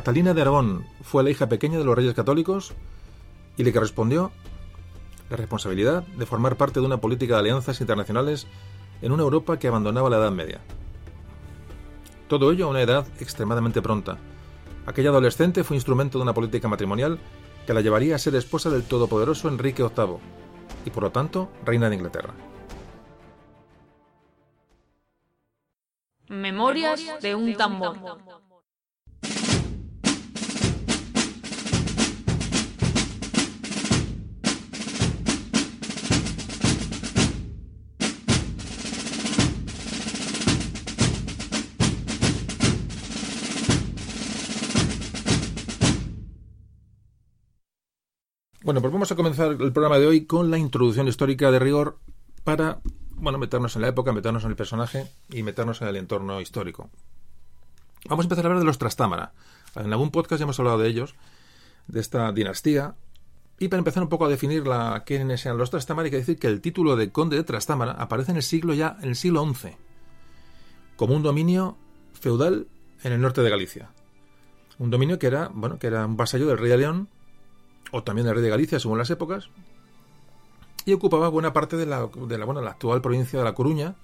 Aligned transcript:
Catalina 0.00 0.32
de 0.32 0.40
Aragón 0.40 0.86
fue 1.02 1.22
la 1.22 1.28
hija 1.28 1.50
pequeña 1.50 1.76
de 1.76 1.84
los 1.84 1.94
reyes 1.94 2.14
católicos 2.14 2.72
y 3.58 3.64
le 3.64 3.70
correspondió 3.70 4.32
la 5.28 5.36
responsabilidad 5.36 6.04
de 6.04 6.24
formar 6.24 6.56
parte 6.56 6.80
de 6.80 6.86
una 6.86 7.02
política 7.02 7.34
de 7.34 7.40
alianzas 7.40 7.82
internacionales 7.82 8.46
en 9.02 9.12
una 9.12 9.24
Europa 9.24 9.58
que 9.58 9.68
abandonaba 9.68 10.08
la 10.08 10.16
Edad 10.16 10.30
Media. 10.30 10.62
Todo 12.28 12.50
ello 12.50 12.64
a 12.64 12.70
una 12.70 12.80
edad 12.80 13.06
extremadamente 13.20 13.82
pronta. 13.82 14.16
Aquella 14.86 15.10
adolescente 15.10 15.64
fue 15.64 15.76
instrumento 15.76 16.16
de 16.16 16.22
una 16.22 16.32
política 16.32 16.66
matrimonial 16.66 17.18
que 17.66 17.74
la 17.74 17.82
llevaría 17.82 18.14
a 18.14 18.18
ser 18.18 18.34
esposa 18.36 18.70
del 18.70 18.84
todopoderoso 18.84 19.48
Enrique 19.48 19.82
VIII 19.82 20.16
y 20.86 20.90
por 20.90 21.02
lo 21.02 21.12
tanto 21.12 21.50
reina 21.66 21.90
de 21.90 21.96
Inglaterra. 21.96 22.32
Memorias 26.26 27.20
de 27.20 27.34
un 27.34 27.54
tambor. 27.54 27.98
Bueno, 48.70 48.82
pues 48.82 48.92
vamos 48.92 49.10
a 49.10 49.16
comenzar 49.16 49.50
el 49.50 49.72
programa 49.72 49.98
de 49.98 50.06
hoy 50.06 50.26
con 50.26 50.48
la 50.48 50.56
introducción 50.56 51.08
histórica 51.08 51.50
de 51.50 51.58
rigor 51.58 51.98
para, 52.44 52.78
bueno, 53.16 53.36
meternos 53.36 53.74
en 53.74 53.82
la 53.82 53.88
época, 53.88 54.12
meternos 54.12 54.44
en 54.44 54.50
el 54.50 54.54
personaje 54.54 55.10
y 55.28 55.42
meternos 55.42 55.82
en 55.82 55.88
el 55.88 55.96
entorno 55.96 56.40
histórico. 56.40 56.88
Vamos 58.08 58.22
a 58.22 58.26
empezar 58.26 58.44
a 58.44 58.46
hablar 58.46 58.60
de 58.60 58.66
los 58.66 58.78
Trastámara. 58.78 59.32
En 59.74 59.92
algún 59.92 60.12
podcast 60.12 60.38
ya 60.38 60.44
hemos 60.44 60.60
hablado 60.60 60.78
de 60.78 60.86
ellos, 60.88 61.16
de 61.88 61.98
esta 61.98 62.30
dinastía. 62.30 62.94
Y 63.58 63.66
para 63.66 63.78
empezar 63.78 64.04
un 64.04 64.08
poco 64.08 64.26
a 64.26 64.28
definir 64.28 64.64
la, 64.64 65.02
quiénes 65.04 65.44
eran 65.44 65.58
los 65.58 65.70
Trastámara, 65.70 66.04
hay 66.04 66.12
que 66.12 66.18
decir 66.18 66.38
que 66.38 66.46
el 66.46 66.60
título 66.60 66.94
de 66.94 67.10
conde 67.10 67.36
de 67.36 67.42
Trastámara 67.42 67.94
aparece 67.94 68.30
en 68.30 68.36
el 68.36 68.44
siglo 68.44 68.72
ya, 68.72 68.96
en 69.02 69.08
el 69.08 69.16
siglo 69.16 69.44
XI, 69.52 69.70
como 70.94 71.16
un 71.16 71.24
dominio 71.24 71.76
feudal 72.12 72.68
en 73.02 73.14
el 73.14 73.20
norte 73.20 73.42
de 73.42 73.50
Galicia. 73.50 73.90
Un 74.78 74.90
dominio 74.90 75.18
que 75.18 75.26
era, 75.26 75.50
bueno, 75.52 75.80
que 75.80 75.88
era 75.88 76.06
un 76.06 76.16
vasallo 76.16 76.46
del 76.46 76.58
rey 76.58 76.70
de 76.70 76.78
León, 76.78 77.08
o 77.92 78.02
también 78.02 78.26
el 78.26 78.34
rey 78.34 78.42
de 78.42 78.50
Galicia, 78.50 78.80
según 78.80 78.98
las 78.98 79.10
épocas, 79.10 79.50
y 80.84 80.92
ocupaba 80.92 81.28
buena 81.28 81.52
parte 81.52 81.76
de 81.76 81.86
la, 81.86 82.06
de 82.06 82.38
la, 82.38 82.46
la 82.46 82.70
actual 82.70 83.00
provincia 83.00 83.38
de 83.38 83.44
La 83.44 83.54
Coruña, 83.54 83.96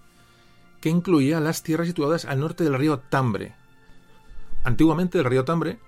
que 0.80 0.90
incluía 0.90 1.40
las 1.40 1.62
tierras 1.62 1.86
situadas 1.86 2.24
al 2.24 2.40
norte 2.40 2.64
del 2.64 2.74
río 2.74 2.98
Tambre. 2.98 3.54
Antiguamente 4.64 5.18
el 5.18 5.24
río 5.24 5.44
Tambre 5.44 5.78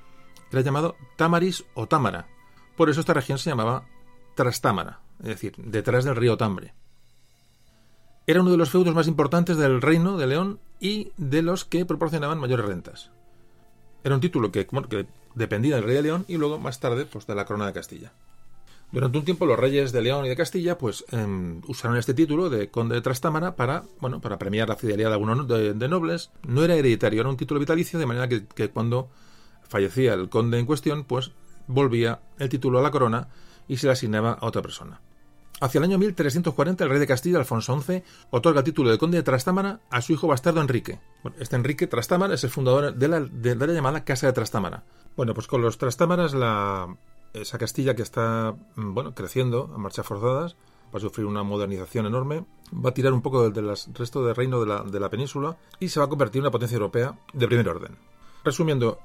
era 0.50 0.62
llamado 0.62 0.97
Tamaris 1.16 1.65
o 1.75 1.87
Támara, 1.87 2.26
por 2.76 2.88
eso 2.88 3.00
esta 3.00 3.12
región 3.12 3.38
se 3.38 3.50
llamaba 3.50 3.84
Trastámara, 4.34 5.00
es 5.19 5.26
decir, 5.26 5.55
detrás 5.56 6.05
del 6.05 6.16
río 6.16 6.37
Tambre. 6.37 6.75
Era 8.26 8.41
uno 8.41 8.50
de 8.50 8.56
los 8.56 8.70
feudos 8.70 8.94
más 8.94 9.09
importantes 9.09 9.56
del 9.56 9.82
reino 9.82 10.16
de 10.16 10.26
León 10.26 10.60
y 10.78 11.12
de 11.16 11.43
los 11.43 11.65
que 11.65 11.84
proporcionaban 11.84 12.38
mayores 12.38 12.66
rentas. 12.66 13.10
Era 14.05 14.15
un 14.15 14.20
título 14.20 14.53
que 14.53 14.69
dependía 15.38 15.76
del 15.76 15.84
rey 15.84 15.94
de 15.94 16.03
León 16.03 16.25
y 16.28 16.37
luego 16.37 16.59
más 16.59 16.81
tarde 16.81 17.06
pues, 17.06 17.26
de 17.26 17.34
la 17.34 17.47
corona 17.47 17.66
de 17.66 17.72
Castilla. 17.72 18.12
Durante 18.91 19.19
un 19.19 19.25
tiempo 19.25 19.44
los 19.44 19.59
reyes 19.59 19.93
de 19.93 20.00
León 20.00 20.25
y 20.25 20.31
de 20.31 20.37
Castilla 20.37 20.78
pues 20.78 21.04
em, 21.10 21.60
usaron 21.69 21.99
este 21.99 22.15
título 22.15 22.49
de 22.49 22.71
conde 22.71 22.94
de 22.94 23.03
Trastámara 23.03 23.54
para, 23.54 23.84
bueno, 24.00 24.21
para 24.21 24.38
premiar 24.38 24.69
la 24.69 24.76
fidelidad 24.76 25.10
de 25.10 25.15
algunos 25.15 25.47
de, 25.47 25.88
nobles. 25.88 26.31
No 26.47 26.65
era 26.65 26.75
hereditario, 26.75 27.21
era 27.21 27.28
un 27.28 27.37
título 27.37 27.60
vitalicio, 27.60 27.99
de 27.99 28.06
manera 28.06 28.28
que, 28.28 28.71
cuando 28.71 29.10
fallecía 29.69 30.15
el 30.15 30.31
conde 30.31 30.59
en 30.59 30.65
cuestión, 30.65 31.04
pues 31.04 31.32
volvía 31.66 32.20
el 32.38 32.49
título 32.49 32.78
a 32.78 32.82
la 32.82 32.91
corona 32.91 33.28
y 33.69 33.76
se 33.76 33.87
le 33.87 33.93
asignaba 33.93 34.32
a 34.32 34.47
otra 34.47 34.62
persona. 34.62 35.03
Hacia 35.60 35.81
el 35.81 35.84
año 35.84 35.99
1340, 35.99 36.84
el 36.84 36.91
rey 36.91 37.00
de 37.00 37.06
Castilla, 37.06 37.38
Alfonso 37.38 37.78
XI, 37.78 38.03
otorga 38.31 38.60
el 38.60 38.65
título 38.65 38.91
de 38.91 38.97
conde 38.97 39.19
de 39.19 39.22
Trastámara 39.22 39.81
a 39.91 40.00
su 40.00 40.15
hijo 40.15 40.28
bastardo 40.28 40.62
Enrique. 40.62 40.99
este 41.38 41.56
Enrique 41.56 41.88
Trastámara 41.88 42.34
es 42.34 42.44
el 42.44 42.50
fundador 42.50 42.94
de 42.94 43.09
la, 43.09 43.20
de 43.20 43.55
la 43.55 43.66
llamada 43.66 44.05
Casa 44.05 44.28
de 44.28 44.32
Trastámara. 44.32 44.84
Bueno, 45.18 45.34
pues 45.34 45.48
con 45.48 45.62
los 45.62 45.78
Trastámaras, 45.78 46.32
la, 46.32 46.96
esa 47.32 47.58
Castilla 47.58 47.96
que 47.96 48.02
está 48.02 48.54
mm, 48.76 48.94
bueno, 48.94 49.16
creciendo 49.16 49.68
a 49.74 49.76
marchas 49.76 50.06
forzadas, 50.06 50.54
va 50.94 50.98
a 50.98 51.00
sufrir 51.00 51.26
una 51.26 51.42
modernización 51.42 52.06
enorme, 52.06 52.44
va 52.72 52.90
a 52.90 52.94
tirar 52.94 53.12
un 53.12 53.20
poco 53.20 53.50
del, 53.50 53.76
resto 53.94 54.24
del 54.24 54.36
reino 54.36 54.60
de 54.60 54.66
la, 54.66 54.84
de 54.84 55.00
la 55.00 55.10
península 55.10 55.56
y 55.80 55.88
se 55.88 55.98
va 55.98 56.06
a 56.06 56.08
convertir 56.08 56.38
en 56.38 56.44
una 56.44 56.52
potencia 56.52 56.76
europea 56.76 57.18
de 57.32 57.48
primer 57.48 57.68
orden. 57.68 57.96
Resumiendo, 58.44 59.00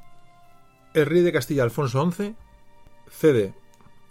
el 0.94 1.08
rey 1.08 1.22
de 1.24 1.32
Castilla, 1.32 1.64
Alfonso 1.64 2.08
XI, 2.12 2.36
cede 3.10 3.56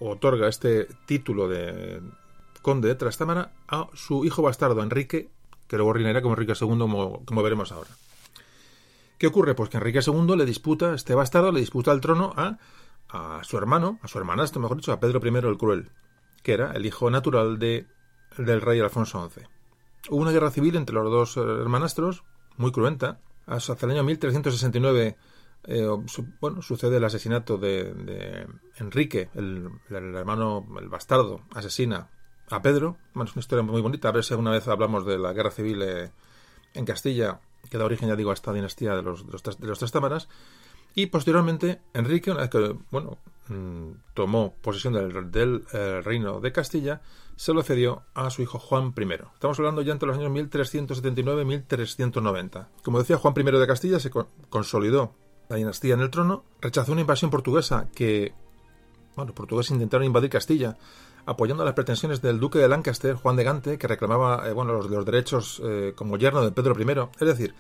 o 0.01 0.11
otorga 0.11 0.49
este 0.49 0.89
título 1.07 1.47
de 1.47 2.03
conde 2.63 2.89
de 2.89 2.97
Trastámara 2.97 3.53
a 3.69 3.87
su 3.95 4.25
hijo 4.25 4.43
bastardo 4.43 4.83
Enrique, 4.83 5.31
que 5.69 5.77
luego 5.77 5.93
reinará 5.93 6.21
como 6.21 6.35
Enrique 6.35 6.55
II, 6.61 6.79
como, 6.79 7.25
como, 7.25 7.43
veremos 7.45 7.71
ahora. 7.71 7.91
¿Qué 9.23 9.29
ocurre? 9.29 9.55
Pues 9.55 9.71
que 9.71 9.77
Enrique 9.77 10.01
II 10.05 10.37
le 10.37 10.45
disputa, 10.45 10.95
este 10.95 11.15
bastardo 11.15 11.53
le 11.53 11.61
disputa 11.61 11.93
el 11.93 12.01
trono 12.01 12.35
a, 12.37 12.59
su 13.45 13.57
hermano, 13.57 14.01
a 14.03 14.09
su 14.09 14.19
hermanastro, 14.19 14.61
mejor 14.61 14.79
dicho, 14.79 14.91
a 14.91 14.99
Pedro 14.99 15.21
I 15.25 15.47
el 15.47 15.57
Cruel, 15.59 15.93
que 16.43 16.55
era 16.55 16.73
el 16.73 16.85
hijo 16.85 17.09
natural 17.09 17.61
de, 17.61 17.87
del 18.37 18.61
rey 18.61 18.81
Alfonso 18.81 19.31
XI. 19.31 19.43
Hubo 20.11 20.23
una 20.23 20.33
guerra 20.33 20.51
civil 20.51 20.75
entre 20.75 20.97
los 20.97 21.09
dos 21.09 21.37
hermanastros, 21.37 22.25
muy 22.57 22.73
cruenta. 22.73 23.21
Hasta 23.47 23.77
el 23.87 23.93
año 23.93 24.03
1369 24.03 25.17
eh, 25.69 25.89
bueno, 26.41 26.61
sucede 26.61 26.97
el 26.97 27.05
asesinato 27.05 27.59
de, 27.59 27.95
de 27.95 28.49
Enrique, 28.79 29.31
el, 29.37 29.71
el, 29.89 30.17
hermano, 30.17 30.67
el 30.81 30.89
bastardo, 30.89 31.43
asesina 31.55 32.11
a 32.51 32.61
Pedro. 32.61 32.97
Bueno, 33.15 33.31
es 33.31 33.37
una 33.37 33.41
historia 33.41 33.63
muy 33.63 33.83
bonita. 33.83 34.09
A 34.09 34.13
ver 34.13 34.25
si 34.25 34.35
alguna 34.35 34.51
vez 34.51 34.67
hablamos 34.67 35.07
de 35.07 35.17
la 35.17 35.33
guerra 35.33 35.53
civil 35.53 35.81
eh, 35.83 36.11
en 36.75 36.85
Castilla, 36.85 37.41
que 37.71 37.79
da 37.79 37.85
origen, 37.85 38.09
ya 38.09 38.17
digo, 38.17 38.31
a 38.31 38.35
esta 38.35 38.53
dinastía 38.53 38.95
de 38.95 39.03
los, 39.03 39.27
de 39.27 39.67
los, 39.67 39.79
tres 39.79 39.93
támaras. 39.93 40.29
Y 40.95 41.07
posteriormente, 41.07 41.81
Enrique, 41.95 42.35
que 42.51 42.77
bueno, 42.91 43.19
mm, 43.49 43.93
tomó 44.15 44.55
posesión 44.61 44.93
del, 45.31 45.65
eh, 45.73 46.03
reino 46.03 46.41
de 46.41 46.53
Castilla, 46.53 47.01
se 47.37 47.55
lo 47.55 47.63
cedió 47.63 48.03
a 48.15 48.29
su 48.31 48.43
hijo 48.43 48.59
Juan 48.59 48.93
I. 48.97 49.13
Estamos 49.35 49.59
hablando 49.59 49.81
ya 49.83 49.93
entre 49.93 50.07
los 50.07 50.19
años 50.19 50.31
1379 50.31 51.43
y 51.43 51.45
1390. 51.47 52.69
Como 52.83 52.99
decía, 52.99 53.17
Juan 53.17 53.35
I 53.37 53.43
de 53.43 53.67
Castilla 53.67 53.99
se 54.01 54.11
consolidó 54.51 55.15
la 55.49 55.57
dinastía 55.57 55.95
en 55.95 56.01
el 56.01 56.11
trono, 56.11 56.45
rechazó 56.61 56.93
una 56.93 57.01
invasión 57.01 57.31
portuguesa 57.31 57.89
que, 57.95 58.33
bueno, 59.17 59.29
los 59.29 59.35
portugueses 59.35 59.73
intentaron 59.73 60.07
invadir 60.07 60.31
Castilla, 60.31 60.77
apoyando 61.27 61.65
las 61.65 61.75
pretensiones 61.75 62.21
del 62.23 62.41
duque 62.41 62.59
de 62.59 62.69
Lancaster, 62.69 63.15
Juan 63.15 63.37
de 63.37 63.45
Gante, 63.45 63.79
que 63.79 63.89
reclamaba 63.89 64.49
eh, 64.49 64.53
bueno, 64.53 64.73
los, 64.73 64.91
los 64.91 65.05
derechos 65.05 65.61
eh, 65.65 65.93
como 65.97 66.17
yerno 66.17 66.43
de 66.45 66.53
Pedro 66.53 66.75
I. 66.79 67.09
Es 67.21 67.27
decir, 67.27 67.55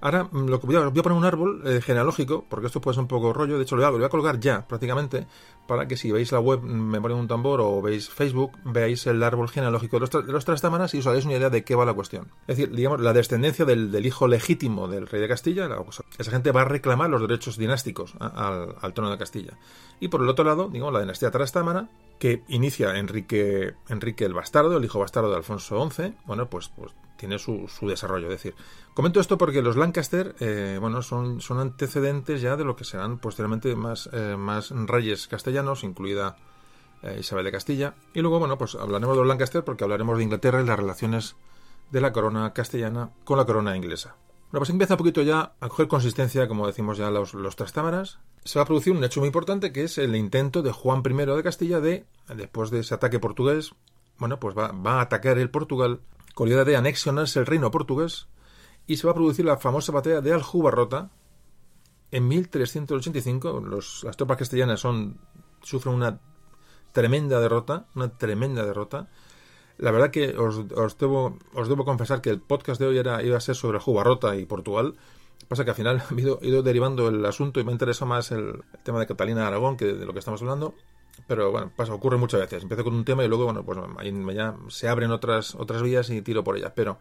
ahora 0.00 0.24
mm, 0.24 0.46
lo 0.46 0.60
que 0.60 0.66
voy, 0.66 0.76
a, 0.76 0.88
voy 0.88 0.98
a 0.98 1.02
poner 1.02 1.18
un 1.18 1.24
árbol 1.24 1.62
eh, 1.64 1.80
genealógico, 1.80 2.44
porque 2.48 2.66
esto 2.66 2.80
puede 2.80 2.94
ser 2.94 3.02
un 3.02 3.08
poco 3.08 3.32
rollo, 3.32 3.56
de 3.56 3.62
hecho 3.62 3.76
lo, 3.76 3.86
hago, 3.86 3.98
lo 3.98 4.02
voy 4.02 4.06
a 4.06 4.10
colgar 4.10 4.40
ya 4.40 4.66
prácticamente, 4.66 5.26
para 5.66 5.88
que 5.88 5.96
si 5.96 6.12
veis 6.12 6.32
la 6.32 6.40
web 6.40 6.60
mm, 6.62 6.90
Memoria 6.94 7.16
de 7.16 7.22
un 7.22 7.28
tambor 7.28 7.60
o 7.60 7.80
veis 7.80 8.08
Facebook, 8.08 8.52
veáis 8.64 9.06
el 9.06 9.22
árbol 9.22 9.48
genealógico 9.48 9.98
de 9.98 10.32
los, 10.32 10.44
Trastámaras 10.44 10.94
y 10.94 10.98
os 10.98 11.06
hagáis 11.06 11.24
una 11.24 11.34
idea 11.34 11.50
de 11.50 11.64
qué 11.64 11.74
va 11.74 11.84
la 11.84 11.94
cuestión. 11.94 12.28
Es 12.46 12.56
decir, 12.56 12.74
digamos, 12.74 13.00
la 13.00 13.12
descendencia 13.12 13.64
del, 13.64 14.04
hijo 14.04 14.28
legítimo 14.28 14.88
del 14.88 15.06
rey 15.06 15.20
de 15.20 15.28
Castilla, 15.28 15.66
la, 15.68 15.82
esa 16.18 16.30
gente 16.30 16.52
va 16.52 16.62
a 16.62 16.64
reclamar 16.66 17.10
los 17.10 17.20
derechos 17.20 17.56
dinásticos 17.56 18.14
al, 18.20 18.92
trono 18.94 19.10
de 19.10 19.18
Castilla. 19.18 19.58
Y 20.00 20.08
por 20.08 20.22
el 20.22 20.28
otro 20.28 20.44
lado, 20.44 20.68
digamos, 20.68 20.92
la 20.92 21.00
dinastía 21.00 21.30
Trastámara, 21.30 21.88
que 22.18 22.42
inicia 22.48 22.96
Enrique, 22.98 23.74
Enrique 23.88 24.24
el 24.24 24.34
Bastardo, 24.34 24.76
el 24.76 24.84
hijo 24.84 24.98
bastardo 24.98 25.30
de 25.30 25.36
Alfonso 25.36 25.90
XI, 25.90 26.14
bueno, 26.26 26.48
pues, 26.48 26.68
pues 26.68 26.92
tiene 27.16 27.38
su, 27.38 27.68
su 27.68 27.88
desarrollo. 27.88 28.26
Es 28.26 28.42
decir, 28.42 28.54
comento 28.94 29.20
esto 29.20 29.38
porque 29.38 29.62
los 29.62 29.76
Lancaster, 29.76 30.34
eh, 30.40 30.78
bueno, 30.80 31.02
son, 31.02 31.40
son 31.40 31.58
antecedentes 31.58 32.40
ya 32.40 32.56
de 32.56 32.64
lo 32.64 32.76
que 32.76 32.84
serán 32.84 33.18
posteriormente 33.18 33.74
más, 33.76 34.08
eh, 34.12 34.36
más 34.36 34.70
reyes 34.70 35.28
castellanos, 35.28 35.84
incluida 35.84 36.36
eh, 37.02 37.18
Isabel 37.20 37.44
de 37.44 37.52
Castilla. 37.52 37.94
Y 38.12 38.20
luego, 38.20 38.38
bueno, 38.38 38.58
pues 38.58 38.74
hablaremos 38.74 39.16
de 39.16 39.20
los 39.20 39.28
Lancaster 39.28 39.64
porque 39.64 39.84
hablaremos 39.84 40.18
de 40.18 40.24
Inglaterra 40.24 40.60
y 40.60 40.66
las 40.66 40.78
relaciones 40.78 41.36
de 41.90 42.00
la 42.00 42.12
corona 42.12 42.52
castellana 42.52 43.10
con 43.24 43.38
la 43.38 43.44
corona 43.44 43.76
inglesa. 43.76 44.16
Bueno, 44.50 44.60
pues 44.60 44.70
empieza 44.70 44.94
un 44.94 44.98
poquito 44.98 45.22
ya 45.22 45.54
a 45.58 45.68
coger 45.68 45.88
consistencia, 45.88 46.46
como 46.46 46.66
decimos 46.66 46.96
ya, 46.96 47.10
los, 47.10 47.34
los 47.34 47.56
trastámaras. 47.56 48.20
Se 48.44 48.58
va 48.58 48.62
a 48.62 48.66
producir 48.66 48.92
un 48.92 49.02
hecho 49.02 49.20
muy 49.20 49.26
importante 49.26 49.72
que 49.72 49.84
es 49.84 49.98
el 49.98 50.14
intento 50.14 50.62
de 50.62 50.70
Juan 50.70 51.02
I 51.04 51.12
de 51.12 51.42
Castilla 51.42 51.80
de, 51.80 52.06
después 52.34 52.70
de 52.70 52.80
ese 52.80 52.94
ataque 52.94 53.18
portugués, 53.18 53.74
bueno, 54.18 54.38
pues 54.38 54.56
va, 54.56 54.70
va 54.70 54.98
a 54.98 55.00
atacar 55.02 55.38
el 55.38 55.50
Portugal 55.50 56.00
con 56.34 56.48
la 56.48 56.54
idea 56.54 56.64
de 56.64 56.76
anexionarse 56.76 57.38
el 57.38 57.46
reino 57.46 57.70
portugués 57.70 58.28
y 58.86 58.96
se 58.96 59.06
va 59.06 59.12
a 59.12 59.14
producir 59.14 59.44
la 59.44 59.56
famosa 59.56 59.92
batalla 59.92 60.20
de 60.20 60.32
Aljubarrota 60.32 61.10
en 62.10 62.28
1385. 62.28 63.60
Los, 63.60 64.04
las 64.04 64.16
tropas 64.16 64.36
castellanas 64.36 64.80
son, 64.80 65.18
sufren 65.62 65.94
una 65.94 66.20
tremenda 66.92 67.40
derrota, 67.40 67.86
una 67.94 68.16
tremenda 68.16 68.64
derrota. 68.64 69.08
La 69.78 69.90
verdad 69.90 70.10
que 70.10 70.36
os, 70.36 70.64
os, 70.76 70.98
debo, 70.98 71.38
os 71.54 71.68
debo 71.68 71.84
confesar 71.84 72.20
que 72.20 72.30
el 72.30 72.40
podcast 72.40 72.80
de 72.80 72.86
hoy 72.86 72.98
era, 72.98 73.22
iba 73.22 73.36
a 73.36 73.40
ser 73.40 73.56
sobre 73.56 73.80
Jubarrota 73.80 74.36
y 74.36 74.44
Portugal, 74.44 74.96
Pasa 75.48 75.64
que 75.64 75.70
al 75.70 75.76
final 75.76 76.02
he 76.16 76.20
ido, 76.20 76.38
ido 76.42 76.62
derivando 76.62 77.08
el 77.08 77.24
asunto 77.24 77.60
y 77.60 77.64
me 77.64 77.72
interesa 77.72 78.04
más 78.04 78.30
el, 78.32 78.62
el 78.72 78.82
tema 78.82 79.00
de 79.00 79.06
Catalina 79.06 79.42
de 79.42 79.46
Aragón 79.46 79.76
que 79.76 79.86
de 79.86 80.06
lo 80.06 80.12
que 80.12 80.18
estamos 80.18 80.40
hablando. 80.42 80.74
Pero 81.26 81.50
bueno, 81.50 81.70
pasa, 81.74 81.94
ocurre 81.94 82.16
muchas 82.16 82.40
veces. 82.40 82.62
Empiezo 82.62 82.84
con 82.84 82.94
un 82.94 83.04
tema 83.04 83.24
y 83.24 83.28
luego, 83.28 83.44
bueno, 83.44 83.64
pues 83.64 83.78
ya 84.34 84.56
se 84.68 84.88
abren 84.88 85.10
otras, 85.10 85.54
otras 85.54 85.82
vías 85.82 86.10
y 86.10 86.22
tiro 86.22 86.44
por 86.44 86.56
ellas. 86.56 86.72
Pero 86.74 86.98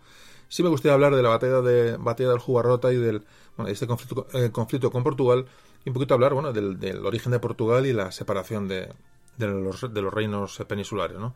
sí 0.48 0.64
me 0.64 0.70
gustaría 0.70 0.94
hablar 0.94 1.16
de 1.16 1.24
la 1.24 1.30
batalla 1.30 1.62
de 1.62 1.98
batalla 1.98 2.30
del 2.30 2.40
Jugarrota 2.40 2.94
y 2.94 2.98
del 2.98 3.24
bueno, 3.58 3.72
este 3.72 3.88
conflicto, 3.88 4.28
eh, 4.34 4.52
conflicto 4.52 4.92
con 4.92 5.04
Portugal 5.04 5.46
y 5.86 5.90
un 5.90 5.94
poquito 5.94 6.14
hablar, 6.14 6.34
bueno, 6.34 6.54
del, 6.54 6.80
del 6.80 7.06
origen 7.06 7.32
de 7.32 7.40
Portugal 7.40 7.86
y 7.86 7.94
la 7.94 8.12
separación 8.12 8.68
de, 8.68 8.90
de 9.38 9.48
los, 9.48 9.94
de 9.94 10.02
los 10.02 10.14
reinos 10.14 10.58
peninsulares, 10.68 11.18
¿no? 11.18 11.36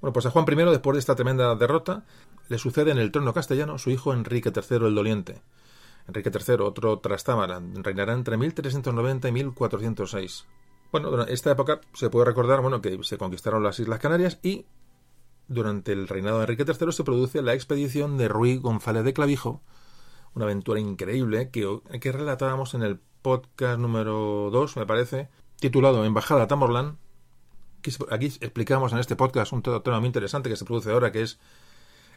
Bueno, 0.00 0.12
pues 0.12 0.24
a 0.26 0.30
Juan 0.30 0.46
I, 0.48 0.54
después 0.70 0.94
de 0.94 1.00
esta 1.00 1.14
tremenda 1.14 1.54
derrota, 1.54 2.04
le 2.48 2.58
sucede 2.58 2.90
en 2.90 2.98
el 2.98 3.12
trono 3.12 3.34
castellano 3.34 3.78
su 3.78 3.90
hijo 3.90 4.12
Enrique 4.14 4.50
III 4.54 4.86
el 4.86 4.94
Doliente. 4.94 5.42
Enrique 6.08 6.30
III, 6.32 6.54
otro 6.60 6.98
trastámara, 6.98 7.60
reinará 7.74 8.14
entre 8.14 8.36
1390 8.36 9.28
y 9.28 9.32
1406. 9.32 10.46
Bueno, 10.92 11.10
durante 11.10 11.32
esta 11.32 11.52
época 11.52 11.80
se 11.94 12.10
puede 12.10 12.26
recordar 12.26 12.60
bueno, 12.62 12.80
que 12.80 12.98
se 13.02 13.18
conquistaron 13.18 13.62
las 13.62 13.78
Islas 13.78 14.00
Canarias 14.00 14.38
y 14.42 14.66
durante 15.46 15.92
el 15.92 16.08
reinado 16.08 16.38
de 16.38 16.44
Enrique 16.44 16.64
III 16.66 16.92
se 16.92 17.04
produce 17.04 17.42
la 17.42 17.54
expedición 17.54 18.18
de 18.18 18.28
Ruy 18.28 18.58
González 18.58 19.04
de 19.04 19.12
Clavijo, 19.12 19.62
una 20.34 20.46
aventura 20.46 20.80
increíble 20.80 21.50
que, 21.50 21.80
que 22.00 22.12
relatábamos 22.12 22.74
en 22.74 22.82
el 22.82 23.00
podcast 23.22 23.78
número 23.78 24.50
2, 24.50 24.76
me 24.76 24.86
parece, 24.86 25.28
titulado 25.58 26.04
Embajada 26.04 26.46
Tamorlán. 26.46 26.98
Aquí 28.10 28.26
explicamos 28.26 28.92
en 28.92 28.98
este 28.98 29.16
podcast 29.16 29.52
un 29.52 29.62
tema 29.62 30.00
muy 30.00 30.06
interesante 30.06 30.48
que 30.48 30.56
se 30.56 30.64
produce 30.64 30.90
ahora, 30.90 31.12
que 31.12 31.22
es 31.22 31.38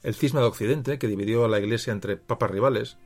el 0.02 0.14
cisma 0.14 0.42
de 0.42 0.48
Occidente, 0.48 1.00
que 1.00 1.08
dividió 1.08 1.46
a 1.46 1.48
la 1.48 1.60
Iglesia 1.60 1.94
entre 1.94 2.18
papas 2.18 2.52
rivales. 2.52 2.98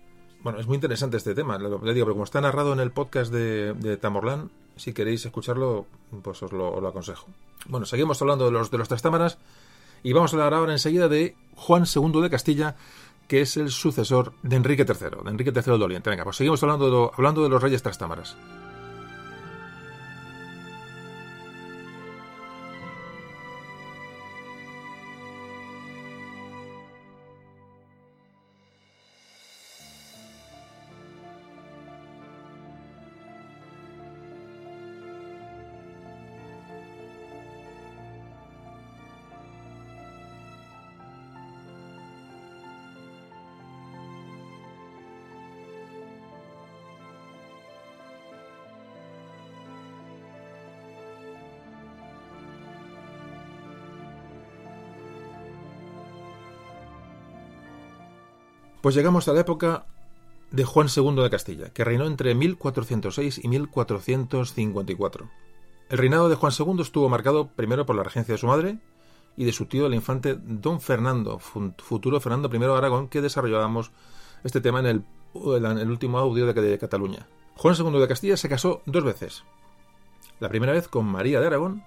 Bueno, 0.44 0.60
es 0.60 0.68
muy 0.68 0.76
interesante 0.76 1.18
este 1.18 1.36
tema, 1.36 1.58
le 1.58 1.70
digo, 1.94 2.06
pero 2.06 2.14
como 2.14 2.24
está 2.24 2.42
narrado 2.42 2.74
en 2.74 2.80
el 2.80 2.92
podcast 2.92 3.32
de, 3.32 3.74
de 3.74 3.98
Tamorlán, 3.98 4.50
si 4.78 4.94
queréis 4.94 5.26
escucharlo, 5.26 5.86
pues 6.22 6.42
os 6.44 6.52
lo, 6.52 6.88
aconsejo. 6.88 7.28
Bueno, 7.68 7.86
seguimos 7.86 8.22
hablando 8.22 8.46
de 8.46 8.52
los, 8.52 8.72
de 8.72 8.78
los 8.78 8.88
trastámaras 8.88 9.38
y 10.04 10.14
vamos 10.14 10.34
a 10.34 10.38
hablar 10.38 10.54
ahora 10.54 10.72
enseguida 10.72 11.08
de 11.08 11.36
Juan 11.56 11.86
II 11.86 12.22
de 12.22 12.30
Castilla, 12.30 12.76
que 13.28 13.42
es 13.42 13.58
el 13.58 13.72
sucesor 13.72 14.34
de 14.44 14.56
Enrique 14.56 14.86
III, 14.88 15.24
de 15.24 15.30
Enrique 15.30 15.52
III 15.54 15.74
el 15.74 15.80
Doliente. 15.80 16.10
Venga, 16.10 16.24
pues 16.24 16.38
seguimos 16.38 16.62
hablando 16.64 16.90
de, 16.90 17.12
hablando 17.18 17.44
de 17.44 17.50
los 17.50 17.62
reyes 17.62 17.84
trastámaras. 17.84 18.38
Pues 58.88 58.96
llegamos 58.96 59.28
a 59.28 59.34
la 59.34 59.42
época 59.42 59.86
de 60.50 60.64
Juan 60.64 60.88
II 60.88 61.22
de 61.22 61.30
Castilla, 61.30 61.74
que 61.74 61.84
reinó 61.84 62.06
entre 62.06 62.34
1406 62.34 63.42
y 63.44 63.50
1454. 63.50 65.30
El 65.90 65.98
reinado 65.98 66.30
de 66.30 66.36
Juan 66.36 66.54
II 66.58 66.80
estuvo 66.80 67.10
marcado 67.10 67.50
primero 67.50 67.86
por 67.86 67.98
la 67.98 68.04
regencia 68.04 68.34
de 68.34 68.38
su 68.38 68.48
madre 68.48 68.78
y 69.36 69.44
de 69.44 69.52
su 69.52 69.66
tío, 69.66 69.88
el 69.88 69.94
infante 69.94 70.38
don 70.42 70.80
Fernando, 70.80 71.38
futuro 71.38 72.22
Fernando 72.22 72.50
I 72.50 72.60
de 72.60 72.74
Aragón, 72.74 73.10
que 73.10 73.20
desarrollábamos 73.20 73.92
este 74.46 74.62
tema 74.62 74.80
en 74.80 74.86
el, 74.86 75.90
último 75.90 76.18
audio 76.20 76.46
de, 76.46 76.54
de 76.54 76.80
Cataluña. 76.80 77.28
Juan 77.56 77.76
II 77.78 78.00
de 78.00 78.08
Castilla 78.08 78.38
se 78.38 78.48
casó 78.48 78.84
dos 78.86 79.04
veces. 79.04 79.44
La 80.40 80.48
primera 80.48 80.72
vez 80.72 80.88
con 80.88 81.08
María 81.08 81.42
de 81.42 81.48
Aragón, 81.48 81.84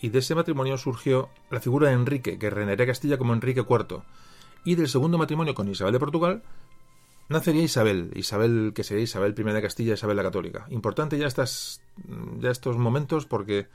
y 0.00 0.10
de 0.10 0.20
ese 0.20 0.36
matrimonio 0.36 0.78
surgió 0.78 1.28
la 1.50 1.58
figura 1.58 1.88
de 1.88 1.94
Enrique, 1.94 2.38
que 2.38 2.50
reinaría 2.50 2.86
Castilla 2.86 3.18
como 3.18 3.32
Enrique 3.32 3.66
IV, 3.68 4.04
y 4.64 4.74
del 4.74 4.88
segundo 4.88 5.18
matrimonio 5.18 5.54
con 5.54 5.68
Isabel 5.68 5.92
de 5.92 6.00
Portugal 6.00 6.42
nacería 7.28 7.62
Isabel, 7.62 8.10
Isabel 8.14 8.72
que 8.74 8.82
sería 8.84 9.04
Isabel 9.04 9.34
I 9.36 9.42
de 9.42 9.62
Castilla, 9.62 9.94
Isabel 9.94 10.16
la 10.16 10.22
Católica. 10.22 10.66
Importante 10.70 11.18
ya 11.18 11.26
estas 11.26 11.82
ya 12.38 12.50
estos 12.50 12.76
momentos 12.76 13.26
porque 13.26 13.66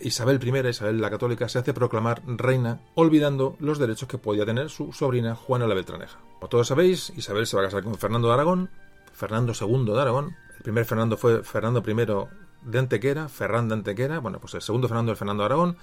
Isabel 0.01 0.41
I, 0.43 0.69
Isabel 0.69 1.01
la 1.01 1.11
Católica, 1.11 1.49
se 1.49 1.59
hace 1.59 1.75
proclamar 1.75 2.23
reina, 2.27 2.81
olvidando 2.95 3.57
los 3.61 3.79
derechos 3.79 4.09
que 4.09 4.19
podía 4.19 4.47
tener 4.47 4.71
su 4.71 4.93
sobrina 4.93 5.35
Juana 5.35 5.67
la 5.67 5.75
Beltraneja. 5.75 6.19
Como 6.39 6.49
todos 6.49 6.69
sabéis, 6.69 7.13
Isabel 7.17 7.47
se 7.47 7.57
va 7.57 7.63
a 7.63 7.67
casar 7.67 7.85
con 7.85 7.97
Fernando 7.97 8.29
de 8.29 8.35
Aragón, 8.35 8.71
Fernando 9.13 9.53
II 9.59 9.85
de 9.85 10.01
Aragón, 10.01 10.37
el 10.57 10.63
primer 10.63 10.87
Fernando 10.87 11.17
fue 11.19 11.43
Fernando 11.43 11.83
I 11.87 12.71
de 12.71 12.79
Antequera, 12.79 13.29
Ferran 13.29 13.69
de 13.69 13.75
Antequera, 13.75 14.21
bueno, 14.21 14.39
pues 14.41 14.55
el 14.55 14.63
segundo 14.63 14.89
Fernando 14.89 15.13
es 15.13 15.19
Fernando 15.19 15.43
de 15.43 15.47
Aragón, 15.47 15.77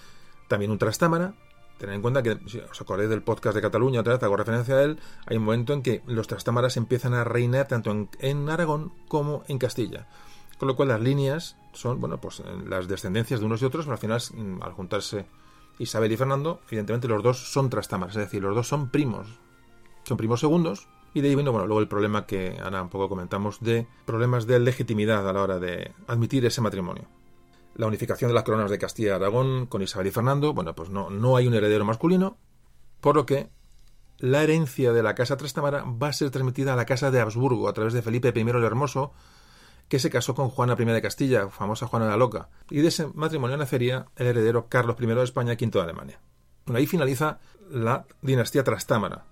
también 0.48 0.72
un 0.72 0.79
trastámara, 0.79 1.36
Tened 1.79 1.95
en 1.95 2.01
cuenta 2.01 2.21
que, 2.21 2.38
si 2.45 2.59
os 2.59 2.81
acordáis 2.81 3.09
del 3.09 3.24
podcast 3.24 3.55
de 3.55 3.62
Cataluña, 3.62 4.01
otra 4.01 4.13
vez 4.13 4.24
hago 4.24 4.36
referencia 4.36 4.75
a 4.75 4.83
él, 4.83 5.00
hay 5.25 5.38
un 5.38 5.45
momento 5.45 5.71
en 5.71 5.81
que 5.81 6.03
los 6.07 6.27
trastámaras 6.27 6.75
empiezan 6.75 7.13
a 7.13 7.24
reinar 7.24 7.69
tanto 7.69 7.89
en, 7.91 8.09
en 8.19 8.50
Aragón 8.50 8.91
como 9.07 9.43
en 9.48 9.57
Castilla. 9.59 10.07
Con 10.57 10.67
lo 10.67 10.75
cual 10.75 10.89
las 10.89 11.00
líneas 11.00 11.55
son, 11.71 12.01
bueno, 12.01 12.19
pues 12.19 12.43
las 12.67 12.89
descendencias 12.89 13.39
de 13.39 13.45
unos 13.45 13.62
y 13.62 13.65
otros, 13.65 13.86
pero 13.86 13.93
al 13.93 14.00
final, 14.00 14.21
mm, 14.33 14.62
al 14.62 14.74
juntarse 14.74 15.25
Isabel 15.79 16.12
y 16.12 16.17
Fernando, 16.17 16.59
evidentemente 16.67 17.07
los 17.07 17.24
dos 17.24 17.50
son 17.50 17.69
trastámaras, 17.69 18.17
es 18.17 18.24
decir, 18.24 18.43
los 18.43 18.53
dos 18.53 18.67
son 18.67 18.89
primos. 18.89 19.39
Son 20.03 20.17
primos 20.17 20.41
segundos, 20.41 20.89
y 21.13 21.21
de 21.21 21.29
ahí 21.29 21.36
vino, 21.36 21.53
bueno, 21.53 21.65
luego 21.65 21.79
el 21.79 21.88
problema 21.88 22.25
que 22.25 22.59
ahora 22.62 22.81
un 22.81 22.89
poco 22.89 23.07
comentamos 23.07 23.62
de 23.62 23.88
problemas 24.05 24.48
de 24.48 24.59
legitimidad 24.59 25.27
a 25.27 25.31
la 25.31 25.41
hora 25.41 25.59
de 25.59 25.93
admitir 26.07 26.45
ese 26.45 26.59
matrimonio 26.59 27.07
la 27.75 27.88
unificación 27.88 28.29
de 28.29 28.35
las 28.35 28.43
coronas 28.43 28.71
de 28.71 28.77
Castilla 28.77 29.09
y 29.09 29.11
Aragón 29.11 29.65
con 29.67 29.81
Isabel 29.81 30.07
y 30.07 30.11
Fernando, 30.11 30.53
bueno, 30.53 30.75
pues 30.75 30.89
no, 30.89 31.09
no 31.09 31.35
hay 31.35 31.47
un 31.47 31.53
heredero 31.53 31.85
masculino, 31.85 32.38
por 32.99 33.15
lo 33.15 33.25
que 33.25 33.49
la 34.17 34.43
herencia 34.43 34.91
de 34.91 35.01
la 35.01 35.15
casa 35.15 35.38
Trastámara 35.38 35.83
va 35.83 36.09
a 36.09 36.13
ser 36.13 36.29
transmitida 36.29 36.73
a 36.73 36.75
la 36.75 36.85
casa 36.85 37.09
de 37.09 37.21
Habsburgo 37.21 37.69
a 37.69 37.73
través 37.73 37.93
de 37.93 38.01
Felipe 38.01 38.33
I 38.35 38.41
el 38.41 38.63
Hermoso, 38.63 39.13
que 39.88 39.99
se 39.99 40.09
casó 40.09 40.35
con 40.35 40.49
Juana 40.49 40.75
I 40.77 40.85
de 40.85 41.01
Castilla, 41.01 41.49
famosa 41.49 41.88
Juana 41.88 42.07
la 42.07 42.17
Loca, 42.17 42.49
y 42.69 42.81
de 42.81 42.89
ese 42.89 43.07
matrimonio 43.13 43.57
nacería 43.57 44.07
el 44.17 44.27
heredero 44.27 44.67
Carlos 44.67 44.97
I 44.99 45.05
de 45.05 45.23
España, 45.23 45.53
V 45.53 45.69
de 45.71 45.81
Alemania. 45.81 46.21
Bueno, 46.65 46.79
ahí 46.79 46.85
finaliza 46.85 47.39
la 47.71 48.05
dinastía 48.21 48.63
Trastámara, 48.63 49.25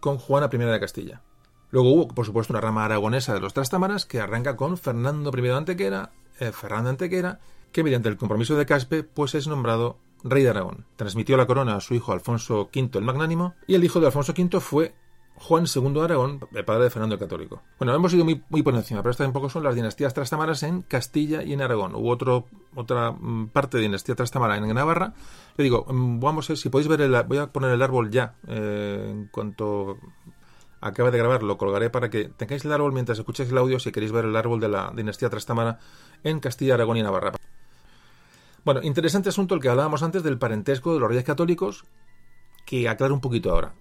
con 0.00 0.18
Juana 0.18 0.50
I 0.52 0.58
de 0.58 0.80
Castilla. 0.80 1.22
Luego 1.70 1.90
hubo, 1.90 2.08
por 2.08 2.26
supuesto, 2.26 2.52
una 2.52 2.60
rama 2.60 2.84
aragonesa 2.84 3.32
de 3.32 3.40
los 3.40 3.54
Trastámaras 3.54 4.04
que 4.04 4.20
arranca 4.20 4.56
con 4.56 4.76
Fernando 4.76 5.30
I 5.34 5.40
de 5.40 5.52
Antequera, 5.52 6.10
Fernando 6.52 6.90
Antequera, 6.90 7.40
que 7.72 7.84
mediante 7.84 8.08
el 8.08 8.16
compromiso 8.16 8.56
de 8.56 8.66
Caspe, 8.66 9.02
pues 9.02 9.34
es 9.34 9.46
nombrado 9.46 9.98
rey 10.24 10.42
de 10.42 10.50
Aragón. 10.50 10.86
Transmitió 10.96 11.36
la 11.36 11.46
corona 11.46 11.76
a 11.76 11.80
su 11.80 11.94
hijo 11.94 12.12
Alfonso 12.12 12.70
V 12.74 12.90
el 12.98 13.04
Magnánimo, 13.04 13.54
y 13.66 13.74
el 13.74 13.84
hijo 13.84 14.00
de 14.00 14.06
Alfonso 14.06 14.34
V 14.36 14.60
fue 14.60 14.94
Juan 15.36 15.64
II 15.74 15.92
de 15.92 16.00
Aragón, 16.02 16.40
el 16.52 16.64
padre 16.64 16.84
de 16.84 16.90
Fernando 16.90 17.14
el 17.14 17.18
Católico. 17.18 17.62
Bueno, 17.78 17.94
hemos 17.94 18.12
ido 18.14 18.24
muy, 18.24 18.42
muy 18.48 18.62
por 18.62 18.74
encima, 18.74 19.02
pero 19.02 19.10
estas 19.10 19.26
tampoco 19.26 19.48
son 19.48 19.64
las 19.64 19.74
dinastías 19.74 20.14
trastamaras 20.14 20.62
en 20.62 20.82
Castilla 20.82 21.42
y 21.42 21.52
en 21.52 21.62
Aragón. 21.62 21.94
Hubo 21.94 22.10
otro, 22.10 22.46
otra 22.74 23.10
mm, 23.10 23.48
parte 23.48 23.78
de 23.78 23.82
dinastía 23.82 24.14
trastamara 24.14 24.56
en 24.56 24.72
Navarra. 24.72 25.14
Le 25.56 25.64
digo, 25.64 25.84
mm, 25.88 26.20
vamos 26.20 26.48
a 26.48 26.52
ver 26.52 26.58
si 26.58 26.68
podéis 26.68 26.88
ver 26.88 27.00
el, 27.00 27.20
voy 27.24 27.38
a 27.38 27.48
poner 27.48 27.72
el 27.72 27.82
árbol 27.82 28.10
ya, 28.10 28.36
eh, 28.46 29.08
en 29.10 29.28
cuanto 29.28 29.98
acabe 30.82 31.10
de 31.12 31.18
grabar, 31.18 31.42
lo 31.42 31.56
colgaré 31.56 31.88
para 31.88 32.10
que 32.10 32.24
tengáis 32.24 32.64
el 32.64 32.72
árbol 32.72 32.92
mientras 32.92 33.18
escucháis 33.18 33.50
el 33.50 33.56
audio 33.56 33.78
si 33.78 33.92
queréis 33.92 34.12
ver 34.12 34.26
el 34.26 34.36
árbol 34.36 34.60
de 34.60 34.68
la 34.68 34.92
dinastía 34.94 35.30
trastamara 35.30 35.78
en 36.24 36.40
Castilla, 36.40 36.74
Aragón 36.74 36.98
y 36.98 37.02
Navarra. 37.02 37.32
Bueno, 38.64 38.82
interesante 38.82 39.28
asunto 39.28 39.54
el 39.54 39.60
que 39.60 39.68
hablábamos 39.68 40.02
antes 40.02 40.22
del 40.22 40.38
parentesco 40.38 40.92
de 40.92 41.00
los 41.00 41.08
reyes 41.08 41.24
católicos, 41.24 41.84
que 42.66 42.88
aclaro 42.88 43.14
un 43.14 43.20
poquito 43.20 43.50
ahora. 43.50 43.74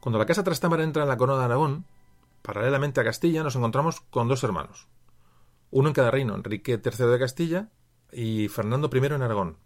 Cuando 0.00 0.18
la 0.18 0.26
casa 0.26 0.44
Trastámara 0.44 0.84
entra 0.84 1.02
en 1.02 1.08
la 1.08 1.16
corona 1.16 1.40
de 1.40 1.44
Aragón, 1.46 1.84
paralelamente 2.42 3.00
a 3.00 3.04
Castilla, 3.04 3.42
nos 3.42 3.56
encontramos 3.56 4.00
con 4.00 4.28
dos 4.28 4.42
hermanos. 4.44 4.88
Uno 5.70 5.88
en 5.88 5.94
cada 5.94 6.10
reino, 6.10 6.34
Enrique 6.34 6.80
III 6.84 7.06
de 7.06 7.18
Castilla 7.18 7.68
y 8.12 8.48
Fernando 8.48 8.88
I 8.92 8.98
en 8.98 9.22
Aragón. 9.22 9.58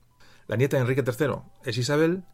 La 0.46 0.56
nieta 0.56 0.76
de 0.76 0.82
Enrique 0.82 1.04
III 1.06 1.42
es 1.64 1.76
Isabel 1.76 2.24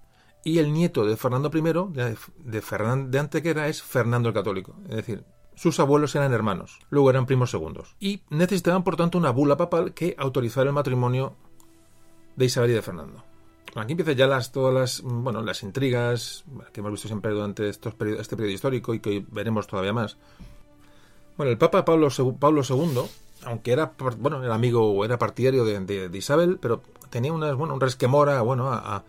y 0.45 0.59
el 0.59 0.73
nieto 0.73 1.05
de 1.05 1.17
Fernando 1.17 1.51
I, 1.53 1.61
de, 1.93 2.17
de, 2.45 3.07
de 3.09 3.19
Antequera, 3.19 3.69
es 3.69 3.83
Fernando 3.83 4.29
el 4.29 4.35
Católico. 4.35 4.77
Es 4.89 4.97
decir, 4.97 5.25
sus 5.55 5.81
abuelos 5.81 6.15
eran 6.15 6.33
hermanos, 6.33 6.81
luego 6.91 7.11
eran 7.11 7.27
primos 7.27 7.51
segundos. 7.51 7.97
Y 7.99 8.23
necesitaban, 8.31 8.85
por 8.85 8.97
tanto, 8.97 9.19
una 9.19 9.31
bula 9.31 9.57
papal 9.57 9.95
que 9.95 10.15
autorizara 10.19 10.69
el 10.69 10.75
matrimonio 10.75 11.35
de 12.37 12.45
Isabel 12.45 12.71
y 12.71 12.75
de 12.75 12.83
Fernando. 12.83 13.25
Aquí 13.77 13.93
empiezan 13.93 14.15
ya 14.15 14.27
las, 14.27 14.53
todas 14.53 14.73
las, 14.73 15.03
bueno, 15.03 15.43
las 15.43 15.63
intrigas 15.63 16.45
que 16.73 16.81
hemos 16.81 16.93
visto 16.93 17.09
siempre 17.09 17.33
durante 17.33 17.69
estos 17.69 17.95
este 18.19 18.37
periodo 18.37 18.55
histórico 18.55 18.95
y 18.95 19.01
que 19.01 19.11
hoy 19.11 19.27
veremos 19.31 19.67
todavía 19.67 19.93
más. 19.93 20.17
Bueno, 21.37 21.51
el 21.51 21.59
Papa 21.59 21.85
Pablo, 21.85 22.09
II, 22.11 23.01
aunque 23.45 23.73
era, 23.73 23.93
bueno, 24.19 24.45
era 24.45 24.55
amigo 24.55 24.93
o 24.93 25.05
era 25.05 25.19
partidario 25.19 25.65
de, 25.65 26.11
Isabel, 26.17 26.59
pero 26.61 26.83
tenía 27.11 27.33
una, 27.33 27.53
bueno, 27.55 27.75
un 27.75 27.81
resquemora, 27.81 28.41
bueno, 28.43 28.73
a, 28.73 29.03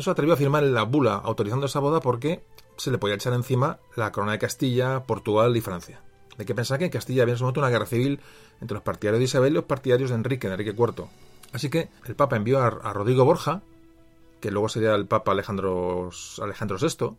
eso 0.00 0.10
atrevió 0.10 0.34
a 0.34 0.36
firmar 0.36 0.62
la 0.62 0.82
bula 0.82 1.14
autorizando 1.14 1.66
esa 1.66 1.80
boda 1.80 2.00
porque 2.00 2.44
se 2.76 2.90
le 2.90 2.98
podía 2.98 3.14
echar 3.14 3.32
encima 3.32 3.78
la 3.96 4.12
corona 4.12 4.32
de 4.32 4.38
Castilla, 4.38 5.04
Portugal 5.04 5.56
y 5.56 5.60
Francia. 5.60 6.00
Hay 6.38 6.44
que 6.44 6.54
pensar 6.54 6.78
que 6.78 6.86
en 6.86 6.90
Castilla 6.90 7.22
había 7.22 7.34
en 7.34 7.40
momento 7.40 7.60
una 7.60 7.70
guerra 7.70 7.86
civil 7.86 8.20
entre 8.60 8.74
los 8.74 8.82
partidarios 8.82 9.20
de 9.20 9.24
Isabel 9.24 9.52
y 9.52 9.56
los 9.56 9.64
partidarios 9.64 10.10
de 10.10 10.16
Enrique, 10.16 10.48
Enrique 10.48 10.74
IV. 10.76 11.06
Así 11.52 11.70
que 11.70 11.88
el 12.06 12.16
Papa 12.16 12.36
envió 12.36 12.60
a, 12.60 12.66
a 12.66 12.92
Rodrigo 12.92 13.24
Borja, 13.24 13.62
que 14.40 14.50
luego 14.50 14.68
sería 14.68 14.94
el 14.94 15.06
Papa 15.06 15.32
Alejandro, 15.32 16.10
Alejandro 16.42 16.76
VI, 16.80 17.16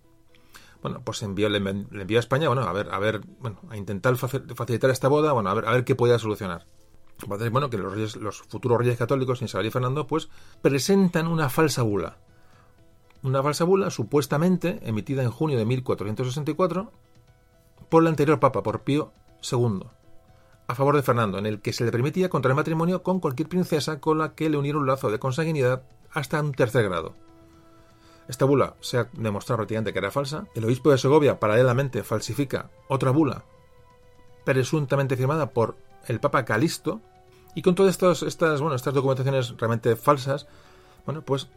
bueno, 0.86 1.01
pues 1.03 1.24
envió, 1.24 1.50
le, 1.50 1.58
envió 1.58 2.17
a 2.17 2.20
España, 2.20 2.48
bueno, 2.48 2.62
a 2.62 2.72
ver, 2.72 2.89
a 2.91 3.00
ver, 3.00 3.22
bueno, 3.39 3.60
a 3.72 3.75
intentar 3.75 4.15
facilitar 4.17 4.91
esta 4.91 5.08
boda, 5.08 5.32
bueno, 5.32 5.50
a 5.50 5.55
ver, 5.55 5.65
a 5.65 5.72
ver 5.72 5.84
qué 5.84 5.96
podía 5.96 6.20
solucionar. 6.20 6.67
Bueno, 7.25 7.72
que 7.72 7.79
los, 7.79 7.91
reyes, 7.91 8.15
los 8.17 8.41
futuros 8.44 8.77
reyes 8.77 8.96
católicos, 8.96 9.41
Isabel 9.41 9.65
y 9.65 9.72
Fernando, 9.72 10.05
pues 10.05 10.29
presentan 10.62 11.25
una 11.25 11.50
falsa 11.50 11.82
bula. 11.82 12.17
Una 13.25 13.41
falsa 13.41 13.63
bula 13.63 13.89
supuestamente 13.89 14.79
emitida 14.84 15.24
en 15.24 15.32
junio 15.32 15.58
de 15.58 15.65
1464 15.65 16.91
por 17.89 18.03
el 18.03 18.08
anterior 18.08 18.39
Papa, 18.39 18.62
por 18.62 18.82
Pío 18.82 19.13
II, 19.51 19.79
a 20.67 20.75
favor 20.75 20.96
de 20.96 21.01
Fernando, 21.01 21.39
en 21.39 21.48
el 21.48 21.60
que 21.60 21.74
se 21.74 21.84
le 21.84 21.91
permitía 21.91 22.29
contraer 22.29 22.55
matrimonio 22.55 23.01
con 23.01 23.20
cualquier 23.20 23.50
princesa 23.50 24.00
con 24.00 24.20
la 24.20 24.36
que 24.36 24.48
le 24.48 24.58
uniera 24.58 24.77
un 24.77 24.86
lazo 24.86 25.10
de 25.10 25.17
consanguinidad 25.17 25.82
hasta 26.12 26.39
un 26.39 26.51
tercer 26.51 26.84
grado. 26.84 27.15
Esta 28.27 28.46
bula 28.46 28.75
se 28.79 29.00
ha 29.00 29.10
demostrado 29.13 29.58
prácticamente 29.58 29.91
que 29.91 29.98
era 29.98 30.12
falsa. 30.12 30.46
El 30.53 30.65
obispo 30.65 30.91
de 30.91 31.00
Segovia 31.00 31.39
paralelamente 31.39 32.03
falsifica 32.03 32.70
otra 32.89 33.10
bula 33.10 33.44
presuntamente 34.44 35.17
firmada 35.17 35.50
por 35.50 35.77
el 36.05 36.20
Papa 36.20 36.46
Calisto 36.46 37.01
y 37.55 37.63
con 37.63 37.74
todas 37.74 37.89
estas, 37.89 38.22
estas, 38.22 38.62
bueno, 38.62 38.75
estas 38.75 38.94
documentaciones 38.94 39.58
realmente 39.58 39.96
falsas, 39.96 40.46
bueno, 41.08 41.24
pues 41.24 41.50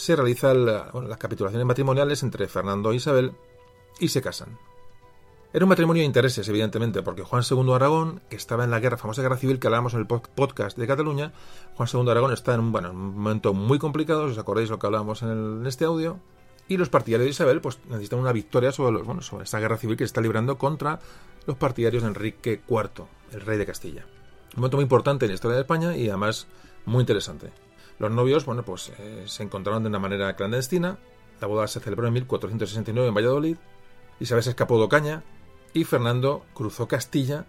se 0.00 0.16
realizan 0.16 0.64
las 0.64 1.18
capitulaciones 1.18 1.66
matrimoniales 1.66 2.22
entre 2.22 2.48
Fernando 2.48 2.90
e 2.90 2.96
Isabel 2.96 3.32
y 3.98 4.08
se 4.08 4.22
casan. 4.22 4.58
Era 5.52 5.64
un 5.66 5.68
matrimonio 5.68 6.00
de 6.00 6.06
intereses, 6.06 6.48
evidentemente, 6.48 7.02
porque 7.02 7.22
Juan 7.22 7.42
II 7.48 7.64
de 7.64 7.74
Aragón, 7.74 8.22
que 8.30 8.36
estaba 8.36 8.64
en 8.64 8.70
la 8.70 8.80
guerra, 8.80 8.96
famosa 8.96 9.20
guerra 9.20 9.36
civil 9.36 9.58
que 9.58 9.66
hablábamos 9.66 9.92
en 9.92 10.00
el 10.00 10.06
podcast 10.06 10.78
de 10.78 10.86
Cataluña, 10.86 11.32
Juan 11.74 11.88
II 11.92 12.08
Aragón 12.08 12.32
está 12.32 12.54
en 12.54 12.60
un, 12.60 12.72
bueno, 12.72 12.92
un 12.92 13.16
momento 13.16 13.52
muy 13.52 13.78
complicado, 13.78 14.26
si 14.26 14.32
os 14.32 14.38
acordáis 14.38 14.70
lo 14.70 14.78
que 14.78 14.86
hablábamos 14.86 15.22
en, 15.22 15.66
este 15.66 15.84
audio, 15.84 16.18
y 16.66 16.78
los 16.78 16.88
partidarios 16.88 17.26
de 17.26 17.30
Isabel 17.30 17.60
pues 17.60 17.78
necesitan 17.88 18.20
una 18.20 18.32
victoria 18.32 18.72
sobre, 18.72 18.92
los, 18.92 19.04
bueno, 19.04 19.20
sobre 19.20 19.44
esta 19.44 19.58
guerra 19.58 19.76
civil 19.76 19.96
que 19.96 20.04
se 20.04 20.06
está 20.06 20.22
librando 20.22 20.56
contra 20.56 21.00
los 21.46 21.56
partidarios 21.56 22.04
de 22.04 22.08
Enrique 22.08 22.62
IV, 22.66 23.04
el 23.32 23.40
rey 23.42 23.58
de 23.58 23.66
Castilla. 23.66 24.06
Un 24.54 24.60
momento 24.60 24.78
muy 24.78 24.84
importante 24.84 25.26
en 25.26 25.30
la 25.30 25.34
historia 25.34 25.56
de 25.56 25.62
España 25.62 25.96
y 25.96 26.08
además 26.08 26.46
muy 26.86 27.00
interesante. 27.00 27.50
Los 28.00 28.10
novios, 28.10 28.44
bueno, 28.46 28.64
pues 28.64 28.90
eh, 28.98 29.24
se 29.26 29.44
encontraron 29.44 29.84
de 29.84 29.90
una 29.90 29.98
manera 30.00 30.34
clandestina. 30.34 30.98
La 31.40 31.46
boda 31.46 31.68
se 31.68 31.78
celebró 31.80 32.08
en 32.08 32.14
1469 32.14 33.08
en 33.08 33.14
Valladolid. 33.14 33.56
Isabel 34.18 34.42
se 34.42 34.50
escapó 34.50 34.78
de 34.78 34.84
Ocaña, 34.84 35.22
y 35.72 35.84
Fernando 35.84 36.44
cruzó 36.54 36.88
Castilla 36.88 37.46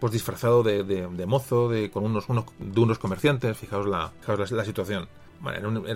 pues 0.00 0.12
disfrazado 0.12 0.64
de, 0.64 1.26
mozo 1.28 1.68
de 1.68 1.90
con 1.90 2.04
unos, 2.04 2.28
unos, 2.28 2.46
de 2.58 2.80
unos 2.80 2.98
comerciantes 2.98 3.56
fijaos 3.56 3.86
la, 3.86 4.10
la, 4.26 4.64
situación 4.64 5.08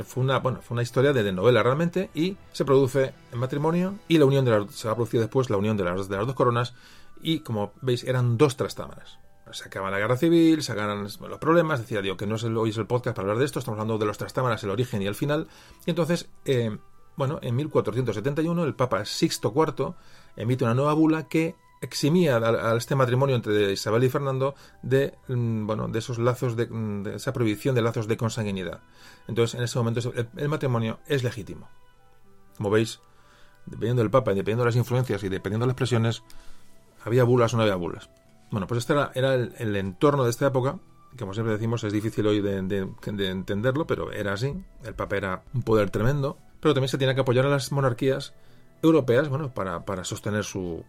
fue 0.04 0.22
una 0.22 0.38
bueno 0.38 0.60
fue 0.62 0.76
una 0.76 0.82
historia 0.82 1.12
de, 1.12 1.32
novela 1.32 1.64
realmente 1.64 2.10
y 2.14 2.36
se 2.52 2.64
produce 2.64 3.14
el 3.32 3.38
matrimonio 3.40 3.94
y 4.06 4.18
la 4.18 4.26
unión 4.26 4.44
de 4.44 4.52
las, 4.52 4.72
se 4.72 4.86
va 4.86 4.94
a 4.94 4.96
después 4.96 5.50
la 5.50 5.56
unión 5.56 5.76
de 5.76 5.82
las, 5.82 6.08
de 6.08 6.16
las 6.16 6.24
dos 6.24 6.36
coronas 6.36 6.74
y 7.20 7.40
como 7.40 7.72
veis 7.80 8.04
eran 8.04 8.38
dos 8.38 8.56
trastámaras 8.56 9.18
se 9.52 9.64
acaba 9.64 9.90
la 9.90 9.98
guerra 9.98 10.16
civil, 10.16 10.62
se 10.62 10.72
acaban 10.72 11.04
los 11.04 11.18
problemas, 11.40 11.80
decía 11.80 12.02
digo 12.02 12.16
que 12.16 12.26
no 12.26 12.36
es 12.36 12.44
el, 12.44 12.56
hoy 12.56 12.72
el 12.76 12.86
podcast 12.86 13.16
para 13.16 13.26
hablar 13.26 13.38
de 13.38 13.44
esto, 13.44 13.58
estamos 13.58 13.78
hablando 13.78 13.98
de 13.98 14.06
los 14.06 14.18
trastámaras, 14.18 14.62
el 14.64 14.70
origen 14.70 15.02
y 15.02 15.06
el 15.06 15.14
final, 15.14 15.48
y 15.86 15.90
entonces, 15.90 16.28
eh, 16.44 16.76
bueno, 17.16 17.38
en 17.42 17.56
1471 17.56 18.64
el 18.64 18.74
Papa 18.74 19.04
Sixto 19.04 19.52
IV 19.54 19.94
emite 20.36 20.64
una 20.64 20.74
nueva 20.74 20.92
bula 20.94 21.28
que 21.28 21.54
eximía 21.80 22.36
a, 22.36 22.76
este 22.76 22.94
matrimonio 22.94 23.36
entre 23.36 23.72
Isabel 23.72 24.04
y 24.04 24.08
Fernando 24.08 24.54
de 24.82 25.14
mm, 25.28 25.66
bueno 25.66 25.88
de 25.88 25.98
esos 25.98 26.18
lazos 26.18 26.56
de, 26.56 26.66
mm, 26.66 27.06
esa 27.08 27.32
prohibición 27.32 27.74
de 27.74 27.82
lazos 27.82 28.08
de 28.08 28.16
consanguinidad. 28.16 28.80
Entonces 29.28 29.58
en 29.58 29.64
ese 29.64 29.78
momento 29.78 30.12
el, 30.36 30.48
matrimonio 30.48 30.98
es 31.06 31.22
legítimo. 31.22 31.68
Como 32.56 32.70
veis 32.70 33.00
dependiendo 33.66 34.02
del 34.02 34.10
papa 34.10 34.30
dependiendo 34.30 34.62
de 34.62 34.68
las 34.68 34.76
influencias 34.76 35.22
y 35.22 35.28
dependiendo 35.28 35.64
de 35.64 35.68
las 35.68 35.76
presiones 35.76 36.22
había 37.04 37.24
bulas 37.24 37.52
o 37.52 37.56
no 37.56 37.62
había 37.62 37.76
bulas 37.76 38.08
bueno 38.50 38.66
pues 38.66 38.78
este 38.78 38.94
era, 39.14 39.34
el, 39.34 39.76
entorno 39.76 40.24
de 40.24 40.30
esta 40.30 40.46
época 40.46 40.78
que 41.12 41.18
como 41.18 41.34
siempre 41.34 41.54
decimos 41.54 41.82
es 41.84 41.92
difícil 41.92 42.26
hoy 42.26 42.40
de, 42.40 42.62
de 42.62 43.28
entenderlo 43.28 43.86
pero 43.86 44.12
era 44.12 44.32
así 44.32 44.54
el 44.84 44.94
papa 44.94 45.16
era 45.16 45.42
un 45.54 45.62
poder 45.62 45.90
tremendo 45.90 46.38
pero 46.60 46.74
también 46.74 46.88
se 46.88 46.98
tiene 46.98 47.14
que 47.14 47.20
apoyar 47.20 47.46
a 47.46 47.48
las 47.48 47.70
monarquías 47.70 48.34
europeas, 48.82 49.28
bueno, 49.28 49.52
para, 49.54 49.84
para 49.84 50.04
sostener 50.04 50.44
su 50.44 50.84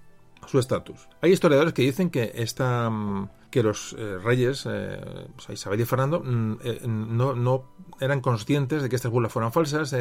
su 0.46 0.60
estatus. 0.60 1.08
Hay 1.22 1.32
historiadores 1.32 1.74
que 1.74 1.82
dicen 1.82 2.10
que 2.10 2.32
esta 2.36 2.90
mm, 2.90 3.30
que 3.52 3.64
los 3.64 3.96
eh, 3.98 4.18
reyes, 4.18 4.66
eh, 4.70 5.28
Isabel 5.50 5.82
y 5.82 5.86
Fernando, 5.86 6.22
mm, 6.24 6.58
eh, 6.64 6.82
no, 6.86 7.34
no, 7.36 7.66
eran 8.00 8.22
conscientes 8.22 8.82
de 8.82 8.90
que 8.90 8.96
estas 8.96 9.12
burlas 9.12 9.32
fueran 9.32 9.52
falsas, 9.52 9.96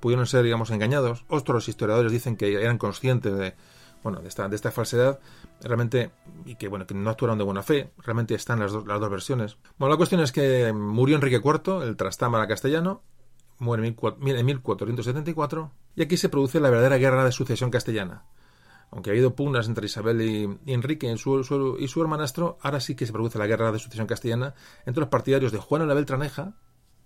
pudieron 0.00 0.26
ser, 0.26 0.42
digamos, 0.42 0.70
engañados. 0.70 1.24
Otros 1.28 1.68
historiadores 1.68 2.12
dicen 2.12 2.36
que 2.36 2.54
eran 2.54 2.78
conscientes 2.78 3.36
de, 3.36 3.54
bueno, 4.02 4.20
de 4.20 4.28
esta, 4.28 4.48
de 4.48 4.56
esta 4.56 4.70
falsedad, 4.70 5.20
realmente, 5.62 6.10
y 6.44 6.56
que, 6.56 6.68
bueno, 6.68 6.86
que 6.86 6.94
no 6.94 7.10
actuaron 7.10 7.38
de 7.38 7.44
buena 7.44 7.62
fe. 7.62 7.92
Realmente 7.98 8.34
están 8.34 8.60
las, 8.60 8.72
las 8.72 9.00
dos 9.00 9.10
versiones. 9.10 9.56
Bueno, 9.78 9.92
la 9.92 9.96
cuestión 9.96 10.20
es 10.20 10.32
que 10.32 10.72
murió 10.72 11.16
Enrique 11.16 11.40
IV, 11.42 11.82
el 11.82 11.96
trastámara 11.96 12.46
castellano, 12.46 13.02
muere 13.58 13.86
en 13.86 14.46
1474, 14.46 15.72
y 15.94 16.02
aquí 16.02 16.16
se 16.16 16.28
produce 16.28 16.60
la 16.60 16.70
verdadera 16.70 16.98
guerra 16.98 17.24
de 17.24 17.32
sucesión 17.32 17.70
castellana. 17.70 18.24
Aunque 18.90 19.10
ha 19.10 19.12
habido 19.12 19.34
pugnas 19.34 19.66
entre 19.66 19.86
Isabel 19.86 20.22
y, 20.22 20.72
Enrique 20.72 21.10
y 21.10 21.18
su, 21.18 21.76
y 21.78 21.88
su 21.88 22.00
hermanastro, 22.00 22.58
ahora 22.60 22.80
sí 22.80 22.94
que 22.94 23.06
se 23.06 23.12
produce 23.12 23.38
la 23.38 23.46
guerra 23.46 23.72
de 23.72 23.78
sucesión 23.78 24.06
castellana 24.06 24.54
entre 24.84 25.00
los 25.00 25.08
partidarios 25.08 25.52
de 25.52 25.58
Juana 25.58 25.86
la 25.86 25.94
Beltraneja, 25.94 26.54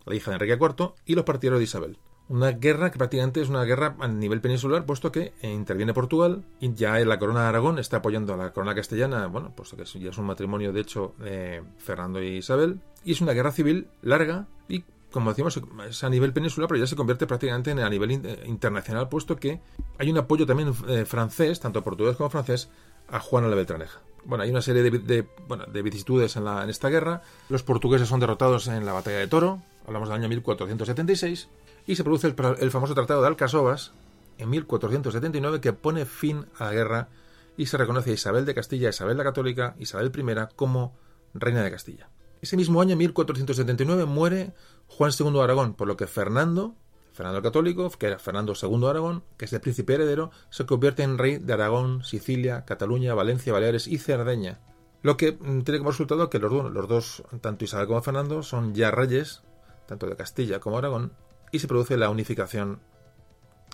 la 0.04 0.14
hija 0.14 0.30
de 0.30 0.34
Enrique 0.36 0.58
IV, 0.60 0.94
y 1.06 1.14
los 1.14 1.24
partidarios 1.24 1.60
de 1.60 1.64
Isabel. 1.64 1.98
Una 2.30 2.52
guerra 2.52 2.92
que 2.92 2.98
prácticamente 2.98 3.42
es 3.42 3.48
una 3.48 3.64
guerra 3.64 3.96
a 3.98 4.06
nivel 4.06 4.40
peninsular, 4.40 4.86
puesto 4.86 5.10
que 5.10 5.32
interviene 5.42 5.92
Portugal 5.92 6.44
y 6.60 6.72
ya 6.74 6.96
la 7.00 7.18
corona 7.18 7.42
de 7.42 7.48
Aragón 7.48 7.80
está 7.80 7.96
apoyando 7.96 8.34
a 8.34 8.36
la 8.36 8.52
corona 8.52 8.72
castellana, 8.72 9.26
bueno, 9.26 9.52
puesto 9.52 9.76
que 9.76 9.84
ya 9.84 10.10
es 10.10 10.16
un 10.16 10.26
matrimonio, 10.26 10.72
de 10.72 10.80
hecho, 10.80 11.12
de 11.18 11.60
Fernando 11.78 12.22
y 12.22 12.36
Isabel. 12.36 12.78
Y 13.04 13.10
es 13.10 13.20
una 13.20 13.32
guerra 13.32 13.50
civil 13.50 13.88
larga 14.02 14.46
y 14.68 14.84
como 15.10 15.30
decíamos, 15.30 15.60
es 15.88 16.04
a 16.04 16.08
nivel 16.08 16.32
peninsular, 16.32 16.68
pero 16.68 16.78
ya 16.78 16.86
se 16.86 16.94
convierte 16.94 17.26
prácticamente 17.26 17.72
en 17.72 17.80
a 17.80 17.90
nivel 17.90 18.12
internacional, 18.46 19.08
puesto 19.08 19.34
que 19.34 19.60
hay 19.98 20.08
un 20.08 20.18
apoyo 20.18 20.46
también 20.46 20.72
eh, 20.86 21.04
francés, 21.06 21.58
tanto 21.58 21.82
portugués 21.82 22.14
como 22.14 22.30
francés, 22.30 22.68
a 23.08 23.18
Juana 23.18 23.48
la 23.48 23.56
Beltraneja. 23.56 23.98
Bueno, 24.24 24.44
hay 24.44 24.50
una 24.50 24.62
serie 24.62 24.82
de, 24.82 25.26
bueno, 25.48 25.64
de 25.66 25.82
vicisitudes 25.82 26.36
en, 26.36 26.44
la, 26.44 26.62
en 26.62 26.70
esta 26.70 26.90
guerra. 26.90 27.22
Los 27.48 27.64
portugueses 27.64 28.06
son 28.06 28.20
derrotados 28.20 28.68
en 28.68 28.86
la 28.86 28.92
batalla 28.92 29.18
de 29.18 29.26
Toro, 29.26 29.60
hablamos 29.86 30.08
del 30.08 30.18
año 30.18 30.28
1476, 30.28 31.48
y 31.90 31.96
se 31.96 32.04
produce 32.04 32.28
el, 32.28 32.70
famoso 32.70 32.94
Tratado 32.94 33.20
de 33.20 33.26
Alcasovas, 33.26 33.90
en 34.38 34.48
1479 34.48 35.60
que 35.60 35.72
pone 35.72 36.06
fin 36.06 36.46
a 36.56 36.66
la 36.66 36.72
guerra 36.72 37.08
y 37.56 37.66
se 37.66 37.76
reconoce 37.78 38.12
a 38.12 38.14
Isabel 38.14 38.46
de 38.46 38.54
Castilla, 38.54 38.90
Isabel 38.90 39.16
la 39.16 39.24
Católica, 39.24 39.74
Isabel 39.76 40.12
I 40.16 40.54
como 40.54 40.94
reina 41.34 41.64
de 41.64 41.70
Castilla. 41.72 42.08
Ese 42.40 42.56
mismo 42.56 42.80
año, 42.80 42.92
en 42.92 42.98
1479, 42.98 44.04
muere 44.04 44.54
Juan 44.86 45.10
II 45.18 45.32
de 45.32 45.42
Aragón, 45.42 45.74
por 45.74 45.88
lo 45.88 45.96
que 45.96 46.06
Fernando, 46.06 46.76
Fernando 47.12 47.38
el 47.38 47.42
Católico, 47.42 47.90
que 47.90 48.06
era 48.06 48.20
Fernando 48.20 48.52
II 48.54 48.80
de 48.80 48.88
Aragón, 48.88 49.24
que 49.36 49.46
es 49.46 49.52
el 49.52 49.60
príncipe 49.60 49.94
heredero, 49.94 50.30
se 50.48 50.66
convierte 50.66 51.02
en 51.02 51.18
rey 51.18 51.38
de 51.38 51.52
Aragón, 51.52 52.04
Sicilia, 52.04 52.64
Cataluña, 52.64 53.14
Valencia, 53.14 53.52
Baleares 53.52 53.88
y 53.88 53.98
Cerdeña. 53.98 54.60
Lo 55.02 55.16
que 55.16 55.32
mm, 55.32 55.62
tiene 55.62 55.78
como 55.78 55.90
resultado 55.90 56.30
que 56.30 56.38
los, 56.38 56.52
los 56.52 56.88
dos, 56.88 57.24
tanto 57.40 57.64
Isabel 57.64 57.88
como 57.88 58.00
Fernando, 58.00 58.44
son 58.44 58.76
ya 58.76 58.92
reyes, 58.92 59.42
tanto 59.86 60.06
de 60.06 60.14
Castilla 60.14 60.60
como 60.60 60.78
Aragón, 60.78 61.14
y 61.52 61.58
se 61.58 61.68
produce 61.68 61.96
la 61.96 62.10
unificación 62.10 62.80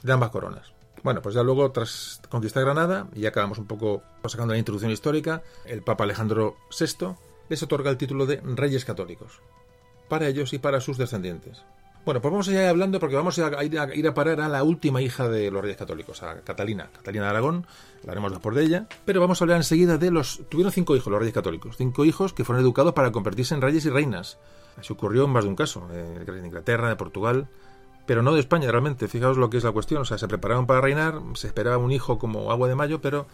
de 0.03 0.13
ambas 0.13 0.31
coronas. 0.31 0.77
Bueno, 1.03 1.23
pues 1.23 1.35
ya 1.35 1.43
luego, 1.43 1.71
tras 1.71 2.21
conquistar 2.29 2.65
Granada, 2.65 3.09
y 3.15 3.21
ya 3.21 3.29
acabamos 3.29 3.59
un 3.59 3.67
poco 3.67 4.03
sacando 4.27 4.55
la 4.55 4.59
introducción 4.59 4.91
histórica, 4.91 5.43
el 5.65 5.83
Papa 5.83 6.05
Alejandro 6.05 6.57
VI 6.77 7.15
les 7.49 7.63
otorga 7.63 7.91
el 7.91 7.97
título 7.97 8.27
de 8.27 8.41
Reyes 8.43 8.85
Católicos, 8.85 9.41
para 10.09 10.27
ellos 10.27 10.53
y 10.53 10.59
para 10.59 10.81
sus 10.81 10.99
descendientes. 10.99 11.63
Bueno, 12.05 12.21
pues 12.21 12.31
vamos 12.31 12.49
a 12.49 12.53
ir 12.53 12.59
hablando 12.59 13.01
porque 13.01 13.17
vamos 13.17 13.39
a 13.39 13.65
ir 13.65 13.79
a, 13.79 13.95
ir 13.95 14.07
a 14.09 14.15
parar 14.15 14.41
a 14.41 14.49
la 14.49 14.63
última 14.63 15.03
hija 15.03 15.29
de 15.29 15.51
los 15.51 15.61
Reyes 15.61 15.77
Católicos, 15.77 16.23
a 16.23 16.41
Catalina, 16.43 16.89
Catalina 16.93 17.27
de 17.27 17.31
Aragón, 17.31 17.67
hablaremos 18.01 18.33
después 18.33 18.57
de 18.57 18.65
ella, 18.65 18.89
pero 19.05 19.21
vamos 19.21 19.41
a 19.41 19.45
hablar 19.45 19.59
enseguida 19.59 19.99
de 19.99 20.11
los... 20.11 20.43
Tuvieron 20.49 20.73
cinco 20.73 20.97
hijos 20.97 21.11
los 21.11 21.19
Reyes 21.19 21.35
Católicos, 21.35 21.77
cinco 21.77 22.05
hijos 22.05 22.33
que 22.33 22.45
fueron 22.45 22.65
educados 22.65 22.95
para 22.95 23.11
convertirse 23.13 23.55
en 23.55 23.61
reyes 23.61 23.85
y 23.87 23.91
reinas. 23.91 24.39
Así 24.77 24.93
ocurrió 24.93 25.25
en 25.25 25.31
más 25.31 25.45
de 25.45 25.51
un 25.51 25.57
caso, 25.57 25.89
de 25.89 26.47
Inglaterra, 26.47 26.89
de 26.89 26.97
Portugal, 26.97 27.49
pero 28.07 28.23
no 28.23 28.33
de 28.33 28.41
España 28.41 28.71
realmente. 28.71 29.09
Fijaos 29.09 29.37
lo 29.37 29.51
que 29.51 29.59
es 29.59 29.65
la 29.65 29.73
cuestión, 29.73 30.03
o 30.03 30.05
sea, 30.05 30.19
se 30.19 30.29
preparaban 30.29 30.67
para 30.67 30.81
reinar, 30.81 31.21
se 31.35 31.49
esperaba 31.49 31.79
un 31.79 31.93
hijo 31.93 32.19
como 32.19 32.51
agua 32.51 32.69
de 32.69 32.75
mayo, 32.75 33.01
pero 33.01 33.27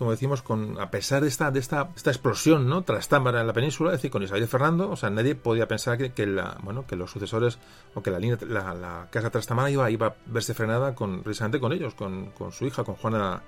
como 0.00 0.12
decimos, 0.12 0.40
con, 0.40 0.80
a 0.80 0.90
pesar 0.90 1.20
de 1.20 1.28
esta, 1.28 1.50
de 1.50 1.60
esta, 1.60 1.90
esta 1.94 2.10
explosión 2.10 2.66
¿no? 2.66 2.84
trastámara 2.84 3.42
en 3.42 3.46
la 3.46 3.52
península, 3.52 3.90
es 3.90 3.98
decir, 3.98 4.10
con 4.10 4.22
Isabel 4.22 4.48
Fernando, 4.48 4.90
o 4.90 4.96
sea, 4.96 5.10
nadie 5.10 5.34
podía 5.34 5.68
pensar 5.68 5.98
que, 5.98 6.26
la, 6.26 6.56
bueno, 6.62 6.86
que 6.86 6.96
los 6.96 7.10
sucesores 7.10 7.58
o 7.94 8.02
que 8.02 8.10
la, 8.10 8.18
línea, 8.18 8.38
la, 8.48 8.72
la 8.72 9.08
casa 9.10 9.28
trastamara 9.28 9.70
iba, 9.70 9.90
iba 9.90 10.06
a 10.06 10.14
verse 10.24 10.54
frenada 10.54 10.94
con, 10.94 11.22
precisamente 11.22 11.60
con 11.60 11.74
ellos, 11.74 11.94
con, 11.94 12.30
con 12.30 12.50
su 12.50 12.64
hija, 12.64 12.82
con 12.82 12.94
Juana, 12.94 13.42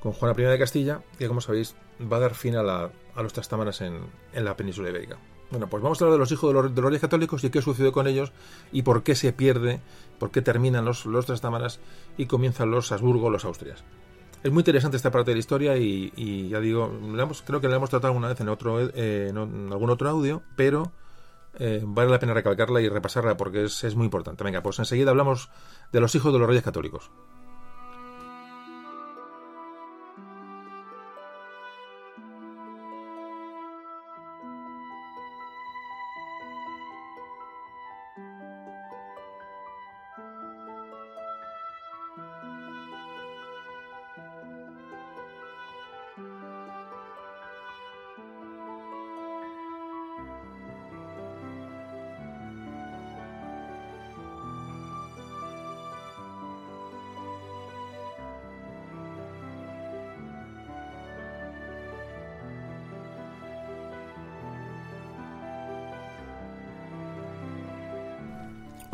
con 0.00 0.10
Juana 0.10 0.34
I 0.36 0.42
de 0.42 0.58
Castilla, 0.58 1.00
que 1.16 1.28
como 1.28 1.40
sabéis 1.40 1.76
va 2.00 2.16
a 2.16 2.20
dar 2.20 2.34
fin 2.34 2.56
a 2.56 2.90
los 3.14 3.32
trastámaras 3.32 3.80
en, 3.80 4.00
en 4.32 4.44
la 4.44 4.56
península 4.56 4.88
ibérica. 4.88 5.16
Bueno, 5.54 5.68
pues 5.68 5.84
vamos 5.84 6.02
a 6.02 6.04
hablar 6.04 6.14
de 6.16 6.18
los 6.18 6.32
hijos 6.32 6.52
de 6.52 6.82
los, 6.82 6.84
reyes 6.84 7.00
católicos 7.00 7.44
y 7.44 7.50
qué 7.50 7.62
sucedió 7.62 7.92
con 7.92 8.08
ellos 8.08 8.32
y 8.72 8.82
por 8.82 9.04
qué 9.04 9.14
se 9.14 9.32
pierde, 9.32 9.80
por 10.18 10.32
qué 10.32 10.42
terminan 10.42 10.84
los, 10.84 11.06
los 11.06 11.26
trastámaras 11.26 11.78
y 12.16 12.26
comienzan 12.26 12.72
los 12.72 12.90
Habsburgo, 12.90 13.30
los 13.30 13.44
Austrias. 13.44 13.84
Es 14.42 14.50
muy 14.50 14.62
interesante 14.62 14.96
esta 14.96 15.12
parte 15.12 15.30
de 15.30 15.36
la 15.36 15.38
historia 15.38 15.76
y, 15.76 16.48
ya 16.48 16.58
digo, 16.58 16.90
creo 17.46 17.60
que 17.60 17.68
la 17.68 17.76
hemos 17.76 17.88
tratado 17.88 18.08
alguna 18.08 18.26
vez 18.26 18.40
en, 18.40 18.48
otro, 18.48 18.80
eh, 18.80 19.32
algún 19.32 19.90
otro 19.90 20.10
audio, 20.10 20.42
pero 20.56 20.90
eh, 21.60 21.84
vale 21.86 22.10
la 22.10 22.18
pena 22.18 22.34
recalcarla 22.34 22.80
y 22.80 22.88
repasarla 22.88 23.36
porque 23.36 23.62
es, 23.62 23.84
es 23.84 23.94
muy 23.94 24.06
importante. 24.06 24.42
Venga, 24.42 24.60
pues 24.60 24.80
enseguida 24.80 25.10
hablamos 25.10 25.50
de 25.92 26.00
los 26.00 26.12
hijos 26.16 26.32
de 26.32 26.40
los 26.40 26.48
reyes 26.48 26.64
católicos. 26.64 27.12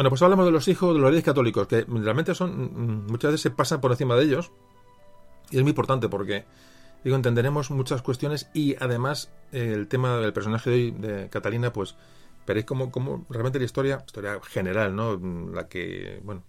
Bueno, 0.01 0.09
pues 0.09 0.23
hablamos 0.23 0.47
de 0.47 0.51
los 0.51 0.67
hijos 0.67 0.95
de 0.95 1.01
los 1.03 1.11
reyes 1.11 1.23
católicos, 1.27 1.67
que 1.67 1.85
realmente 1.87 2.35
son, 2.35 2.53
mm, 2.73 3.07
muchas 3.11 3.33
veces 3.33 3.43
se 3.43 3.51
pasan 3.51 3.83
por 3.83 3.91
encima 3.91 4.17
de 4.17 4.25
ellos, 4.25 4.51
y 5.51 5.59
es 5.59 5.63
muy 5.63 5.73
importante 5.73 6.09
porque, 6.09 6.47
digo, 7.05 7.17
entenderemos 7.17 7.71
muchas 7.71 8.01
cuestiones 8.01 8.49
y 8.55 8.77
además 8.83 9.31
el 9.53 9.89
tema 9.89 10.17
del 10.17 10.33
personaje 10.33 10.71
de 10.71 10.77
hoy, 10.77 10.91
de 10.93 11.29
Catalina, 11.29 11.71
pues 11.71 11.97
veréis 12.47 12.65
como, 12.65 12.91
como 12.91 13.27
realmente 13.29 13.59
la 13.59 13.67
historia, 13.67 14.03
historia 14.07 14.41
general, 14.43 14.97
¿no? 14.97 15.21
La 15.53 15.69
que, 15.69 16.19
bueno, 16.25 16.45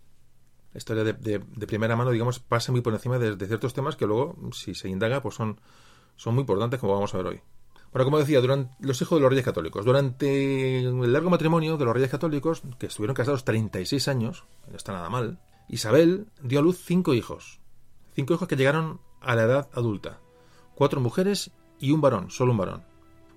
la 0.71 0.77
historia 0.77 1.03
de, 1.03 1.11
de, 1.11 1.67
primera 1.67 1.97
mano, 1.97 2.11
digamos, 2.11 2.39
pasa 2.39 2.71
muy 2.71 2.79
por 2.79 2.93
encima 2.93 3.19
de, 3.19 3.35
de, 3.35 3.47
ciertos 3.47 3.73
temas 3.73 3.97
que 3.97 4.05
luego, 4.05 4.37
si 4.53 4.75
se 4.75 4.87
indaga, 4.87 5.21
pues 5.21 5.35
son, 5.35 5.59
son 6.15 6.35
muy 6.35 6.43
importantes, 6.43 6.79
como 6.79 6.93
vamos 6.93 7.13
a 7.13 7.17
ver 7.17 7.25
hoy. 7.25 7.41
Bueno, 7.91 8.05
como 8.05 8.19
decía, 8.19 8.39
durante 8.39 8.73
los 8.79 9.01
hijos 9.01 9.17
de 9.17 9.21
los 9.21 9.29
reyes 9.29 9.43
católicos. 9.43 9.83
Durante 9.85 10.79
el 10.79 11.13
largo 11.13 11.29
matrimonio 11.29 11.77
de 11.77 11.85
los 11.85 11.93
reyes 11.93 12.09
católicos, 12.09 12.61
que 12.79 12.85
estuvieron 12.85 13.15
casados 13.15 13.43
36 13.43 14.07
años, 14.07 14.45
no 14.69 14.77
está 14.77 14.93
nada 14.93 15.09
mal, 15.09 15.39
Isabel 15.67 16.27
dio 16.41 16.59
a 16.59 16.61
luz 16.61 16.81
cinco 16.85 17.13
hijos. 17.13 17.59
Cinco 18.13 18.33
hijos 18.33 18.47
que 18.47 18.55
llegaron 18.55 19.01
a 19.19 19.35
la 19.35 19.43
edad 19.43 19.69
adulta. 19.73 20.19
Cuatro 20.75 21.01
mujeres 21.01 21.51
y 21.79 21.91
un 21.91 22.01
varón, 22.01 22.29
solo 22.29 22.51
un 22.51 22.57
varón. 22.57 22.83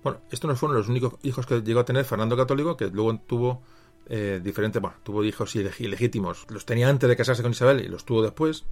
Bueno, 0.03 0.21
estos 0.31 0.47
no 0.47 0.55
fueron 0.55 0.77
los 0.77 0.87
únicos 0.87 1.15
hijos 1.23 1.45
que 1.45 1.61
llegó 1.61 1.81
a 1.81 1.85
tener 1.85 2.05
Fernando 2.05 2.37
Católico, 2.37 2.77
que 2.77 2.87
luego 2.87 3.17
tuvo 3.19 3.61
eh, 4.07 4.39
diferentes, 4.43 4.81
tuvo 5.03 5.23
hijos 5.23 5.55
ilegítimos. 5.55 6.45
Los 6.49 6.65
tenía 6.65 6.89
antes 6.89 7.09
de 7.09 7.15
casarse 7.15 7.41
con 7.41 7.51
Isabel 7.51 7.81
y 7.83 7.87
los 7.87 8.05
tuvo 8.05 8.21
después. 8.21 8.65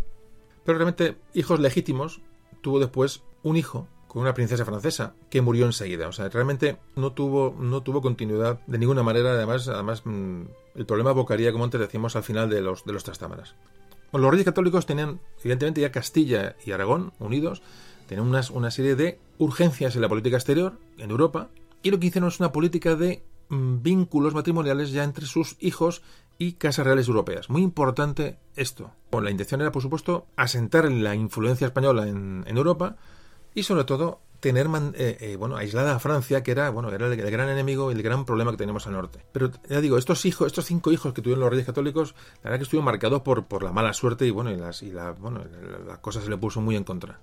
Pero 0.63 0.77
realmente 0.77 1.17
hijos 1.33 1.59
legítimos 1.59 2.21
tuvo 2.61 2.79
después 2.79 3.23
un 3.41 3.57
hijo 3.57 3.87
con 4.13 4.21
una 4.21 4.35
princesa 4.35 4.63
francesa 4.63 5.15
que 5.31 5.41
murió 5.41 5.65
enseguida. 5.65 6.07
O 6.07 6.11
sea, 6.11 6.29
realmente 6.29 6.77
no 6.95 7.13
tuvo, 7.13 7.55
no 7.59 7.81
tuvo 7.81 8.01
continuidad 8.01 8.59
de 8.67 8.77
ninguna 8.77 9.01
manera. 9.01 9.31
Además, 9.31 9.67
además 9.67 10.03
mm, 10.05 10.43
el 10.75 10.85
problema 10.85 11.09
abocaría, 11.09 11.51
como 11.51 11.63
antes 11.63 11.81
decíamos, 11.81 12.15
al 12.15 12.21
final 12.21 12.47
de 12.47 12.61
los, 12.61 12.85
de 12.85 12.93
los 12.93 13.03
trastámaras. 13.03 13.55
Los 14.13 14.29
reyes 14.29 14.45
católicos 14.45 14.85
tenían, 14.85 15.19
evidentemente, 15.39 15.81
ya 15.81 15.91
Castilla 15.91 16.55
y 16.63 16.71
Aragón 16.71 17.13
unidos, 17.17 17.63
tenían 18.07 18.27
unas, 18.27 18.51
una 18.51 18.69
serie 18.69 18.95
de 18.95 19.19
urgencias 19.39 19.95
en 19.95 20.03
la 20.03 20.09
política 20.09 20.37
exterior 20.37 20.77
en 20.99 21.09
Europa, 21.09 21.49
y 21.81 21.89
lo 21.89 21.99
que 21.99 22.07
hicieron 22.07 22.29
es 22.29 22.39
una 22.39 22.51
política 22.51 22.95
de 22.95 23.23
mm, 23.49 23.81
vínculos 23.81 24.35
matrimoniales 24.35 24.91
ya 24.91 25.03
entre 25.03 25.25
sus 25.25 25.57
hijos 25.59 26.03
y 26.37 26.53
casas 26.53 26.85
reales 26.85 27.07
europeas. 27.07 27.49
Muy 27.49 27.63
importante 27.63 28.37
esto. 28.55 28.91
Bueno, 29.09 29.25
la 29.25 29.31
intención 29.31 29.61
era, 29.61 29.71
por 29.71 29.81
supuesto, 29.81 30.27
asentar 30.35 30.91
la 30.91 31.15
influencia 31.15 31.65
española 31.65 32.07
en, 32.07 32.43
en 32.45 32.57
Europa, 32.57 32.97
y 33.53 33.63
sobre 33.63 33.83
todo 33.83 34.19
tener 34.39 34.67
eh, 34.95 35.17
eh, 35.21 35.35
bueno 35.37 35.55
aislada 35.55 35.95
a 35.95 35.99
Francia 35.99 36.43
que 36.43 36.51
era 36.51 36.69
bueno 36.69 36.91
era 36.91 37.07
el, 37.07 37.15
gran 37.15 37.49
enemigo 37.49 37.91
el 37.91 38.03
gran 38.03 38.25
problema 38.25 38.51
que 38.51 38.57
tenemos 38.57 38.85
al 38.87 38.93
norte 38.93 39.19
pero 39.31 39.51
ya 39.69 39.79
digo 39.79 39.97
estos 39.97 40.25
hijos 40.25 40.47
estos 40.47 40.65
cinco 40.65 40.91
hijos 40.91 41.13
que 41.13 41.21
tuvieron 41.21 41.39
los 41.39 41.49
reyes 41.49 41.65
católicos 41.65 42.13
la 42.43 42.49
verdad 42.49 42.59
que 42.59 42.63
estuvieron 42.63 42.85
marcados 42.85 43.21
por, 43.21 43.45
por 43.45 43.63
la 43.63 43.71
mala 43.71 43.93
suerte 43.93 44.25
y 44.25 44.31
bueno 44.31 44.51
y 44.51 44.57
las 44.57 44.83
y 44.83 44.91
la 44.91 45.11
bueno 45.11 45.43
las 45.87 45.99
cosas 45.99 46.25
se 46.25 46.29
le 46.29 46.37
puso 46.37 46.59
muy 46.59 46.75
en 46.75 46.83
contra 46.83 47.19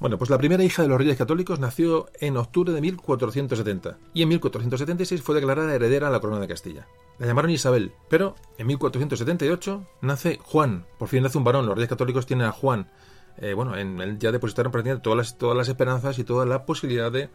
bueno, 0.00 0.18
pues 0.18 0.28
la 0.28 0.38
primera 0.38 0.62
hija 0.62 0.82
de 0.82 0.88
los 0.88 0.98
reyes 0.98 1.16
católicos 1.16 1.60
nació 1.60 2.10
en 2.20 2.36
octubre 2.36 2.72
de 2.72 2.80
1470 2.80 3.96
y 4.12 4.22
en 4.22 4.28
1476 4.28 5.22
fue 5.22 5.34
declarada 5.34 5.74
heredera 5.74 6.08
a 6.08 6.10
la 6.10 6.20
corona 6.20 6.40
de 6.40 6.48
Castilla. 6.48 6.86
La 7.18 7.26
llamaron 7.26 7.50
Isabel, 7.50 7.92
pero 8.10 8.34
en 8.58 8.66
1478 8.66 9.86
nace 10.02 10.38
Juan. 10.42 10.84
Por 10.98 11.08
fin 11.08 11.22
nace 11.22 11.38
un 11.38 11.44
varón. 11.44 11.66
Los 11.66 11.76
reyes 11.76 11.88
católicos 11.88 12.26
tienen 12.26 12.46
a 12.46 12.52
Juan, 12.52 12.90
eh, 13.38 13.54
bueno, 13.54 13.76
en 13.76 14.00
él 14.00 14.18
ya 14.18 14.32
depositaron 14.32 14.70
prácticamente 14.70 15.02
todas 15.02 15.16
las, 15.16 15.38
todas 15.38 15.56
las 15.56 15.68
esperanzas 15.68 16.18
y 16.18 16.24
toda 16.24 16.46
la 16.46 16.64
posibilidad 16.66 17.10
de, 17.10 17.30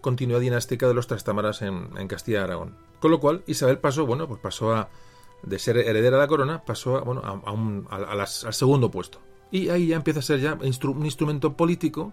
continuidad 0.00 0.40
dinástica 0.40 0.88
de 0.88 0.94
los 0.94 1.06
Trastámaras 1.06 1.62
en, 1.62 2.08
Castilla 2.08 2.40
y 2.40 2.42
Aragón. 2.42 2.76
Con 3.00 3.10
lo 3.10 3.20
cual, 3.20 3.42
Isabel 3.46 3.78
pasó, 3.78 4.06
bueno, 4.06 4.26
pues 4.26 4.40
pasó 4.40 4.72
a, 4.72 4.88
de 5.42 5.58
ser 5.58 5.76
heredera 5.76 6.16
de 6.16 6.22
la 6.22 6.28
corona, 6.28 6.64
pasó 6.64 6.96
a, 6.96 7.00
bueno, 7.02 7.22
a, 7.22 7.52
un, 7.52 7.86
al 7.90 8.26
segundo 8.26 8.90
puesto. 8.90 9.20
Y 9.50 9.68
ahí 9.68 9.88
ya 9.88 9.96
empieza 9.96 10.20
a 10.20 10.22
ser 10.22 10.40
ya 10.40 10.54
un 10.54 11.04
instrumento 11.04 11.54
político 11.54 12.12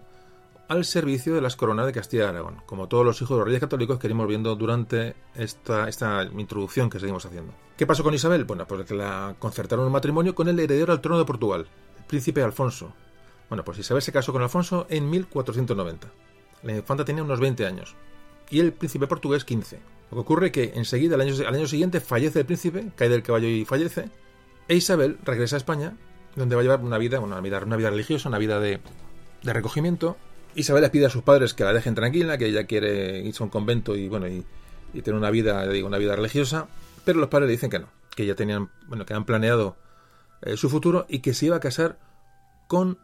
al 0.68 0.84
servicio 0.84 1.34
de 1.34 1.40
las 1.40 1.56
coronas 1.56 1.86
de 1.86 1.92
Castilla 1.92 2.24
y 2.24 2.26
Aragón, 2.26 2.62
como 2.66 2.88
todos 2.88 3.04
los 3.04 3.20
hijos 3.22 3.36
de 3.36 3.38
los 3.38 3.46
reyes 3.46 3.60
católicos 3.60 3.98
que 3.98 4.06
iremos 4.06 4.28
viendo 4.28 4.54
durante 4.54 5.16
esta, 5.34 5.88
esta 5.88 6.24
introducción 6.24 6.90
que 6.90 7.00
seguimos 7.00 7.24
haciendo. 7.24 7.54
¿Qué 7.76 7.86
pasó 7.86 8.02
con 8.02 8.12
Isabel? 8.12 8.44
Bueno, 8.44 8.66
pues 8.66 8.84
que 8.84 8.94
la 8.94 9.34
concertaron 9.38 9.86
un 9.86 9.92
matrimonio 9.92 10.34
con 10.34 10.48
el 10.48 10.60
heredero 10.60 10.92
al 10.92 11.00
trono 11.00 11.18
de 11.18 11.24
Portugal, 11.24 11.66
príncipe 12.08 12.42
Alfonso. 12.42 12.92
Bueno, 13.48 13.64
pues 13.64 13.78
Isabel 13.78 14.02
se 14.02 14.12
casó 14.12 14.32
con 14.32 14.42
Alfonso 14.42 14.86
en 14.90 15.08
1490. 15.08 16.08
La 16.64 16.74
infanta 16.74 17.04
tenía 17.04 17.22
unos 17.22 17.38
20 17.38 17.64
años 17.66 17.94
y 18.50 18.58
el 18.58 18.72
príncipe 18.72 19.06
portugués 19.06 19.44
15. 19.44 19.78
Lo 20.10 20.16
que 20.16 20.20
ocurre 20.20 20.50
que 20.50 20.72
enseguida, 20.74 21.14
al 21.14 21.20
año, 21.20 21.34
al 21.46 21.54
año 21.54 21.66
siguiente, 21.66 22.00
fallece 22.00 22.40
el 22.40 22.46
príncipe, 22.46 22.90
cae 22.96 23.08
del 23.08 23.22
caballo 23.22 23.46
y 23.46 23.64
fallece, 23.64 24.10
e 24.66 24.74
Isabel 24.74 25.18
regresa 25.22 25.56
a 25.56 25.58
España 25.58 25.96
donde 26.34 26.54
va 26.54 26.60
a 26.60 26.62
llevar 26.62 26.80
una 26.80 26.98
vida, 26.98 27.20
una 27.20 27.40
vida, 27.40 27.58
una 27.64 27.76
vida 27.76 27.90
religiosa, 27.90 28.28
una 28.28 28.38
vida 28.38 28.60
de, 28.60 28.80
de 29.42 29.52
recogimiento. 29.52 30.16
Isabel 30.54 30.82
le 30.82 30.90
pide 30.90 31.06
a 31.06 31.10
sus 31.10 31.22
padres 31.22 31.54
que 31.54 31.64
la 31.64 31.72
dejen 31.72 31.94
tranquila, 31.94 32.38
que 32.38 32.46
ella 32.46 32.64
quiere 32.64 33.20
irse 33.20 33.42
a 33.42 33.44
un 33.44 33.50
convento 33.50 33.96
y 33.96 34.08
bueno 34.08 34.28
y, 34.28 34.44
y 34.92 35.02
tener 35.02 35.18
una 35.18 35.30
vida, 35.30 35.66
digo, 35.68 35.86
una 35.86 35.98
vida 35.98 36.16
religiosa, 36.16 36.68
pero 37.04 37.18
los 37.18 37.28
padres 37.28 37.48
le 37.48 37.52
dicen 37.52 37.70
que 37.70 37.78
no, 37.78 37.88
que 38.14 38.26
ya 38.26 38.34
tenían, 38.34 38.70
bueno, 38.86 39.04
que 39.04 39.14
han 39.14 39.24
planeado 39.24 39.76
eh, 40.42 40.56
su 40.56 40.68
futuro 40.70 41.06
y 41.08 41.20
que 41.20 41.34
se 41.34 41.46
iba 41.46 41.56
a 41.56 41.60
casar 41.60 41.98
con 42.66 42.98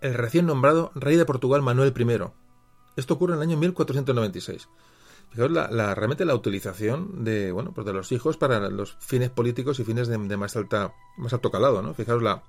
el 0.00 0.14
recién 0.14 0.46
nombrado 0.46 0.92
rey 0.94 1.16
de 1.16 1.26
Portugal 1.26 1.62
Manuel 1.62 1.92
I. 1.96 2.20
Esto 2.96 3.14
ocurre 3.14 3.34
en 3.34 3.38
el 3.38 3.48
año 3.48 3.56
1496. 3.56 4.68
Fijaos 5.30 5.50
la, 5.50 5.70
la, 5.70 5.94
realmente 5.94 6.24
la 6.24 6.34
utilización 6.34 7.24
de 7.24 7.52
bueno 7.52 7.72
pues 7.72 7.86
de 7.86 7.92
los 7.92 8.10
hijos 8.10 8.36
para 8.36 8.68
los 8.68 8.96
fines 8.98 9.30
políticos 9.30 9.78
y 9.78 9.84
fines 9.84 10.08
de, 10.08 10.18
más 10.18 10.56
alta 10.56 10.92
más 11.16 11.32
alto 11.32 11.50
calado, 11.50 11.82
¿no? 11.82 11.94
Fijaos 11.94 12.22
la 12.22 12.42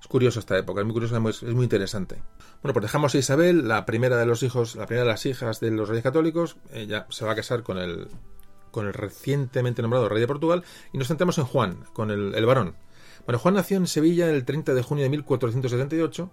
es 0.00 0.08
curioso 0.08 0.40
esta 0.40 0.58
época, 0.58 0.80
es 0.80 0.84
muy 0.84 0.92
curioso, 0.92 1.16
es, 1.28 1.42
es 1.42 1.54
muy 1.54 1.64
interesante. 1.64 2.22
Bueno, 2.62 2.74
pues 2.74 2.82
dejamos 2.82 3.14
a 3.14 3.18
Isabel, 3.18 3.68
la 3.68 3.86
primera 3.86 4.18
de 4.18 4.26
los 4.26 4.42
hijos, 4.42 4.74
la 4.74 4.86
primera 4.86 5.04
de 5.04 5.12
las 5.12 5.24
hijas 5.24 5.60
de 5.60 5.70
los 5.70 5.88
reyes 5.88 6.02
católicos, 6.02 6.56
ella 6.72 7.06
se 7.08 7.24
va 7.24 7.32
a 7.32 7.36
casar 7.36 7.62
con 7.62 7.78
el 7.78 8.08
con 8.70 8.86
el 8.88 8.92
recientemente 8.92 9.80
nombrado 9.82 10.08
rey 10.08 10.20
de 10.20 10.26
Portugal 10.26 10.64
y 10.92 10.98
nos 10.98 11.06
centramos 11.06 11.38
en 11.38 11.44
Juan, 11.44 11.84
con 11.92 12.10
el, 12.10 12.34
el 12.34 12.44
varón. 12.44 12.74
Bueno, 13.26 13.38
Juan 13.38 13.54
nació 13.54 13.76
en 13.76 13.86
Sevilla 13.86 14.28
el 14.28 14.44
30 14.44 14.74
de 14.74 14.82
junio 14.82 15.04
de 15.04 15.10
1478. 15.10 16.30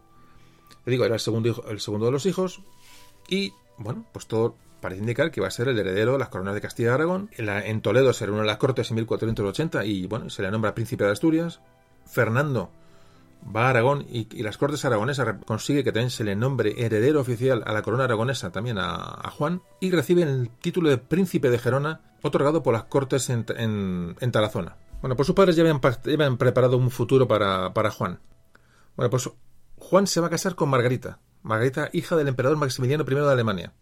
Le 0.85 0.91
digo, 0.91 1.05
era 1.05 1.15
el 1.15 1.19
segundo, 1.19 1.49
hijo, 1.49 1.67
el 1.69 1.79
segundo 1.79 2.05
de 2.05 2.11
los 2.11 2.25
hijos. 2.25 2.61
Y, 3.27 3.53
bueno, 3.77 4.05
pues 4.11 4.27
todo 4.27 4.55
parece 4.81 5.01
indicar 5.01 5.31
que 5.31 5.41
va 5.41 5.47
a 5.47 5.51
ser 5.51 5.67
el 5.67 5.79
heredero 5.79 6.13
de 6.13 6.19
las 6.19 6.29
coronas 6.29 6.55
de 6.55 6.61
Castilla 6.61 6.89
y 6.89 6.93
Aragón. 6.93 7.29
En, 7.37 7.45
la, 7.45 7.65
en 7.65 7.81
Toledo 7.81 8.13
se 8.13 8.27
las 8.27 8.57
cortes 8.57 8.89
en 8.89 8.95
1480 8.95 9.85
y, 9.85 10.07
bueno, 10.07 10.29
se 10.29 10.41
le 10.41 10.51
nombra 10.51 10.75
príncipe 10.75 11.05
de 11.05 11.11
Asturias. 11.11 11.61
Fernando 12.05 12.71
va 13.55 13.67
a 13.67 13.69
Aragón 13.69 14.05
y, 14.09 14.41
las 14.43 14.57
cortes 14.57 14.83
aragonesas 14.85 15.35
consigue 15.45 15.83
que 15.83 15.91
también 15.91 16.09
se 16.09 16.23
le 16.23 16.35
nombre 16.35 16.73
heredero 16.77 17.21
oficial 17.21 17.63
a 17.65 17.73
la 17.73 17.81
corona 17.81 18.03
aragonesa 18.03 18.51
también 18.51 18.77
a, 18.77 18.95
a 18.95 19.31
Juan 19.31 19.61
y 19.79 19.91
recibe 19.91 20.23
el 20.23 20.49
título 20.49 20.89
de 20.89 20.97
príncipe 20.97 21.49
de 21.49 21.57
Gerona 21.57 22.01
otorgado 22.21 22.61
por 22.63 22.73
las 22.73 22.83
cortes 22.85 23.29
en, 23.29 23.45
en, 23.55 24.15
en 24.19 24.31
Tarazona. 24.31 24.77
Bueno, 25.01 25.15
pues 25.15 25.25
sus 25.25 25.35
padres 25.35 25.55
ya 25.55 25.63
habían, 25.63 26.37
preparado 26.37 26.77
un 26.77 26.91
futuro 26.91 27.27
para, 27.27 27.73
para, 27.73 27.89
Juan. 27.89 28.19
Bueno, 28.95 29.09
pues 29.09 29.29
Juan 29.77 30.05
se 30.05 30.21
va 30.21 30.27
a 30.27 30.29
casar 30.29 30.55
con 30.55 30.69
Margarita, 30.69 31.19
Margarita, 31.41 31.89
hija 31.91 32.15
del 32.15 32.27
emperador 32.27 32.57
Maximiliano 32.57 33.03
I 33.07 33.15
de 33.15 33.31
Alemania, 33.31 33.73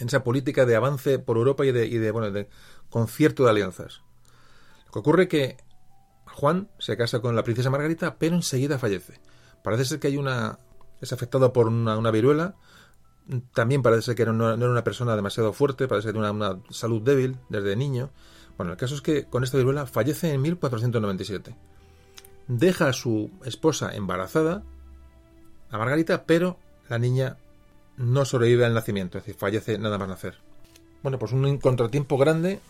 en 0.00 0.08
esa 0.08 0.24
política 0.24 0.66
de 0.66 0.74
avance 0.74 1.20
por 1.20 1.36
Europa 1.36 1.64
y 1.64 1.72
de, 1.72 1.86
y 1.86 1.98
de 1.98 2.10
bueno, 2.10 2.32
de 2.32 2.48
concierto 2.90 3.44
de 3.44 3.50
alianzas. 3.50 4.02
Lo 4.86 4.92
que 4.92 4.98
ocurre 4.98 5.28
que 5.28 5.56
Juan 6.26 6.68
se 6.78 6.96
casa 6.96 7.20
con 7.20 7.36
la 7.36 7.44
princesa 7.44 7.70
Margarita, 7.70 8.16
pero 8.18 8.34
enseguida 8.34 8.78
fallece. 8.78 9.20
Parece 9.62 9.84
ser 9.84 10.00
que 10.00 10.08
hay 10.08 10.16
una. 10.16 10.58
es 11.00 11.12
afectado 11.12 11.52
por 11.52 11.68
una, 11.68 12.10
viruela. 12.10 12.56
También 13.54 13.82
parece 13.82 14.02
ser 14.02 14.14
que 14.16 14.26
no, 14.26 14.52
era 14.52 14.68
una 14.68 14.82
persona 14.82 15.14
demasiado 15.14 15.52
fuerte, 15.52 15.86
parece 15.86 16.12
que 16.12 16.18
una, 16.18 16.32
una 16.32 16.60
salud 16.70 17.02
débil 17.02 17.36
desde 17.48 17.76
niño. 17.76 18.10
Bueno, 18.60 18.72
el 18.72 18.78
caso 18.78 18.94
es 18.94 19.00
que 19.00 19.24
con 19.24 19.42
esta 19.42 19.56
viruela 19.56 19.86
fallece 19.86 20.34
en 20.34 20.42
1497. 20.42 21.56
Deja 22.46 22.88
a 22.88 22.92
su 22.92 23.30
esposa 23.46 23.96
embarazada, 23.96 24.62
a 25.70 25.78
Margarita, 25.78 26.24
pero 26.24 26.58
la 26.90 26.98
niña 26.98 27.38
no 27.96 28.26
sobrevive 28.26 28.66
al 28.66 28.74
nacimiento, 28.74 29.16
es 29.16 29.24
decir, 29.24 29.40
fallece 29.40 29.78
nada 29.78 29.96
más 29.96 30.08
nacer. 30.10 30.34
Bueno, 31.02 31.18
pues 31.18 31.32
un 31.32 31.56
contratiempo 31.56 32.18
grande 32.18 32.60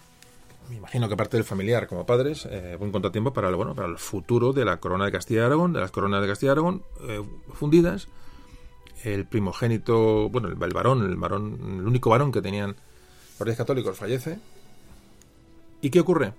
me 0.68 0.76
imagino 0.76 1.08
que 1.08 1.16
parte 1.16 1.36
del 1.36 1.42
familiar 1.42 1.88
como 1.88 2.06
padres, 2.06 2.46
eh, 2.48 2.76
un 2.78 2.92
contratiempo 2.92 3.32
para 3.32 3.50
bueno, 3.50 3.74
para 3.74 3.88
el 3.88 3.98
futuro 3.98 4.52
de 4.52 4.64
la 4.64 4.76
corona 4.76 5.06
de 5.06 5.10
Castilla 5.10 5.40
y 5.40 5.44
Aragón, 5.46 5.72
de 5.72 5.80
las 5.80 5.90
coronas 5.90 6.22
de 6.22 6.28
Castilla 6.28 6.50
y 6.50 6.52
Aragón 6.52 6.84
eh, 7.08 7.20
fundidas. 7.52 8.06
El 9.02 9.26
primogénito, 9.26 10.28
bueno, 10.28 10.46
el, 10.46 10.62
el, 10.62 10.72
varón, 10.72 11.02
el 11.02 11.16
varón, 11.16 11.80
el 11.80 11.88
único 11.88 12.10
varón 12.10 12.30
que 12.30 12.40
tenían 12.40 12.76
los 13.40 13.40
reyes 13.40 13.58
católicos 13.58 13.98
fallece. 13.98 14.38
¿Y 15.80 15.90
qué 15.90 16.00
ocurre? 16.00 16.34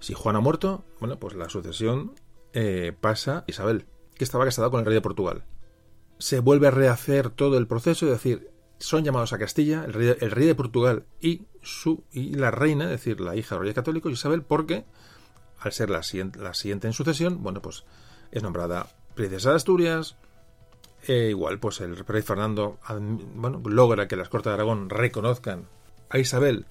Si 0.00 0.14
Juan 0.14 0.36
ha 0.36 0.40
muerto, 0.40 0.84
bueno, 1.00 1.18
pues 1.18 1.34
la 1.34 1.48
sucesión 1.48 2.14
eh, 2.52 2.92
pasa 3.00 3.38
a 3.38 3.44
Isabel, 3.46 3.86
que 4.14 4.24
estaba 4.24 4.44
casada 4.44 4.70
con 4.70 4.80
el 4.80 4.86
rey 4.86 4.94
de 4.94 5.00
Portugal. 5.00 5.44
Se 6.18 6.40
vuelve 6.40 6.68
a 6.68 6.70
rehacer 6.70 7.30
todo 7.30 7.58
el 7.58 7.66
proceso, 7.66 8.06
es 8.06 8.12
decir, 8.12 8.50
son 8.78 9.04
llamados 9.04 9.32
a 9.32 9.38
Castilla, 9.38 9.84
el 9.84 9.92
rey, 9.92 10.12
rey 10.12 10.46
de 10.46 10.54
Portugal 10.54 11.04
y 11.20 11.46
su 11.62 12.04
y 12.10 12.34
la 12.34 12.50
reina, 12.50 12.84
es 12.84 12.90
decir, 12.90 13.20
la 13.20 13.36
hija 13.36 13.50
de 13.50 13.56
los 13.56 13.62
reyes 13.62 13.74
católicos, 13.74 14.12
Isabel, 14.12 14.42
porque 14.42 14.84
al 15.60 15.72
ser 15.72 15.90
la 15.90 16.02
siguiente, 16.02 16.40
la 16.40 16.54
siguiente 16.54 16.88
en 16.88 16.92
sucesión, 16.92 17.42
bueno, 17.42 17.62
pues 17.62 17.84
es 18.32 18.42
nombrada 18.42 18.88
princesa 19.14 19.50
de 19.50 19.56
Asturias. 19.56 20.16
E 21.06 21.30
igual, 21.30 21.58
pues 21.58 21.80
el 21.80 21.96
rey 21.96 22.22
Fernando 22.22 22.78
bueno, 23.34 23.60
logra 23.64 24.06
que 24.06 24.16
las 24.16 24.28
Cortes 24.28 24.50
de 24.50 24.54
Aragón 24.54 24.88
reconozcan 24.88 25.68
a 26.10 26.18
Isabel 26.18 26.66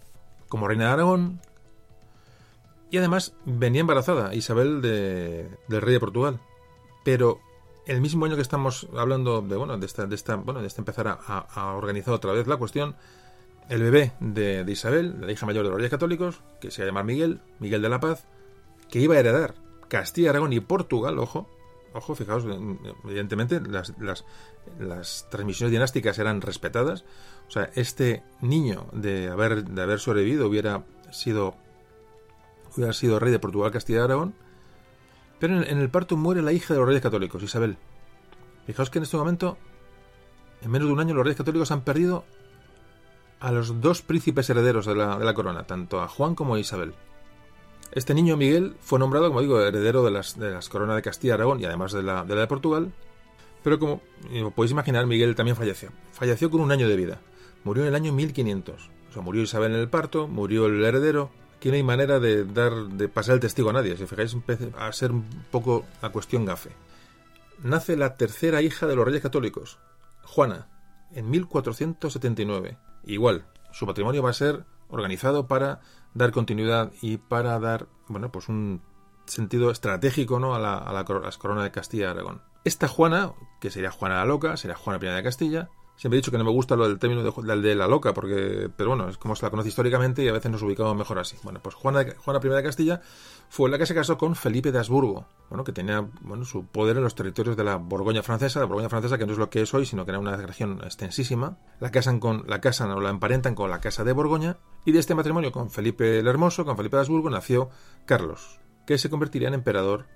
como 0.47 0.67
reina 0.67 0.87
de 0.87 0.91
Aragón. 0.91 1.41
Y 2.91 2.97
además 2.97 3.33
venía 3.45 3.81
embarazada 3.81 4.35
Isabel 4.35 4.81
de, 4.81 5.49
del 5.69 5.81
rey 5.81 5.93
de 5.93 5.99
Portugal. 5.99 6.39
Pero 7.05 7.39
el 7.85 8.01
mismo 8.01 8.25
año 8.25 8.35
que 8.35 8.41
estamos 8.41 8.87
hablando 8.95 9.41
de 9.41 9.55
bueno 9.55 9.77
de 9.77 9.85
esta, 9.85 10.05
de 10.05 10.15
esta 10.15 10.35
bueno 10.35 10.61
de 10.61 10.67
este 10.67 10.81
empezar 10.81 11.07
a, 11.07 11.13
a, 11.13 11.73
organizar 11.73 12.13
otra 12.13 12.31
vez 12.31 12.45
la 12.47 12.57
cuestión 12.57 12.95
el 13.69 13.81
bebé 13.81 14.11
de, 14.19 14.63
de, 14.63 14.71
Isabel 14.71 15.15
la 15.19 15.31
hija 15.31 15.45
mayor 15.45 15.63
de 15.63 15.69
los 15.69 15.77
reyes 15.77 15.89
católicos 15.89 16.41
que 16.59 16.69
se 16.69 16.85
llama 16.85 17.01
Miguel 17.01 17.39
Miguel 17.59 17.81
de 17.81 17.89
la 17.89 17.99
Paz 17.99 18.25
que 18.89 18.99
iba 18.99 19.15
a 19.15 19.19
heredar 19.19 19.55
Castilla 19.87 20.29
Aragón 20.29 20.53
y 20.53 20.59
Portugal 20.59 21.17
ojo 21.17 21.49
ojo 21.93 22.13
fijaos 22.13 22.45
evidentemente 23.03 23.59
las, 23.61 23.93
las, 23.99 24.25
las 24.79 25.27
transmisiones 25.31 25.71
dinásticas 25.71 26.19
eran 26.19 26.41
respetadas 26.41 27.03
o 27.47 27.51
sea 27.51 27.71
este 27.75 28.21
niño 28.41 28.85
de 28.93 29.29
haber 29.29 29.63
de 29.65 29.81
haber 29.81 29.99
sobrevivido 29.99 30.47
hubiera 30.47 30.83
sido 31.11 31.55
hubiera 32.75 32.93
sido 32.93 33.19
rey 33.19 33.31
de 33.31 33.39
Portugal 33.39 33.71
Castilla 33.71 34.03
Aragón 34.03 34.33
pero 35.41 35.59
en 35.59 35.79
el 35.79 35.89
parto 35.89 36.17
muere 36.17 36.43
la 36.43 36.53
hija 36.53 36.75
de 36.75 36.79
los 36.79 36.87
reyes 36.87 37.01
católicos, 37.01 37.41
Isabel. 37.41 37.75
Fijaos 38.67 38.91
que 38.91 38.99
en 38.99 39.03
este 39.03 39.17
momento, 39.17 39.57
en 40.61 40.69
menos 40.69 40.87
de 40.87 40.93
un 40.93 40.99
año, 40.99 41.15
los 41.15 41.23
reyes 41.23 41.37
católicos 41.39 41.71
han 41.71 41.81
perdido 41.81 42.25
a 43.39 43.51
los 43.51 43.81
dos 43.81 44.03
príncipes 44.03 44.47
herederos 44.51 44.85
de 44.85 44.93
la, 44.93 45.17
de 45.17 45.25
la 45.25 45.33
corona, 45.33 45.63
tanto 45.63 45.99
a 45.99 46.07
Juan 46.07 46.35
como 46.35 46.53
a 46.53 46.59
Isabel. 46.59 46.93
Este 47.91 48.13
niño 48.13 48.37
Miguel 48.37 48.75
fue 48.81 48.99
nombrado, 48.99 49.29
como 49.29 49.41
digo, 49.41 49.59
heredero 49.59 50.03
de 50.03 50.11
las, 50.11 50.37
de 50.37 50.51
las 50.51 50.69
coronas 50.69 50.95
de 50.95 51.01
Castilla 51.01 51.31
y 51.31 51.33
Aragón 51.33 51.59
y 51.59 51.65
además 51.65 51.91
de 51.91 52.03
la, 52.03 52.23
de 52.23 52.35
la 52.35 52.41
de 52.41 52.47
Portugal. 52.47 52.93
Pero 53.63 53.79
como 53.79 54.01
podéis 54.55 54.73
imaginar, 54.73 55.07
Miguel 55.07 55.33
también 55.33 55.57
falleció. 55.57 55.89
Falleció 56.11 56.51
con 56.51 56.61
un 56.61 56.71
año 56.71 56.87
de 56.87 56.95
vida. 56.95 57.19
Murió 57.63 57.81
en 57.81 57.89
el 57.89 57.95
año 57.95 58.13
1500. 58.13 58.91
O 59.09 59.13
sea, 59.13 59.23
murió 59.23 59.41
Isabel 59.41 59.73
en 59.73 59.79
el 59.79 59.89
parto, 59.89 60.27
murió 60.27 60.67
el 60.67 60.85
heredero, 60.85 61.31
Aquí 61.61 61.69
no 61.69 61.75
hay 61.75 61.83
manera 61.83 62.19
de 62.19 62.43
dar 62.43 62.73
de 62.73 63.07
pasar 63.07 63.35
el 63.35 63.39
testigo 63.39 63.69
a 63.69 63.73
nadie. 63.73 63.95
Si 63.95 64.07
fijáis, 64.07 64.35
a 64.79 64.91
ser 64.93 65.11
un 65.11 65.45
poco 65.51 65.85
la 66.01 66.09
cuestión 66.09 66.43
gafe. 66.43 66.71
Nace 67.61 67.95
la 67.95 68.17
tercera 68.17 68.63
hija 68.63 68.87
de 68.87 68.95
los 68.95 69.05
reyes 69.05 69.21
católicos, 69.21 69.77
Juana, 70.23 70.69
en 71.11 71.29
1479. 71.29 72.79
Igual, 73.03 73.45
su 73.71 73.85
matrimonio 73.85 74.23
va 74.23 74.31
a 74.31 74.33
ser 74.33 74.65
organizado 74.87 75.47
para 75.47 75.81
dar 76.15 76.31
continuidad 76.31 76.93
y 76.99 77.17
para 77.17 77.59
dar, 77.59 77.85
bueno, 78.07 78.31
pues 78.31 78.49
un 78.49 78.81
sentido 79.27 79.69
estratégico 79.69 80.39
¿no? 80.39 80.55
a, 80.55 80.59
la, 80.59 80.79
a, 80.79 80.91
la, 80.91 81.01
a 81.01 81.19
las 81.19 81.37
coronas 81.37 81.63
de 81.63 81.69
Castilla 81.69 82.07
y 82.07 82.09
Aragón. 82.09 82.41
Esta 82.63 82.87
Juana, 82.87 83.33
que 83.59 83.69
sería 83.69 83.91
Juana 83.91 84.15
la 84.15 84.25
Loca, 84.25 84.57
sería 84.57 84.75
Juana 84.75 84.97
I 84.99 85.13
de 85.13 85.21
Castilla, 85.21 85.69
Siempre 85.95 86.17
he 86.17 86.21
dicho 86.21 86.31
que 86.31 86.37
no 86.37 86.43
me 86.43 86.51
gusta 86.51 86.75
lo 86.75 86.87
del 86.87 86.97
término 86.97 87.21
de, 87.21 87.61
de, 87.61 87.75
la 87.75 87.87
loca, 87.87 88.13
porque, 88.13 88.69
pero 88.75 88.89
bueno, 88.89 89.07
es 89.07 89.17
como 89.17 89.35
se 89.35 89.45
la 89.45 89.51
conoce 89.51 89.69
históricamente 89.69 90.23
y 90.23 90.27
a 90.27 90.33
veces 90.33 90.51
nos 90.51 90.63
ubicamos 90.63 90.95
mejor 90.95 91.19
así. 91.19 91.37
Bueno, 91.43 91.59
pues 91.61 91.75
Juana, 91.75 92.03
Juana 92.17 92.39
I 92.43 92.49
de 92.49 92.63
Castilla 92.63 93.01
fue 93.49 93.69
la 93.69 93.77
que 93.77 93.85
se 93.85 93.93
casó 93.93 94.17
con 94.17 94.35
Felipe 94.35 94.71
de 94.71 94.79
Habsburgo, 94.79 95.27
bueno, 95.49 95.63
que 95.63 95.73
tenía 95.73 96.07
bueno, 96.21 96.43
su 96.43 96.65
poder 96.65 96.97
en 96.97 97.03
los 97.03 97.13
territorios 97.13 97.55
de 97.55 97.63
la 97.63 97.75
Borgoña 97.75 98.23
francesa, 98.23 98.59
la 98.59 98.65
Borgoña 98.65 98.89
francesa 98.89 99.17
que 99.17 99.25
no 99.25 99.33
es 99.33 99.37
lo 99.37 99.49
que 99.49 99.61
es 99.61 99.73
hoy, 99.73 99.85
sino 99.85 100.05
que 100.05 100.11
era 100.11 100.19
una 100.19 100.35
región 100.37 100.79
extensísima. 100.83 101.57
La 101.79 101.91
casan 101.91 102.19
con, 102.19 102.45
la 102.47 102.61
casan 102.61 102.89
o 102.91 102.99
la 102.99 103.09
emparentan 103.09 103.53
con 103.53 103.69
la 103.69 103.79
casa 103.79 104.03
de 104.03 104.13
Borgoña, 104.13 104.57
y 104.85 104.93
de 104.93 104.99
este 104.99 105.15
matrimonio 105.15 105.51
con 105.51 105.69
Felipe 105.69 106.19
el 106.19 106.27
Hermoso, 106.27 106.65
con 106.65 106.77
Felipe 106.77 106.95
de 106.95 107.01
Habsburgo, 107.01 107.29
nació 107.29 107.69
Carlos, 108.05 108.59
que 108.87 108.97
se 108.97 109.09
convertiría 109.09 109.49
en 109.49 109.53
emperador, 109.53 110.07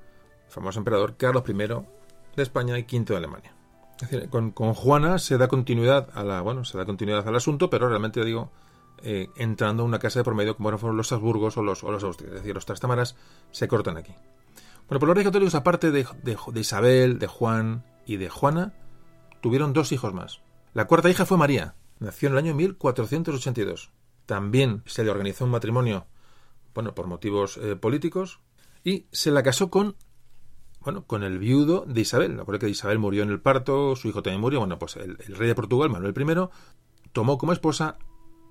famoso 0.50 0.80
emperador 0.80 1.18
Carlos 1.18 1.44
I 1.48 1.54
de 1.54 2.44
España 2.44 2.80
y 2.80 2.84
V 2.84 3.06
de 3.06 3.18
Alemania. 3.18 3.56
Es 4.02 4.10
decir, 4.10 4.30
con, 4.30 4.52
con, 4.52 4.74
Juana 4.74 5.20
se 5.20 5.38
da 5.38 5.48
continuidad 5.48 6.10
a 6.14 6.24
la, 6.24 6.42
bueno, 6.42 6.66
se 6.66 6.78
da 6.78 6.86
continuidad 6.86 7.28
al 7.28 7.36
asunto, 7.36 7.70
pero 7.70 7.88
realmente 7.88 8.24
digo, 8.26 8.52
eh, 9.02 9.30
entrando 9.36 9.84
a 9.84 9.86
una 9.86 10.00
casa 10.00 10.20
de 10.20 10.24
promedio 10.24 10.58
como 10.58 10.76
fueron 10.78 10.98
los 10.98 11.12
Habsburgos 11.12 11.58
o 11.58 11.64
los, 11.64 11.84
o 11.84 11.92
los 11.92 12.04
Austrias. 12.04 12.34
Es 12.34 12.40
decir, 12.42 12.56
los 12.56 12.66
Trastámaras 12.66 13.16
se 13.52 13.68
cortan 13.68 13.98
aquí. 13.98 14.14
Bueno, 14.88 15.00
por 15.00 15.08
los 15.08 15.16
reyes 15.16 15.30
católicos, 15.30 15.56
aparte 15.56 15.92
de, 15.92 16.06
de, 16.24 16.38
de, 16.54 16.60
Isabel, 16.60 17.20
de 17.20 17.28
Juan 17.28 17.86
y 18.06 18.18
de 18.18 18.30
Juana, 18.30 18.74
tuvieron 19.42 19.74
dos 19.74 19.92
hijos 19.92 20.14
más. 20.14 20.42
La 20.74 20.88
cuarta 20.88 21.10
hija 21.10 21.26
fue 21.26 21.38
María, 21.38 21.76
nació 22.00 22.28
en 22.28 22.34
el 22.34 22.40
año 22.40 22.56
1482. 22.56 23.92
También 24.26 24.84
se 24.86 25.04
le 25.04 25.12
organizó 25.12 25.46
un 25.46 25.52
matrimonio, 25.52 26.08
bueno, 26.74 26.96
por 26.96 27.08
motivos 27.08 27.58
eh, 27.58 27.76
políticos, 27.76 28.40
y 28.84 29.08
se 29.12 29.32
la 29.32 29.44
casó 29.44 29.70
con 29.70 29.96
bueno, 30.86 31.04
con 31.08 31.24
el 31.24 31.40
viudo 31.40 31.84
de 31.88 32.02
Isabel. 32.02 32.40
Acuérdate 32.40 32.68
que 32.68 32.72
Isabel 32.72 33.00
murió 33.00 33.24
en 33.24 33.30
el 33.32 33.42
parto, 33.42 33.96
su 33.96 34.08
hijo 34.08 34.22
también 34.22 34.40
murió. 34.40 34.60
Bueno, 34.60 34.78
pues 34.78 34.96
el, 34.98 35.18
rey 35.18 35.48
de 35.48 35.56
Portugal, 35.56 35.90
Manuel 35.90 36.14
I, 36.16 36.48
tomó 37.12 37.40
como 37.40 37.54
esposa 37.54 37.98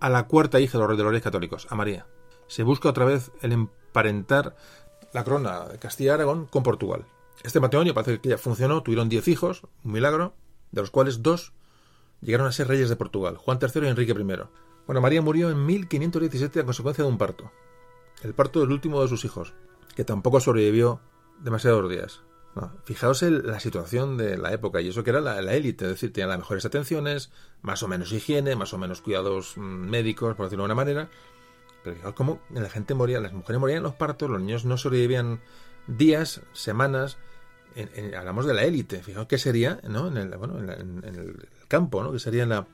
a 0.00 0.10
la 0.10 0.26
cuarta 0.26 0.58
hija 0.58 0.76
de 0.76 0.84
los, 0.84 0.96
de 0.96 1.04
los 1.04 1.12
reyes 1.12 1.22
católicos, 1.22 1.68
a 1.70 1.76
María. 1.76 2.06
Se 2.48 2.64
busca 2.64 2.88
otra 2.88 3.04
vez 3.04 3.30
el 3.40 3.52
emparentar 3.52 4.56
la 5.12 5.22
corona 5.22 5.60
de 5.66 5.78
Castilla 5.78 6.10
y 6.10 6.14
Aragón 6.14 6.46
con 6.46 6.64
Portugal. 6.64 7.06
Este 7.44 7.60
matrimonio 7.60 7.94
parece 7.94 8.20
que 8.20 8.30
ya 8.30 8.38
funcionó, 8.38 8.82
tuvieron 8.82 9.08
diez 9.08 9.28
hijos, 9.28 9.62
un 9.84 9.92
milagro, 9.92 10.34
de 10.72 10.80
los 10.80 10.90
cuales 10.90 11.22
dos 11.22 11.52
llegaron 12.20 12.48
a 12.48 12.52
ser 12.52 12.66
reyes 12.66 12.88
de 12.88 12.96
Portugal, 12.96 13.36
Juan 13.36 13.60
III 13.62 13.84
y 13.84 13.88
Enrique 13.88 14.12
I. 14.12 14.38
Bueno, 14.86 15.00
María 15.00 15.22
murió 15.22 15.50
en 15.50 15.64
1517 15.64 16.60
a 16.60 16.64
consecuencia 16.64 17.04
de 17.04 17.10
un 17.10 17.18
parto. 17.18 17.52
El 18.24 18.34
parto 18.34 18.58
del 18.58 18.72
último 18.72 19.00
de 19.00 19.08
sus 19.08 19.24
hijos, 19.24 19.54
que 19.94 20.04
tampoco 20.04 20.40
sobrevivió 20.40 21.00
demasiados 21.40 21.88
días. 21.90 22.20
fijaos 22.84 23.22
en 23.22 23.46
la 23.46 23.58
situación 23.60 24.16
de 24.16 24.36
la 24.38 24.52
época, 24.52 24.80
y 24.80 24.88
eso 24.88 25.02
que 25.02 25.10
era 25.10 25.20
la, 25.20 25.38
élite, 25.54 25.86
es 25.86 25.90
decir, 25.92 26.12
tenía 26.12 26.28
las 26.28 26.38
mejores 26.38 26.64
atenciones, 26.64 27.30
más 27.62 27.82
o 27.82 27.88
menos 27.88 28.12
higiene, 28.12 28.56
más 28.56 28.72
o 28.72 28.78
menos 28.78 29.00
cuidados 29.00 29.56
mm, 29.56 29.60
médicos, 29.60 30.34
por 30.36 30.46
decirlo 30.46 30.62
de 30.62 30.66
una 30.66 30.74
manera. 30.74 31.08
Pero 31.82 31.96
fijaos 31.96 32.14
cómo 32.14 32.40
la 32.50 32.70
gente 32.70 32.94
moría, 32.94 33.20
las 33.20 33.32
mujeres 33.32 33.60
morían 33.60 33.78
en 33.78 33.82
los 33.82 33.94
partos, 33.94 34.30
los 34.30 34.40
niños 34.40 34.64
no 34.64 34.78
sobrevivían 34.78 35.40
días, 35.86 36.40
semanas. 36.52 37.18
hablamos 38.16 38.46
de 38.46 38.54
la 38.54 38.64
élite, 38.64 39.02
fijaos 39.02 39.26
qué 39.26 39.36
sería, 39.36 39.80
¿no? 39.88 40.08
En 40.08 40.16
el, 40.16 40.28
bueno, 40.36 40.58
en, 40.58 41.02
el 41.04 41.48
campo, 41.68 42.02
¿no? 42.02 42.12
Que 42.12 42.18
sería 42.18 42.44
en 42.44 42.50
la, 42.50 42.66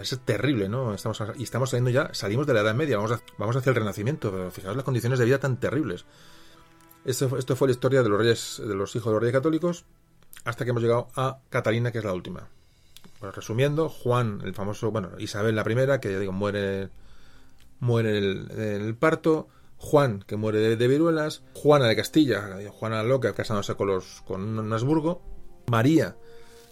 es 0.00 0.18
terrible, 0.24 0.68
¿no? 0.68 0.94
Estamos, 0.94 1.22
y 1.36 1.42
estamos 1.42 1.70
saliendo 1.70 1.90
ya, 1.90 2.12
salimos 2.12 2.46
de 2.46 2.54
la 2.54 2.60
Edad 2.60 2.74
Media, 2.74 2.98
vamos, 2.98 3.18
vamos 3.38 3.56
hacia 3.56 3.70
el 3.70 3.76
Renacimiento, 3.76 4.30
pero 4.30 4.50
fijaos 4.50 4.76
las 4.76 4.84
condiciones 4.84 5.18
de 5.18 5.24
vida 5.24 5.38
tan 5.38 5.58
terribles. 5.58 6.04
Esto, 7.06 7.28
fue 7.28 7.68
la 7.68 7.72
historia 7.72 8.02
de 8.02 8.08
los 8.08 8.18
reyes, 8.18 8.60
de 8.66 8.74
los 8.74 8.96
hijos 8.96 9.06
de 9.06 9.12
los 9.12 9.20
reyes 9.20 9.32
católicos, 9.32 9.84
hasta 10.44 10.64
que 10.64 10.70
hemos 10.70 10.82
llegado 10.82 11.06
a 11.14 11.38
Catalina, 11.50 11.92
que 11.92 11.98
es 11.98 12.04
la 12.04 12.12
última. 12.12 12.48
Resumiendo, 13.20 13.88
Juan, 13.88 14.40
el 14.44 14.54
famoso, 14.54 14.90
bueno, 14.90 15.10
Isabel 15.18 15.54
la 15.54 15.62
primera, 15.62 16.00
que 16.00 16.10
ya 16.10 16.18
digo, 16.18 16.32
muere, 16.32 16.88
muere 17.78 18.18
en 18.18 18.82
el, 18.82 18.96
parto, 18.96 19.46
Juan, 19.78 20.24
que 20.26 20.34
muere 20.34 20.76
de, 20.76 20.88
viruelas, 20.88 21.44
Juana 21.54 21.86
de 21.86 21.94
Castilla, 21.94 22.42
Juana 22.72 23.04
loca, 23.04 23.34
casándose 23.34 23.76
con 23.76 23.86
los 23.86 24.22
con 24.26 24.68
Nasburgo, 24.68 25.22
María, 25.70 26.16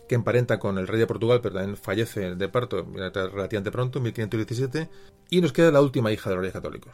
que 0.09 0.16
emparenta 0.16 0.59
con 0.59 0.79
el 0.79 0.88
rey 0.88 0.99
de 0.99 1.07
Portugal, 1.07 1.42
pero 1.42 1.55
también 1.55 1.77
fallece 1.77 2.35
de 2.35 2.49
parto 2.49 2.85
relativamente 2.92 3.70
pronto, 3.70 4.01
en 4.01 4.03
1517, 4.03 4.90
y 5.31 5.40
nos 5.40 5.53
queda 5.53 5.70
la 5.70 5.81
última 5.81 6.11
hija 6.11 6.29
de 6.29 6.35
los 6.35 6.42
reyes 6.42 6.55
católicos, 6.55 6.92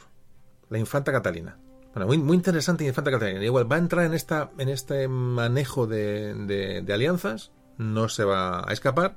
la 0.68 0.78
infanta 0.78 1.10
Catalina. 1.10 1.58
Bueno, 1.92 2.06
muy, 2.06 2.18
muy 2.18 2.36
interesante 2.36 2.84
Infanta 2.84 3.10
Catalina. 3.10 3.44
Igual 3.44 3.70
va 3.70 3.76
a 3.76 3.80
entrar 3.80 4.06
en 4.06 4.14
esta 4.14 4.50
en 4.58 4.68
este 4.68 5.08
manejo 5.08 5.86
de, 5.86 6.84
alianzas, 6.92 7.50
no 7.78 8.08
se 8.08 8.24
va 8.24 8.68
a 8.68 8.72
escapar. 8.72 9.16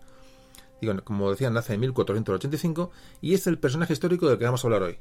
Digo, 0.82 0.96
como 1.04 1.30
decía, 1.30 1.50
nace 1.50 1.76
en 1.76 1.82
1485 1.82 2.92
y 3.22 3.36
es 3.36 3.48
el 3.48 3.60
personaje 3.60 3.94
histórico 3.94 4.28
del 4.28 4.38
que 4.38 4.46
vamos 4.46 4.64
a 4.64 4.68
hablar 4.68 4.84
hoy. 4.84 4.98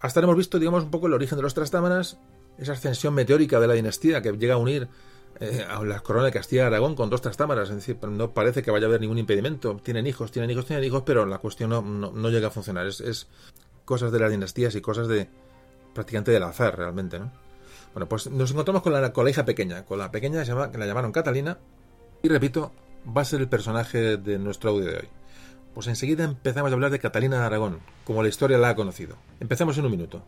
Hasta 0.00 0.20
ahora 0.20 0.26
hemos 0.26 0.36
visto, 0.36 0.58
digamos, 0.58 0.84
un 0.84 0.90
poco 0.90 1.06
el 1.06 1.14
origen 1.14 1.36
de 1.36 1.42
los 1.42 1.54
Trastámaras, 1.54 2.18
esa 2.58 2.72
ascensión 2.72 3.14
meteórica 3.14 3.58
de 3.58 3.66
la 3.66 3.74
dinastía 3.74 4.20
que 4.20 4.32
llega 4.32 4.54
a 4.54 4.58
unir 4.58 4.88
eh, 5.40 5.66
a 5.68 5.82
la 5.82 6.00
corona 6.00 6.26
de 6.26 6.32
Castilla 6.32 6.64
y 6.64 6.66
Aragón 6.66 6.94
con 6.94 7.08
dos 7.08 7.22
Trastámaras. 7.22 7.70
Es 7.70 7.76
decir, 7.76 7.98
no 8.06 8.32
parece 8.34 8.62
que 8.62 8.70
vaya 8.70 8.84
a 8.84 8.88
haber 8.88 9.00
ningún 9.00 9.18
impedimento. 9.18 9.76
Tienen 9.82 10.06
hijos, 10.06 10.30
tienen 10.30 10.50
hijos, 10.50 10.66
tienen 10.66 10.84
hijos, 10.84 11.02
pero 11.06 11.24
la 11.24 11.38
cuestión 11.38 11.70
no, 11.70 12.30
llega 12.30 12.48
a 12.48 12.50
funcionar. 12.50 12.86
Es 12.86 13.26
cosas 13.86 14.12
de 14.12 14.18
las 14.18 14.30
dinastías 14.30 14.74
y 14.74 14.82
cosas 14.82 15.08
de, 15.08 15.28
prácticamente 15.96 16.30
del 16.30 16.44
azar 16.44 16.76
realmente, 16.76 17.18
¿no? 17.18 17.32
Bueno, 17.92 18.08
pues 18.08 18.30
nos 18.30 18.50
encontramos 18.50 18.82
con 18.82 18.92
la, 18.92 19.12
con 19.12 19.28
hija 19.28 19.44
pequeña, 19.44 19.84
con 19.84 19.98
la 19.98 20.10
pequeña 20.10 20.44
que 20.44 20.78
la 20.78 20.86
llamaron 20.86 21.12
Catalina, 21.12 21.58
y 22.22 22.28
repito, 22.28 22.72
va 23.16 23.22
a 23.22 23.24
ser 23.24 23.40
el 23.40 23.48
personaje 23.48 24.16
de 24.16 24.38
nuestro 24.38 24.70
audio 24.70 24.86
de 24.86 24.96
hoy. 24.96 25.08
Pues 25.74 25.86
enseguida 25.88 26.24
empezamos 26.24 26.70
a 26.70 26.74
hablar 26.74 26.90
de 26.90 26.98
Catalina 26.98 27.38
de 27.38 27.44
Aragón, 27.44 27.80
como 28.04 28.22
la 28.22 28.28
historia 28.28 28.58
la 28.58 28.70
ha 28.70 28.74
conocido. 28.76 29.16
Empezamos 29.40 29.76
en 29.78 29.84
un 29.86 29.90
minuto. 29.90 30.22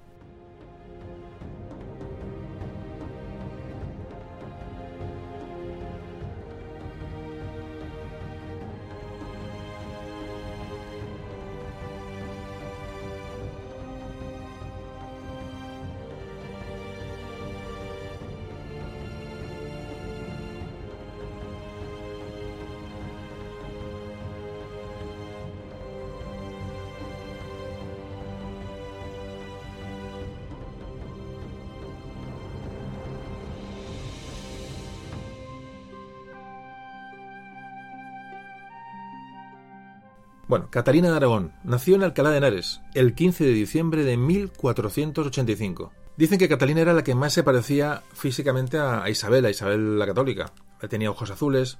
Bueno, 40.48 40.68
Catalina 40.70 41.10
de 41.10 41.16
Aragón 41.16 41.52
nació 41.62 41.96
en 41.96 42.02
Alcalá 42.02 42.30
de 42.30 42.38
Henares 42.38 42.80
el 42.94 43.14
15 43.14 43.44
de 43.44 43.52
diciembre 43.52 44.02
de 44.02 44.16
1485. 44.16 45.92
Dicen 46.16 46.38
que 46.38 46.48
Catalina 46.48 46.80
era 46.80 46.94
la 46.94 47.04
que 47.04 47.14
más 47.14 47.34
se 47.34 47.42
parecía 47.42 48.02
físicamente 48.14 48.78
a 48.78 49.06
Isabel, 49.10 49.44
a 49.44 49.50
Isabel 49.50 49.98
la 49.98 50.06
Católica. 50.06 50.50
Tenía 50.88 51.10
ojos 51.10 51.30
azules, 51.30 51.78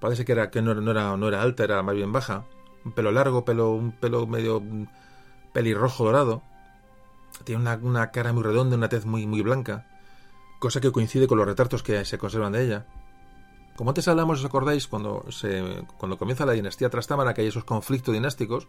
parece 0.00 0.24
que, 0.24 0.32
era, 0.32 0.50
que 0.50 0.62
no, 0.62 0.72
era, 0.90 1.42
alta, 1.42 1.64
era 1.64 1.82
más 1.82 1.94
bien 1.94 2.10
baja, 2.10 2.46
un 2.82 2.92
pelo 2.92 3.12
largo, 3.12 3.44
pelo, 3.44 3.72
un 3.72 3.92
pelo 3.92 4.26
medio 4.26 4.62
pelirrojo 5.52 6.06
dorado. 6.06 6.42
Tiene 7.44 7.60
una, 7.60 7.76
una, 7.76 8.10
cara 8.10 8.32
muy 8.32 8.42
redonda, 8.42 8.76
una 8.76 8.88
tez 8.88 9.04
muy, 9.04 9.26
muy 9.26 9.42
blanca, 9.42 9.86
cosa 10.60 10.80
que 10.80 10.92
coincide 10.92 11.26
con 11.26 11.36
los 11.36 11.46
retratos 11.46 11.82
que 11.82 12.02
se 12.06 12.16
conservan 12.16 12.52
de 12.52 12.64
ella. 12.64 12.86
Como 13.78 13.90
antes 13.90 14.08
hablamos, 14.08 14.40
os 14.40 14.44
acordáis, 14.44 14.88
cuando, 14.88 15.24
cuando 15.98 16.18
comienza 16.18 16.44
la 16.44 16.50
dinastía 16.50 16.90
Trastámara, 16.90 17.32
que 17.32 17.42
hay 17.42 17.46
esos 17.46 17.62
conflictos 17.62 18.12
dinásticos, 18.12 18.66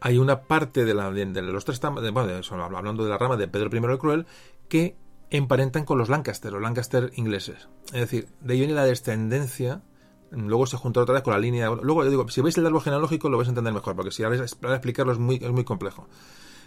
hay 0.00 0.18
una 0.18 0.42
parte 0.42 0.84
de, 0.84 0.94
los 0.94 1.64
Trastámaras, 1.64 2.12
bueno, 2.12 2.64
hablando 2.64 3.02
de 3.02 3.10
la 3.10 3.18
rama 3.18 3.36
de 3.36 3.48
Pedro 3.48 3.68
I 3.76 3.92
el 3.92 3.98
Cruel, 3.98 4.26
que 4.68 4.96
emparentan 5.30 5.84
con 5.84 5.98
los 5.98 6.08
Lancaster, 6.08 6.52
los 6.52 6.62
Lancaster 6.62 7.10
ingleses. 7.16 7.68
Es 7.86 8.02
decir, 8.02 8.28
de 8.40 8.52
ahí 8.52 8.60
viene 8.60 8.74
la 8.74 8.84
descendencia 8.84 9.82
luego 10.30 10.66
se 10.66 10.76
junta 10.76 11.00
otra 11.00 11.14
vez 11.14 11.24
con 11.24 11.32
la 11.32 11.40
línea. 11.40 11.68
Luego, 11.70 12.04
digo, 12.04 12.28
si 12.28 12.40
veis 12.42 12.56
el 12.56 12.64
árbol 12.66 12.82
genealógico 12.82 13.28
lo 13.28 13.36
vais 13.36 13.48
a 13.48 13.50
entender 13.50 13.72
mejor, 13.72 13.96
porque 13.96 14.12
si 14.12 14.22
ahora 14.22 14.44
para 14.60 14.74
explicarlo 14.76 15.10
es 15.10 15.18
muy, 15.18 15.40
es 15.42 15.50
muy 15.50 15.64
complejo. 15.64 16.06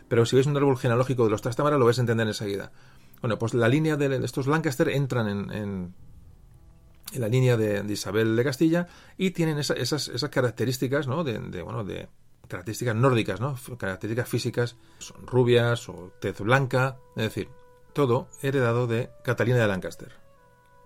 Pero 0.10 0.26
si 0.26 0.36
veis 0.36 0.48
un 0.48 0.58
árbol 0.58 0.78
genealógico 0.78 1.24
de 1.24 1.30
los 1.30 1.42
Trastámara 1.42 1.78
lo 1.78 1.86
vais 1.86 1.98
a 1.98 2.02
entender 2.02 2.28
enseguida. 2.28 2.74
Bueno, 3.22 3.40
pues 3.40 3.54
la 3.54 3.70
línea 3.70 3.96
de 3.96 4.18
estos 4.26 4.48
Lancaster 4.48 4.90
entran 4.90 5.30
en, 5.30 5.52
en 5.54 5.94
la 7.20 7.28
línea 7.28 7.58
de, 7.58 7.84
Isabel 7.92 8.36
de 8.36 8.44
Castilla 8.44 8.88
y 9.18 9.32
tienen 9.32 9.58
esas, 9.60 9.78
esas 10.08 10.30
características, 10.30 11.08
¿no? 11.08 11.24
De, 11.24 11.62
bueno, 11.62 11.84
de 11.84 12.08
características 12.48 12.96
nórdicas, 12.96 13.40
¿no? 13.40 13.56
Características 13.78 14.30
físicas, 14.30 14.76
son 15.00 15.26
rubias 15.28 15.90
o 15.90 16.12
tez 16.20 16.40
blanca, 16.40 16.98
es 17.16 17.24
decir, 17.24 17.50
todo 17.94 18.28
heredado 18.42 18.88
de 18.88 19.10
Catalina 19.24 19.60
de 19.60 19.68
Lancaster. 19.68 20.24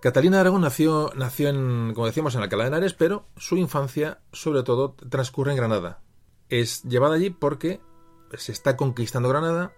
Catalina 0.00 0.36
de 0.36 0.40
Aragón 0.42 0.60
nació, 0.60 1.10
nació 1.16 1.48
en, 1.48 1.92
como 1.92 2.06
decíamos, 2.06 2.34
en 2.36 2.42
Alcalá 2.42 2.64
de 2.64 2.68
Henares, 2.68 2.94
pero 2.94 3.26
su 3.36 3.56
infancia, 3.56 4.20
sobre 4.32 4.62
todo, 4.62 4.94
transcurre 5.10 5.50
en 5.50 5.56
Granada. 5.56 6.00
Es 6.48 6.84
llevada 6.84 7.16
allí 7.16 7.30
porque 7.30 7.80
se 8.34 8.52
está 8.52 8.76
conquistando 8.76 9.28
Granada, 9.28 9.72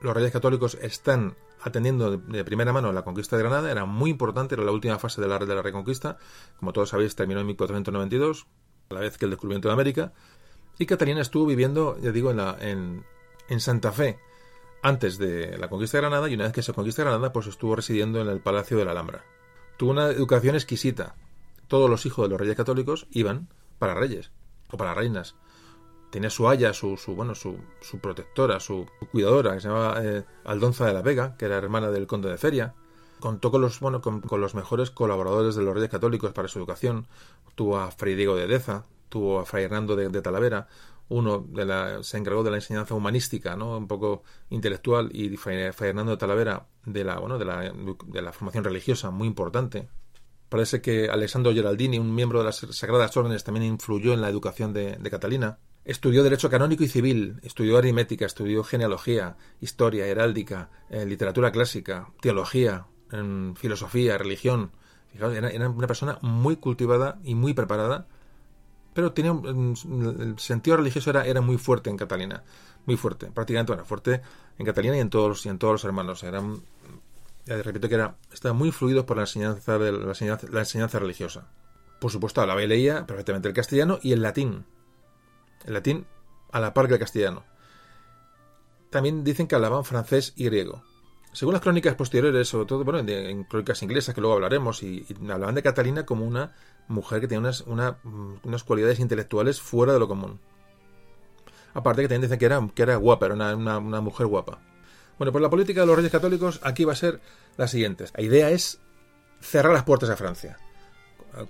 los 0.00 0.14
reyes 0.14 0.32
católicos 0.32 0.76
están 0.82 1.36
atendiendo 1.62 2.16
de 2.16 2.44
primera 2.44 2.72
mano 2.72 2.92
la 2.92 3.02
conquista 3.02 3.36
de 3.36 3.42
Granada, 3.42 3.70
era 3.70 3.84
muy 3.84 4.10
importante, 4.10 4.54
era 4.54 4.64
la 4.64 4.72
última 4.72 4.98
fase 4.98 5.20
de 5.20 5.28
la, 5.28 5.38
de 5.38 5.54
la 5.54 5.62
Reconquista, 5.62 6.18
como 6.58 6.72
todos 6.72 6.90
sabéis 6.90 7.14
terminó 7.14 7.40
en 7.40 7.46
1492, 7.46 8.46
a 8.90 8.94
la 8.94 9.00
vez 9.00 9.18
que 9.18 9.26
el 9.26 9.30
descubrimiento 9.30 9.68
de 9.68 9.74
América, 9.74 10.12
y 10.78 10.86
Catalina 10.86 11.20
estuvo 11.20 11.46
viviendo, 11.46 11.98
ya 12.00 12.10
digo, 12.10 12.30
en, 12.30 12.38
la, 12.38 12.56
en, 12.58 13.04
en 13.48 13.60
Santa 13.60 13.92
Fe 13.92 14.18
antes 14.82 15.18
de 15.18 15.58
la 15.58 15.68
conquista 15.68 15.98
de 15.98 16.02
Granada 16.02 16.28
y 16.28 16.34
una 16.34 16.44
vez 16.44 16.52
que 16.52 16.62
se 16.62 16.72
conquista 16.72 17.02
Granada, 17.02 17.32
pues 17.32 17.46
estuvo 17.46 17.76
residiendo 17.76 18.20
en 18.20 18.28
el 18.28 18.40
Palacio 18.40 18.78
de 18.78 18.84
la 18.84 18.92
Alhambra. 18.92 19.24
Tuvo 19.76 19.90
una 19.90 20.06
educación 20.06 20.54
exquisita. 20.54 21.16
Todos 21.68 21.90
los 21.90 22.06
hijos 22.06 22.24
de 22.24 22.30
los 22.30 22.40
reyes 22.40 22.56
católicos 22.56 23.06
iban 23.10 23.48
para 23.78 23.94
reyes 23.94 24.30
o 24.70 24.76
para 24.76 24.94
reinas 24.94 25.36
tenía 26.10 26.30
su 26.30 26.48
haya, 26.48 26.72
su, 26.72 26.96
su 26.96 27.14
bueno, 27.14 27.34
su, 27.34 27.56
su, 27.80 27.98
protectora, 27.98 28.60
su, 28.60 28.86
cuidadora, 29.10 29.54
que 29.54 29.60
se 29.60 29.68
llamaba 29.68 30.04
eh, 30.04 30.24
Aldonza 30.44 30.86
de 30.86 30.92
la 30.92 31.02
Vega, 31.02 31.36
que 31.36 31.46
era 31.46 31.56
hermana 31.56 31.90
del 31.90 32.06
conde 32.06 32.28
de 32.28 32.36
Feria. 32.36 32.74
Contó 33.20 33.50
con 33.50 33.60
los, 33.60 33.80
bueno, 33.80 34.00
con, 34.00 34.22
los 34.40 34.54
mejores 34.54 34.90
colaboradores 34.90 35.54
de 35.54 35.62
los 35.62 35.74
reyes 35.74 35.90
católicos 35.90 36.32
para 36.32 36.48
su 36.48 36.58
educación. 36.58 37.06
Tuvo 37.54 37.78
a 37.78 37.90
Fray 37.90 38.14
Diego 38.14 38.34
de 38.34 38.46
Deza, 38.46 38.86
tuvo 39.08 39.40
a 39.40 39.44
Fray 39.44 39.64
Hernando 39.64 39.94
de, 39.94 40.22
Talavera, 40.22 40.68
uno 41.08 41.44
de 41.48 41.64
la, 41.64 42.02
se 42.02 42.18
encargó 42.18 42.42
de 42.42 42.50
la 42.50 42.56
enseñanza 42.56 42.94
humanística, 42.94 43.56
¿no? 43.56 43.76
un 43.76 43.86
poco 43.86 44.22
intelectual, 44.48 45.10
y 45.12 45.36
Fernando 45.36 46.12
de 46.12 46.16
Talavera 46.16 46.66
de 46.84 47.04
la, 47.04 47.18
bueno, 47.18 47.38
de 47.38 47.44
la, 47.44 47.72
de 48.06 48.22
la 48.22 48.32
formación 48.32 48.64
religiosa, 48.64 49.10
muy 49.10 49.28
importante. 49.28 49.88
Parece 50.48 50.80
que 50.80 51.08
Alessandro 51.08 51.52
Geraldini, 51.52 51.98
un 51.98 52.12
miembro 52.12 52.40
de 52.40 52.46
las 52.46 52.56
Sagradas 52.56 53.16
Órdenes, 53.16 53.44
también 53.44 53.66
influyó 53.66 54.14
en 54.14 54.20
la 54.20 54.28
educación 54.28 54.72
de 54.72 55.10
Catalina. 55.10 55.58
Estudió 55.84 56.22
Derecho 56.22 56.50
Canónico 56.50 56.84
y 56.84 56.88
Civil, 56.88 57.40
estudió 57.42 57.78
aritmética, 57.78 58.26
estudió 58.26 58.62
genealogía, 58.62 59.36
historia, 59.60 60.06
heráldica, 60.06 60.70
eh, 60.90 61.06
literatura 61.06 61.50
clásica, 61.50 62.08
teología, 62.20 62.86
filosofía, 63.56 64.18
religión. 64.18 64.72
Fijaos, 65.12 65.34
era, 65.34 65.68
una 65.68 65.86
persona 65.86 66.18
muy 66.20 66.56
cultivada 66.56 67.18
y 67.24 67.34
muy 67.34 67.54
preparada, 67.54 68.06
pero 68.94 69.12
tenía 69.12 69.32
el 69.32 70.38
sentido 70.38 70.76
religioso 70.76 71.10
era, 71.10 71.40
muy 71.40 71.56
fuerte 71.56 71.90
en 71.90 71.96
Catalina, 71.96 72.44
muy 72.86 72.96
fuerte, 72.96 73.30
prácticamente 73.30 73.72
bueno, 73.72 73.84
fuerte 73.84 74.20
en 74.58 74.66
Catalina 74.66 74.96
y 74.96 75.00
en 75.00 75.10
todos, 75.10 75.46
y 75.46 75.48
en 75.48 75.58
todos 75.58 75.72
los 75.72 75.84
hermanos. 75.84 76.22
Eran, 76.22 76.62
repito 77.46 77.88
que 77.88 77.94
era, 77.94 78.16
estaba 78.32 78.52
muy 78.52 78.70
fluido 78.70 79.06
por 79.06 79.16
la 79.16 79.24
enseñanza, 79.24 79.78
la 79.78 80.38
la 80.52 80.60
enseñanza 80.60 80.98
religiosa. 80.98 81.48
Por 82.00 82.10
supuesto, 82.10 82.40
hablaba 82.40 82.62
y 82.62 82.66
leía 82.66 83.06
perfectamente 83.06 83.48
el 83.48 83.54
castellano 83.54 83.98
y 84.02 84.12
el 84.12 84.22
latín. 84.22 84.64
El 85.64 85.74
latín 85.74 86.06
a 86.52 86.60
la 86.60 86.74
par 86.74 86.88
que 86.88 86.94
el 86.94 87.00
castellano. 87.00 87.44
También 88.90 89.22
dicen 89.24 89.46
que 89.46 89.54
hablaban 89.54 89.84
francés 89.84 90.32
y 90.36 90.44
griego. 90.46 90.82
Según 91.32 91.54
las 91.54 91.62
crónicas 91.62 91.94
posteriores, 91.94 92.48
sobre 92.48 92.66
todo 92.66 92.84
bueno, 92.84 92.98
en, 92.98 93.44
crónicas 93.44 93.82
inglesas 93.82 94.14
que 94.14 94.20
luego 94.20 94.34
hablaremos, 94.34 94.82
y, 94.82 95.06
hablaban 95.30 95.54
de 95.54 95.62
Catalina 95.62 96.04
como 96.04 96.24
una 96.24 96.54
mujer 96.88 97.20
que 97.20 97.28
tenía 97.28 97.40
unas, 97.40 97.64
unas 98.42 98.64
cualidades 98.64 98.98
intelectuales 98.98 99.60
fuera 99.60 99.92
de 99.92 100.00
lo 100.00 100.08
común. 100.08 100.40
Aparte 101.72 102.02
que 102.02 102.08
también 102.08 102.22
dicen 102.22 102.38
que 102.38 102.46
era, 102.46 102.68
que 102.74 102.82
era 102.82 102.96
guapa, 102.96 103.26
era 103.26 103.34
una, 103.36 103.78
una, 103.78 104.00
mujer 104.00 104.26
guapa. 104.26 104.58
Bueno, 105.18 105.30
pues 105.30 105.42
la 105.42 105.50
política 105.50 105.82
de 105.82 105.86
los 105.86 105.94
reyes 105.94 106.10
católicos 106.10 106.58
aquí 106.64 106.84
va 106.84 106.94
a 106.94 106.96
ser 106.96 107.20
la 107.56 107.68
siguiente. 107.68 108.06
La 108.16 108.22
idea 108.22 108.50
es 108.50 108.80
cerrar 109.40 109.72
las 109.72 109.84
puertas 109.84 110.10
a 110.10 110.16
Francia. 110.16 110.58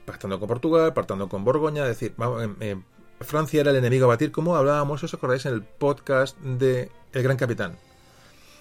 Pactando 0.04 0.38
con 0.38 0.48
Portugal, 0.48 0.92
pactando 0.92 1.28
con 1.28 1.42
Borgoña, 1.42 1.86
decir, 1.86 2.14
eh, 2.18 2.54
eh, 2.60 2.80
Francia 3.20 3.60
era 3.60 3.70
el 3.70 3.76
enemigo 3.76 4.06
a 4.06 4.08
batir, 4.08 4.32
como 4.32 4.56
hablábamos, 4.56 5.02
os 5.02 5.12
acordáis 5.12 5.44
en 5.46 5.52
el 5.52 5.62
podcast 5.62 6.38
de 6.38 6.90
El 7.12 7.22
Gran 7.22 7.36
Capitán. 7.36 7.76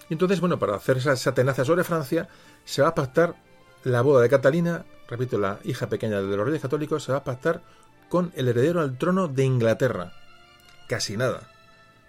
Y 0.09 0.13
entonces, 0.13 0.41
bueno, 0.41 0.59
para 0.59 0.75
hacer 0.75 0.97
esa, 0.97 1.33
tenaza 1.33 1.63
sobre 1.63 1.83
Francia, 1.83 2.27
se 2.65 2.81
va 2.81 2.89
a 2.89 2.95
pactar 2.95 3.35
la 3.83 4.01
boda 4.01 4.21
de 4.21 4.29
Catalina, 4.29 4.85
repito, 5.07 5.37
la 5.37 5.59
hija 5.63 5.87
pequeña 5.87 6.21
de 6.21 6.35
los 6.35 6.45
reyes 6.45 6.61
católicos, 6.61 7.03
se 7.03 7.11
va 7.11 7.19
a 7.19 7.23
pactar 7.23 7.61
con 8.09 8.33
el 8.35 8.47
heredero 8.49 8.81
al 8.81 8.97
trono 8.97 9.27
de 9.27 9.45
Inglaterra. 9.45 10.13
Casi 10.87 11.15
nada. 11.15 11.49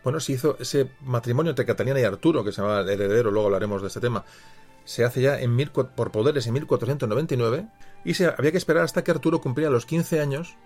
Bueno, 0.03 0.19
se 0.19 0.33
hizo 0.33 0.57
ese 0.59 0.91
matrimonio 1.03 1.51
entre 1.51 1.67
Catalina 1.67 2.01
y 2.01 2.05
Arturo, 2.05 2.43
que 2.43 2.53
se 2.53 2.63
llama 2.63 2.81
el 2.81 2.89
heredero, 2.89 3.31
luego 3.31 3.47
hablaremos 3.47 3.83
de 3.83 3.89
este 3.89 4.01
tema. 4.01 4.25
Se 4.85 5.05
hace 5.05 5.21
ya 5.21 5.39
en 5.39 5.55
mil, 5.55 5.71
por 5.71 6.11
poderes 6.11 6.47
en 6.47 6.55
1499 6.55 7.69
y 8.05 8.15
se, 8.15 8.27
había 8.27 8.51
que 8.51 8.57
esperar 8.57 8.83
hasta 8.83 9.05
que 9.05 9.11
Arturo 9.11 9.41
cumplía 9.41 9.69
los 9.69 9.85
15 9.85 10.21
años 10.21 10.57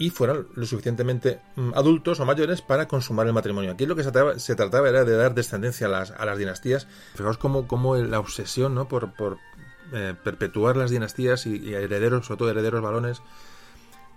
y 0.00 0.08
fueran 0.08 0.46
lo 0.54 0.64
suficientemente 0.64 1.42
mm, 1.56 1.72
adultos 1.74 2.20
o 2.20 2.24
mayores 2.24 2.62
para 2.62 2.88
consumar 2.88 3.26
el 3.26 3.34
matrimonio. 3.34 3.72
Aquí 3.72 3.84
lo 3.84 3.94
que 3.94 4.02
se 4.02 4.56
trataba, 4.56 4.88
era 4.88 5.04
de 5.04 5.14
dar 5.14 5.34
descendencia 5.34 5.88
a 5.88 5.90
las, 5.90 6.10
a 6.10 6.24
las 6.24 6.38
dinastías. 6.38 6.88
Fijaos 7.14 7.36
cómo, 7.36 7.96
la 7.96 8.18
obsesión 8.18 8.74
¿no? 8.74 8.88
por, 8.88 9.12
eh, 9.92 10.14
perpetuar 10.24 10.78
las 10.78 10.90
dinastías 10.90 11.44
y, 11.44 11.74
herederos, 11.74 12.24
sobre 12.24 12.38
todo 12.38 12.50
herederos 12.50 12.80
varones. 12.80 13.20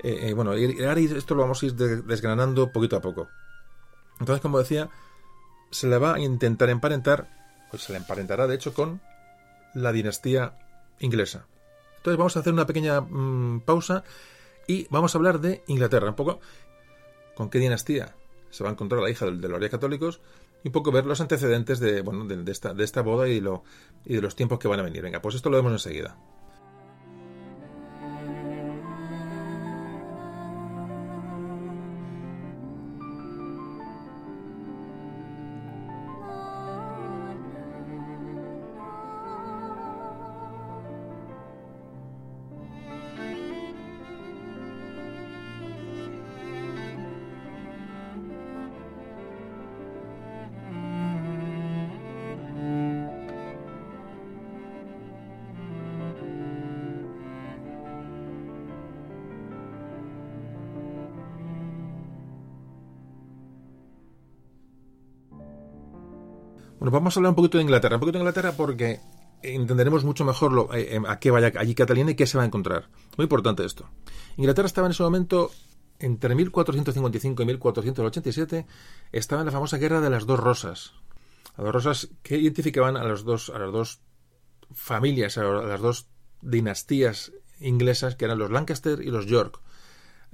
Eh, 0.01 0.29
eh, 0.29 0.33
bueno, 0.33 0.53
esto 0.53 1.35
lo 1.35 1.41
vamos 1.41 1.61
a 1.61 1.65
ir 1.65 1.73
desgranando 1.73 2.71
poquito 2.71 2.95
a 2.95 3.01
poco. 3.01 3.27
Entonces, 4.21 4.41
como 4.41 4.59
decía, 4.59 4.89
se 5.69 5.87
le 5.87 5.97
va 5.97 6.13
a 6.13 6.19
intentar 6.21 6.69
emparentar, 6.69 7.27
pues 7.71 7.83
se 7.83 7.91
le 7.91 7.97
emparentará 7.97 8.47
de 8.47 8.55
hecho 8.55 8.73
con 8.73 9.01
la 9.73 9.91
dinastía 9.91 10.57
inglesa. 10.99 11.45
Entonces 11.97 12.17
vamos 12.17 12.37
a 12.37 12.39
hacer 12.39 12.53
una 12.53 12.65
pequeña 12.65 13.01
mm, 13.01 13.63
pausa 13.65 14.05
y 14.67 14.87
vamos 14.89 15.13
a 15.13 15.17
hablar 15.17 15.39
de 15.39 15.63
Inglaterra, 15.67 16.09
un 16.09 16.15
poco 16.15 16.39
con 17.35 17.49
qué 17.49 17.59
dinastía 17.59 18.15
se 18.53 18.63
va 18.63 18.69
a 18.69 18.73
encontrar 18.73 19.01
la 19.01 19.09
hija 19.09 19.25
de, 19.25 19.31
los 19.31 19.57
reyes 19.57 19.71
católicos 19.71 20.21
y 20.63 20.67
un 20.67 20.71
poco 20.71 20.91
ver 20.91 21.05
los 21.05 21.19
antecedentes 21.21 21.79
de, 21.79 22.01
bueno, 22.01 22.25
de, 22.25 22.51
esta, 22.51 22.73
de 22.73 22.83
esta 22.83 23.01
boda 23.01 23.27
y, 23.27 23.41
lo, 23.41 23.63
y 24.05 24.13
de 24.13 24.21
los 24.21 24.35
tiempos 24.35 24.59
que 24.59 24.67
van 24.67 24.79
a 24.79 24.83
venir. 24.83 25.01
Venga, 25.01 25.21
pues 25.21 25.35
esto 25.35 25.49
lo 25.49 25.57
vemos 25.57 25.71
enseguida. 25.71 26.15
Vamos 66.93 67.15
a 67.15 67.19
hablar 67.19 67.31
un 67.31 67.35
poquito 67.35 67.57
de 67.57 67.63
Inglaterra. 67.63 67.95
Un 67.95 67.99
poquito 67.99 68.17
de 68.17 68.23
Inglaterra 68.23 68.53
porque 68.53 69.01
entenderemos 69.41 70.03
mucho 70.03 70.23
mejor 70.23 70.53
lo, 70.53 70.73
eh, 70.73 70.95
eh, 70.95 71.01
a 71.07 71.19
qué 71.19 71.31
vaya 71.31 71.51
allí 71.57 71.75
Catalina 71.75 72.11
y 72.11 72.15
qué 72.15 72.25
se 72.25 72.37
va 72.37 72.43
a 72.43 72.47
encontrar. 72.47 72.89
Muy 73.17 73.23
importante 73.23 73.65
esto. 73.65 73.89
Inglaterra 74.37 74.67
estaba 74.67 74.87
en 74.87 74.91
ese 74.91 75.03
momento, 75.03 75.51
entre 75.99 76.35
1455 76.35 77.43
y 77.43 77.45
1487, 77.45 78.65
estaba 79.11 79.41
en 79.41 79.47
la 79.47 79.51
famosa 79.51 79.77
Guerra 79.77 80.01
de 80.01 80.09
las 80.09 80.25
Dos 80.25 80.39
Rosas. 80.39 80.93
Las 81.57 81.65
dos 81.65 81.73
rosas 81.73 82.09
que 82.23 82.37
identificaban 82.37 82.97
a, 82.97 83.03
los 83.03 83.25
dos, 83.25 83.49
a 83.49 83.59
las 83.59 83.71
dos 83.71 84.01
familias, 84.73 85.37
a 85.37 85.43
las 85.43 85.81
dos 85.81 86.07
dinastías 86.41 87.31
inglesas, 87.59 88.15
que 88.15 88.25
eran 88.25 88.39
los 88.39 88.49
Lancaster 88.49 89.01
y 89.01 89.11
los 89.11 89.27
York. 89.27 89.59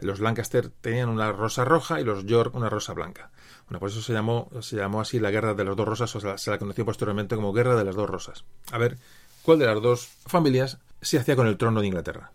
Los 0.02 0.20
Lancaster 0.20 0.70
tenían 0.82 1.10
una 1.10 1.32
rosa 1.32 1.66
roja 1.66 2.00
y 2.00 2.04
los 2.04 2.26
York 2.26 2.56
una 2.56 2.70
rosa 2.70 2.94
blanca. 2.94 3.32
Bueno, 3.68 3.80
por 3.80 3.90
eso 3.90 4.02
se 4.02 4.14
llamó, 4.14 4.50
se 4.62 4.78
llamó 4.78 5.02
así 5.02 5.20
la 5.20 5.32
Guerra 5.32 5.54
de 5.54 5.64
las 5.64 5.76
Dos 5.76 5.88
Rosas, 5.88 6.16
o 6.16 6.38
se 6.38 6.52
la 6.52 6.58
conoció 6.58 6.86
posteriormente 6.86 7.36
como 7.36 7.54
Guerra 7.54 7.76
de 7.76 7.84
las 7.84 7.96
Dos 7.96 8.10
Rosas. 8.10 8.46
A 8.72 8.78
ver, 8.78 8.98
¿cuál 9.44 9.60
de 9.60 9.68
las 9.68 9.82
dos 9.82 10.10
familias 10.26 10.80
se 11.02 11.20
hacía 11.20 11.36
con 11.36 11.48
el 11.48 11.58
trono 11.58 11.82
de 11.82 11.88
Inglaterra? 11.88 12.32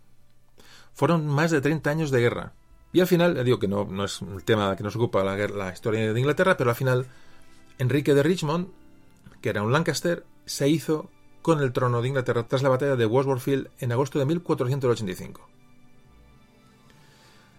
Fueron 0.93 1.27
más 1.27 1.51
de 1.51 1.59
30 1.59 1.89
años 1.89 2.11
de 2.11 2.21
guerra. 2.21 2.53
Y 2.93 3.01
al 3.01 3.07
final, 3.07 3.43
digo 3.43 3.59
que 3.59 3.67
no, 3.67 3.83
no 3.83 4.05
es 4.05 4.21
el 4.21 4.45
tema 4.45 4.75
que 4.77 4.83
nos 4.83 4.95
ocupa 4.95 5.23
la, 5.23 5.73
historia 5.73 6.13
de 6.13 6.19
Inglaterra, 6.19 6.55
pero 6.55 6.69
al 6.69 6.77
final 6.77 7.05
Enrique 7.77 8.13
de 8.13 8.23
Richmond, 8.23 8.69
que 9.41 9.49
era 9.49 9.61
un 9.61 9.73
Lancaster, 9.73 10.23
se 10.45 10.69
hizo 10.69 11.09
con 11.41 11.61
el 11.61 11.73
trono 11.73 12.01
de 12.01 12.07
Inglaterra 12.07 12.47
tras 12.47 12.63
la 12.63 12.69
batalla 12.69 12.95
de 12.95 13.05
Wadsworth 13.05 13.69
en 13.79 13.91
agosto 13.91 14.19
de 14.19 14.25
1485. 14.25 15.54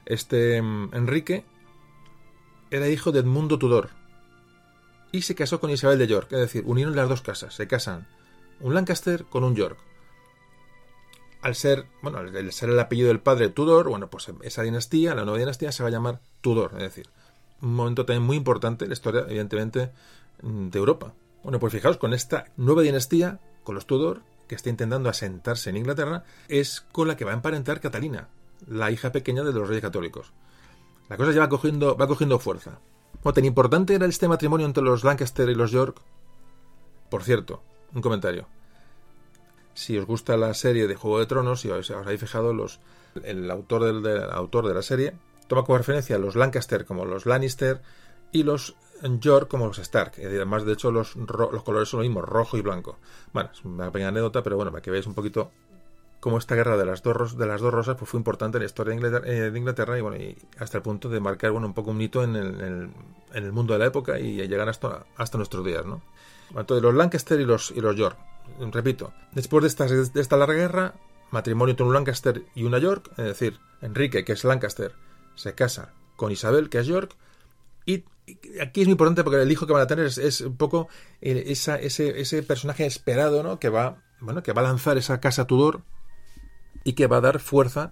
Este 0.06 0.62
mm, 0.62 0.94
Enrique 0.94 1.44
era 2.70 2.88
hijo 2.88 3.12
de 3.12 3.20
Edmundo 3.20 3.58
Tudor 3.58 3.90
y 5.12 5.22
se 5.22 5.34
casó 5.34 5.60
con 5.60 5.70
Isabel 5.70 5.98
de 5.98 6.06
York, 6.06 6.32
es 6.32 6.38
decir, 6.38 6.62
unieron 6.66 6.96
las 6.96 7.08
dos 7.08 7.22
casas, 7.22 7.54
se 7.54 7.66
casan 7.66 8.06
un 8.60 8.74
Lancaster 8.74 9.24
con 9.24 9.44
un 9.44 9.54
York. 9.54 9.78
Al 11.42 11.54
ser, 11.54 11.86
bueno, 12.02 12.18
al 12.18 12.52
ser 12.52 12.70
el 12.70 12.78
apellido 12.78 13.08
del 13.08 13.20
padre 13.20 13.50
Tudor, 13.50 13.88
bueno, 13.88 14.08
pues 14.08 14.26
esa 14.42 14.62
dinastía, 14.62 15.14
la 15.14 15.24
nueva 15.24 15.38
dinastía, 15.38 15.70
se 15.70 15.82
va 15.82 15.88
a 15.88 15.92
llamar 15.92 16.20
Tudor, 16.40 16.72
es 16.74 16.82
decir, 16.82 17.08
un 17.62 17.74
momento 17.74 18.04
también 18.04 18.24
muy 18.24 18.36
importante 18.36 18.84
en 18.84 18.90
la 18.90 18.94
historia, 18.94 19.24
evidentemente, 19.28 19.90
de 20.42 20.78
Europa. 20.78 21.14
Bueno, 21.42 21.60
pues 21.60 21.72
fijaos, 21.72 21.98
con 21.98 22.12
esta 22.12 22.46
nueva 22.56 22.82
dinastía, 22.82 23.38
con 23.62 23.74
los 23.74 23.86
Tudor, 23.86 24.22
que 24.48 24.54
está 24.54 24.70
intentando 24.70 25.08
asentarse 25.08 25.70
en 25.70 25.76
Inglaterra, 25.76 26.24
es 26.48 26.80
con 26.92 27.08
la 27.08 27.16
que 27.16 27.24
va 27.24 27.32
a 27.32 27.34
emparentar 27.34 27.80
Catalina, 27.80 28.28
la 28.66 28.90
hija 28.90 29.12
pequeña 29.12 29.42
de 29.42 29.52
los 29.52 29.68
reyes 29.68 29.82
católicos. 29.82 30.32
La 31.08 31.16
cosa 31.16 31.32
ya 31.32 31.40
va 31.40 31.48
cogiendo, 31.48 31.96
va 31.96 32.08
cogiendo 32.08 32.38
fuerza. 32.38 32.80
¿O 33.22 33.32
tan 33.32 33.44
importante 33.44 33.94
era 33.94 34.06
este 34.06 34.28
matrimonio 34.28 34.66
entre 34.66 34.82
los 34.82 35.04
Lancaster 35.04 35.48
y 35.48 35.54
los 35.54 35.70
York? 35.70 36.00
Por 37.10 37.22
cierto, 37.22 37.62
un 37.94 38.02
comentario. 38.02 38.48
Si 39.74 39.96
os 39.98 40.06
gusta 40.06 40.36
la 40.36 40.54
serie 40.54 40.86
de 40.86 40.94
Juego 40.94 41.18
de 41.18 41.26
Tronos, 41.26 41.60
si 41.60 41.70
os, 41.70 41.90
habéis 41.90 42.20
fijado, 42.20 42.52
los, 42.52 42.80
el 43.24 43.50
autor 43.50 44.02
del, 44.02 44.30
autor 44.30 44.66
de 44.66 44.74
la 44.74 44.82
serie 44.82 45.14
toma 45.48 45.64
como 45.64 45.78
referencia 45.78 46.16
a 46.16 46.18
los 46.18 46.34
Lancaster 46.34 46.84
como 46.86 47.04
los 47.04 47.26
Lannister 47.26 47.82
y 48.32 48.42
los 48.42 48.74
York 49.20 49.48
como 49.48 49.66
los 49.66 49.78
Stark. 49.78 50.14
Además, 50.18 50.64
de 50.64 50.72
hecho, 50.72 50.90
los, 50.90 51.14
los 51.16 51.62
colores 51.62 51.88
son 51.88 52.00
los 52.00 52.08
mismos, 52.08 52.24
rojo 52.24 52.56
y 52.56 52.62
blanco. 52.62 52.98
Bueno, 53.32 53.50
es 53.52 53.64
una 53.64 53.92
pequeña 53.92 54.08
anécdota, 54.08 54.42
pero 54.42 54.56
bueno, 54.56 54.72
para 54.72 54.82
que 54.82 54.90
veáis 54.90 55.06
un 55.06 55.14
poquito 55.14 55.52
cómo 56.20 56.38
esta 56.38 56.54
guerra 56.54 56.76
de 56.76 56.86
las 56.86 57.02
dos, 57.02 57.36
de 57.36 57.46
las 57.46 57.60
dos 57.60 57.72
rosas 57.72 57.96
pues, 57.96 58.10
fue 58.10 58.18
importante 58.18 58.58
en 58.58 58.62
la 58.62 58.66
historia 58.66 58.90
de 58.90 58.96
Inglaterra, 58.96 59.28
eh, 59.28 59.50
de 59.50 59.58
Inglaterra 59.58 59.98
y, 59.98 60.00
bueno, 60.00 60.16
y 60.16 60.36
hasta 60.58 60.78
el 60.78 60.82
punto 60.82 61.08
de 61.08 61.20
marcar 61.20 61.50
bueno, 61.52 61.66
un 61.66 61.74
poco 61.74 61.90
un 61.90 62.00
hito 62.00 62.24
en 62.24 62.36
el, 62.36 62.60
en 62.60 62.94
el, 63.32 63.52
mundo 63.52 63.74
de 63.74 63.78
la 63.78 63.86
época 63.86 64.18
y 64.18 64.36
llegar 64.48 64.68
hasta, 64.68 65.06
nuestros 65.34 65.64
días. 65.64 65.84
¿no? 65.84 66.02
Entonces, 66.50 66.82
los 66.82 66.94
Lancaster 66.94 67.40
y 67.40 67.44
los, 67.44 67.70
y 67.70 67.80
los 67.80 67.96
York. 67.96 68.16
Repito, 68.72 69.12
después 69.32 69.76
de 69.76 70.20
esta, 70.20 70.36
larga 70.36 70.54
guerra, 70.54 70.94
matrimonio 71.30 71.72
entre 71.72 71.86
un 71.86 71.92
Lancaster 71.92 72.42
y 72.54 72.64
una 72.64 72.78
York, 72.78 73.10
es 73.16 73.24
decir, 73.24 73.58
Enrique, 73.82 74.24
que 74.24 74.32
es 74.32 74.44
Lancaster, 74.44 74.92
se 75.34 75.54
casa 75.54 75.92
con 76.14 76.32
Isabel, 76.32 76.70
que 76.70 76.78
es 76.78 76.86
York, 76.86 77.14
y 77.84 78.04
aquí 78.60 78.80
es 78.80 78.86
muy 78.86 78.92
importante 78.92 79.24
porque 79.24 79.42
el 79.42 79.50
hijo 79.50 79.66
que 79.66 79.72
van 79.72 79.82
a 79.82 79.86
tener 79.86 80.06
es, 80.06 80.40
un 80.40 80.56
poco 80.56 80.88
eh, 81.20 81.44
ese, 81.48 81.84
ese, 81.84 82.42
personaje 82.42 82.86
esperado, 82.86 83.42
¿no? 83.42 83.58
Que 83.58 83.68
va, 83.68 84.02
bueno, 84.20 84.42
que 84.42 84.52
va 84.52 84.62
a 84.62 84.64
lanzar 84.64 84.96
esa 84.96 85.20
casa 85.20 85.46
Tudor 85.46 85.82
y 86.86 86.92
que 86.92 87.08
va 87.08 87.16
a 87.16 87.20
dar 87.20 87.40
fuerza 87.40 87.90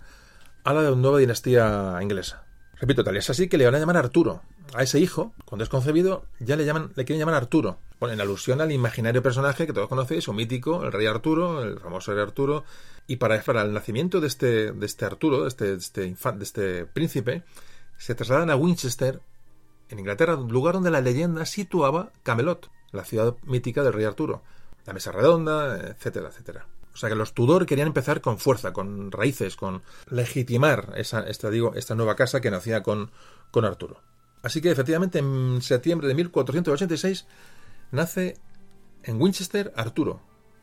a 0.62 0.72
la 0.72 0.88
nueva 0.92 1.18
dinastía 1.18 1.98
inglesa. 2.00 2.44
Repito, 2.76 3.02
tal 3.02 3.16
es 3.16 3.28
así 3.28 3.48
que 3.48 3.58
le 3.58 3.64
van 3.64 3.74
a 3.74 3.80
llamar 3.80 3.96
Arturo. 3.96 4.42
A 4.72 4.84
ese 4.84 5.00
hijo, 5.00 5.34
cuando 5.44 5.64
es 5.64 5.68
concebido, 5.68 6.26
ya 6.38 6.54
le 6.54 6.64
llaman, 6.64 6.92
le 6.94 7.04
quieren 7.04 7.18
llamar 7.18 7.34
Arturo. 7.34 7.78
Bueno, 7.98 8.14
en 8.14 8.20
alusión 8.20 8.60
al 8.60 8.70
imaginario 8.70 9.20
personaje 9.20 9.66
que 9.66 9.72
todos 9.72 9.88
conocéis, 9.88 10.28
un 10.28 10.36
mítico, 10.36 10.84
el 10.84 10.92
rey 10.92 11.06
Arturo, 11.06 11.64
el 11.64 11.80
famoso 11.80 12.12
rey 12.12 12.22
Arturo. 12.22 12.64
Y 13.08 13.16
para, 13.16 13.34
el 13.36 13.72
nacimiento 13.72 14.20
de 14.20 14.28
este, 14.28 14.70
de 14.70 14.86
este 14.86 15.04
Arturo, 15.04 15.42
de 15.42 15.48
este, 15.48 15.64
de 15.64 15.76
este, 15.76 16.02
de 16.02 16.44
este 16.44 16.86
príncipe, 16.86 17.42
se 17.98 18.14
trasladan 18.14 18.50
a 18.50 18.56
Winchester, 18.56 19.20
en 19.88 19.98
Inglaterra, 19.98 20.36
lugar 20.36 20.74
donde 20.74 20.92
la 20.92 21.00
leyenda 21.00 21.44
situaba 21.46 22.12
Camelot, 22.22 22.70
la 22.92 23.04
ciudad 23.04 23.34
mítica 23.42 23.82
del 23.82 23.92
rey 23.92 24.04
Arturo. 24.04 24.42
La 24.86 24.92
mesa 24.92 25.10
redonda, 25.10 25.78
etcétera, 25.78 26.28
etcétera. 26.28 26.66
O 26.94 26.96
sea 26.96 27.08
que 27.08 27.16
los 27.16 27.34
Tudor 27.34 27.66
querían 27.66 27.88
empezar 27.88 28.20
con 28.20 28.38
fuerza, 28.38 28.72
con 28.72 29.10
raíces, 29.10 29.56
con 29.56 29.82
legitimar 30.08 30.94
esa, 30.96 31.20
esta, 31.20 31.50
digo, 31.50 31.74
esta 31.74 31.94
nueva 31.94 32.14
casa 32.14 32.40
que 32.40 32.50
nacía 32.50 32.82
con, 32.82 33.10
con 33.50 33.64
Arturo. 33.64 34.00
Así 34.42 34.60
que 34.60 34.70
efectivamente 34.70 35.18
en 35.18 35.60
septiembre 35.60 36.06
de 36.06 36.14
1486 36.14 37.26
nace 37.90 38.38
en 39.02 39.20
Winchester 39.20 39.72
Arturo, 39.74 40.20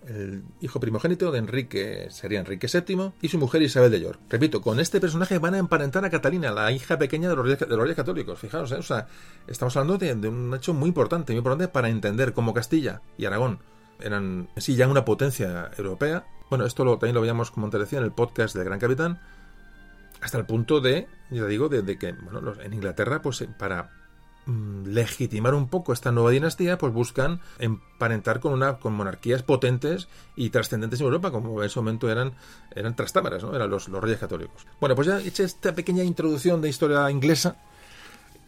el 0.07 0.43
hijo 0.61 0.79
primogénito 0.79 1.31
de 1.31 1.39
Enrique, 1.39 2.07
sería 2.09 2.39
Enrique 2.39 2.67
VII, 2.67 3.11
y 3.21 3.27
su 3.27 3.37
mujer 3.37 3.61
Isabel 3.61 3.91
de 3.91 4.01
York. 4.01 4.19
Repito, 4.29 4.61
con 4.61 4.79
este 4.79 4.99
personaje 4.99 5.37
van 5.37 5.55
a 5.55 5.59
emparentar 5.59 6.05
a 6.05 6.09
Catalina, 6.09 6.51
la 6.51 6.71
hija 6.71 6.97
pequeña 6.97 7.29
de 7.29 7.35
los 7.35 7.45
reyes, 7.45 7.95
católicos. 7.95 8.39
Fijaos, 8.39 8.71
¿eh? 8.71 8.75
o 8.75 8.83
sea, 8.83 9.07
estamos 9.47 9.75
hablando 9.77 9.97
de, 9.97 10.13
un 10.27 10.53
hecho 10.55 10.73
muy 10.73 10.87
importante, 10.87 11.33
muy 11.33 11.39
importante 11.39 11.67
para 11.67 11.89
entender 11.89 12.33
cómo 12.33 12.53
Castilla 12.53 13.01
y 13.17 13.25
Aragón 13.25 13.59
eran 14.03 14.49
sí 14.57 14.75
ya 14.75 14.87
una 14.87 15.05
potencia 15.05 15.71
europea. 15.77 16.25
Bueno, 16.49 16.65
esto 16.65 16.83
también 16.97 17.15
lo 17.15 17.21
veíamos, 17.21 17.51
como 17.51 17.69
te 17.69 17.77
decía, 17.77 17.99
en 17.99 18.05
el 18.05 18.11
podcast 18.11 18.55
del 18.55 18.65
Gran 18.65 18.79
Capitán, 18.79 19.19
hasta 20.21 20.37
el 20.37 20.45
punto 20.45 20.81
de, 20.81 21.07
ya 21.29 21.45
digo, 21.45 21.69
de, 21.69 21.97
que 21.97 22.11
bueno, 22.11 22.53
en 22.61 22.73
Inglaterra, 22.73 23.21
pues 23.21 23.43
para 23.57 23.89
Mm, 24.47 24.87
legitimar 24.87 25.53
un 25.53 25.67
poco 25.67 25.93
esta 25.93 26.11
nueva 26.11 26.31
dinastía, 26.31 26.79
pues 26.79 26.91
buscan 26.91 27.41
emparentar 27.59 28.39
con 28.39 28.53
una 28.53 28.79
con 28.79 28.93
monarquías 28.93 29.43
potentes 29.43 30.07
y 30.35 30.49
trascendentes 30.49 30.99
en 30.99 31.05
Europa, 31.05 31.31
como 31.31 31.61
en 31.61 31.67
ese 31.67 31.79
momento 31.79 32.09
eran, 32.09 32.33
eran 32.73 32.95
trastámaras, 32.95 33.43
¿no? 33.43 33.55
eran 33.55 33.69
los, 33.69 33.87
los 33.87 34.01
reyes 34.01 34.19
católicos. 34.19 34.65
Bueno, 34.79 34.95
pues 34.95 35.07
ya 35.07 35.19
he 35.19 35.27
hecho 35.27 35.43
esta 35.43 35.75
pequeña 35.75 36.03
introducción 36.03 36.59
de 36.59 36.69
historia 36.69 37.11
inglesa, 37.11 37.55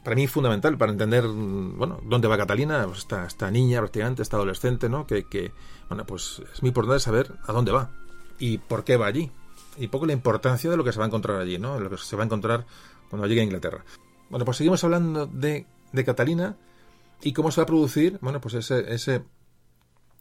para 0.03 0.15
mí 0.15 0.27
fundamental 0.27 0.77
para 0.77 0.91
entender 0.91 1.23
mm, 1.25 1.77
bueno 1.77 1.99
dónde 2.03 2.27
va 2.27 2.37
Catalina 2.37 2.85
pues 2.85 2.99
esta, 2.99 3.25
esta 3.25 3.49
niña 3.51 3.79
prácticamente 3.79 4.21
esta 4.21 4.37
adolescente 4.37 4.89
no 4.89 5.07
que, 5.07 5.25
que, 5.25 5.51
bueno 5.89 6.05
pues 6.05 6.41
es 6.53 6.61
muy 6.61 6.69
importante 6.69 6.99
saber 6.99 7.33
a 7.45 7.51
dónde 7.51 7.71
va 7.71 7.91
y 8.39 8.57
por 8.57 8.83
qué 8.83 8.97
va 8.97 9.07
allí 9.07 9.31
y 9.77 9.87
poco 9.87 10.05
la 10.05 10.13
importancia 10.13 10.69
de 10.69 10.77
lo 10.77 10.83
que 10.83 10.91
se 10.91 10.99
va 10.99 11.05
a 11.05 11.07
encontrar 11.07 11.39
allí 11.39 11.57
no 11.57 11.79
lo 11.79 11.89
que 11.89 11.97
se 11.97 12.15
va 12.15 12.23
a 12.23 12.25
encontrar 12.25 12.65
cuando 13.09 13.27
llegue 13.27 13.41
a 13.41 13.45
Inglaterra 13.45 13.83
bueno 14.29 14.45
pues 14.45 14.57
seguimos 14.57 14.83
hablando 14.83 15.25
de 15.27 15.65
de 15.93 16.03
Catalina 16.03 16.57
y 17.21 17.31
cómo 17.31 17.51
se 17.51 17.61
va 17.61 17.63
a 17.63 17.67
producir, 17.67 18.19
bueno, 18.21 18.41
pues 18.41 18.55
ese, 18.55 18.93
ese, 18.93 19.23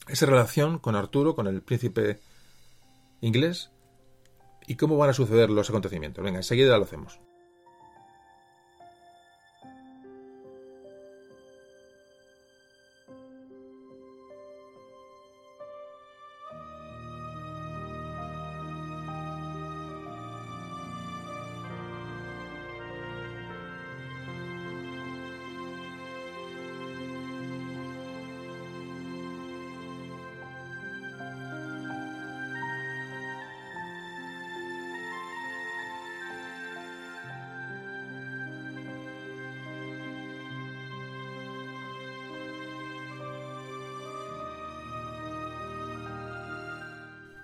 esa 0.06 0.26
relación 0.26 0.78
con 0.78 0.94
Arturo, 0.94 1.34
con 1.34 1.48
el 1.48 1.60
príncipe 1.62 2.20
inglés, 3.20 3.72
y 4.68 4.76
cómo 4.76 4.96
van 4.96 5.10
a 5.10 5.14
suceder 5.14 5.50
los 5.50 5.68
acontecimientos. 5.68 6.22
Venga, 6.22 6.38
enseguida 6.38 6.78
lo 6.78 6.84
hacemos. 6.84 7.18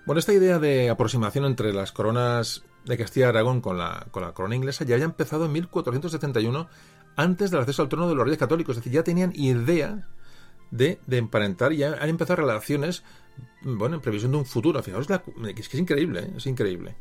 Bueno, 0.09 0.21
esta 0.21 0.33
idea 0.33 0.59
de 0.59 0.89
aproximación 0.89 1.45
entre 1.45 1.75
las 1.75 1.93
coronas 1.93 2.65
de 2.87 2.97
Castilla 2.97 3.27
y 3.27 3.29
Aragón 3.29 3.61
con 3.61 3.77
la, 3.77 4.07
con 4.11 4.23
la 4.23 4.33
corona 4.33 4.57
inglesa 4.57 4.87
ya 4.87 4.95
había 4.95 5.05
empezado 5.05 5.45
en 5.45 5.53
1471, 5.53 6.67
antes 7.15 7.51
del 7.51 7.61
acceso 7.61 7.83
al 7.83 7.91
trono 7.91 8.09
de 8.09 8.15
los 8.15 8.25
reyes 8.25 8.39
católicos. 8.39 8.75
Es 8.75 8.83
decir, 8.83 8.95
ya 8.95 9.05
tenían 9.05 9.33
idea 9.35 10.09
de, 10.71 10.99
de 11.07 11.19
emparentar 11.19 11.75
y 11.75 11.77
ya 11.77 11.93
han 12.01 12.09
empezado 12.09 12.37
relaciones, 12.37 13.05
bueno, 13.61 13.97
en 13.97 14.01
previsión 14.01 14.33
de 14.33 14.39
un 14.39 14.47
futuro. 14.47 14.83
Fijaos, 14.83 15.07
es 15.11 15.69
que 15.69 15.77
es 15.77 15.81
increíble, 15.83 16.21
¿eh? 16.21 16.33
es 16.39 16.47
increíble. 16.47 16.97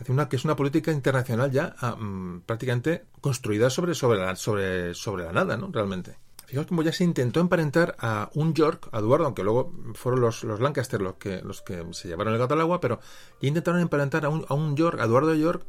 Es 0.00 0.08
una, 0.08 0.28
que 0.28 0.34
es 0.34 0.44
una 0.44 0.56
política 0.56 0.90
internacional 0.90 1.52
ya 1.52 1.76
ah, 1.78 1.94
mm, 1.94 2.40
prácticamente 2.46 3.04
construida 3.20 3.70
sobre, 3.70 3.94
sobre, 3.94 4.18
la, 4.18 4.34
sobre, 4.34 4.92
sobre 4.94 5.22
la 5.22 5.30
nada, 5.30 5.56
¿no? 5.56 5.70
Realmente. 5.70 6.16
Fijaos 6.54 6.68
cómo 6.68 6.82
ya 6.84 6.92
se 6.92 7.02
intentó 7.02 7.40
emparentar 7.40 7.96
a 7.98 8.30
un 8.34 8.54
York, 8.54 8.88
a 8.92 9.00
Eduardo, 9.00 9.24
aunque 9.24 9.42
luego 9.42 9.72
fueron 9.94 10.20
los, 10.20 10.44
los 10.44 10.60
Lancaster 10.60 11.02
los 11.02 11.14
que, 11.14 11.42
los 11.42 11.62
que 11.62 11.84
se 11.90 12.06
llevaron 12.06 12.32
el 12.32 12.38
gato 12.38 12.54
al 12.54 12.60
agua, 12.60 12.80
pero 12.80 13.00
ya 13.42 13.48
intentaron 13.48 13.80
emparentar 13.80 14.24
a 14.24 14.28
un, 14.28 14.46
a 14.48 14.54
un 14.54 14.76
York, 14.76 15.00
a 15.00 15.04
Eduardo 15.06 15.30
de 15.30 15.40
York, 15.40 15.66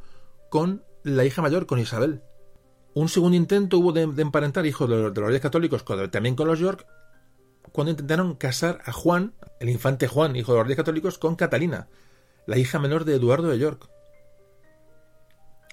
con 0.52 0.84
la 1.02 1.26
hija 1.26 1.42
mayor, 1.42 1.66
con 1.66 1.80
Isabel. 1.80 2.22
Un 2.94 3.10
segundo 3.10 3.36
intento 3.36 3.80
hubo 3.80 3.94
de, 3.94 4.04
emparentar 4.04 4.64
hijos 4.68 4.88
de, 4.88 4.96
los 4.96 5.16
reyes 5.16 5.42
católicos 5.42 5.84
también 6.12 6.36
con 6.36 6.48
los 6.48 6.60
York, 6.60 6.86
cuando 7.72 7.90
intentaron 7.90 8.36
casar 8.36 8.82
a 8.86 8.92
Juan, 8.92 9.34
el 9.60 9.72
infante 9.72 10.08
Juan, 10.08 10.36
hijo 10.36 10.52
de 10.52 10.60
los 10.60 10.68
reyes 10.68 10.78
católicos, 10.78 11.18
con 11.18 11.36
Catalina, 11.36 11.88
la 12.46 12.60
hija 12.60 12.78
menor 12.78 13.06
de 13.06 13.16
Eduardo 13.16 13.48
de 13.48 13.58
York. 13.58 13.90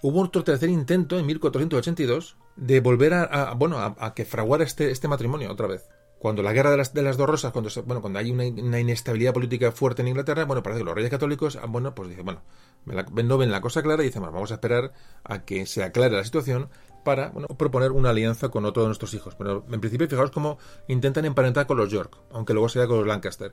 Hubo 0.04 0.20
otro 0.22 0.42
tercer 0.42 0.68
intento 0.68 1.16
en 1.16 1.26
1482 1.26 2.36
de 2.56 2.80
volver 2.80 3.14
a, 3.14 3.54
bueno 3.54 3.78
a, 3.78 4.14
que 4.14 4.24
fraguara 4.24 4.64
este, 4.64 4.90
este 4.90 5.06
matrimonio 5.06 5.50
otra 5.50 5.68
vez. 5.68 5.88
Cuando 6.18 6.42
la 6.42 6.52
guerra 6.52 6.72
de 6.72 6.76
las, 6.76 6.92
de 6.92 7.02
las 7.02 7.16
dos 7.16 7.28
rosas, 7.28 7.52
cuando 7.52 7.70
bueno, 7.84 8.00
cuando 8.00 8.18
hay 8.18 8.32
una, 8.32 8.80
inestabilidad 8.80 9.32
política 9.32 9.70
fuerte 9.70 10.02
en 10.02 10.08
Inglaterra, 10.08 10.44
bueno, 10.44 10.62
parece 10.62 10.80
que 10.80 10.84
los 10.84 10.94
reyes 10.94 11.10
católicos, 11.10 11.56
ah, 11.60 11.66
bueno, 11.68 11.94
pues 11.94 12.08
dicen, 12.08 12.24
bueno, 12.24 12.42
no 12.84 13.38
ven 13.38 13.52
la 13.52 13.60
cosa 13.60 13.80
clara 13.80 14.02
y 14.02 14.06
dicen, 14.06 14.22
bueno, 14.22 14.34
vamos 14.34 14.50
a 14.50 14.54
esperar 14.54 14.92
a 15.22 15.44
que 15.44 15.66
se 15.66 15.84
aclare 15.84 16.16
la 16.16 16.24
situación 16.24 16.68
para 17.04 17.30
bueno, 17.30 17.46
proponer 17.48 17.92
una 17.92 18.10
alianza 18.10 18.48
con 18.48 18.64
otro 18.64 18.82
de 18.82 18.88
nuestros 18.88 19.14
hijos. 19.14 19.36
Pero 19.36 19.64
en 19.70 19.80
principio, 19.80 20.08
fijaos 20.08 20.32
cómo 20.32 20.58
intentan 20.88 21.24
emparentar 21.26 21.66
con 21.68 21.76
los 21.76 21.90
York, 21.90 22.16
aunque 22.32 22.54
luego 22.54 22.68
sea 22.68 22.88
con 22.88 22.98
los 22.98 23.06
Lancaster. 23.06 23.52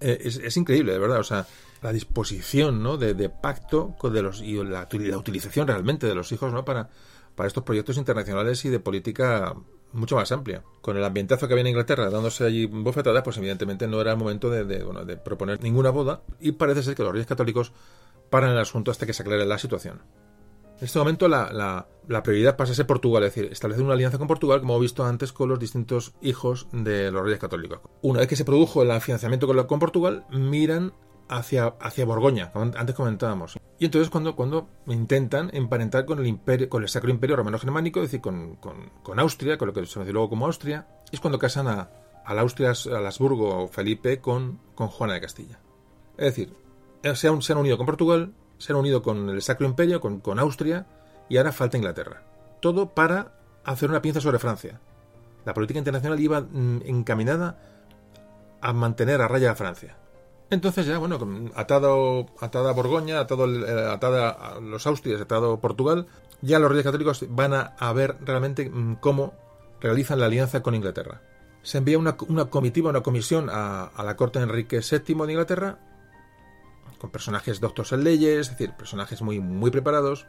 Eh, 0.00 0.18
es, 0.24 0.56
increíble, 0.56 0.92
de 0.92 0.98
verdad. 0.98 1.20
O 1.20 1.24
sea, 1.24 1.46
la 1.82 1.92
disposición 1.92 2.82
¿no? 2.82 2.96
de, 2.96 3.28
pacto 3.28 3.94
con 3.98 4.12
de 4.12 4.22
los, 4.22 4.40
y 4.42 4.62
la, 4.62 4.88
utilización 5.16 5.66
realmente 5.66 6.06
de 6.06 6.14
los 6.14 6.32
hijos 6.32 6.52
¿no? 6.52 6.64
para, 6.64 6.88
para 7.34 7.46
estos 7.46 7.64
proyectos 7.64 7.96
internacionales 7.96 8.64
y 8.64 8.68
de 8.68 8.80
política 8.80 9.54
mucho 9.92 10.16
más 10.16 10.30
amplia. 10.32 10.62
Con 10.80 10.96
el 10.96 11.04
ambientazo 11.04 11.46
que 11.46 11.54
había 11.54 11.62
en 11.62 11.68
Inglaterra 11.68 12.10
dándose 12.10 12.44
allí 12.44 12.66
bofetadas, 12.66 13.22
pues 13.22 13.38
evidentemente 13.38 13.86
no 13.86 14.00
era 14.00 14.12
el 14.12 14.18
momento 14.18 14.50
de, 14.50 14.64
de, 14.64 15.16
proponer 15.16 15.62
ninguna 15.62 15.90
boda 15.90 16.22
y 16.40 16.52
parece 16.52 16.82
ser 16.82 16.94
que 16.94 17.02
los 17.02 17.12
reyes 17.12 17.26
católicos 17.26 17.72
paran 18.30 18.50
el 18.50 18.58
asunto 18.58 18.90
hasta 18.90 19.06
que 19.06 19.12
se 19.12 19.22
aclare 19.22 19.46
la 19.46 19.58
situación. 19.58 20.00
En 20.78 20.84
este 20.84 20.98
momento 20.98 21.26
la, 21.26 21.86
prioridad 22.22 22.56
pasa 22.56 22.72
a 22.72 22.74
ser 22.74 22.86
Portugal, 22.86 23.24
es 23.24 23.34
decir, 23.34 23.50
establecer 23.50 23.82
una 23.82 23.94
alianza 23.94 24.18
con 24.18 24.28
Portugal, 24.28 24.60
como 24.60 24.76
he 24.76 24.80
visto 24.80 25.04
antes, 25.04 25.32
con 25.32 25.48
los 25.48 25.58
distintos 25.58 26.12
hijos 26.20 26.68
de 26.70 27.10
los 27.10 27.22
reyes 27.22 27.38
católicos. 27.38 27.80
Una 28.02 28.20
vez 28.20 28.28
que 28.28 28.36
se 28.36 28.44
produjo 28.44 28.82
el 28.82 29.00
financiamiento 29.00 29.46
con, 29.46 29.62
con 29.66 29.78
Portugal, 29.78 30.26
miran 30.30 30.92
hacia, 31.28 31.68
hacia 31.80 32.04
Borgoña, 32.04 32.52
como 32.52 32.66
antes 32.76 32.94
comentábamos. 32.94 33.58
Y 33.78 33.86
entonces 33.86 34.10
cuando, 34.10 34.36
cuando 34.36 34.68
intentan 34.86 35.50
emparentar 35.54 36.04
con 36.04 36.18
el 36.18 36.26
imperio, 36.26 36.68
con 36.68 36.82
el 36.82 36.88
Sacro 36.90 37.10
Imperio 37.10 37.36
Romano 37.36 37.58
Germánico, 37.58 38.00
es 38.00 38.08
decir, 38.08 38.20
con, 38.20 38.56
con, 38.56 39.18
Austria, 39.18 39.56
con 39.56 39.68
lo 39.68 39.74
que 39.74 39.84
se 39.86 39.94
conoce 39.94 40.12
luego 40.12 40.28
como 40.28 40.46
Austria, 40.46 40.86
es 41.10 41.20
cuando 41.20 41.38
casan 41.38 41.68
a, 41.68 41.90
al 42.24 42.38
Austria, 42.38 42.72
al 42.94 43.06
Habsburgo 43.06 43.68
Felipe 43.68 44.20
con, 44.20 44.60
con 44.74 44.88
Juana 44.88 45.14
de 45.14 45.20
Castilla. 45.22 45.58
Es 46.18 46.26
decir, 46.26 46.54
eh, 47.02 47.14
se 47.16 47.28
han, 47.28 47.40
se 47.40 47.52
han 47.52 47.58
unido 47.58 47.76
con 47.76 47.86
Portugal, 47.86 48.34
se 48.58 48.72
han 48.72 48.78
unido 48.78 49.02
con 49.02 49.28
el 49.28 49.42
Sacro 49.42 49.66
Imperio, 49.66 50.00
con, 50.00 50.20
con 50.20 50.38
Austria, 50.38 50.86
y 51.28 51.36
ahora 51.36 51.52
falta 51.52 51.76
Inglaterra. 51.76 52.22
Todo 52.60 52.94
para 52.94 53.32
hacer 53.64 53.90
una 53.90 54.02
pinza 54.02 54.20
sobre 54.20 54.38
Francia. 54.38 54.80
La 55.44 55.54
política 55.54 55.78
internacional 55.78 56.20
iba 56.20 56.40
mm, 56.40 56.82
encaminada 56.86 57.58
a 58.60 58.72
mantener 58.72 59.20
a 59.20 59.28
raya 59.28 59.52
a 59.52 59.54
Francia. 59.54 59.96
Entonces 60.50 60.86
ya, 60.86 60.98
bueno, 60.98 61.18
atado, 61.54 62.26
atada 62.40 62.72
Borgoña, 62.72 63.20
atado, 63.20 63.46
eh, 63.46 63.90
atada 63.90 64.60
los 64.60 64.86
Austrias, 64.86 65.20
atado 65.20 65.60
Portugal, 65.60 66.06
ya 66.40 66.58
los 66.58 66.70
reyes 66.70 66.84
católicos 66.84 67.24
van 67.28 67.52
a, 67.52 67.60
a 67.78 67.92
ver 67.92 68.16
realmente 68.20 68.70
mm, 68.70 68.96
cómo 68.96 69.34
realizan 69.80 70.20
la 70.20 70.26
alianza 70.26 70.62
con 70.62 70.74
Inglaterra. 70.74 71.22
Se 71.62 71.78
envía 71.78 71.98
una, 71.98 72.16
una 72.28 72.44
comitiva, 72.46 72.90
una 72.90 73.02
comisión 73.02 73.48
a, 73.50 73.86
a 73.86 74.04
la 74.04 74.16
corte 74.16 74.38
de 74.38 74.44
Enrique 74.44 74.80
VII 74.80 75.26
de 75.26 75.32
Inglaterra, 75.32 75.78
con 76.98 77.10
personajes 77.10 77.60
doctos 77.60 77.92
en 77.92 78.04
leyes, 78.04 78.40
es 78.40 78.50
decir, 78.50 78.72
personajes 78.72 79.22
muy, 79.22 79.40
muy 79.40 79.70
preparados, 79.70 80.26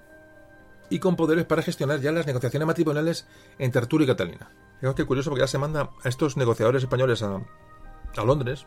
y 0.90 1.00
con 1.00 1.16
poderes 1.16 1.46
para 1.46 1.62
gestionar 1.62 2.00
ya 2.00 2.12
las 2.12 2.28
negociaciones 2.28 2.68
matrimoniales 2.68 3.28
entre 3.60 3.82
Arturo 3.82 4.04
y 4.04 4.08
Catalina. 4.08 4.52
Digamos 4.80 4.96
que 4.96 5.06
curioso 5.06 5.30
porque 5.30 5.42
ya 5.42 5.48
se 5.48 5.58
manda 5.58 5.90
a 6.04 6.10
estos 6.10 6.38
negociadores 6.38 6.84
españoles 6.84 7.24
a, 7.24 7.42
a 8.16 8.24
Londres. 8.24 8.66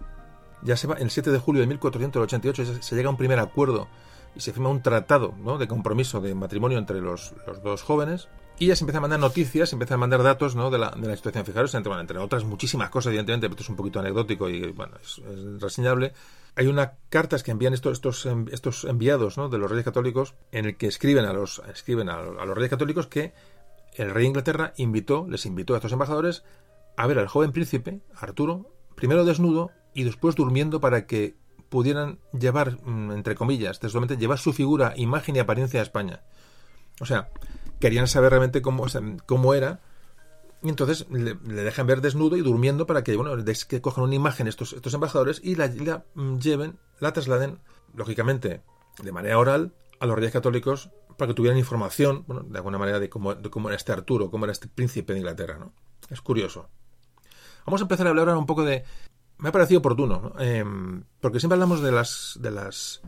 Ya 0.63 0.77
se 0.77 0.87
va 0.87 0.97
el 0.97 1.11
7 1.11 1.31
de 1.31 1.39
julio 1.39 1.63
de 1.63 1.69
1488, 1.69 2.65
se, 2.65 2.83
se 2.83 2.97
llega 2.97 3.09
a 3.09 3.11
un 3.11 3.17
primer 3.17 3.39
acuerdo 3.39 3.89
y 4.35 4.41
se 4.41 4.53
firma 4.53 4.69
un 4.69 4.83
tratado 4.83 5.35
¿no? 5.39 5.59
de 5.59 5.67
compromiso 5.67 6.21
de 6.21 6.35
matrimonio 6.35 6.79
entre 6.79 7.01
los, 7.01 7.35
los 7.47 7.63
dos 7.63 7.83
jóvenes. 7.83 8.29
Y 8.59 8.67
ya 8.67 8.77
se 8.77 8.85
empieza 8.85 8.99
a 8.99 9.01
mandar 9.01 9.21
noticias, 9.21 9.71
se 9.71 9.75
empieza 9.75 9.95
a 9.95 9.99
mandar 9.99 10.23
datos 10.23 10.55
¿no? 10.55 10.71
de, 10.71 10.79
la, 10.79 10.91
de 10.91 11.09
la 11.09 11.17
situación. 11.17 11.47
Fijaros, 11.47 11.75
entre, 11.75 11.89
bueno, 11.89 12.03
entre 12.03 12.19
otras 12.19 12.45
muchísimas 12.45 12.91
cosas, 12.91 13.09
evidentemente, 13.09 13.49
pero 13.49 13.55
esto 13.55 13.63
es 13.63 13.71
un 13.71 13.77
poquito 13.77 14.01
anecdótico 14.01 14.51
y 14.51 14.71
bueno, 14.73 14.97
es, 15.03 15.19
es 15.19 15.61
reseñable. 15.63 16.13
Hay 16.57 16.67
unas 16.67 16.91
cartas 17.09 17.43
que 17.43 17.51
envían 17.53 17.75
estos, 17.75 17.93
estos, 17.99 18.27
env- 18.27 18.53
estos 18.53 18.85
enviados 18.85 19.37
de 19.37 19.59
los 19.59 19.71
reyes 19.71 19.85
católicos 19.85 20.35
en 20.53 20.67
el 20.67 20.77
que 20.77 20.87
escriben 20.87 21.25
a 21.25 21.33
los, 21.33 21.63
escriben 21.73 22.09
a, 22.09 22.23
los 22.23 22.55
reyes 22.55 22.71
católicos 22.71 23.07
que 23.07 23.33
el 23.95 24.11
rey 24.11 24.25
de 24.25 24.29
Inglaterra 24.29 24.73
invitó, 24.77 25.27
les 25.29 25.47
invitó 25.47 25.75
a 25.75 25.79
estos 25.79 25.93
embajadores 25.93 26.45
a 26.97 27.07
ver 27.07 27.19
al 27.19 27.29
joven 27.29 27.53
príncipe, 27.53 28.01
Arturo, 28.15 28.75
primero 28.95 29.25
desnudo 29.25 29.71
y 29.95 30.05
después 30.05 30.35
durmiendo 30.37 30.81
para 30.81 31.07
que 31.07 31.37
pudieran 31.69 32.19
llevar, 32.39 32.79
mm, 32.83 33.13
entre 33.13 33.35
comillas, 33.37 33.79
textualmente, 33.79 34.17
llevar 34.17 34.39
su 34.39 34.53
figura, 34.53 34.93
imagen 34.97 35.37
y 35.37 35.39
apariencia 35.39 35.81
a 35.81 35.85
España. 35.85 36.23
O 37.01 37.07
sea, 37.07 37.31
querían 37.79 38.09
saber 38.09 38.31
realmente 38.31 38.61
cómo, 38.61 38.87
cómo 39.27 39.55
era. 39.55 39.81
Y 40.63 40.69
entonces 40.69 41.07
le, 41.11 41.35
dejan 41.35 41.87
ver 41.87 42.01
desnudo 42.03 42.37
y 42.37 42.43
durmiendo 42.43 42.87
para 42.87 43.03
que, 43.03 43.17
bueno, 43.17 43.37
des- 43.37 43.65
que 43.65 43.81
cojan 43.81 44.05
una 44.05 44.15
imagen 44.15 44.47
estos, 44.47 44.75
estos 44.75 44.93
embajadores 44.93 45.41
y 45.43 45.55
la, 45.55 45.67
la, 45.69 46.05
mm, 46.15 46.39
lleven, 46.39 46.79
la 46.99 47.13
trasladen, 47.13 47.61
lógicamente, 47.95 48.63
de 49.03 49.13
manera 49.13 49.39
oral, 49.39 49.73
a 50.01 50.07
los 50.07 50.17
reyes 50.17 50.33
católicos 50.33 50.91
para 51.17 51.29
que 51.29 51.35
tuvieran 51.35 51.59
información, 51.59 52.25
bueno, 52.27 52.43
de 52.43 52.57
alguna 52.59 52.79
manera, 52.79 52.99
de 53.01 53.09
cómo, 53.09 53.35
de 53.35 53.51
cómo 53.51 53.69
era 53.69 53.77
este 53.77 53.93
Arturo, 53.93 54.31
cómo 54.31 54.45
era 54.45 54.53
este 54.53 54.69
príncipe 54.69 55.13
de 55.13 55.19
Inglaterra, 55.21 55.59
¿no? 55.59 55.73
Es 56.09 56.21
curioso. 56.23 56.69
Vamos 57.67 57.81
a 57.81 57.85
empezar 57.85 58.07
a 58.07 58.11
hablar 58.11 58.29
ahora 58.29 58.39
un 58.39 58.47
poco 58.47 58.65
de... 58.65 58.85
Me 59.39 59.49
ha 59.51 59.53
parecido 59.53 59.81
oportuno, 59.81 60.21
¿no? 60.21 60.35
Eh, 60.41 60.65
porque 61.21 61.41
siempre 61.41 61.55
hablamos 61.55 61.81
de 61.83 61.93
las, 61.93 62.39
de 62.41 62.51
las 62.51 63.01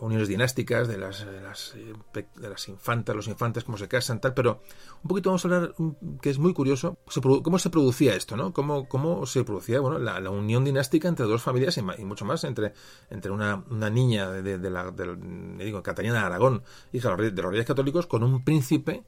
uniones 0.00 0.28
dinásticas, 0.28 0.88
de 0.88 0.98
las, 0.98 1.24
de 1.26 1.40
las, 1.40 1.74
eh, 1.76 1.92
de 2.36 2.48
las 2.48 2.68
infantas, 2.68 3.14
los 3.16 3.28
infantes, 3.28 3.64
cómo 3.64 3.78
se 3.78 3.88
casan, 3.88 4.20
tal, 4.20 4.34
pero 4.34 4.62
un 5.02 5.08
poquito 5.08 5.30
vamos 5.30 5.44
a 5.44 5.48
hablar, 5.48 5.74
mm, 5.78 6.18
que 6.20 6.30
es 6.30 6.38
muy 6.38 6.52
curioso, 6.54 6.98
cómo 7.42 7.58
se 7.58 7.70
producía 7.70 8.14
esto, 8.14 8.36
¿no? 8.36 8.52
Cómo, 8.52 8.88
cómo 8.88 9.26
se 9.26 9.44
producía, 9.44 9.80
bueno, 9.80 9.98
la, 9.98 10.20
unión 10.30 10.64
dinástica 10.64 11.08
entre 11.08 11.26
dos 11.26 11.42
familias 11.42 11.76
y, 11.78 11.80
y 12.00 12.04
mucho 12.04 12.24
más, 12.24 12.44
entre, 12.44 12.72
entre 13.10 13.30
una, 13.30 13.64
una 13.70 13.90
niña 13.90 14.30
de, 14.30 14.42
de- 14.42 14.58
de 14.58 14.70
la, 14.70 14.90
me 14.92 15.64
digo, 15.64 15.82
de 16.12 16.18
Aragón, 16.18 16.62
hija 16.92 17.16
de 17.16 17.30
de 17.30 17.42
los 17.42 17.50
reyes 17.50 17.66
católicos, 17.66 18.06
con 18.06 18.22
un 18.22 18.44
príncipe, 18.44 19.04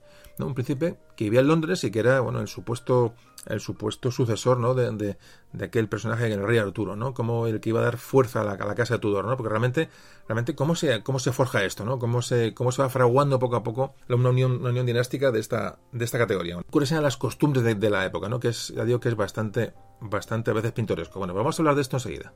Un 0.47 0.55
príncipe 0.55 0.97
que 1.17 1.25
vivía 1.25 1.41
en 1.41 1.49
Londres 1.49 1.85
y 1.85 1.91
que 1.91 2.01
era, 2.01 2.21
bueno, 2.21 2.41
el 2.41 2.49
supuesto, 2.49 3.15
el 3.47 3.61
supuesto 3.61 4.11
sucesor, 4.11 4.59
¿no? 4.59 4.75
De, 4.75 5.17
de, 5.53 5.65
aquel 5.65 5.89
personaje, 5.89 6.33
el 6.33 6.43
rey 6.43 6.59
Arturo, 6.59 6.97
¿no? 6.97 7.15
Como 7.15 7.47
el 7.47 7.61
que 7.61 7.71
iba 7.71 7.81
a 7.81 7.85
dar 7.85 7.97
fuerza 7.97 8.41
a 8.41 8.45
la, 8.45 8.75
casa 8.75 8.95
de 8.95 9.01
Tudor, 9.01 9.25
¿no? 9.25 9.37
Porque 9.37 9.51
realmente, 9.51 9.89
realmente, 10.29 10.55
¿cómo 10.55 10.75
se, 10.75 11.03
cómo 11.03 11.19
se 11.19 11.33
forja 11.33 11.65
esto, 11.65 11.85
¿no? 11.85 11.99
Cómo 11.99 12.23
se, 12.23 12.55
cómo 12.55 12.73
se 12.73 12.83
va 12.83 12.89
fraguando 12.89 13.39
poco 13.39 13.57
a 13.57 13.63
poco 13.63 13.95
una 14.09 14.31
unión, 14.31 14.53
una 14.61 14.71
unión 14.71 14.87
dinástica 14.87 15.31
de 15.31 15.41
esta, 15.41 15.79
de 15.93 16.05
esta 16.05 16.19
categoría. 16.19 16.61
¿Cuáles 16.71 16.91
eran 16.93 17.05
las 17.05 17.17
costumbres 17.17 17.65
de, 17.65 17.91
la 17.91 18.05
época, 18.05 18.29
¿no? 18.29 18.41
Que 18.41 18.49
es, 18.49 18.73
digo 18.87 19.01
que 19.01 19.09
es 19.09 19.17
bastante, 19.17 19.73
bastante 20.01 20.51
a 20.51 20.55
veces 20.55 20.73
pintoresco. 20.73 21.19
Bueno, 21.19 21.35
vamos 21.35 21.59
a 21.59 21.63
hablar 21.63 21.75
de 21.75 21.83
esto 21.83 21.97
enseguida. 21.97 22.33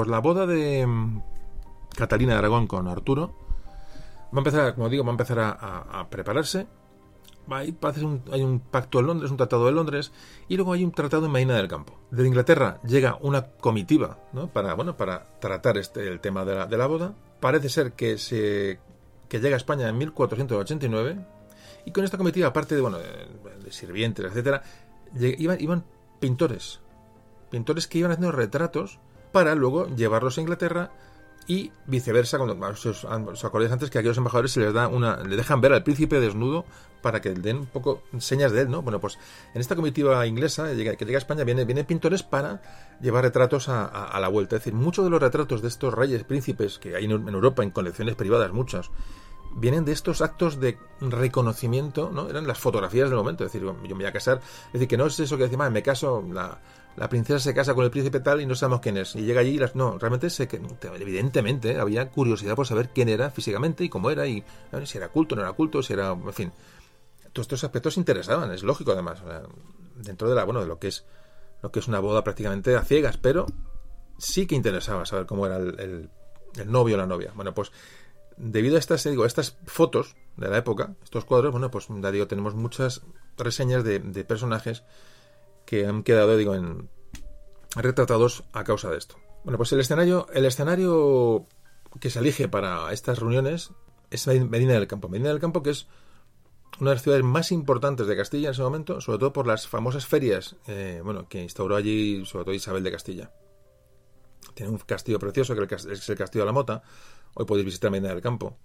Pues 0.00 0.08
la 0.08 0.20
boda 0.20 0.46
de 0.46 0.86
mm, 0.86 1.20
Catalina 1.94 2.32
de 2.32 2.38
Aragón 2.38 2.66
con 2.66 2.88
Arturo 2.88 3.34
va 4.32 4.36
a 4.36 4.38
empezar, 4.38 4.74
como 4.74 4.88
digo, 4.88 5.04
va 5.04 5.10
a 5.10 5.12
empezar 5.12 5.38
a, 5.40 5.50
a- 5.50 6.08
prepararse. 6.08 6.66
Hay, 7.50 7.76
un, 8.02 8.60
pacto 8.60 9.00
en 9.00 9.06
Londres, 9.06 9.30
un 9.30 9.36
tratado 9.36 9.66
de 9.66 9.72
Londres, 9.72 10.10
y 10.48 10.56
luego 10.56 10.72
hay 10.72 10.84
un 10.84 10.92
tratado 10.92 11.26
en 11.26 11.32
Medina 11.32 11.54
del 11.54 11.68
Campo. 11.68 11.98
De 12.10 12.26
Inglaterra 12.26 12.80
llega 12.82 13.18
una 13.20 13.42
comitiva, 13.42 14.16
¿no? 14.32 14.46
Para, 14.46 14.72
bueno, 14.72 14.96
para 14.96 15.22
tratar 15.38 15.76
este, 15.76 16.08
el 16.08 16.20
tema 16.20 16.46
de 16.46 16.54
la, 16.54 16.66
de 16.66 16.78
la 16.78 16.86
boda. 16.86 17.12
Parece 17.38 17.68
ser 17.68 17.92
que 17.92 18.16
se 18.16 18.80
que 19.28 19.38
llega 19.38 19.56
a 19.56 19.58
España 19.58 19.86
en 19.86 19.98
1489 19.98 21.26
y 21.84 21.92
con 21.92 22.04
esta 22.04 22.16
comitiva, 22.16 22.48
aparte 22.48 22.74
de 22.74 22.80
bueno, 22.80 22.96
de, 22.96 23.70
sirvientes, 23.70 24.24
etcétera, 24.24 24.62
iban, 25.14 25.60
iban 25.60 25.84
pintores, 26.20 26.80
pintores 27.50 27.86
que 27.86 27.98
iban 27.98 28.12
haciendo 28.12 28.32
retratos 28.32 28.98
para 29.32 29.54
luego 29.54 29.86
llevarlos 29.94 30.38
a 30.38 30.40
Inglaterra 30.40 30.90
y 31.46 31.72
viceversa. 31.86 32.38
Cuando 32.38 32.54
os, 32.68 33.44
acordáis 33.44 33.72
antes 33.72 33.90
que 33.90 33.98
a 33.98 34.00
aquellos 34.00 34.18
embajadores 34.18 34.52
se 34.52 34.60
les 34.60 34.72
da 34.72 34.88
una, 34.88 35.16
le 35.24 35.36
dejan 35.36 35.60
ver 35.60 35.72
al 35.72 35.82
príncipe 35.82 36.20
desnudo 36.20 36.64
para 37.02 37.20
que 37.20 37.30
den 37.30 37.56
un 37.58 37.66
poco 37.66 38.02
señas 38.18 38.52
de 38.52 38.60
él, 38.62 38.70
¿no? 38.70 38.82
Bueno, 38.82 39.00
pues 39.00 39.18
en 39.54 39.60
esta 39.60 39.74
comitiva 39.74 40.26
inglesa 40.26 40.68
que 40.74 41.04
llega 41.04 41.16
a 41.16 41.18
España 41.18 41.44
viene, 41.44 41.64
vienen 41.64 41.86
pintores 41.86 42.22
para 42.22 42.60
llevar 43.00 43.24
retratos 43.24 43.68
a, 43.70 43.86
a- 43.86 44.20
la 44.20 44.28
vuelta. 44.28 44.56
Es 44.56 44.60
decir, 44.64 44.74
muchos 44.74 45.04
de 45.06 45.10
los 45.10 45.20
retratos 45.20 45.62
de 45.62 45.68
estos 45.68 45.94
reyes, 45.94 46.22
príncipes 46.24 46.78
que 46.78 46.94
hay 46.96 47.06
en, 47.06 47.10
Europa 47.12 47.62
en 47.62 47.70
colecciones 47.70 48.16
privadas, 48.16 48.52
muchos, 48.52 48.90
vienen 49.56 49.86
de 49.86 49.92
estos 49.92 50.20
actos 50.20 50.60
de 50.60 50.78
reconocimiento, 51.00 52.10
¿no? 52.12 52.28
Eran 52.28 52.46
las 52.46 52.58
fotografías 52.58 53.08
del 53.08 53.18
momento, 53.18 53.44
es 53.44 53.52
decir, 53.52 53.66
yo 53.66 53.72
me 53.74 53.94
voy 53.94 54.04
a 54.04 54.12
casar, 54.12 54.40
es 54.66 54.72
decir, 54.74 54.88
que 54.88 54.96
no 54.96 55.06
es 55.06 55.18
eso 55.18 55.36
que 55.38 55.44
decimos, 55.44 55.70
me 55.70 55.82
caso, 55.82 56.22
la, 56.30 56.60
la 57.00 57.08
princesa 57.08 57.40
se 57.40 57.54
casa 57.54 57.74
con 57.74 57.82
el 57.84 57.90
príncipe 57.90 58.20
tal 58.20 58.42
y 58.42 58.46
no 58.46 58.54
sabemos 58.54 58.80
quién 58.80 58.98
es, 58.98 59.16
y 59.16 59.22
llega 59.22 59.40
allí 59.40 59.52
y 59.52 59.58
las... 59.58 59.74
No, 59.74 59.98
realmente 59.98 60.28
se, 60.28 60.46
que- 60.46 60.60
evidentemente 61.00 61.72
¿eh? 61.72 61.80
había 61.80 62.10
curiosidad 62.10 62.54
por 62.54 62.66
saber 62.66 62.90
quién 62.90 63.08
era 63.08 63.30
físicamente 63.30 63.82
y 63.82 63.88
cómo 63.88 64.10
era, 64.10 64.26
y 64.26 64.44
si 64.84 64.98
era 64.98 65.08
culto, 65.08 65.34
no 65.34 65.40
era 65.40 65.52
culto, 65.54 65.82
si 65.82 65.94
era, 65.94 66.10
en 66.10 66.32
fin, 66.34 66.52
todos 67.32 67.44
estos 67.46 67.64
aspectos 67.64 67.96
interesaban, 67.96 68.52
es 68.52 68.62
lógico 68.62 68.92
además, 68.92 69.22
dentro 69.96 70.28
de 70.28 70.34
la, 70.34 70.44
bueno, 70.44 70.60
de 70.60 70.66
lo 70.66 70.78
que 70.78 70.88
es, 70.88 71.06
lo 71.62 71.72
que 71.72 71.78
es 71.78 71.88
una 71.88 72.00
boda 72.00 72.22
prácticamente 72.22 72.76
a 72.76 72.82
ciegas, 72.84 73.16
pero 73.16 73.46
sí 74.18 74.46
que 74.46 74.54
interesaba 74.54 75.06
saber 75.06 75.24
cómo 75.24 75.46
era 75.46 75.56
el, 75.56 75.80
el- 75.80 76.10
el 76.58 76.70
novio 76.70 76.96
o 76.96 76.98
la 76.98 77.06
novia. 77.06 77.32
Bueno, 77.34 77.54
pues 77.54 77.72
debido 78.36 78.76
a 78.76 78.78
estas, 78.78 79.04
digo, 79.04 79.24
a 79.24 79.26
estas 79.26 79.56
fotos 79.66 80.16
de 80.36 80.48
la 80.48 80.58
época, 80.58 80.96
estos 81.02 81.24
cuadros, 81.24 81.52
bueno, 81.52 81.70
pues 81.70 81.86
ya 81.88 82.10
digo, 82.10 82.26
tenemos 82.26 82.54
muchas 82.54 83.00
reseñas 83.38 83.84
de, 83.84 84.00
de 84.00 84.24
personajes 84.24 84.82
que 85.70 85.86
han 85.86 86.02
quedado, 86.02 86.36
digo, 86.36 86.56
en 86.56 86.90
retratados 87.76 88.42
a 88.52 88.64
causa 88.64 88.90
de 88.90 88.98
esto. 88.98 89.14
Bueno, 89.44 89.56
pues 89.56 89.70
el 89.70 89.78
escenario, 89.78 90.26
el 90.34 90.44
escenario 90.44 91.46
que 92.00 92.10
se 92.10 92.18
elige 92.18 92.48
para 92.48 92.92
estas 92.92 93.20
reuniones 93.20 93.70
es 94.10 94.26
Medina 94.26 94.72
del 94.72 94.88
Campo. 94.88 95.08
Medina 95.08 95.28
del 95.28 95.38
Campo, 95.38 95.62
que 95.62 95.70
es 95.70 95.86
una 96.80 96.90
de 96.90 96.96
las 96.96 97.04
ciudades 97.04 97.24
más 97.24 97.52
importantes 97.52 98.08
de 98.08 98.16
Castilla 98.16 98.48
en 98.48 98.54
ese 98.54 98.62
momento, 98.62 99.00
sobre 99.00 99.20
todo 99.20 99.32
por 99.32 99.46
las 99.46 99.68
famosas 99.68 100.06
ferias, 100.06 100.56
eh, 100.66 101.02
bueno, 101.04 101.28
que 101.28 101.40
instauró 101.40 101.76
allí, 101.76 102.26
sobre 102.26 102.46
todo 102.46 102.54
Isabel 102.54 102.82
de 102.82 102.90
Castilla. 102.90 103.30
Tiene 104.54 104.72
un 104.72 104.78
castillo 104.78 105.20
precioso, 105.20 105.54
que 105.54 105.72
es 105.76 106.08
el 106.08 106.16
castillo 106.16 106.42
de 106.42 106.46
la 106.46 106.52
Mota. 106.52 106.82
Hoy 107.34 107.44
podéis 107.44 107.66
visitar 107.66 107.92
Medina 107.92 108.08
del 108.08 108.20
Campo. 108.20 108.58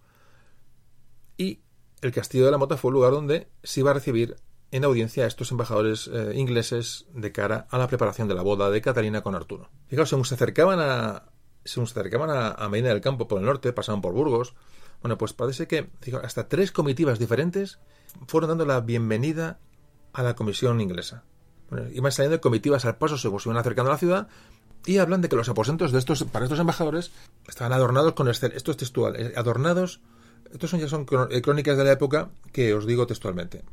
Y 1.38 1.62
el 2.02 2.12
castillo 2.12 2.46
de 2.46 2.52
la 2.52 2.58
Mota 2.58 2.78
fue 2.78 2.90
el 2.90 2.94
lugar 2.96 3.12
donde 3.12 3.48
se 3.62 3.82
iba 3.82 3.92
a 3.92 3.94
recibir 3.94 4.38
en 4.76 4.84
audiencia 4.84 5.24
a 5.24 5.28
estos 5.28 5.52
embajadores 5.52 6.10
eh, 6.12 6.34
ingleses 6.36 7.06
de 7.14 7.32
cara 7.32 7.66
a 7.70 7.78
la 7.78 7.88
preparación 7.88 8.28
de 8.28 8.36
la 8.36 8.42
boda 8.42 8.70
de 8.70 8.82
Catalina 8.82 9.22
con 9.22 9.34
Arturo. 9.34 9.70
Fijaos, 9.88 10.10
según 10.10 10.26
se 10.26 10.36
acercaban 10.36 10.80
a, 10.82 11.24
se 11.64 11.82
acercaban 11.82 12.30
a, 12.30 12.52
a 12.52 12.68
Medina 12.68 12.90
del 12.90 13.00
Campo 13.00 13.28
por 13.28 13.40
el 13.40 13.46
norte, 13.46 13.72
pasaban 13.72 14.02
por 14.02 14.14
Burgos, 14.14 14.54
bueno, 15.02 15.18
pues 15.18 15.32
parece 15.32 15.68
que 15.68 15.90
fijaos, 16.02 16.26
hasta 16.26 16.50
tres 16.50 16.74
comitivas 16.74 17.20
diferentes 17.20 17.80
fueron 18.28 18.50
dando 18.50 18.66
la 18.66 18.82
bienvenida 18.82 19.60
a 20.12 20.24
la 20.24 20.36
comisión 20.36 20.82
inglesa. 20.82 21.24
Bueno, 21.70 21.88
iban 21.94 22.12
saliendo 22.12 22.42
comitivas 22.42 22.84
al 22.84 22.98
paso 22.98 23.18
según 23.18 23.40
se 23.40 23.50
iban 23.50 23.58
acercando 23.58 23.92
a 23.92 23.94
la 23.94 24.00
ciudad 24.00 24.28
y 24.86 24.98
hablan 24.98 25.22
de 25.22 25.30
que 25.30 25.38
los 25.38 25.48
aposentos 25.48 25.94
de 25.94 26.00
estos 26.00 26.26
para 26.26 26.46
estos 26.46 26.60
embajadores 26.60 27.12
estaban 27.48 27.72
adornados 27.72 28.14
con 28.14 28.28
esto 28.28 28.48
es 28.48 28.78
textual, 28.78 29.16
eh, 29.16 29.34
adornados 29.38 30.02
estos 30.52 30.70
son 30.70 30.80
ya 30.80 30.88
son 30.88 31.06
eh, 31.32 31.42
crónicas 31.42 31.78
de 31.78 31.84
la 31.84 31.92
época 31.94 32.30
que 32.52 32.74
os 32.74 32.86
digo 32.86 33.08
textualmente. 33.08 33.64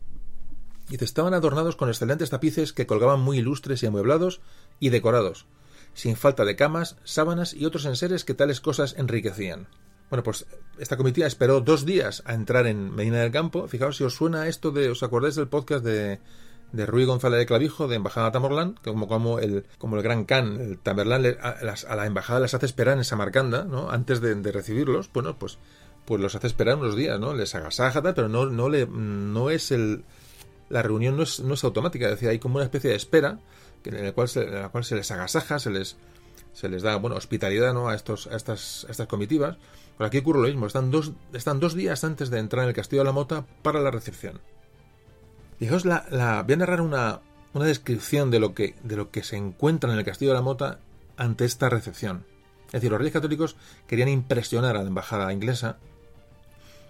Y 0.93 1.03
estaban 1.03 1.33
adornados 1.33 1.75
con 1.75 1.89
excelentes 1.89 2.29
tapices 2.29 2.75
que 2.75 2.87
colgaban 2.87 3.19
muy 3.19 3.39
ilustres 3.39 3.83
y 3.83 3.87
amueblados 3.87 4.43
y 4.79 4.91
decorados, 4.91 5.47
sin 5.95 6.17
falta 6.17 6.45
de 6.45 6.55
camas, 6.55 6.97
sábanas 7.03 7.55
y 7.55 7.65
otros 7.65 7.87
enseres 7.87 8.27
que 8.27 8.35
tales 8.35 8.61
cosas 8.61 8.95
enriquecían. 8.99 9.69
Bueno, 10.11 10.23
pues 10.23 10.45
esta 10.79 10.99
comitiva 10.99 11.27
esperó 11.27 11.63
dos 11.63 11.87
días 11.87 12.23
a 12.27 12.35
entrar 12.35 12.67
en 12.67 12.95
Medina 12.95 13.21
del 13.21 13.33
Campo. 13.33 13.69
Fijaos 13.69 13.97
si 13.97 14.05
os 14.05 14.15
suena 14.15 14.49
esto 14.49 14.71
de, 14.71 14.91
¿os 14.91 15.03
acordáis 15.03 15.35
del 15.35 15.49
podcast 15.49 15.83
de, 15.83 16.21
de 16.73 16.85
Rui 16.85 17.07
González 17.07 17.39
de 17.39 17.47
Clavijo, 17.47 17.89
de 17.89 17.97
Embajada 17.97 18.31
Tamorlán, 18.31 18.79
como, 18.85 19.09
como, 19.09 19.39
el, 19.39 19.65
como 19.79 19.97
el 19.97 20.03
gran 20.03 20.27
Can, 20.27 20.61
el 20.61 20.79
Tamerlán, 20.79 21.25
a, 21.41 21.95
la 21.97 22.05
embajada 22.05 22.41
les 22.41 22.53
hace 22.53 22.67
esperar 22.67 22.99
en 22.99 23.05
Samarcanda, 23.05 23.65
¿no? 23.65 23.91
Antes 23.91 24.21
de, 24.21 24.35
de 24.35 24.53
recibirlos, 24.53 25.11
bueno, 25.11 25.39
pues 25.39 25.57
pues 26.05 26.21
los 26.21 26.35
hace 26.35 26.49
esperar 26.49 26.77
unos 26.77 26.97
días, 26.97 27.19
¿no? 27.19 27.33
Les 27.33 27.55
agasaja, 27.55 28.03
pero 28.03 28.29
no, 28.29 28.47
no, 28.47 28.69
le, 28.69 28.87
no 28.87 29.51
es 29.51 29.71
el... 29.71 30.05
La 30.73 30.83
reunión 30.83 31.17
no 31.17 31.23
es, 31.23 31.41
no 31.41 31.53
es 31.55 31.65
automática, 31.65 32.07
es 32.07 32.13
decir, 32.13 32.31
hay 32.31 32.39
como 32.39 32.57
una 32.57 32.65
especie 32.65 32.89
de 32.89 32.97
espera 32.97 33.39
en 33.85 34.05
la 34.05 34.13
cual 34.13 34.29
se, 34.29 34.45
en 34.45 34.55
la 34.55 34.69
cual 34.71 34.85
se 34.85 34.95
les 34.95 35.11
agasaja, 35.11 35.59
se 35.59 35.71
les, 35.71 35.97
se 36.55 36.69
les 36.69 36.83
da 36.83 36.97
bueno, 36.97 37.17
hospitalidad 37.17 37.75
¿no? 37.75 37.89
a, 37.89 37.95
estos, 37.95 38.27
a, 38.27 38.37
estas, 38.37 38.87
estas 38.89 39.07
comitivas. 39.07 39.59
Pero 39.99 40.07
aquí 40.07 40.19
ocurre 40.19 40.41
lo 40.41 40.47
mismo, 40.47 40.67
están 40.67 40.91
dos, 40.91 41.13
están 41.35 41.61
dos 41.61 41.75
días 41.75 42.05
antes 42.05 42.31
de 42.31 42.39
entrar 42.39 42.63
en 42.63 42.71
el 42.71 42.75
Castillo 42.75 43.03
de 43.03 43.07
la 43.07 43.13
Mota 43.13 43.45
para 43.63 43.81
la 43.81 43.91
recepción. 43.91 44.41
Fijaos, 45.59 45.85
la, 45.85 46.07
la, 46.11 46.43
voy 46.43 46.55
a 46.55 46.57
narrar 46.57 46.81
una, 46.81 47.21
una 47.53 47.67
descripción 47.67 48.31
de 48.31 48.41
lo, 48.41 48.55
que, 48.55 48.75
de 48.83 48.97
lo 48.97 49.11
que 49.11 49.23
se 49.23 49.37
encuentra 49.37 49.93
en 49.93 49.99
el 49.99 50.05
Castillo 50.05 50.31
de 50.31 50.39
la 50.39 50.43
Mota 50.43 50.81
ante 51.19 51.45
esta 51.45 51.69
recepción. 51.69 52.25
Es 52.67 52.73
decir, 52.73 52.91
los 52.91 52.99
reyes 52.99 53.13
católicos 53.13 53.57
querían 53.87 54.09
impresionar 54.09 54.77
a 54.77 54.83
la 54.83 54.89
embajada 54.89 55.33
inglesa 55.33 55.77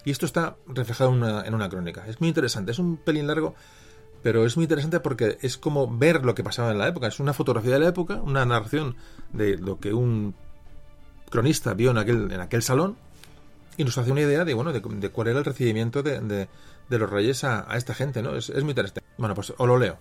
y 0.05 0.11
esto 0.11 0.26
está 0.26 0.57
reflejado 0.66 1.11
en 1.11 1.16
una, 1.16 1.46
en 1.46 1.55
una 1.55 1.68
crónica. 1.68 2.07
Es 2.07 2.20
muy 2.20 2.28
interesante, 2.28 2.72
es 2.72 2.78
un 2.78 2.96
pelín 2.96 3.26
largo, 3.26 3.55
pero 4.22 4.46
es 4.46 4.57
muy 4.57 4.64
interesante 4.64 5.00
porque 5.00 5.38
es 5.42 5.57
como 5.57 5.86
ver 5.86 6.24
lo 6.24 6.34
que 6.34 6.44
pasaba 6.44 6.70
en 6.72 6.78
la 6.78 6.88
época. 6.88 7.09
Es 7.09 7.20
una 7.20 7.32
fotografía 7.32 7.72
de 7.72 7.80
la 7.80 7.88
época, 7.88 8.16
una 8.16 8.44
narración 8.44 8.96
de 9.32 9.57
lo 9.57 9.78
que 9.78 9.92
un 9.92 10.34
cronista 11.30 11.74
vio 11.74 11.90
en 11.90 11.98
aquel, 11.98 12.30
en 12.30 12.40
aquel 12.40 12.62
salón 12.62 12.96
y 13.76 13.84
nos 13.84 13.96
hace 13.98 14.12
una 14.12 14.20
idea 14.20 14.44
de, 14.44 14.55
bueno, 14.55 14.72
de, 14.72 15.09
cuál 15.11 15.28
era 15.28 15.38
el 15.38 15.44
recibimiento 15.44 16.03
de, 16.03 16.20
de, 16.20 16.98
los 16.98 17.09
reyes 17.09 17.42
a, 17.44 17.70
a, 17.72 17.76
esta 17.76 17.94
gente, 17.94 18.22
¿no? 18.22 18.36
Es, 18.36 18.50
es 18.50 18.62
muy 18.62 18.70
interesante. 18.70 19.03
Bueno, 19.16 19.34
pues 19.34 19.53
os 19.57 19.66
lo 19.66 19.78
leo. 19.78 19.98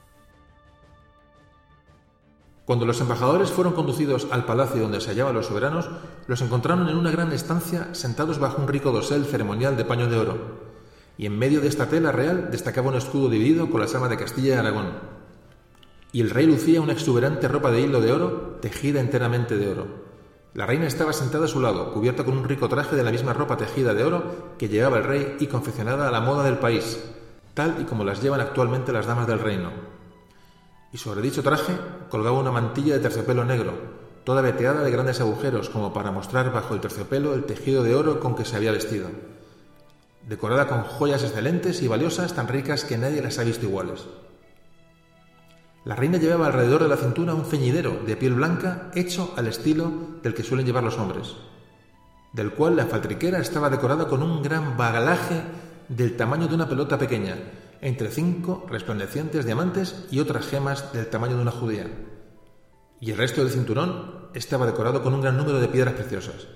Cuando 2.65 2.85
los 2.85 3.01
embajadores 3.01 3.49
fueron 3.49 3.73
conducidos 3.73 4.27
al 4.29 4.45
palacio 4.45 4.83
donde 4.83 5.01
se 5.01 5.09
hallaban 5.09 5.33
los 5.33 5.47
soberanos, 5.47 5.89
los 6.27 6.41
encontraron 6.41 6.87
en 6.89 6.97
una 6.97 7.09
gran 7.09 7.31
estancia 7.31 7.93
sentados 7.93 8.37
bajo 8.37 8.61
un 8.61 8.67
rico 8.67 8.91
dosel 8.91 9.25
ceremonial 9.25 9.75
de 9.77 9.85
paño 9.85 10.07
de 10.07 10.17
oro, 10.17 10.37
y 11.17 11.25
en 11.25 11.39
medio 11.39 11.59
de 11.59 11.67
esta 11.67 11.87
tela 11.89 12.11
real 12.11 12.49
destacaba 12.51 12.89
un 12.89 12.95
escudo 12.95 13.29
dividido 13.29 13.69
con 13.69 13.81
la 13.81 13.87
sama 13.87 14.09
de 14.09 14.17
Castilla 14.17 14.55
y 14.55 14.57
Aragón. 14.57 14.91
Y 16.11 16.21
el 16.21 16.29
rey 16.29 16.45
lucía 16.45 16.81
una 16.81 16.93
exuberante 16.93 17.47
ropa 17.47 17.71
de 17.71 17.81
hilo 17.81 17.99
de 17.99 18.11
oro, 18.11 18.59
tejida 18.61 18.99
enteramente 18.99 19.57
de 19.57 19.71
oro. 19.71 19.87
La 20.53 20.67
reina 20.67 20.85
estaba 20.85 21.13
sentada 21.13 21.45
a 21.45 21.47
su 21.47 21.61
lado, 21.61 21.93
cubierta 21.93 22.23
con 22.23 22.37
un 22.37 22.47
rico 22.47 22.69
traje 22.69 22.95
de 22.95 23.03
la 23.03 23.11
misma 23.11 23.33
ropa 23.33 23.57
tejida 23.57 23.93
de 23.93 24.03
oro 24.03 24.55
que 24.59 24.67
llevaba 24.67 24.97
el 24.97 25.05
rey 25.05 25.37
y 25.39 25.47
confeccionada 25.47 26.07
a 26.07 26.11
la 26.11 26.21
moda 26.21 26.43
del 26.43 26.59
país, 26.59 27.01
tal 27.55 27.77
y 27.81 27.85
como 27.85 28.03
las 28.03 28.21
llevan 28.21 28.41
actualmente 28.41 28.91
las 28.91 29.07
damas 29.07 29.25
del 29.27 29.39
reino 29.39 29.91
y 30.93 30.97
sobre 30.97 31.21
dicho 31.21 31.41
traje 31.41 31.73
colgaba 32.11 32.37
una 32.37 32.51
mantilla 32.51 32.95
de 32.95 32.99
terciopelo 32.99 33.45
negro, 33.45 33.73
toda 34.25 34.41
veteada 34.41 34.83
de 34.83 34.91
grandes 34.91 35.21
agujeros 35.21 35.69
como 35.69 35.93
para 35.93 36.11
mostrar 36.11 36.51
bajo 36.51 36.73
el 36.73 36.81
terciopelo 36.81 37.33
el 37.33 37.45
tejido 37.45 37.83
de 37.83 37.95
oro 37.95 38.19
con 38.19 38.35
que 38.35 38.43
se 38.43 38.57
había 38.57 38.73
vestido, 38.73 39.07
decorada 40.27 40.67
con 40.67 40.83
joyas 40.83 41.23
excelentes 41.23 41.81
y 41.81 41.87
valiosas 41.87 42.33
tan 42.33 42.49
ricas 42.49 42.83
que 42.83 42.97
nadie 42.97 43.21
las 43.21 43.39
ha 43.39 43.43
visto 43.43 43.65
iguales. 43.65 44.05
La 45.85 45.95
reina 45.95 46.17
llevaba 46.17 46.47
alrededor 46.47 46.83
de 46.83 46.89
la 46.89 46.97
cintura 46.97 47.33
un 47.33 47.45
ceñidero 47.45 48.01
de 48.05 48.17
piel 48.17 48.33
blanca 48.33 48.91
hecho 48.93 49.33
al 49.37 49.47
estilo 49.47 49.91
del 50.21 50.33
que 50.33 50.43
suelen 50.43 50.65
llevar 50.65 50.83
los 50.83 50.97
hombres, 50.97 51.37
del 52.33 52.51
cual 52.51 52.75
la 52.75 52.87
faltriquera 52.87 53.39
estaba 53.39 53.69
decorada 53.69 54.07
con 54.07 54.21
un 54.21 54.43
gran 54.43 54.75
bagalaje 54.75 55.41
del 55.87 56.17
tamaño 56.17 56.47
de 56.49 56.55
una 56.55 56.67
pelota 56.67 56.99
pequeña, 56.99 57.35
entre 57.81 58.09
cinco 58.09 58.65
resplandecientes 58.69 59.45
diamantes 59.45 60.05
y 60.11 60.19
otras 60.19 60.45
gemas 60.45 60.93
del 60.93 61.07
tamaño 61.07 61.35
de 61.35 61.41
una 61.41 61.51
judía. 61.51 61.87
Y 62.99 63.11
el 63.11 63.17
resto 63.17 63.41
del 63.41 63.51
cinturón 63.51 64.29
estaba 64.35 64.67
decorado 64.67 65.01
con 65.01 65.15
un 65.15 65.21
gran 65.21 65.35
número 65.35 65.59
de 65.59 65.67
piedras 65.67 65.95
preciosas. 65.95 66.47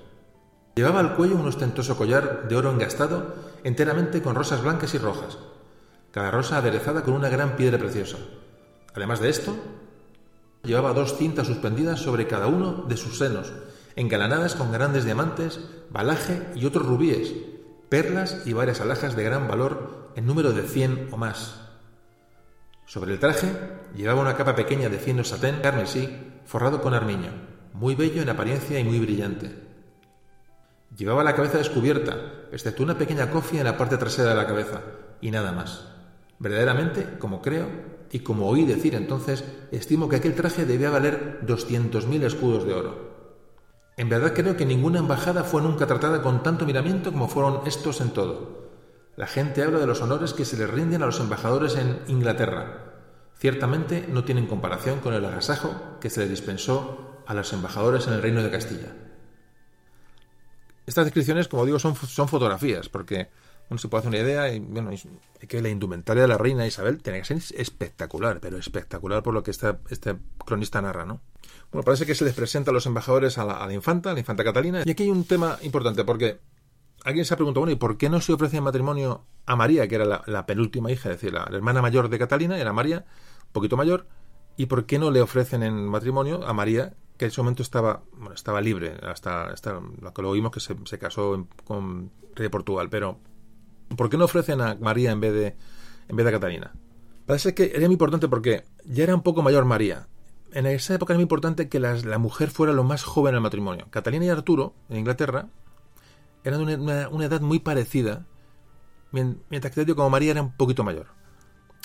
Llevaba 0.76 1.00
al 1.00 1.16
cuello 1.16 1.36
un 1.36 1.48
ostentoso 1.48 1.98
collar 1.98 2.48
de 2.48 2.56
oro 2.56 2.70
engastado 2.72 3.34
enteramente 3.64 4.22
con 4.22 4.36
rosas 4.36 4.62
blancas 4.62 4.94
y 4.94 5.00
rojas, 5.00 5.40
cada 6.12 6.30
rosa 6.30 6.58
aderezada 6.58 7.02
con 7.02 7.16
una 7.16 7.30
gran 7.30 7.56
piedra 7.56 7.80
preciosa. 7.80 8.18
Además 8.94 9.20
de 9.20 9.30
esto, 9.30 9.56
llevaba 10.64 10.94
dos 10.94 11.18
cintas 11.18 11.48
suspendidas 11.48 12.00
sobre 12.00 12.28
cada 12.28 12.48
uno 12.48 12.86
de 12.88 12.98
sus 12.98 13.18
senos, 13.18 13.52
engalanadas 13.96 14.56
con 14.56 14.72
grandes 14.72 15.06
diamantes, 15.06 15.60
balaje 15.90 16.44
y 16.56 16.66
otros 16.66 16.86
rubíes, 16.86 17.34
perlas 17.90 18.42
y 18.46 18.54
varias 18.54 18.82
alhajas 18.82 19.16
de 19.16 19.24
gran 19.24 19.48
valor 19.48 20.12
en 20.16 20.26
número 20.26 20.52
de 20.52 20.64
cien 20.64 21.10
o 21.12 21.18
más. 21.18 21.62
Sobre 22.86 23.14
el 23.14 23.20
traje 23.20 23.48
llevaba 23.96 24.22
una 24.22 24.36
capa 24.36 24.56
pequeña 24.56 24.90
de 24.90 25.00
fino 25.00 25.24
satén 25.24 25.62
carmesí 25.62 26.10
forrado 26.46 26.82
con 26.82 26.94
armiño, 26.94 27.32
muy 27.74 27.96
bello 27.96 28.22
en 28.22 28.30
apariencia 28.30 28.80
y 28.80 28.84
muy 28.84 29.00
brillante. 29.00 29.66
Llevaba 30.96 31.24
la 31.24 31.36
cabeza 31.36 31.58
descubierta, 31.58 32.16
excepto 32.52 32.84
una 32.84 32.98
pequeña 32.98 33.30
cofia 33.30 33.60
en 33.60 33.66
la 33.66 33.78
parte 33.78 33.98
trasera 33.98 34.30
de 34.30 34.36
la 34.36 34.48
cabeza, 34.48 34.82
y 35.20 35.32
nada 35.32 35.52
más. 35.52 35.88
Verdaderamente, 36.40 37.18
como 37.18 37.42
creo, 37.42 37.68
y 38.12 38.20
como 38.20 38.48
oí 38.48 38.66
decir 38.66 38.96
entonces, 38.96 39.44
estimo 39.72 40.08
que 40.08 40.18
aquel 40.18 40.36
traje 40.36 40.66
debía 40.66 40.90
valer 40.90 41.40
doscientos 41.42 42.08
mil 42.08 42.24
escudos 42.24 42.66
de 42.66 42.74
oro. 42.74 43.15
En 43.98 44.10
verdad 44.10 44.34
creo 44.34 44.58
que 44.58 44.66
ninguna 44.66 45.00
embajada 45.00 45.44
fue 45.44 45.62
nunca 45.62 45.88
tratada 45.88 46.22
con 46.22 46.44
tanto 46.44 46.66
miramiento 46.66 47.14
como 47.14 47.30
fueron 47.30 47.62
estos 47.66 48.02
en 48.02 48.12
todo. 48.12 48.66
La 49.16 49.28
gente 49.28 49.64
habla 49.64 49.80
de 49.80 49.88
los 49.88 50.02
honores 50.02 50.34
que 50.34 50.44
se 50.44 50.58
les 50.58 50.70
rinden 50.70 51.02
a 51.02 51.06
los 51.06 51.22
embajadores 51.22 51.78
en 51.78 52.02
Inglaterra. 52.08 52.94
Ciertamente 53.38 54.06
no 54.10 54.26
tienen 54.26 54.48
comparación 54.48 55.00
con 55.00 55.14
el 55.14 55.24
agasajo 55.24 55.98
que 56.02 56.10
se 56.10 56.22
le 56.22 56.28
dispensó 56.28 57.24
a 57.26 57.34
los 57.34 57.54
embajadores 57.54 58.08
en 58.08 58.14
el 58.14 58.22
Reino 58.22 58.44
de 58.44 58.52
Castilla. 58.52 58.94
Estas 60.86 61.06
descripciones, 61.06 61.48
como 61.48 61.66
digo, 61.66 61.80
son, 61.80 61.96
fotografías, 61.96 62.90
porque 62.90 63.30
uno 63.70 63.78
se 63.80 63.88
puede 63.88 64.02
hacer 64.02 64.10
una 64.10 64.20
idea 64.20 64.54
y 64.54 64.60
bueno, 64.60 64.92
que 65.48 65.62
la 65.62 65.70
indumentaria 65.70 66.24
de 66.24 66.28
la 66.28 66.38
reina 66.38 66.68
Isabel 66.68 67.02
tiene 67.02 67.20
que 67.20 67.26
ser 67.26 67.38
espectacular, 67.58 68.40
pero 68.40 68.58
espectacular 68.58 69.24
por 69.24 69.34
lo 69.34 69.42
que 69.42 69.52
este, 69.52 69.76
este 69.90 70.18
cronista 70.46 70.82
narra, 70.82 71.06
¿no? 71.06 71.22
Bueno, 71.76 71.84
parece 71.84 72.06
que 72.06 72.16
se 72.16 72.24
les 72.24 72.34
presenta 72.34 72.72
a 72.72 72.74
los 72.74 72.86
embajadores 72.86 73.38
a 73.38 73.44
la, 73.44 73.74
infanta, 73.74 74.12
a 74.12 74.14
la 74.14 74.20
infanta 74.20 74.46
Catalina. 74.46 74.84
Y 74.86 74.92
aquí 74.92 75.04
hay 75.04 75.10
un 75.10 75.26
tema 75.26 75.58
importante, 75.62 76.06
porque 76.06 76.40
alguien 77.04 77.26
se 77.26 77.34
ha 77.34 77.38
preguntado, 77.38 77.64
bueno, 77.64 77.74
¿y 77.74 77.76
por 77.76 77.98
qué 77.98 78.10
no 78.10 78.22
se 78.22 78.32
ofrece 78.32 78.56
en 78.56 78.64
matrimonio 78.64 79.26
a 79.46 79.58
María, 79.58 79.86
que 79.90 79.96
era 79.96 80.24
la, 80.26 80.46
penúltima 80.46 80.90
hija, 80.90 81.12
es 81.12 81.18
decir, 81.18 81.34
la, 81.34 81.44
hermana 81.52 81.82
mayor 81.82 82.08
de 82.08 82.18
Catalina, 82.18 82.58
era 82.58 82.72
María, 82.72 83.04
un 83.48 83.52
poquito 83.52 83.76
mayor, 83.76 84.08
y 84.56 84.68
por 84.68 84.86
qué 84.86 85.00
no 85.00 85.12
le 85.12 85.20
ofrecen 85.20 85.64
en 85.64 85.86
matrimonio 85.86 86.48
a 86.48 86.54
María, 86.54 86.94
que 87.18 87.26
en 87.26 87.32
ese 87.32 87.42
momento 87.42 87.62
estaba, 87.62 88.04
bueno, 88.14 88.36
estaba 88.36 88.62
libre, 88.62 88.96
hasta, 89.04 89.48
hasta 89.48 89.74
lo 89.74 90.14
que 90.14 90.22
lo 90.22 90.32
vimos 90.32 90.54
que 90.54 90.62
se, 90.62 90.98
casó 90.98 91.46
con 91.66 92.10
rey 92.36 92.44
de 92.44 92.50
Portugal, 92.50 92.88
pero 92.90 93.20
¿por 93.98 94.10
qué 94.10 94.16
no 94.16 94.24
ofrecen 94.24 94.62
a 94.62 94.76
María 94.76 95.12
en 95.12 95.20
vez 95.20 95.34
de, 95.34 95.56
en 96.08 96.16
vez 96.16 96.24
de 96.24 96.30
a 96.30 96.36
Catalina? 96.36 96.74
Parece 97.26 97.54
que 97.54 97.74
era 97.76 97.86
muy 97.88 97.96
importante 97.96 98.30
porque 98.30 98.64
ya 98.86 99.04
era 99.04 99.14
un 99.14 99.24
poco 99.24 99.42
mayor 99.42 99.66
María, 99.66 100.08
en 100.56 100.66
esa 100.66 100.96
época 100.96 101.14
era 101.14 101.18
muy 101.18 101.24
importante 101.24 101.68
que 101.68 101.80
la 101.80 102.18
mujer 102.18 102.50
fuera 102.50 102.72
lo 102.72 102.86
más 102.86 103.04
joven 103.04 103.34
en 103.34 103.36
el 103.36 103.42
matrimonio. 103.42 103.88
Catalina 103.90 104.26
y 104.26 104.30
Arturo, 104.30 104.74
en 104.90 104.98
Inglaterra, 104.98 105.50
eran 106.46 106.66
de 106.66 106.76
una, 106.78 107.26
edad 107.26 107.42
muy 107.42 107.60
parecida, 107.60 108.26
mientras 109.12 109.74
que 109.74 109.96
como 109.96 110.10
María 110.10 110.32
era 110.32 110.42
un 110.42 110.54
poquito 110.54 110.86
mayor. 110.86 111.08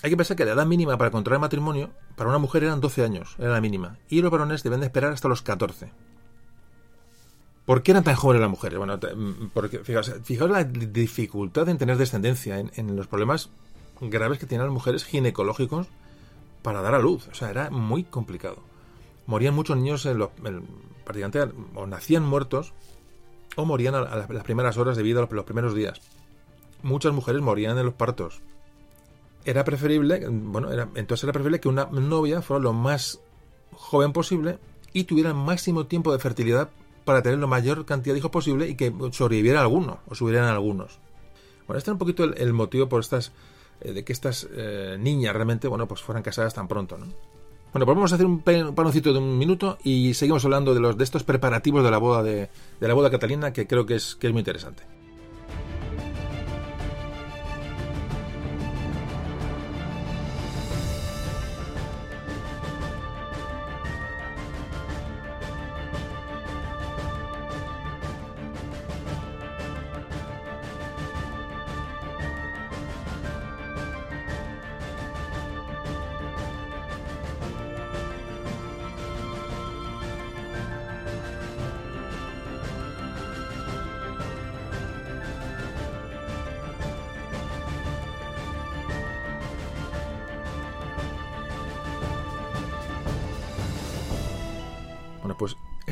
Hay 0.04 0.10
que 0.10 0.16
pensar 0.16 0.36
que 0.36 0.44
la 0.44 0.52
edad 0.52 0.66
mínima 0.66 0.96
para 0.96 1.10
contraer 1.10 1.40
matrimonio 1.40 1.90
para 2.14 2.30
una 2.30 2.38
mujer 2.38 2.62
eran 2.62 2.80
12 2.80 3.02
años, 3.02 3.34
era 3.38 3.50
la 3.50 3.60
mínima, 3.60 3.98
y 4.08 4.22
los 4.22 4.30
varones 4.30 4.62
deben 4.62 4.80
de 4.80 4.86
esperar 4.86 5.12
hasta 5.12 5.28
los 5.28 5.42
14. 5.42 5.92
¿Por 7.66 7.82
qué 7.82 7.90
eran 7.90 8.04
tan 8.04 8.14
jóvenes 8.14 8.40
las 8.40 8.50
mujeres? 8.50 8.78
Bueno, 8.78 8.96
mm, 8.98 9.48
porque 9.52 9.80
fijaos, 9.80 10.12
fijaos 10.22 10.50
la 10.50 10.62
dificultad 10.62 11.68
en 11.68 11.78
tener 11.78 11.96
descendencia, 11.96 12.58
en, 12.58 12.96
los 12.96 13.08
problemas 13.08 13.50
graves 14.00 14.38
que 14.38 14.46
tienen 14.46 14.66
las 14.66 14.74
mujeres 14.74 15.04
ginecológicos 15.04 15.88
para 16.62 16.82
dar 16.82 16.94
a 16.94 16.98
luz. 16.98 17.28
O 17.28 17.34
sea, 17.34 17.50
era 17.50 17.70
muy 17.70 18.04
complicado. 18.04 18.58
Morían 19.26 19.54
muchos 19.54 19.76
niños 19.76 20.06
en 20.06 20.18
los, 20.18 20.30
prácticamente 21.04 21.54
o 21.74 21.86
nacían 21.86 22.24
muertos 22.24 22.72
o 23.56 23.64
morían 23.64 23.94
a, 23.94 24.02
las, 24.02 24.44
primeras 24.44 24.76
horas 24.76 24.96
de 24.96 25.02
vida, 25.02 25.20
los, 25.20 25.30
los 25.30 25.44
primeros 25.44 25.74
días. 25.74 26.00
Muchas 26.82 27.12
mujeres 27.12 27.42
morían 27.42 27.78
en 27.78 27.86
los 27.86 27.94
partos. 27.94 28.40
Era 29.44 29.64
preferible, 29.64 30.26
bueno, 30.28 30.70
era, 30.70 30.88
entonces 30.94 31.24
era 31.24 31.32
preferible 31.32 31.60
que 31.60 31.68
una 31.68 31.86
novia 31.86 32.42
fuera 32.42 32.62
lo 32.62 32.72
más 32.72 33.20
joven 33.72 34.12
posible 34.12 34.58
y 34.92 35.04
tuviera 35.04 35.30
el 35.30 35.36
máximo 35.36 35.86
tiempo 35.86 36.12
de 36.12 36.18
fertilidad 36.18 36.70
para 37.04 37.22
tener 37.22 37.38
la 37.38 37.46
mayor 37.46 37.84
cantidad 37.86 38.14
de 38.14 38.18
hijos 38.18 38.30
posible 38.30 38.68
y 38.68 38.74
que 38.74 38.92
sobreviviera 39.12 39.60
alguno 39.60 40.00
o 40.08 40.14
subieran 40.14 40.48
algunos. 40.48 40.98
Bueno, 41.66 41.78
este 41.78 41.90
es 41.90 41.92
un 41.92 41.98
poquito 41.98 42.24
el, 42.24 42.52
motivo 42.52 42.88
por 42.88 43.00
estas 43.00 43.32
eh, 43.80 43.92
de 43.92 44.04
que 44.04 44.12
estas 44.12 44.48
eh, 44.52 44.96
niñas 44.98 45.34
realmente, 45.34 45.68
bueno, 45.68 45.86
pues 45.86 46.02
fueran 46.02 46.22
casadas 46.22 46.54
tan 46.54 46.68
pronto, 46.68 46.98
¿no? 46.98 47.06
Bueno, 47.72 47.86
pues 47.86 47.96
vamos 47.96 48.12
a 48.12 48.16
hacer 48.16 48.26
un 48.26 48.40
panoncito 48.40 49.12
de 49.12 49.20
un 49.20 49.38
minuto 49.38 49.78
y 49.84 50.14
seguimos 50.14 50.44
hablando 50.44 50.74
de 50.74 50.80
los 50.80 50.98
de 50.98 51.04
estos 51.04 51.22
preparativos 51.22 51.84
de 51.84 51.90
la 51.92 51.98
boda 51.98 52.20
de, 52.22 52.50
de 52.80 52.88
la 52.88 52.94
boda 52.94 53.12
catalina 53.12 53.52
que 53.52 53.68
creo 53.68 53.86
que 53.86 53.94
es 53.94 54.16
que 54.16 54.26
es 54.26 54.32
muy 54.32 54.40
interesante. 54.40 54.82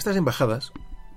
Estas 0.09 0.17
embajadas, 0.17 0.73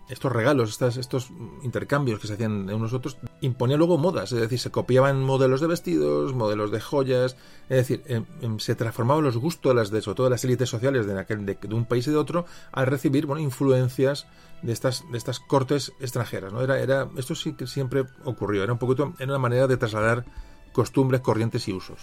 estos 0.10 0.34
regalos, 0.34 0.72
estas, 0.72 0.98
estos 0.98 1.30
intercambios 1.64 2.20
que 2.20 2.28
se 2.28 2.34
hacían 2.34 2.66
de 2.66 2.74
unos 2.74 2.92
otros, 2.92 3.18
imponían 3.40 3.80
luego 3.80 3.98
modas, 3.98 4.34
es 4.34 4.42
decir, 4.42 4.60
se 4.60 4.70
copiaban 4.70 5.24
modelos 5.24 5.62
de 5.62 5.68
vestidos, 5.68 6.34
modelos 6.34 6.72
de 6.72 6.82
joyas, 6.82 7.38
es 7.70 7.78
decir, 7.78 8.04
em, 8.08 8.26
em, 8.42 8.60
se 8.60 8.76
transformaban 8.76 9.24
los 9.24 9.38
gustos, 9.38 9.74
las 9.74 9.92
de, 9.92 10.02
sobre 10.02 10.18
todo 10.18 10.30
las 10.30 10.44
élites 10.44 10.68
sociales 10.70 11.06
de, 11.06 11.18
aquel, 11.18 11.46
de, 11.46 11.58
un 11.72 11.86
país 11.86 12.06
y 12.08 12.12
de 12.12 12.18
otro, 12.18 12.46
al 12.74 12.88
recibir 12.88 13.26
bueno, 13.26 13.42
influencias 13.42 14.28
de 14.62 14.74
estas, 14.74 15.10
de 15.10 15.18
estas 15.18 15.40
cortes 15.40 15.94
extranjeras. 16.02 16.52
¿no? 16.52 16.62
Era, 16.62 16.80
era, 16.80 17.08
esto 17.16 17.34
sí 17.34 17.54
que 17.54 17.66
siempre 17.66 18.04
ocurrió, 18.26 18.64
era 18.64 18.74
un 18.74 18.80
poquito, 18.80 19.14
era 19.20 19.32
una 19.32 19.40
manera 19.40 19.68
de 19.68 19.78
trasladar 19.78 20.26
costumbres, 20.74 21.22
corrientes 21.22 21.66
y 21.70 21.72
usos. 21.72 22.00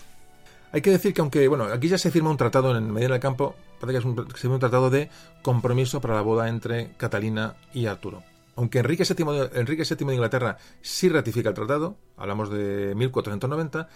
Hay 0.71 0.83
que 0.83 0.91
decir 0.91 1.15
que 1.15 1.21
aunque, 1.21 1.49
bueno, 1.49 1.65
aquí 1.65 1.89
ya 1.89 1.97
se 1.97 2.11
firma 2.11 2.31
un 2.31 2.37
tratado 2.37 2.77
en 2.77 2.91
Medina 2.93 3.15
del 3.15 3.21
Campo, 3.21 3.55
parece 3.81 3.99
que 3.99 3.99
es 3.99 4.45
un, 4.45 4.53
un 4.53 4.59
tratado 4.61 4.91
de 4.91 5.09
compromiso 5.43 6.01
para 6.01 6.15
la 6.15 6.21
boda 6.21 6.49
entre 6.49 6.93
Catalina 6.97 7.57
y 7.73 7.87
Arturo. 7.87 8.23
Aunque 8.55 8.81
Enrique 8.81 9.05
VII, 9.05 10.07
de 10.07 10.15
Inglaterra 10.15 10.59
sí 10.83 11.09
ratifica 11.09 11.49
el 11.49 11.55
tratado, 11.55 11.97
hablamos 12.17 12.51
de 12.51 12.93
1490, 12.97 13.89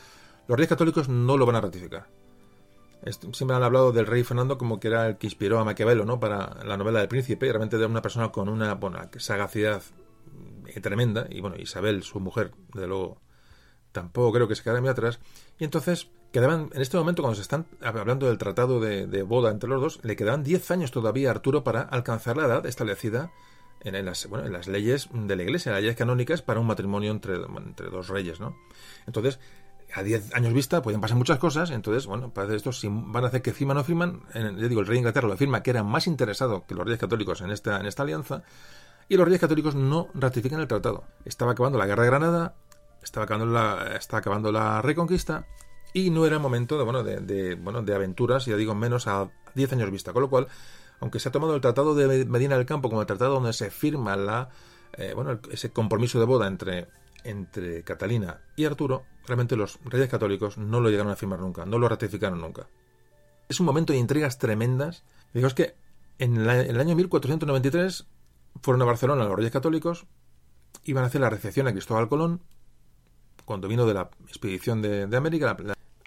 los 0.46 0.56
reyes 0.56 0.68
católicos 0.68 1.08
no 1.08 1.36
lo 1.36 1.46
van 1.46 1.56
a 1.56 1.60
ratificar. 1.60 2.06
Siempre 3.32 3.56
han 3.56 3.64
hablado 3.64 3.90
del 3.90 4.06
rey 4.06 4.22
Fernando 4.22 4.56
como 4.56 4.78
que 4.78 4.86
era 4.86 5.08
el 5.08 5.16
que 5.18 5.26
inspiró 5.26 5.58
a 5.58 5.64
Maquiavelo 5.64 6.04
¿no? 6.04 6.20
para 6.20 6.62
la 6.64 6.76
novela 6.76 7.00
del 7.00 7.08
príncipe, 7.08 7.46
y 7.46 7.50
realmente 7.50 7.76
era 7.76 7.88
una 7.88 8.02
persona 8.02 8.30
con 8.30 8.48
una 8.48 8.74
bueno, 8.74 8.98
sagacidad 9.16 9.82
tremenda, 10.80 11.26
y 11.28 11.40
bueno, 11.40 11.56
Isabel, 11.58 12.02
su 12.04 12.20
mujer, 12.20 12.52
de 12.72 12.86
luego, 12.86 13.20
tampoco 13.90 14.32
creo 14.32 14.48
que 14.48 14.54
se 14.54 14.62
quedara 14.62 14.80
muy 14.80 14.90
atrás, 14.90 15.18
y 15.58 15.64
entonces 15.64 16.08
Quedaban, 16.32 16.70
en 16.72 16.80
este 16.80 16.96
momento, 16.96 17.22
cuando 17.22 17.36
se 17.36 17.42
están 17.42 17.66
hablando 17.82 18.26
del 18.26 18.38
tratado 18.38 18.80
de, 18.80 19.22
boda 19.22 19.50
entre 19.50 19.68
los 19.68 19.82
dos, 19.82 20.00
le 20.02 20.16
quedaban 20.16 20.42
10 20.42 20.70
años 20.70 20.90
todavía 20.90 21.28
a 21.28 21.32
Arturo 21.32 21.62
para 21.62 21.82
alcanzar 21.82 22.38
la 22.38 22.46
edad 22.46 22.64
establecida 22.64 23.30
en, 23.82 24.02
las, 24.06 24.26
bueno, 24.28 24.46
en 24.46 24.52
las 24.52 24.66
leyes 24.66 25.10
de 25.12 25.36
la 25.36 25.42
iglesia, 25.42 25.72
las 25.72 25.82
leyes 25.82 25.96
canónicas 25.96 26.40
para 26.40 26.58
un 26.58 26.66
matrimonio 26.66 27.10
entre, 27.10 27.36
dos 27.36 28.08
reyes, 28.08 28.40
¿no? 28.40 28.56
Entonces, 29.06 29.40
a 29.94 30.02
10 30.02 30.34
años 30.34 30.54
vista 30.54 30.80
pueden 30.80 31.02
pasar 31.02 31.18
muchas 31.18 31.38
cosas, 31.38 31.70
entonces, 31.70 32.06
bueno, 32.06 32.32
parece 32.32 32.56
esto, 32.56 32.72
si 32.72 32.88
van 32.90 33.24
a 33.24 33.26
hacer 33.26 33.42
que 33.42 33.52
firman 33.52 33.76
o 33.76 33.80
no 33.80 33.84
firman, 33.84 34.22
yo 34.34 34.68
digo, 34.68 34.80
el 34.80 34.86
rey 34.86 34.94
de 34.94 35.00
Inglaterra 35.00 35.28
lo 35.28 35.34
afirma 35.34 35.62
que 35.62 35.68
era 35.68 35.82
más 35.82 36.06
interesado 36.06 36.64
que 36.66 36.74
los 36.74 36.86
reyes 36.86 37.00
católicos 37.00 37.42
en 37.42 37.50
esta, 37.50 37.78
en 37.78 37.84
esta 37.84 38.04
alianza, 38.04 38.42
y 39.06 39.18
los 39.18 39.26
reyes 39.26 39.40
católicos 39.40 39.74
no 39.74 40.08
ratifican 40.14 40.60
el 40.60 40.66
tratado. 40.66 41.04
Estaba 41.26 41.52
acabando 41.52 41.78
la 41.78 41.84
guerra 41.84 42.04
de 42.04 42.08
Granada, 42.08 42.54
estaba 43.02 43.24
acabando 43.24 43.52
la, 43.52 43.96
estaba 43.96 44.20
acabando 44.20 44.50
la 44.50 44.80
reconquista, 44.80 45.46
y 45.93 46.11
no 46.11 46.26
era 46.26 46.38
momento 46.38 46.78
de, 46.78 46.84
bueno, 46.84 47.03
de, 47.03 47.55
bueno, 47.57 47.82
de 47.82 47.95
aventuras, 47.95 48.47
ya 48.47 48.57
digo, 48.57 48.74
menos 48.74 49.07
a 49.07 49.30
10 49.55 49.72
años 49.74 49.90
vista. 49.90 50.12
Con 50.12 50.22
lo 50.22 50.30
cual, 50.30 50.49
aunque 51.01 51.18
se 51.18 51.28
ha 51.28 51.32
tomado 51.32 51.55
el 51.55 51.61
Tratado 51.61 51.95
de 51.95 52.24
Medina 52.24 52.57
del 52.57 52.66
Campo 52.66 52.88
como 52.88 53.01
el 53.01 53.07
tratado 53.07 53.34
donde 53.34 53.53
se 53.53 53.70
firma 53.70 54.16
la, 54.16 54.51
eh, 54.95 55.12
bueno, 55.14 55.38
ese 55.51 55.70
compromiso 55.70 56.18
de 56.18 56.24
boda 56.24 56.47
entre, 56.47 56.88
entre 57.24 57.82
Catalina 57.82 58.40
y 58.57 58.64
Arturo, 58.64 59.05
realmente 59.26 59.57
los 59.57 59.78
reyes 59.84 60.09
católicos 60.09 60.59
no 60.59 60.80
lo 60.80 60.90
llegaron 60.90 61.12
a 61.12 61.16
firmar 61.16 61.40
nunca, 61.40 61.66
no 61.66 61.78
lo 61.78 61.88
ratificaron 61.88 62.40
nunca. 62.40 62.66
Es 63.49 63.61
un 63.61 63.66
momento 63.66 63.93
de 63.93 63.99
intrigas 63.99 64.38
tremendas. 64.38 65.05
Digamos 65.34 65.55
que 65.55 65.74
en, 66.18 66.36
el 66.38 66.80
año 66.80 66.95
1493 66.97 68.07
fueron 68.62 68.82
a 68.82 68.84
Barcelona 68.86 69.24
los 69.24 69.36
reyes 69.36 69.53
católicos, 69.53 70.07
iban 70.84 71.05
a 71.05 71.09
hacer 71.09 71.20
la 71.20 71.30
recepción 71.30 71.66
a 71.68 71.72
Cristóbal 71.72 72.09
Colón, 72.09 72.40
cuando 73.45 73.68
vino 73.68 73.86
de 73.86 73.95
la 73.95 74.11
expedición 74.28 74.82
de, 74.82 75.16
América, 75.16 75.57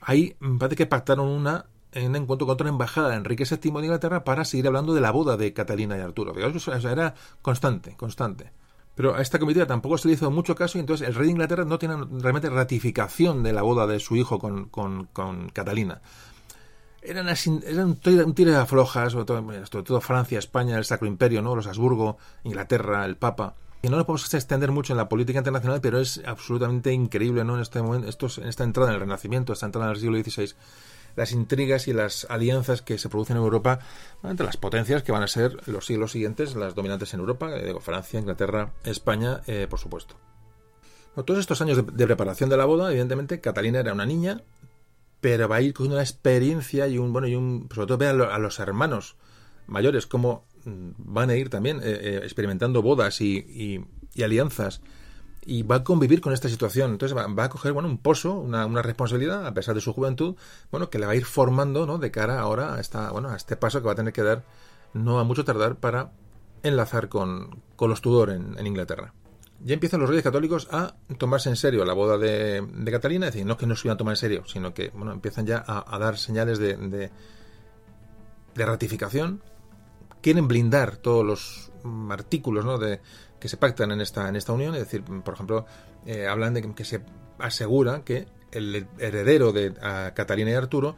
ahí 0.06 0.38
parece 0.60 0.78
que 0.78 0.86
pactaron 0.86 1.28
una 1.28 1.66
en 1.92 2.08
un 2.10 2.16
encuentro 2.16 2.46
con 2.46 2.54
otra 2.54 2.70
embajada 2.70 3.10
de 3.10 3.16
Enrique 3.16 3.46
VII 3.50 3.72
de 3.72 3.86
Inglaterra 3.86 4.24
para 4.24 4.46
seguir 4.46 4.68
hablando 4.68 4.94
de 4.94 5.02
la 5.02 5.12
boda 5.12 5.38
de 5.38 5.54
Catalina 5.54 5.98
y 5.98 6.02
Arturo. 6.02 6.34
era 6.36 7.16
constante, 7.42 7.96
constante. 7.96 8.52
Pero 8.96 9.16
a 9.16 9.22
esta 9.22 9.40
comitiva 9.40 9.66
tampoco 9.66 9.98
se 9.98 10.08
le 10.08 10.14
hizo 10.14 10.30
mucho 10.30 10.56
caso 10.56 10.78
y 10.78 10.82
entonces 10.82 11.08
el 11.08 11.16
rey 11.16 11.26
de 11.26 11.32
Inglaterra 11.32 11.66
no 11.66 11.80
tiene 11.80 11.96
realmente 12.20 12.50
ratificación 12.50 13.44
de 13.44 13.54
la 13.54 13.62
boda 13.62 13.88
de 13.88 14.00
su 14.00 14.16
hijo 14.16 14.40
con, 14.40 15.50
Catalina. 15.54 16.02
Eran, 17.02 17.28
eran 17.28 17.98
un 18.26 18.34
tiro 18.34 18.52
de 18.52 18.58
aflojas, 18.58 19.12
sobre 19.12 19.26
todo, 19.26 19.44
sobre 19.66 19.84
todo 19.84 20.02
Francia, 20.02 20.40
España, 20.40 20.78
el 20.78 20.86
Sacro 20.86 21.08
Imperio, 21.08 21.42
¿no? 21.42 21.56
los 21.56 21.68
Habsburgo, 21.68 22.18
Inglaterra, 22.44 23.06
el 23.06 23.16
Papa 23.16 23.56
no 23.90 23.98
lo 23.98 24.06
podemos 24.06 24.34
extender 24.34 24.72
mucho 24.72 24.94
en 24.94 24.98
la 24.98 25.10
política 25.10 25.40
internacional, 25.40 25.82
pero 25.82 26.00
es 26.00 26.22
absolutamente 26.26 26.92
increíble, 26.94 27.44
¿no? 27.44 27.56
En 27.56 27.62
este 27.62 27.82
momento, 27.82 28.08
en 28.38 28.48
esta 28.48 28.64
entrada 28.64 28.90
en 28.90 28.96
el 28.96 29.02
Renacimiento, 29.02 29.54
esta 29.54 29.66
entrada 29.66 29.88
en 29.88 29.96
el 29.96 30.00
siglo 30.00 30.18
XVI, 30.18 30.56
las 31.16 31.32
intrigas 31.32 31.88
y 31.88 31.94
las 31.94 32.28
alianzas 32.30 32.82
que 32.82 32.98
se 32.98 33.10
producen 33.10 33.38
en 33.38 33.44
Europa 33.44 33.80
entre 34.24 34.46
las 34.46 34.58
potencias 34.58 35.04
que 35.04 35.12
van 35.12 35.24
a 35.24 35.28
ser 35.28 35.68
los 35.68 35.86
siglos 35.86 36.12
siguientes 36.12 36.56
las 36.56 36.76
dominantes 36.76 37.14
en 37.14 37.22
Europa, 37.22 37.56
eh, 37.56 37.74
Francia, 37.80 38.20
Inglaterra, 38.20 38.74
España, 38.84 39.42
eh, 39.48 39.68
por 39.70 39.80
supuesto. 39.80 40.16
todos 41.26 41.40
estos 41.40 41.62
años 41.62 41.78
de, 41.78 42.06
preparación 42.06 42.50
de 42.50 42.58
la 42.58 42.66
boda, 42.66 42.90
evidentemente, 42.90 43.40
Catalina 43.40 43.80
era 43.80 43.94
una 43.94 44.06
niña, 44.06 44.44
pero 45.22 45.48
va 45.48 45.58
a 45.58 45.62
ir 45.62 45.74
con 45.74 45.88
una 45.88 46.02
experiencia 46.02 46.88
y 46.88 46.98
un, 46.98 47.14
bueno, 47.14 47.28
y 47.28 47.36
un, 47.36 47.70
sobre 47.74 47.88
todo 47.88 47.98
ve 47.98 48.08
a, 48.08 48.38
los 48.38 48.60
hermanos 48.60 49.16
mayores 49.68 50.08
como 50.08 50.46
van 50.66 51.30
a 51.30 51.36
ir 51.36 51.50
también 51.50 51.78
eh, 51.78 51.84
eh, 51.86 52.20
experimentando 52.24 52.82
bodas 52.82 53.22
y, 53.22 53.86
alianzas 54.22 54.82
y 55.46 55.62
va 55.62 55.78
a 55.78 55.84
convivir 55.84 56.22
con 56.22 56.34
esta 56.34 56.50
situación. 56.50 56.92
Entonces 56.92 57.16
va, 57.16 57.44
a 57.44 57.50
coger 57.50 57.74
bueno, 57.74 57.88
un 57.88 58.00
pozo, 58.00 58.34
una, 58.34 58.82
responsabilidad, 58.82 59.46
a 59.46 59.54
pesar 59.54 59.76
de 59.76 59.82
su 59.82 59.94
juventud, 59.94 60.36
bueno, 60.72 60.90
que 60.90 60.98
le 60.98 61.06
va 61.06 61.12
a 61.12 61.16
ir 61.16 61.26
formando 61.26 61.86
¿no? 61.86 62.00
de 62.00 62.12
cara 62.12 62.40
ahora 62.40 62.76
a, 62.76 62.80
esta, 62.80 63.12
bueno, 63.12 63.30
a 63.30 63.36
este 63.36 63.56
paso 63.56 63.80
que 63.80 63.86
va 63.86 63.94
a 63.94 63.96
tener 63.96 64.14
que 64.14 64.24
dar 64.24 64.44
no 64.94 65.20
a 65.20 65.24
mucho 65.24 65.46
tardar 65.46 65.76
para 65.76 66.12
enlazar 66.64 67.10
con, 67.10 67.62
los 67.80 68.02
Tudor 68.02 68.32
en, 68.32 68.66
Inglaterra. 68.66 69.14
Ya 69.64 69.74
empiezan 69.74 70.00
los 70.00 70.10
reyes 70.10 70.24
católicos 70.24 70.68
a 70.72 70.96
tomarse 71.18 71.50
en 71.50 71.56
serio 71.56 71.86
la 71.86 71.94
boda 71.94 72.18
de, 72.18 72.64
Catalina, 72.86 73.28
es 73.28 73.34
decir, 73.34 73.46
no 73.46 73.58
que 73.58 73.68
no 73.68 73.76
se 73.76 73.88
iban 73.88 73.96
a 73.96 73.98
tomar 73.98 74.14
en 74.14 74.18
serio, 74.18 74.44
sino 74.48 74.74
que 74.74 74.90
bueno, 74.96 75.12
empiezan 75.12 75.46
ya 75.46 75.64
a, 75.66 76.00
dar 76.00 76.18
señales 76.18 76.58
de, 76.58 76.76
de, 76.76 77.12
de 78.56 78.66
ratificación 78.66 79.42
quieren 80.26 80.48
blindar 80.48 80.98
todos 80.98 81.24
los 81.24 81.72
mm, 81.84 82.12
artículos 82.12 82.66
¿no? 82.66 82.80
de, 82.80 83.00
que 83.40 83.48
se 83.48 83.58
pactan 83.58 83.92
en 83.92 84.02
esta, 84.02 84.28
en 84.28 84.36
esta 84.36 84.54
unión. 84.54 84.74
Es 84.74 84.80
decir, 84.80 85.04
por 85.04 85.36
ejemplo, 85.36 85.68
eh, 86.08 86.26
hablan 86.26 86.56
de 86.56 86.64
que, 86.74 86.84
se 86.84 87.02
asegura 87.38 88.02
que 88.04 88.26
el 88.52 88.88
heredero 88.98 89.52
de 89.52 89.76
Catalina 90.16 90.50
y 90.50 90.56
Arturo 90.56 90.96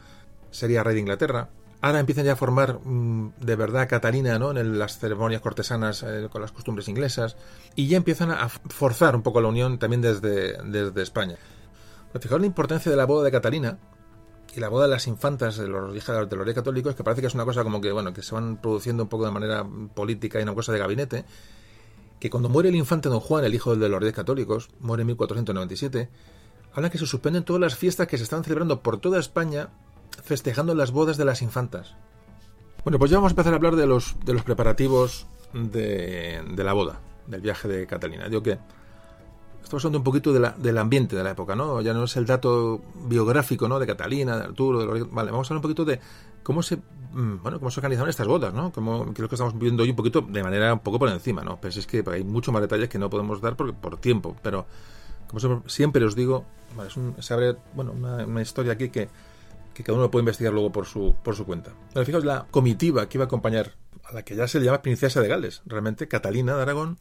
sería 0.50 0.82
rey 0.82 0.94
de 0.94 1.02
Inglaterra. 1.02 1.50
Ahora 1.82 2.00
empiezan 2.00 2.24
ya 2.24 2.34
a 2.34 2.36
formar 2.38 2.80
mm, 2.82 3.34
de 3.42 3.56
verdad 3.58 3.90
Catalina 3.90 4.40
¿no? 4.40 4.52
en 4.52 4.80
las 4.80 4.98
ceremonias 4.98 5.42
cortesanas 5.42 6.04
eh, 6.04 6.30
con 6.32 6.42
las 6.42 6.54
costumbres 6.54 6.88
inglesas 6.88 7.36
y 7.76 7.88
ya 7.88 7.98
empiezan 7.98 8.32
a 8.32 8.48
forzar 8.48 9.14
un 9.14 9.24
poco 9.24 9.42
la 9.42 9.50
unión 9.50 9.78
también 9.78 10.02
desde, 10.02 10.54
desde 10.64 11.02
España. 11.02 11.36
Fijaos 12.18 12.40
la 12.40 12.48
importancia 12.48 12.90
de 12.90 12.96
la 12.96 13.06
boda 13.06 13.26
de 13.26 13.32
Catalina 13.32 13.78
y 14.56 14.60
la 14.60 14.70
boda 14.70 14.86
de 14.86 14.92
las 14.92 15.08
infantas 15.08 15.58
de 15.58 15.68
los 15.68 15.96
hijas 15.96 16.30
de 16.30 16.36
los 16.36 16.46
reyes 16.46 16.56
católicos, 16.56 16.96
que 16.96 17.04
parece 17.04 17.22
que 17.22 17.28
es 17.28 17.36
una 17.36 17.46
cosa 17.46 17.64
como 17.64 17.82
que, 17.82 17.92
bueno, 17.92 18.14
que 18.14 18.22
se 18.22 18.34
van 18.34 18.58
produciendo 18.58 19.04
un 19.04 19.10
poco 19.10 19.26
de 19.26 19.32
manera 19.32 19.66
política 19.94 20.40
y 20.40 20.44
una 20.44 20.56
cosa 20.56 20.72
de 20.72 20.80
gabinete, 20.80 21.26
que 22.20 22.30
cuando 22.30 22.50
muere 22.50 22.70
el 22.70 22.76
infante 22.76 23.10
don 23.10 23.20
Juan, 23.20 23.46
el 23.46 23.54
hijo 23.54 23.76
de 23.76 23.90
los 23.90 24.00
reyes 24.00 24.16
católicos, 24.16 24.70
muere 24.80 25.02
en 25.02 25.08
1497, 25.08 26.10
habla 26.74 26.90
que 26.90 26.98
se 26.98 27.06
suspenden 27.06 27.44
todas 27.44 27.62
las 27.62 27.76
fiestas 27.76 28.08
que 28.08 28.18
se 28.18 28.24
están 28.24 28.44
celebrando 28.44 28.82
por 28.82 29.00
toda 29.00 29.20
España 29.20 29.70
festejando 30.24 30.74
las 30.74 30.92
bodas 30.92 31.18
de 31.18 31.26
las 31.26 31.42
infantas. 31.42 31.96
Bueno, 32.84 33.00
pues 33.00 33.12
ya 33.12 33.18
vamos 33.18 33.32
a 33.32 33.34
empezar 33.34 33.54
a 33.54 33.58
hablar 33.58 33.76
de 33.76 33.86
los, 33.86 34.16
de 34.24 34.34
los 34.34 34.44
preparativos 34.44 35.28
de, 35.54 36.44
de 36.56 36.64
la 36.64 36.74
boda, 36.74 37.00
del 37.28 37.42
viaje 37.42 37.68
de 37.68 37.86
Catalina. 37.86 38.30
Digo 38.30 38.42
que 38.42 38.58
estamos 39.68 39.84
hablando 39.84 40.00
un 40.00 40.04
poquito 40.04 40.34
de 40.34 40.40
la, 40.40 40.52
del 40.52 40.78
ambiente 40.78 41.16
de 41.16 41.24
la 41.24 41.32
época, 41.32 41.56
¿no? 41.56 41.82
Ya 41.82 41.94
no 41.94 42.06
es 42.06 42.16
el 42.16 42.26
dato 42.26 42.82
biográfico, 43.06 43.68
¿no? 43.68 43.80
De 43.80 43.86
Catalina, 43.86 44.38
de 44.38 44.44
Arturo, 44.46 44.80
de 44.80 44.86
los... 44.86 45.12
Vale, 45.12 45.32
vamos 45.32 45.50
a 45.50 45.54
hablar 45.54 45.58
un 45.58 45.62
poquito 45.62 45.86
de 45.86 46.00
cómo 46.42 46.64
se, 46.64 46.78
mm, 46.78 47.44
bueno, 47.44 47.60
cómo 47.60 47.70
se 47.70 47.80
organizaron 47.80 48.10
estas 48.10 48.28
bodas, 48.28 48.54
¿no? 48.54 48.72
Como, 48.72 49.14
creo 49.14 49.28
que 49.28 49.36
estamos 49.36 49.58
viendo 49.58 49.84
hoy 49.84 49.90
un 49.90 49.96
poquito 49.96 50.22
de 50.22 50.42
manera 50.42 50.74
un 50.74 50.80
poco 50.80 50.98
por 50.98 51.10
encima, 51.10 51.44
¿no? 51.44 51.60
Pero 51.60 51.78
es 51.78 51.86
que 51.86 52.04
hay 52.08 52.24
muchos 52.24 52.54
más 52.54 52.62
detalles 52.62 52.88
que 52.88 52.98
no 52.98 53.10
podemos 53.10 53.42
dar 53.42 53.56
por, 53.56 53.98
tiempo, 53.98 54.36
pero 54.42 54.66
como 55.28 55.64
siempre 55.68 56.06
os 56.06 56.16
digo, 56.16 56.46
es 56.88 56.96
un, 56.96 57.16
se 57.22 57.34
abre, 57.34 57.58
bueno, 57.74 57.92
una, 57.92 58.42
historia 58.42 58.74
aquí 58.74 58.90
que 58.90 59.10
que 59.74 59.84
cada 59.84 60.00
uno 60.00 60.10
puede 60.10 60.22
investigar 60.22 60.54
luego 60.54 60.72
por 60.72 60.88
su, 60.88 61.16
por 61.22 61.36
su 61.36 61.46
cuenta. 61.46 61.72
Pero 61.94 62.04
fijaos 62.04 62.26
la 62.26 62.48
comitiva 62.50 63.08
que 63.08 63.18
iba 63.20 63.26
a 63.26 63.28
acompañar 63.28 63.76
a 64.06 64.12
la 64.12 64.24
que 64.24 64.36
ya 64.36 64.48
se 64.48 64.60
llama 64.60 64.82
princesa 64.82 65.22
de 65.22 65.28
Gales, 65.28 65.62
realmente 65.68 66.08
Catalina 66.08 66.56
de 66.56 66.64
Aragón, 66.64 66.98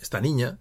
esta 0.00 0.20
niña, 0.20 0.58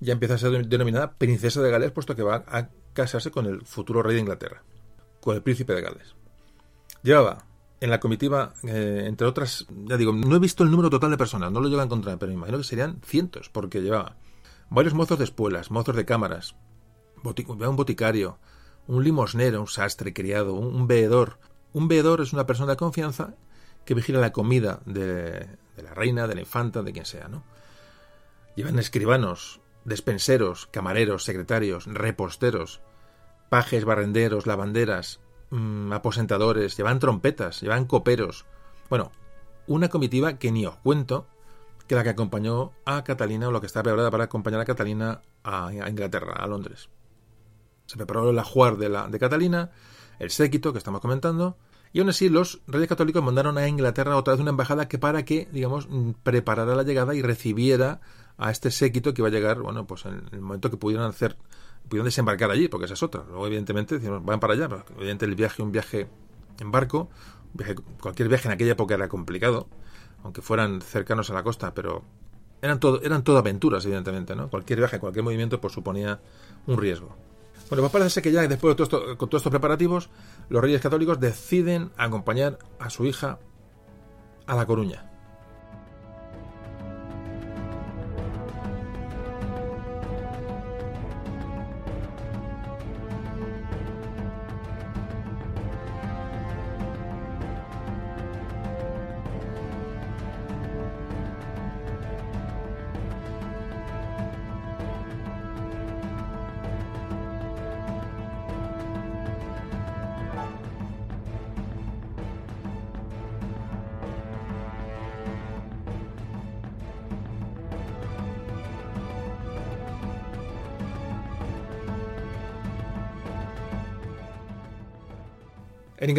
ya 0.00 0.12
empieza 0.12 0.34
a 0.34 0.38
ser 0.38 0.66
denominada 0.66 1.12
princesa 1.12 1.62
de 1.62 1.70
Gales, 1.70 1.92
puesto 1.92 2.16
que 2.16 2.22
va 2.22 2.44
a 2.46 2.68
casarse 2.92 3.30
con 3.30 3.46
el 3.46 3.64
futuro 3.64 4.02
rey 4.02 4.14
de 4.14 4.20
Inglaterra, 4.20 4.62
con 5.20 5.36
el 5.36 5.42
príncipe 5.42 5.74
de 5.74 5.82
Gales. 5.82 6.14
Llevaba 7.02 7.44
en 7.80 7.90
la 7.90 8.00
comitiva, 8.00 8.54
eh, 8.64 9.04
entre 9.06 9.26
otras, 9.26 9.66
ya 9.84 9.96
digo, 9.96 10.12
no 10.12 10.36
he 10.36 10.38
visto 10.38 10.64
el 10.64 10.70
número 10.70 10.90
total 10.90 11.10
de 11.10 11.16
personas, 11.16 11.50
no 11.50 11.60
lo 11.60 11.68
llego 11.68 11.80
a 11.80 11.84
encontrar, 11.84 12.18
pero 12.18 12.30
me 12.30 12.36
imagino 12.36 12.58
que 12.58 12.64
serían 12.64 13.00
cientos, 13.02 13.48
porque 13.48 13.80
llevaba 13.80 14.16
varios 14.68 14.94
mozos 14.94 15.18
de 15.18 15.24
espuelas, 15.24 15.70
mozos 15.70 15.96
de 15.96 16.04
cámaras, 16.04 16.54
un 17.22 17.76
boticario, 17.76 18.38
un 18.86 19.04
limosnero, 19.04 19.60
un 19.60 19.66
sastre 19.66 20.12
criado, 20.12 20.54
un, 20.54 20.86
veedor. 20.86 21.38
Un 21.72 21.88
veedor 21.88 22.20
es 22.20 22.32
una 22.32 22.46
persona 22.46 22.72
de 22.72 22.76
confianza 22.76 23.34
que 23.84 23.94
vigila 23.94 24.20
la 24.20 24.32
comida 24.32 24.80
de, 24.84 25.46
la 25.82 25.94
reina, 25.94 26.26
de 26.26 26.34
la 26.34 26.40
infanta, 26.40 26.82
de 26.82 26.92
quien 26.92 27.04
sea, 27.04 27.28
¿no? 27.28 27.44
Llevan 28.56 28.78
escribanos, 28.78 29.59
despenseros, 29.84 30.66
camareros, 30.66 31.24
secretarios, 31.24 31.86
reposteros, 31.86 32.80
pajes, 33.48 33.84
barrenderos, 33.84 34.46
lavanderas, 34.46 35.20
mm, 35.50 35.92
aposentadores, 35.92 36.76
llevan 36.76 36.98
trompetas, 36.98 37.60
llevan 37.60 37.84
coperos. 37.84 38.46
Bueno, 38.88 39.12
una 39.66 39.88
comitiva 39.88 40.38
que 40.38 40.52
ni 40.52 40.66
os 40.66 40.76
cuento 40.76 41.26
que 41.86 41.96
la 41.96 42.04
que 42.04 42.10
acompañó 42.10 42.72
a 42.84 43.02
Catalina 43.02 43.48
o 43.48 43.50
lo 43.50 43.60
que 43.60 43.66
está 43.66 43.82
preparada 43.82 44.10
para 44.10 44.24
acompañar 44.24 44.60
a 44.60 44.64
Catalina 44.64 45.22
a 45.42 45.72
Inglaterra, 45.88 46.34
a 46.38 46.46
Londres. 46.46 46.88
Se 47.86 47.96
preparó 47.96 48.30
el 48.30 48.38
ajuar 48.38 48.76
de, 48.76 48.88
la, 48.88 49.08
de 49.08 49.18
Catalina, 49.18 49.72
el 50.20 50.30
séquito 50.30 50.72
que 50.72 50.78
estamos 50.78 51.00
comentando, 51.00 51.56
y 51.92 51.98
aún 51.98 52.08
así 52.08 52.28
los 52.28 52.60
reyes 52.68 52.88
católicos 52.88 53.24
mandaron 53.24 53.58
a 53.58 53.66
Inglaterra 53.66 54.16
otra 54.16 54.34
vez 54.34 54.40
una 54.40 54.50
embajada 54.50 54.86
que 54.86 54.98
para 54.98 55.24
que, 55.24 55.48
digamos, 55.50 55.88
mm, 55.90 56.12
preparara 56.22 56.76
la 56.76 56.84
llegada 56.84 57.14
y 57.16 57.22
recibiera 57.22 58.00
a 58.40 58.50
este 58.50 58.70
séquito 58.70 59.12
que 59.12 59.20
iba 59.20 59.28
a 59.28 59.30
llegar, 59.30 59.60
bueno, 59.60 59.86
pues 59.86 60.06
en 60.06 60.22
el 60.32 60.40
momento 60.40 60.70
que 60.70 60.78
pudieran 60.78 61.06
hacer, 61.06 61.36
pudieran 61.88 62.06
desembarcar 62.06 62.50
allí, 62.50 62.68
porque 62.68 62.86
esa 62.86 62.94
es 62.94 63.02
otra. 63.02 63.22
Luego, 63.28 63.46
evidentemente, 63.46 63.98
decimos, 63.98 64.24
van 64.24 64.40
para 64.40 64.54
allá, 64.54 64.66
pero 64.66 64.82
evidentemente 64.96 65.26
el 65.26 65.34
viaje, 65.34 65.62
un 65.62 65.70
viaje 65.70 66.08
en 66.58 66.70
barco, 66.70 67.10
cualquier 68.00 68.28
viaje 68.28 68.48
en 68.48 68.54
aquella 68.54 68.72
época 68.72 68.94
era 68.94 69.08
complicado, 69.08 69.68
aunque 70.24 70.40
fueran 70.40 70.80
cercanos 70.80 71.28
a 71.28 71.34
la 71.34 71.42
costa, 71.42 71.74
pero 71.74 72.02
eran 72.62 72.80
todo, 72.80 73.02
eran 73.02 73.22
todo 73.22 73.36
aventuras, 73.36 73.84
evidentemente, 73.84 74.34
¿no? 74.34 74.48
Cualquier 74.48 74.78
viaje, 74.78 74.98
cualquier 74.98 75.24
movimiento, 75.24 75.60
pues 75.60 75.74
suponía 75.74 76.20
un 76.66 76.78
riesgo. 76.78 77.14
Bueno, 77.68 77.82
pues 77.82 77.92
parece 77.92 78.22
que 78.22 78.32
ya 78.32 78.48
después 78.48 78.74
de 78.74 78.86
todo 78.86 79.18
con 79.18 79.28
todos 79.28 79.42
estos 79.42 79.50
preparativos, 79.50 80.08
los 80.48 80.62
reyes 80.62 80.80
católicos 80.80 81.20
deciden 81.20 81.92
acompañar 81.98 82.58
a 82.78 82.88
su 82.88 83.04
hija 83.04 83.38
a 84.46 84.56
La 84.56 84.64
Coruña. 84.64 85.09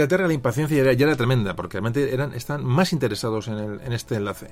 Inglaterra 0.02 0.28
la 0.28 0.34
impaciencia 0.34 0.94
ya 0.94 1.06
era, 1.06 1.16
tremenda, 1.16 1.56
porque 1.56 1.78
realmente 1.78 2.12
eran, 2.12 2.34
están 2.34 2.66
más 2.66 2.92
interesados 2.92 3.48
en, 3.48 3.54
el, 3.60 3.82
en 3.82 3.94
este 3.94 4.16
enlace. 4.16 4.48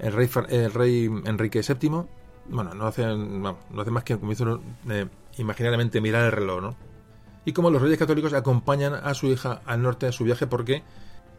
El 0.00 0.12
rey, 0.12 0.28
el 0.48 0.74
rey 0.74 1.04
Enrique 1.24 1.62
VII, 1.62 2.02
bueno, 2.48 2.74
no 2.74 2.86
hace, 2.88 3.06
no, 3.06 3.58
hace 3.78 3.90
más 3.92 4.02
que, 4.02 4.18
como 4.18 4.32
eh, 4.32 6.00
mirar 6.00 6.24
el 6.24 6.32
reloj, 6.32 6.62
¿no? 6.62 6.76
Y 7.44 7.52
como 7.52 7.70
los 7.70 7.80
reyes 7.80 7.96
católicos 7.96 8.32
acompañan 8.32 8.92
a 8.92 9.14
su 9.14 9.28
hija 9.28 9.62
al 9.66 9.82
norte 9.82 10.06
a 10.06 10.12
su 10.12 10.24
viaje 10.24 10.48
porque, 10.48 10.82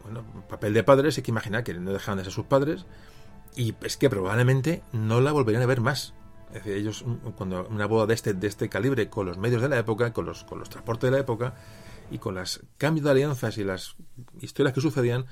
bueno, 0.04 0.24
papel 0.48 0.72
de 0.72 0.82
padres, 0.82 1.18
hay 1.18 1.22
que 1.22 1.30
imaginar 1.30 1.62
que 1.62 1.74
no 1.74 1.92
dejaban 1.92 2.16
de 2.16 2.24
ser 2.24 2.32
sus 2.32 2.46
padres, 2.46 2.86
y 3.56 3.74
es 3.82 3.98
que 3.98 4.08
probablemente 4.08 4.82
no 4.92 5.20
la 5.20 5.32
volverían 5.32 5.62
a 5.62 5.66
ver 5.66 5.82
más. 5.82 6.14
Es 6.48 6.64
decir, 6.64 6.72
ellos, 6.72 7.04
cuando 7.36 7.68
una 7.68 7.84
boda 7.84 8.06
de 8.06 8.14
este, 8.14 8.32
de 8.32 8.46
este 8.46 8.70
calibre, 8.70 9.10
con 9.10 9.26
los 9.26 9.36
medios 9.36 9.60
de 9.60 9.68
la 9.68 9.78
época, 9.78 10.14
con 10.14 10.24
los, 10.24 10.44
con 10.44 10.58
los 10.58 10.70
transportes 10.70 11.10
de 11.10 11.16
la 11.16 11.20
época, 11.20 11.54
y 12.10 12.18
con 12.18 12.34
los 12.34 12.60
cambios 12.76 13.04
de 13.04 13.10
alianzas 13.10 13.58
y 13.58 13.64
las 13.64 13.96
historias 14.40 14.74
que 14.74 14.80
sucedían, 14.80 15.26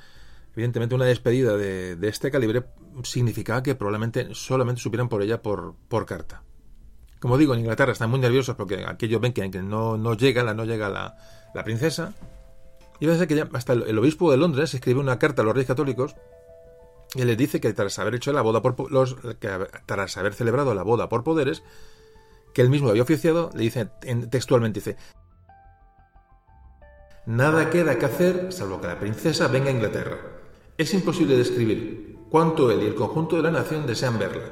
evidentemente 0.55 0.95
una 0.95 1.05
despedida 1.05 1.57
de, 1.57 1.97
este 2.03 2.31
calibre 2.31 2.64
significaba 3.05 3.62
que 3.62 3.74
probablemente 3.74 4.35
solamente 4.35 4.81
supieran 4.81 5.09
por 5.09 5.22
ella 5.22 5.43
por, 5.43 5.74
carta. 6.07 6.43
Como 7.20 7.37
digo, 7.37 7.55
en 7.55 7.61
Inglaterra 7.61 7.93
están 7.93 8.11
muy 8.11 8.20
nerviosos 8.20 8.57
porque 8.57 8.85
aquellos 8.87 9.20
ven 9.20 9.33
que, 9.33 9.49
no, 9.62 10.14
llega, 10.14 10.45
la, 10.45 10.55
no 10.55 10.64
llega 10.64 10.89
la, 10.89 11.16
la 11.55 11.64
princesa. 11.64 12.14
Y 13.01 13.07
parece 13.07 13.26
que 13.26 13.37
ya 13.37 13.49
hasta 13.53 13.72
el, 13.72 13.99
obispo 13.99 14.31
de 14.31 14.37
Londres 14.37 14.74
escribe 14.74 15.01
una 15.01 15.18
carta 15.18 15.43
a 15.43 15.45
los 15.45 15.55
reyes 15.55 15.68
católicos 15.68 16.16
y 17.14 17.24
les 17.24 17.39
dice 17.39 17.61
que 17.61 17.72
tras 17.72 17.99
haber 17.99 18.16
hecho 18.16 18.33
la 18.33 18.43
boda 18.43 18.61
por 18.61 18.76
que 19.39 19.49
tras 19.87 20.16
haber 20.16 20.35
celebrado 20.35 20.74
la 20.74 20.83
boda 20.83 21.09
por 21.09 21.24
poderes, 21.24 21.62
que 22.53 22.62
él 22.62 22.70
mismo 22.70 22.91
había 22.91 23.03
oficiado, 23.03 23.51
le 23.55 23.62
dice 23.62 23.89
textualmente 24.31 24.81
dice 24.81 24.97
Nada 27.29 27.68
queda 27.68 27.99
que 27.99 28.07
hacer 28.07 28.51
salvo 28.55 28.81
que 28.81 28.87
la 28.87 28.99
princesa 28.99 29.49
venga 29.49 29.68
a 29.68 29.72
Inglaterra. 29.72 30.16
Es 30.79 30.95
imposible 30.95 31.37
describir 31.37 32.16
cuánto 32.31 32.70
él 32.70 32.83
y 32.83 32.87
el 32.87 32.95
conjunto 32.95 33.37
de 33.37 33.43
la 33.43 33.51
nación 33.51 33.87
desean 33.87 34.18
verla. 34.18 34.49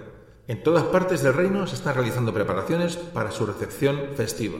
En 0.47 0.63
todas 0.63 0.85
partes 0.85 1.23
del 1.23 1.33
reino 1.33 1.67
se 1.67 1.77
están 1.77 1.95
realizando 1.95 2.35
preparaciones 2.35 2.99
para 2.99 3.31
su 3.31 3.47
recepción 3.47 4.11
festiva. 4.15 4.59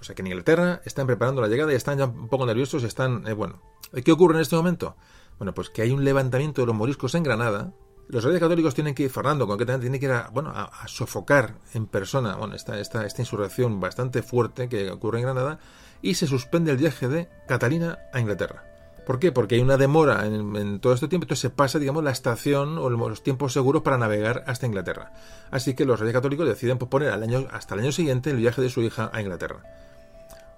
O 0.00 0.02
sea 0.02 0.16
que 0.16 0.22
en 0.22 0.26
Inglaterra 0.26 0.82
están 0.84 1.06
preparando 1.06 1.42
la 1.42 1.46
llegada 1.46 1.72
y 1.72 1.76
están 1.76 1.98
ya 1.98 2.06
un 2.06 2.28
poco 2.28 2.44
nerviosos 2.44 2.82
están... 2.82 3.24
Eh, 3.28 3.32
bueno, 3.32 3.62
¿qué 4.04 4.10
ocurre 4.10 4.34
en 4.34 4.40
este 4.40 4.56
momento? 4.56 4.96
Bueno, 5.38 5.54
pues 5.54 5.70
que 5.70 5.82
hay 5.82 5.92
un 5.92 6.04
levantamiento 6.04 6.62
de 6.62 6.66
los 6.66 6.74
moriscos 6.74 7.14
en 7.14 7.22
Granada. 7.22 7.72
Los 8.08 8.24
reyes 8.24 8.40
católicos 8.40 8.74
tienen 8.74 8.96
que 8.96 9.04
ir, 9.04 9.10
Fernando 9.10 9.46
concretamente, 9.46 9.84
tiene 9.84 10.00
que 10.00 10.06
ir 10.06 10.12
a, 10.12 10.28
bueno, 10.32 10.50
a, 10.52 10.88
sofocar 10.88 11.60
en 11.72 11.86
persona 11.86 12.34
bueno, 12.34 12.56
esta 12.56 13.06
insurrección 13.16 13.78
bastante 13.78 14.24
fuerte 14.24 14.68
que 14.68 14.90
ocurre 14.90 15.20
en 15.20 15.26
Granada 15.26 15.60
y 16.02 16.14
se 16.14 16.26
suspende 16.26 16.70
el 16.70 16.76
viaje 16.76 17.08
de 17.08 17.28
Catalina 17.46 17.98
a 18.12 18.20
Inglaterra. 18.20 18.64
¿Por 19.06 19.18
qué? 19.18 19.32
Porque 19.32 19.56
hay 19.56 19.60
una 19.60 19.76
demora 19.76 20.24
en, 20.26 20.78
todo 20.78 20.92
este 20.92 21.08
tiempo, 21.08 21.24
entonces 21.24 21.40
se 21.40 21.50
pasa, 21.50 21.78
digamos, 21.78 22.04
la 22.04 22.10
estación 22.10 22.78
o 22.78 22.88
los 22.90 23.22
tiempos 23.22 23.52
seguros 23.52 23.82
para 23.82 23.98
navegar 23.98 24.44
hasta 24.46 24.66
Inglaterra. 24.66 25.12
Así 25.50 25.74
que 25.74 25.84
los 25.84 25.98
reyes 25.98 26.14
católicos 26.14 26.46
deciden 26.46 26.78
posponer 26.78 27.08
al 27.08 27.22
año, 27.22 27.48
hasta 27.50 27.74
el 27.74 27.80
año 27.80 27.92
siguiente 27.92 28.30
el 28.30 28.36
viaje 28.36 28.62
de 28.62 28.70
su 28.70 28.82
hija 28.82 29.10
a 29.12 29.20
Inglaterra. 29.20 29.62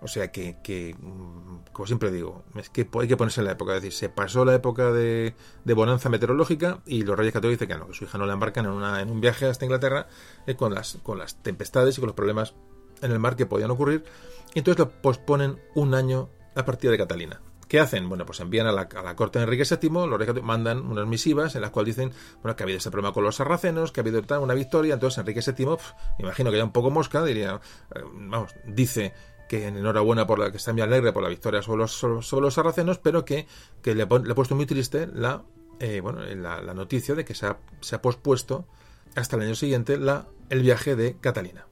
O 0.03 0.09
sea 0.09 0.32
que, 0.32 0.97
mm, 0.99 1.72
como 1.72 1.86
siempre 1.86 2.11
digo, 2.11 2.45
es 2.57 2.68
que 2.68 2.88
hay 3.01 3.09
que 3.09 3.16
ponerse 3.16 3.40
en 3.40 3.47
la 3.47 3.53
época. 3.53 3.76
Es 3.76 3.82
decir, 3.82 3.97
se 3.97 4.09
pasó 4.09 4.45
la 4.45 4.55
época 4.55 4.90
de, 4.90 5.34
bonanza 5.64 6.09
meteorológica 6.09 6.80
y 6.84 7.03
los 7.03 7.16
reyes 7.16 7.32
católicos 7.32 7.61
dicen 7.61 7.74
que 7.74 7.80
no, 7.80 7.88
que 7.88 7.95
su 7.95 8.05
hija 8.05 8.18
no 8.18 8.26
la 8.26 8.32
embarcan 8.32 8.66
en, 8.66 8.72
una, 8.72 9.01
en 9.01 9.11
un 9.11 9.20
viaje 9.20 9.47
hasta 9.47 9.64
Inglaterra 9.64 10.09
eh, 10.47 10.57
con 10.57 10.74
las 10.74 11.36
tempestades 11.43 11.97
y 11.97 12.01
con 12.01 12.09
los 12.09 12.16
problemas 12.16 12.55
en 13.03 13.12
el 13.12 13.18
mar 13.18 13.36
que 13.36 13.46
podían 13.46 13.70
ocurrir. 13.70 14.05
Y 14.55 14.61
entonces 14.61 14.78
lo 14.78 14.90
posponen 14.90 15.61
un 15.74 15.94
año 15.94 16.28
la 16.55 16.64
partida 16.64 16.90
de 16.90 16.98
Catalina. 16.98 17.40
¿Qué 17.72 17.80
hacen? 17.80 18.07
Bueno, 18.07 18.26
pues 18.26 18.38
envían 18.40 18.66
a 18.66 18.72
la, 18.72 18.86
corte 19.16 19.38
de 19.38 19.46
Enrique 19.46 19.64
VII, 19.64 20.07
los 20.07 20.42
mandan 20.42 20.80
unas 20.80 21.07
misivas 21.07 21.55
en 21.55 21.62
las 21.62 21.70
cuales 21.70 21.96
dicen 21.96 22.12
bueno, 22.42 22.55
que 22.55 22.62
ha 22.62 22.64
habido 22.64 22.76
este 22.76 22.90
problema 22.90 23.14
con 23.14 23.24
los 23.24 23.36
sarracenos, 23.36 23.92
que 23.92 24.00
ha 24.00 24.03
habido 24.03 24.22
una 24.40 24.53
victoria. 24.53 24.92
Entonces 24.92 25.16
Enrique 25.16 25.40
VII, 25.40 25.78
imagino 26.18 26.50
que 26.50 26.59
ya 26.59 26.64
un 26.64 26.72
poco 26.72 26.90
mosca, 26.90 27.24
diría, 27.24 27.62
eh, 27.94 28.00
vamos, 28.12 28.55
dice 28.66 29.14
que 29.48 29.68
enhorabuena 29.68 30.26
por 30.26 30.38
la 30.38 30.50
que 30.50 30.59
está 30.59 30.74
muy 30.74 30.82
alegre 30.82 31.12
por 31.12 31.22
la 31.22 31.30
victoria 31.30 31.62
sobre 31.62 31.78
los, 31.78 31.92
sobre, 31.92 32.42
los 32.42 32.53
sarracenos, 32.53 32.98
pero 32.98 33.24
que, 33.24 33.46
que 33.80 33.94
le, 33.94 34.05
le, 34.05 34.32
ha 34.32 34.34
puesto 34.34 34.55
muy 34.55 34.66
triste 34.66 35.07
la, 35.07 35.42
eh, 35.80 36.00
bueno, 36.00 36.20
la, 36.20 36.61
la, 36.61 36.74
noticia 36.74 37.14
de 37.14 37.24
que 37.24 37.34
se 37.34 37.46
ha, 37.46 37.59
se 37.80 37.96
ha, 37.96 38.03
pospuesto 38.03 38.66
hasta 39.14 39.36
el 39.36 39.42
año 39.42 39.55
siguiente 39.55 39.96
la, 39.96 40.26
el 40.50 40.61
viaje 40.61 40.94
de 40.94 41.16
Catalina. 41.20 41.66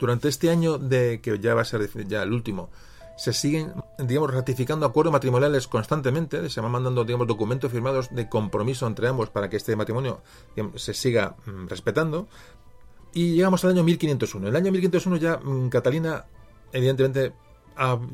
Durante 0.00 0.28
este 0.28 0.48
año 0.48 0.78
de 0.78 1.20
que 1.20 1.38
ya 1.38 1.54
va 1.54 1.60
a 1.60 1.64
ser 1.66 1.86
ya 2.08 2.22
el 2.22 2.32
último, 2.32 2.70
se 3.18 3.34
siguen, 3.34 3.74
digamos, 3.98 4.32
ratificando 4.32 4.86
acuerdos 4.86 5.12
matrimoniales 5.12 5.68
constantemente, 5.68 6.48
se 6.48 6.60
van 6.62 6.72
mandando, 6.72 7.04
digamos, 7.04 7.26
documentos 7.26 7.70
firmados 7.70 8.08
de 8.14 8.30
compromiso 8.30 8.86
entre 8.86 9.08
ambos 9.08 9.28
para 9.28 9.50
que 9.50 9.58
este 9.58 9.76
matrimonio 9.76 10.22
se 10.76 10.94
siga 10.94 11.36
mmm, 11.44 11.66
respetando. 11.66 12.28
Y 13.12 13.34
llegamos 13.34 13.62
al 13.62 13.72
año 13.72 13.84
1501. 13.84 14.46
En 14.46 14.50
el 14.50 14.56
año 14.56 14.72
1501 14.72 15.16
ya 15.18 15.36
mmm, 15.36 15.68
Catalina 15.68 16.24
evidentemente 16.72 17.34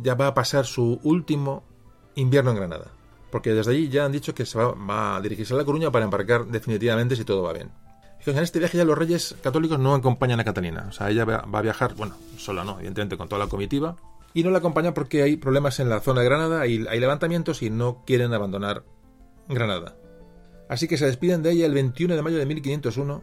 ya 0.03 0.14
va 0.16 0.26
a 0.26 0.34
pasar 0.34 0.66
su 0.66 0.99
último 1.05 1.62
invierno 2.16 2.51
en 2.51 2.57
Granada. 2.57 2.91
Porque 3.30 3.55
desde 3.55 3.70
allí 3.70 3.89
ya 3.89 4.07
han 4.07 4.12
dicho 4.12 4.34
que 4.34 4.45
se 4.45 4.59
va, 4.59 4.72
va, 4.72 5.16
a 5.16 5.20
dirigirse 5.20 5.55
a 5.55 5.57
La 5.57 5.64
Coruña 5.64 5.93
para 5.93 6.05
embarcar 6.05 6.47
definitivamente 6.47 7.14
si 7.14 7.24
todo 7.24 7.45
va 7.45 7.53
bien. 7.53 7.70
En 8.26 8.38
este 8.38 8.58
viaje 8.58 8.76
ya 8.76 8.84
los 8.84 8.98
reyes 8.98 9.36
católicos 9.42 9.78
no 9.78 9.94
acompañan 9.94 10.40
a 10.40 10.44
Catalina. 10.44 10.86
O 10.88 10.92
sea, 10.92 11.10
ella 11.10 11.24
va, 11.24 11.36
a 11.36 11.62
viajar, 11.62 11.94
bueno, 11.94 12.16
sola 12.36 12.64
no, 12.64 12.78
evidentemente 12.78 13.16
con 13.16 13.28
toda 13.28 13.44
la 13.44 13.48
comitiva. 13.48 13.96
Y 14.34 14.42
no 14.42 14.50
la 14.50 14.58
acompañan 14.58 14.94
porque 14.94 15.22
hay 15.22 15.36
problemas 15.36 15.80
en 15.80 15.88
la 15.88 16.00
zona 16.00 16.20
de 16.20 16.26
Granada, 16.26 16.60
hay 16.60 16.78
levantamientos 16.78 17.62
y 17.62 17.70
no 17.70 18.02
quieren 18.04 18.34
abandonar 18.34 18.84
Granada. 19.48 19.96
Así 20.68 20.88
que 20.88 20.98
se 20.98 21.06
despiden 21.06 21.42
de 21.42 21.52
ella 21.52 21.66
el 21.66 21.74
21 21.74 22.16
de 22.16 22.22
mayo 22.22 22.36
de 22.36 22.46
1501 22.46 23.22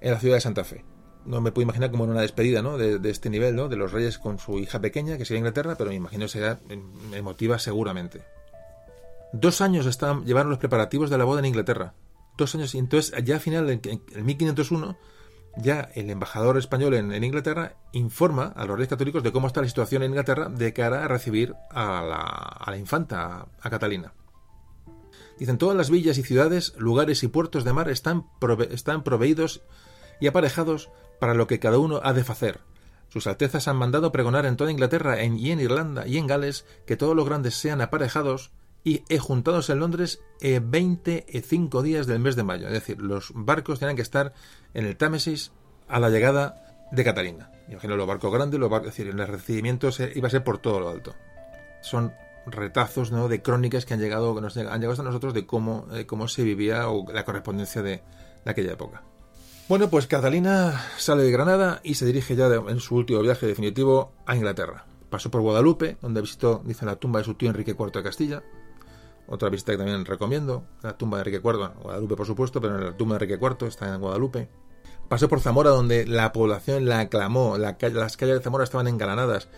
en 0.00 0.10
la 0.10 0.18
ciudad 0.18 0.34
de 0.34 0.40
Santa 0.40 0.64
Fe 0.64 0.84
no 1.26 1.40
me 1.40 1.52
puedo 1.52 1.64
imaginar 1.64 1.90
como 1.90 2.04
en 2.04 2.10
una 2.10 2.20
despedida 2.20 2.62
¿no? 2.62 2.78
de, 2.78 3.10
este 3.10 3.28
nivel, 3.30 3.56
¿no? 3.56 3.68
de 3.68 3.76
los 3.76 3.92
reyes 3.92 4.18
con 4.18 4.38
su 4.38 4.58
hija 4.58 4.80
pequeña, 4.80 5.18
que 5.18 5.24
sería 5.24 5.38
Inglaterra, 5.38 5.74
pero 5.76 5.90
me 5.90 5.96
imagino 5.96 6.24
que 6.26 6.30
será 6.30 6.60
emotiva 7.12 7.58
seguramente. 7.58 8.22
Dos 9.32 9.60
años 9.60 9.86
estaban, 9.86 10.24
llevaron 10.24 10.50
los 10.50 10.58
preparativos 10.58 11.10
de 11.10 11.18
la 11.18 11.24
boda 11.24 11.40
en 11.40 11.46
Inglaterra. 11.46 11.94
Dos 12.36 12.54
años, 12.54 12.74
y 12.74 12.78
entonces 12.78 13.14
ya 13.24 13.36
a 13.36 13.40
final, 13.40 13.70
en, 13.70 13.80
en 13.84 14.26
1501, 14.26 14.96
ya 15.56 15.90
el 15.94 16.10
embajador 16.10 16.58
español 16.58 16.94
en, 16.94 17.24
Inglaterra 17.24 17.76
informa 17.92 18.52
a 18.56 18.66
los 18.66 18.76
reyes 18.76 18.90
católicos 18.90 19.22
de 19.22 19.32
cómo 19.32 19.46
está 19.46 19.62
la 19.62 19.68
situación 19.68 20.02
en 20.02 20.10
Inglaterra 20.10 20.48
de 20.48 20.72
cara 20.72 21.04
a 21.04 21.08
recibir 21.08 21.54
a 21.70 22.02
la, 22.02 22.18
a 22.18 22.70
la 22.70 22.76
infanta, 22.76 23.48
a, 23.60 23.70
Catalina. 23.70 24.12
Dicen, 25.38 25.58
todas 25.58 25.76
las 25.76 25.90
villas 25.90 26.18
y 26.18 26.22
ciudades, 26.22 26.74
lugares 26.76 27.22
y 27.22 27.28
puertos 27.28 27.64
de 27.64 27.72
mar 27.72 27.88
están, 27.88 28.26
prove 28.38 28.68
están 28.72 29.02
proveídos 29.02 29.62
y 30.20 30.26
aparejados 30.26 30.90
para 31.20 31.34
lo 31.34 31.46
que 31.46 31.58
cada 31.58 31.78
uno 31.78 32.00
ha 32.02 32.12
de 32.12 32.22
hacer. 32.22 32.60
Sus 33.08 33.26
Altezas 33.26 33.68
han 33.68 33.76
mandado 33.76 34.12
pregonar 34.12 34.46
en 34.46 34.56
toda 34.56 34.70
Inglaterra 34.70 35.22
y 35.22 35.50
en 35.50 35.60
Irlanda 35.60 36.06
y 36.06 36.18
en 36.18 36.26
Gales 36.26 36.66
que 36.86 36.96
todos 36.96 37.14
los 37.14 37.26
grandes 37.26 37.54
sean 37.54 37.80
aparejados 37.80 38.50
y 38.86 39.02
eh, 39.08 39.18
juntados 39.18 39.68
en 39.68 39.80
Londres 39.80 40.20
eh, 40.40 40.60
25 40.62 41.82
días 41.82 42.06
del 42.06 42.20
mes 42.20 42.36
de 42.36 42.44
mayo. 42.44 42.68
Es 42.68 42.72
decir, 42.72 43.02
los 43.02 43.32
barcos 43.34 43.80
tienen 43.80 43.96
que 43.96 44.02
estar 44.02 44.32
en 44.74 44.86
el 44.86 44.96
Támesis 44.96 45.50
a 45.88 45.98
la 45.98 46.08
llegada 46.08 46.86
de 46.92 47.02
Catalina. 47.02 47.50
Imagino 47.68 47.96
los 47.96 48.06
barcos 48.06 48.32
grandes, 48.32 48.60
los 48.60 48.70
barcos, 48.70 48.90
es 48.90 48.96
decir, 48.96 49.12
el 49.12 49.26
recibimiento 49.26 49.90
iba 50.14 50.28
a 50.28 50.30
ser 50.30 50.44
por 50.44 50.58
todo 50.58 50.78
lo 50.78 50.88
alto. 50.88 51.16
Son 51.82 52.12
retazos 52.46 53.10
¿no? 53.10 53.26
de 53.26 53.42
crónicas 53.42 53.86
que 53.86 53.94
han 53.94 54.00
llegado, 54.00 54.36
que 54.36 54.40
nos 54.40 54.56
han 54.56 54.66
llegado 54.66 54.92
hasta 54.92 55.02
nosotros 55.02 55.34
de 55.34 55.46
cómo, 55.46 55.88
eh, 55.92 56.06
cómo 56.06 56.28
se 56.28 56.44
vivía 56.44 56.88
o 56.88 57.10
la 57.12 57.24
correspondencia 57.24 57.82
de, 57.82 58.04
aquella 58.44 58.74
época. 58.74 59.02
Bueno, 59.68 59.90
pues 59.90 60.06
Catalina 60.06 60.80
sale 60.96 61.24
de 61.24 61.32
Granada 61.32 61.80
y 61.82 61.94
se 61.94 62.06
dirige 62.06 62.36
ya 62.36 62.46
en 62.46 62.78
su 62.78 62.94
último 62.94 63.20
viaje 63.20 63.48
definitivo 63.48 64.12
a 64.26 64.36
Inglaterra. 64.36 64.86
Pasó 65.10 65.28
por 65.28 65.40
Guadalupe, 65.40 65.96
donde 66.00 66.20
visitó, 66.20 66.62
dice, 66.64 66.86
la 66.86 66.94
tumba 66.94 67.18
de 67.18 67.24
su 67.24 67.34
tío 67.34 67.48
Enrique 67.48 67.72
IV 67.72 67.90
de 67.90 68.02
Castilla. 68.04 68.44
Otra 69.28 69.48
visita 69.48 69.72
que 69.72 69.78
también 69.78 70.04
recomiendo, 70.04 70.64
la 70.82 70.96
tumba 70.96 71.18
de 71.18 71.22
Enrique 71.22 71.40
IV, 71.44 71.82
Guadalupe 71.82 72.16
por 72.16 72.26
supuesto, 72.26 72.60
pero 72.60 72.78
la 72.78 72.96
tumba 72.96 73.18
de 73.18 73.24
Enrique 73.24 73.44
IV 73.44 73.66
está 73.66 73.92
en 73.92 74.00
Guadalupe. 74.00 74.48
Pasó 75.08 75.28
por 75.28 75.40
Zamora, 75.40 75.70
donde 75.70 76.06
la 76.06 76.32
población 76.32 76.86
la 76.86 77.00
aclamó, 77.00 77.58
la, 77.58 77.76
las 77.80 78.16
calles 78.16 78.36
de 78.36 78.42
Zamora 78.42 78.64
estaban 78.64 78.88
engalanadas. 78.88 79.48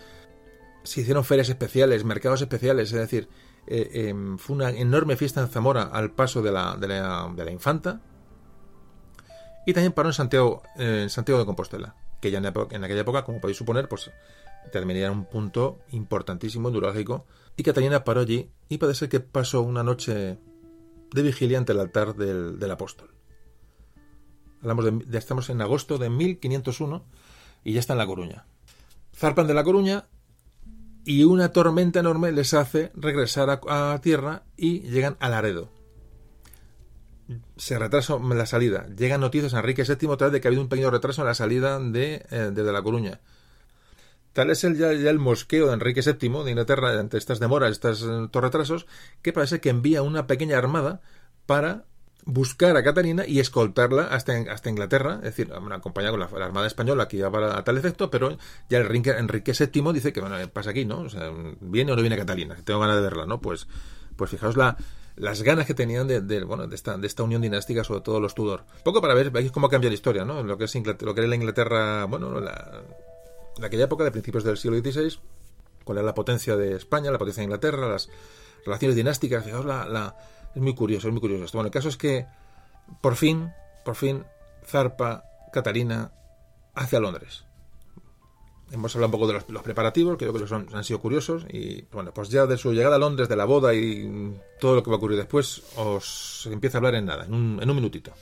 Se 0.83 1.01
hicieron 1.01 1.23
ferias 1.23 1.49
especiales, 1.49 2.03
mercados 2.03 2.41
especiales, 2.41 2.91
es 2.91 2.99
decir, 2.99 3.29
eh, 3.67 3.89
eh, 3.93 4.15
fue 4.37 4.55
una 4.55 4.69
enorme 4.71 5.15
fiesta 5.15 5.41
en 5.41 5.47
Zamora 5.47 5.83
al 5.83 6.11
paso 6.11 6.41
de 6.41 6.51
la, 6.51 6.75
de 6.75 6.87
la, 6.87 7.51
infanta, 7.51 8.01
y 9.65 9.73
también 9.73 9.93
paró 9.93 10.09
en 10.09 10.13
Santiago, 10.13 10.63
de 10.75 11.45
Compostela, 11.45 11.95
que 12.19 12.31
ya 12.31 12.39
en, 12.39 12.47
aquella 12.83 13.01
época, 13.01 13.23
como 13.23 13.39
podéis 13.39 13.57
suponer, 13.57 13.87
pues 13.87 14.09
terminaría 14.71 15.07
en 15.07 15.13
un 15.13 15.25
punto 15.25 15.79
importantísimo, 15.91 16.71
neurálgico, 16.71 17.25
y 17.59 17.63
Catalina 17.63 18.05
paró 18.05 18.21
allí 18.21 18.49
y 18.69 18.79
ser 18.93 19.09
que 19.09 19.19
pasó 19.19 19.61
una 19.61 19.83
noche 19.83 20.39
de 21.11 21.21
vigilia 21.21 21.57
ante 21.57 21.73
el 21.73 21.81
altar 21.81 22.15
del, 22.15 22.71
apóstol. 22.71 23.09
Hablamos 24.61 24.85
de, 24.85 25.05
ya 25.09 25.19
estamos 25.19 25.49
en 25.49 25.61
agosto 25.61 25.97
de 25.97 26.09
1501 26.09 27.03
y 27.65 27.73
ya 27.73 27.81
está 27.81 27.95
en 27.95 27.99
La 27.99 28.07
Coruña. 28.07 28.45
Zarpan 29.13 29.45
de 29.45 29.53
La 29.53 29.65
Coruña 29.65 30.05
y 31.03 31.25
una 31.25 31.51
tormenta 31.51 31.99
enorme 31.99 32.31
les 32.31 32.53
hace 32.53 32.93
regresar 32.95 33.59
a, 33.67 33.99
tierra 34.01 34.43
y 34.55 34.79
llegan 34.83 35.17
a 35.19 35.27
Laredo 35.27 35.69
se 37.57 37.77
retrasa 37.77 38.17
la 38.17 38.45
salida. 38.45 38.87
Llegan 38.97 39.19
noticias 39.19 39.53
a 39.53 39.59
Enrique 39.59 39.83
VII 39.83 40.07
otra 40.07 40.27
vez 40.27 40.33
de 40.33 40.41
que 40.41 40.47
ha 40.47 40.49
habido 40.49 40.63
un 40.63 40.69
pequeño 40.69 40.89
retraso 40.89 41.21
en 41.21 41.27
la 41.27 41.35
salida 41.35 41.77
de, 41.77 42.25
eh, 42.31 42.51
La 42.55 42.81
Coruña. 42.81 43.19
Tal 44.33 44.49
es 44.49 44.63
el, 44.63 44.77
ya, 44.77 44.91
el 44.91 45.19
mosqueo 45.19 45.67
de 45.67 45.73
Enrique 45.73 46.01
VII 46.01 46.43
de 46.43 46.51
Inglaterra 46.51 46.99
ante 46.99 47.17
estas 47.17 47.39
demoras, 47.39 47.71
estos, 47.71 48.01
estos 48.01 48.43
retrasos, 48.43 48.87
que 49.21 49.33
parece 49.33 49.59
que 49.59 49.69
envía 49.69 50.01
una 50.01 50.27
pequeña 50.27 50.57
armada 50.57 51.01
para 51.45 51.85
buscar 52.25 52.77
a 52.77 52.83
Catalina 52.83 53.23
y 53.25 53.39
escoltarla 53.39 54.03
hasta, 54.03 54.33
hasta 54.51 54.69
Inglaterra, 54.69 55.15
es 55.15 55.35
decir, 55.35 55.51
acompañada 55.51 56.11
con 56.11 56.19
la, 56.19 56.45
Armada 56.45 56.67
Española 56.67 57.07
que 57.07 57.17
iba 57.17 57.31
para, 57.31 57.57
a 57.57 57.63
tal 57.63 57.77
efecto, 57.77 58.09
pero 58.11 58.37
ya 58.69 58.77
el 58.77 58.85
Enrique, 58.85 59.11
Enrique 59.11 59.53
VII 59.57 59.93
dice 59.93 60.13
que, 60.13 60.21
bueno, 60.21 60.35
pasa 60.51 60.71
aquí, 60.71 60.85
¿no? 60.85 61.01
O 61.01 61.09
sea, 61.09 61.31
¿viene 61.59 61.91
o 61.91 61.95
no 61.95 62.01
viene 62.01 62.17
Catalina? 62.17 62.55
Tengo 62.63 62.79
ganas 62.79 62.97
de 62.97 63.01
verla, 63.01 63.25
¿no? 63.25 63.41
Pues, 63.41 63.67
pues 64.15 64.29
fijaos 64.29 64.57
la, 64.57 64.77
las 65.15 65.41
ganas 65.41 65.65
que 65.65 65.73
tenían 65.73 66.07
de, 66.07 66.43
bueno, 66.43 66.67
de, 66.67 66.75
esta, 66.75 66.97
de 66.97 67.07
esta 67.07 67.23
unión 67.23 67.41
dinástica, 67.41 67.83
sobre 67.83 68.01
todo 68.01 68.19
los 68.19 68.35
Tudor. 68.35 68.65
Poco 68.83 69.01
para 69.01 69.13
ver, 69.13 69.31
veis 69.31 69.51
cómo 69.51 69.69
cambia 69.69 69.89
la 69.89 69.95
historia, 69.95 70.25
¿no? 70.25 70.43
Lo 70.43 70.57
que 70.57 70.65
es 70.65 70.75
lo 70.75 71.15
que 71.15 71.21
era 71.21 71.27
la 71.27 71.35
Inglaterra, 71.35 72.05
bueno, 72.05 72.39
la, 72.39 72.81
en 73.59 73.65
aquella 73.65 73.83
época, 73.85 74.03
de 74.03 74.11
principios 74.11 74.43
del 74.43 74.57
siglo 74.57 74.77
XVI, 74.79 75.19
cuál 75.83 75.97
era 75.97 76.05
la 76.05 76.13
potencia 76.13 76.55
de 76.55 76.75
España, 76.75 77.11
la 77.11 77.17
potencia 77.17 77.41
de 77.41 77.45
Inglaterra, 77.45 77.89
las 77.89 78.09
relaciones 78.65 78.95
dinásticas, 78.95 79.45
la, 79.65 80.15
es 80.55 80.61
muy 80.61 80.73
curioso, 80.73 81.07
es 81.07 81.13
muy 81.13 81.21
curioso 81.21 81.43
esto. 81.43 81.57
Bueno, 81.57 81.67
el 81.67 81.73
caso 81.73 81.89
es 81.89 81.97
que, 81.97 82.25
por 83.01 83.15
fin, 83.15 83.51
por 83.83 83.95
fin, 83.95 84.23
zarpa 84.65 85.23
Catarina 85.51 86.11
hacia 86.73 86.99
Londres 86.99 87.45
hemos 88.71 88.95
hablado 88.95 89.07
un 89.07 89.19
poco 89.19 89.27
de 89.27 89.33
los, 89.47 89.63
preparativos, 89.63 90.17
creo 90.17 90.33
que 90.33 90.39
los 90.39 90.49
son, 90.49 90.67
han 90.73 90.83
sido 90.83 90.99
curiosos. 90.99 91.45
Y 91.51 91.81
bueno, 91.91 92.13
pues 92.13 92.29
ya 92.29 92.45
de 92.45 92.57
su 92.57 92.71
llegada 92.73 92.97
a 92.97 92.99
Londres, 92.99 93.29
de 93.29 93.35
la 93.35 93.45
boda 93.45 93.73
y 93.73 94.37
todo 94.59 94.75
lo 94.75 94.83
que 94.83 94.89
va 94.89 94.95
a 94.95 94.97
ocurrir 94.97 95.17
después, 95.17 95.63
os 95.75 96.47
empiezo 96.51 96.77
a 96.77 96.79
hablar 96.79 96.95
en 96.95 97.05
nada, 97.05 97.25
en 97.25 97.33
un, 97.33 97.59
en 97.61 97.69
un 97.69 97.75
minutito. 97.75 98.13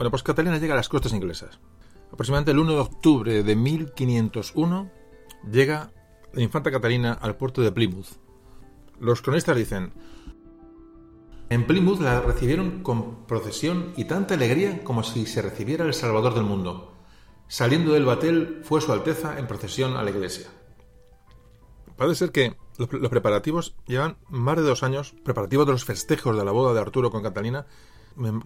Bueno, 0.00 0.12
pues 0.12 0.22
Catalina 0.22 0.56
llega 0.56 0.72
a 0.72 0.78
las 0.78 0.88
costas 0.88 1.12
inglesas. 1.12 1.60
Aproximadamente 2.10 2.52
el 2.52 2.58
1 2.58 2.72
de 2.72 2.78
octubre 2.78 3.42
de 3.42 3.54
1501 3.54 4.90
llega 5.52 5.92
la 6.32 6.40
infanta 6.40 6.70
Catalina 6.70 7.12
al 7.12 7.36
puerto 7.36 7.60
de 7.60 7.70
Plymouth. 7.70 8.06
Los 8.98 9.20
cronistas 9.20 9.58
dicen, 9.58 9.92
en 11.50 11.66
Plymouth 11.66 12.00
la 12.00 12.18
recibieron 12.22 12.82
con 12.82 13.26
procesión 13.26 13.92
y 13.94 14.06
tanta 14.06 14.32
alegría 14.32 14.82
como 14.84 15.02
si 15.02 15.26
se 15.26 15.42
recibiera 15.42 15.84
el 15.84 15.92
Salvador 15.92 16.32
del 16.32 16.44
mundo. 16.44 16.94
Saliendo 17.46 17.92
del 17.92 18.06
batel 18.06 18.62
fue 18.62 18.80
Su 18.80 18.92
Alteza 18.92 19.38
en 19.38 19.46
procesión 19.46 19.98
a 19.98 20.02
la 20.02 20.08
iglesia. 20.08 20.48
Parece 21.98 22.16
ser 22.16 22.32
que 22.32 22.56
los, 22.78 22.88
preparativos 22.88 23.76
llevan 23.86 24.16
más 24.30 24.56
de 24.56 24.62
dos 24.62 24.82
años, 24.82 25.14
preparativos 25.24 25.66
de 25.66 25.72
los 25.72 25.84
festejos 25.84 26.38
de 26.38 26.44
la 26.46 26.52
boda 26.52 26.72
de 26.72 26.80
Arturo 26.80 27.10
con 27.10 27.22
Catalina, 27.22 27.66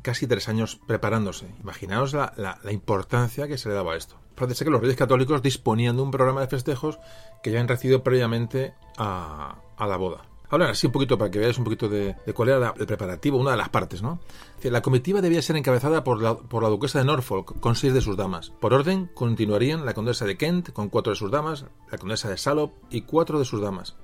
casi 0.02 0.26
tres 0.26 0.48
años 0.48 0.80
preparándose. 0.86 1.46
Imaginaos 1.60 2.12
la, 2.12 2.32
la, 2.36 2.72
importancia 2.72 3.48
que 3.48 3.58
se 3.58 3.68
le 3.68 3.74
daba 3.74 3.94
a 3.94 3.96
esto. 3.96 4.16
Parece 4.34 4.64
que 4.64 4.70
los 4.70 4.80
reyes 4.80 4.96
católicos 4.96 5.42
disponían 5.42 5.96
de 5.96 6.02
un 6.02 6.10
programa 6.10 6.40
de 6.40 6.48
festejos 6.48 6.98
que 7.42 7.50
ya 7.50 7.60
han 7.60 7.68
recibido 7.68 8.02
previamente 8.02 8.74
a, 8.96 9.56
a 9.76 9.86
la 9.86 9.96
boda. 9.96 10.24
Hablan 10.50 10.70
así 10.70 10.86
un 10.86 10.92
poquito 10.92 11.16
para 11.18 11.30
que 11.30 11.38
veáis 11.38 11.58
un 11.58 11.64
poquito 11.64 11.88
de, 11.88 12.14
cuál 12.34 12.50
era 12.50 12.74
el 12.76 12.86
preparativo, 12.86 13.38
una 13.38 13.52
de 13.52 13.56
las 13.56 13.70
partes, 13.70 14.02
¿no? 14.02 14.20
La 14.62 14.82
comitiva 14.82 15.20
debía 15.20 15.42
ser 15.42 15.56
encabezada 15.56 16.04
por 16.04 16.22
la, 16.22 16.36
por 16.36 16.62
la 16.62 16.68
duquesa 16.68 17.00
de 17.00 17.06
Norfolk, 17.06 17.58
con 17.58 17.74
seis 17.74 17.94
de 17.94 18.00
sus 18.00 18.16
damas. 18.16 18.50
Por 18.60 18.74
orden, 18.74 19.10
continuarían 19.14 19.84
la 19.84 19.94
condesa 19.94 20.26
de 20.26 20.36
Kent, 20.36 20.72
con 20.72 20.90
cuatro 20.90 21.12
de 21.12 21.18
sus 21.18 21.30
damas, 21.30 21.64
la 21.90 21.98
condesa 21.98 22.28
de 22.28 22.36
Salop 22.36 22.72
y 22.90 23.02
cuatro 23.02 23.38
de 23.38 23.44
sus 23.44 23.60
damas. 23.60 23.96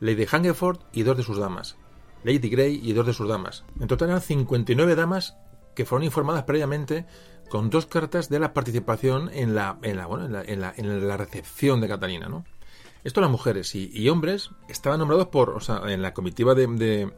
Lady 0.00 0.26
Hungerford 0.32 0.78
y 0.92 1.02
dos 1.02 1.16
de 1.16 1.22
sus 1.22 1.38
damas. 1.38 1.76
Lady 2.24 2.48
Grey 2.48 2.80
y 2.82 2.92
dos 2.92 3.06
de 3.06 3.12
sus 3.12 3.28
damas. 3.28 3.64
En 3.80 3.86
total 3.86 4.08
eran 4.08 4.20
59 4.20 4.96
damas 4.96 5.36
que 5.74 5.84
fueron 5.84 6.04
informadas 6.04 6.44
previamente 6.44 7.06
con 7.48 7.70
dos 7.70 7.86
cartas 7.86 8.28
de 8.28 8.38
la 8.38 8.52
participación 8.52 9.30
en 9.32 9.54
la, 9.54 9.78
en 9.82 9.96
la, 9.96 10.06
bueno, 10.06 10.24
en 10.24 10.32
la, 10.60 10.72
en 10.76 11.08
la, 11.08 11.16
recepción 11.16 11.80
de 11.80 11.88
Catalina, 11.88 12.28
¿no? 12.28 12.44
Esto 13.04 13.20
las 13.20 13.30
mujeres 13.30 13.74
y, 13.74 14.08
hombres 14.08 14.50
estaban 14.66 14.98
nombrados 14.98 15.26
por, 15.26 15.50
o 15.50 15.60
sea, 15.60 15.82
en 15.92 16.00
la 16.00 16.14
comitiva 16.14 16.54
de, 16.54 16.66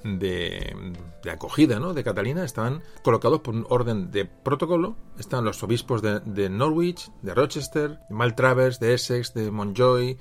de, 0.02 1.30
acogida, 1.30 1.78
¿no? 1.78 1.94
De 1.94 2.02
Catalina 2.02 2.44
estaban 2.44 2.82
colocados 3.04 3.40
por 3.40 3.54
un 3.54 3.64
orden 3.68 4.10
de 4.10 4.24
protocolo. 4.24 4.96
Estaban 5.16 5.44
los 5.44 5.62
obispos 5.62 6.02
de, 6.02 6.50
Norwich, 6.50 7.08
de 7.22 7.34
Rochester, 7.34 8.00
de 8.08 8.14
Maltravers, 8.16 8.80
de 8.80 8.94
Essex, 8.94 9.32
de 9.32 9.52
Montjoy, 9.52 10.18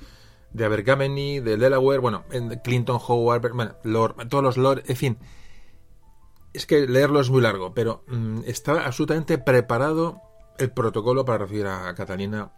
de 0.56 0.64
Abergavenny, 0.64 1.42
de 1.42 1.58
Delaware, 1.58 2.00
bueno, 2.00 2.24
Clinton, 2.64 3.00
Howard, 3.06 3.54
bueno, 3.54 3.76
Lord, 3.84 4.30
todos 4.30 4.44
los 4.44 4.58
Lord, 4.58 4.84
en 4.88 4.96
fin. 4.96 5.18
Es 6.54 6.66
que 6.66 6.88
leerlo 6.88 7.20
es 7.20 7.30
muy 7.30 7.42
largo, 7.42 7.74
pero 7.74 8.06
mm, 8.08 8.44
estaba 8.46 8.86
absolutamente 8.86 9.38
preparado 9.38 10.22
el 10.58 10.72
protocolo 10.72 11.26
para 11.26 11.40
recibir 11.40 11.68
a 11.68 11.94
Catalina 11.94 12.54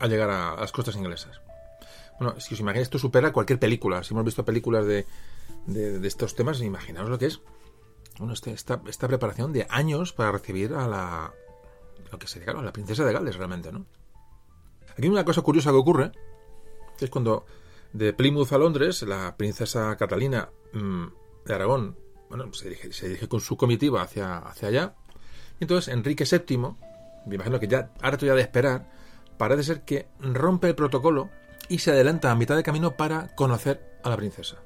al 0.00 0.10
llegar 0.10 0.30
a, 0.30 0.56
las 0.56 0.72
costas 0.72 0.96
inglesas. 0.96 1.40
Bueno, 2.18 2.40
si 2.40 2.54
os 2.54 2.60
imagináis, 2.60 2.86
esto 2.86 2.98
supera 2.98 3.32
cualquier 3.32 3.60
película. 3.60 4.02
Si 4.02 4.12
hemos 4.12 4.24
visto 4.24 4.44
películas 4.44 4.84
de, 4.84 5.06
de, 5.66 6.06
estos 6.08 6.34
temas, 6.34 6.60
imaginaos 6.60 7.08
lo 7.08 7.18
que 7.18 7.26
es. 7.26 7.40
Bueno, 8.18 8.32
este, 8.32 8.50
esta, 8.50 8.82
esta 8.88 9.06
preparación 9.06 9.52
de 9.52 9.66
años 9.70 10.12
para 10.12 10.32
recibir 10.32 10.74
a 10.74 10.88
la. 10.88 11.32
Lo 12.10 12.18
que 12.18 12.26
sería, 12.26 12.46
claro, 12.46 12.58
a 12.58 12.64
la 12.64 12.72
princesa 12.72 13.04
de 13.04 13.12
Gales, 13.12 13.36
realmente, 13.36 13.70
¿no? 13.70 13.86
Aquí 14.90 15.02
hay 15.02 15.08
una 15.08 15.24
cosa 15.24 15.42
curiosa 15.42 15.70
que 15.70 15.76
ocurre, 15.76 16.10
es 17.04 17.10
cuando 17.10 17.44
de 17.92 18.12
Plymouth 18.12 18.52
a 18.52 18.58
Londres, 18.58 19.02
la 19.02 19.36
princesa 19.36 19.96
Catalina 19.96 20.50
mm, 20.72 21.06
de 21.44 21.54
Aragón, 21.54 21.96
bueno, 22.28 22.52
se 22.52 22.68
dirige, 22.68 23.28
con 23.28 23.40
su 23.40 23.56
comitiva 23.56 24.02
hacia, 24.02 24.38
hacia 24.38 24.68
allá. 24.68 24.94
Y 25.58 25.64
entonces 25.64 25.92
Enrique 25.92 26.24
VII, 26.24 26.58
me 27.26 27.34
imagino 27.34 27.58
que 27.58 27.68
ya 27.68 27.92
harto 28.00 28.26
ya 28.26 28.34
de 28.34 28.42
esperar, 28.42 28.90
parece 29.36 29.64
ser 29.64 29.84
que 29.84 30.08
rompe 30.20 30.68
el 30.68 30.74
protocolo 30.74 31.30
y 31.68 31.78
se 31.78 31.90
adelanta 31.90 32.30
a 32.30 32.36
mitad 32.36 32.56
de 32.56 32.62
camino 32.62 32.96
para 32.96 33.34
conocer 33.34 33.98
a 34.04 34.10
la 34.10 34.16
princesa. 34.16 34.56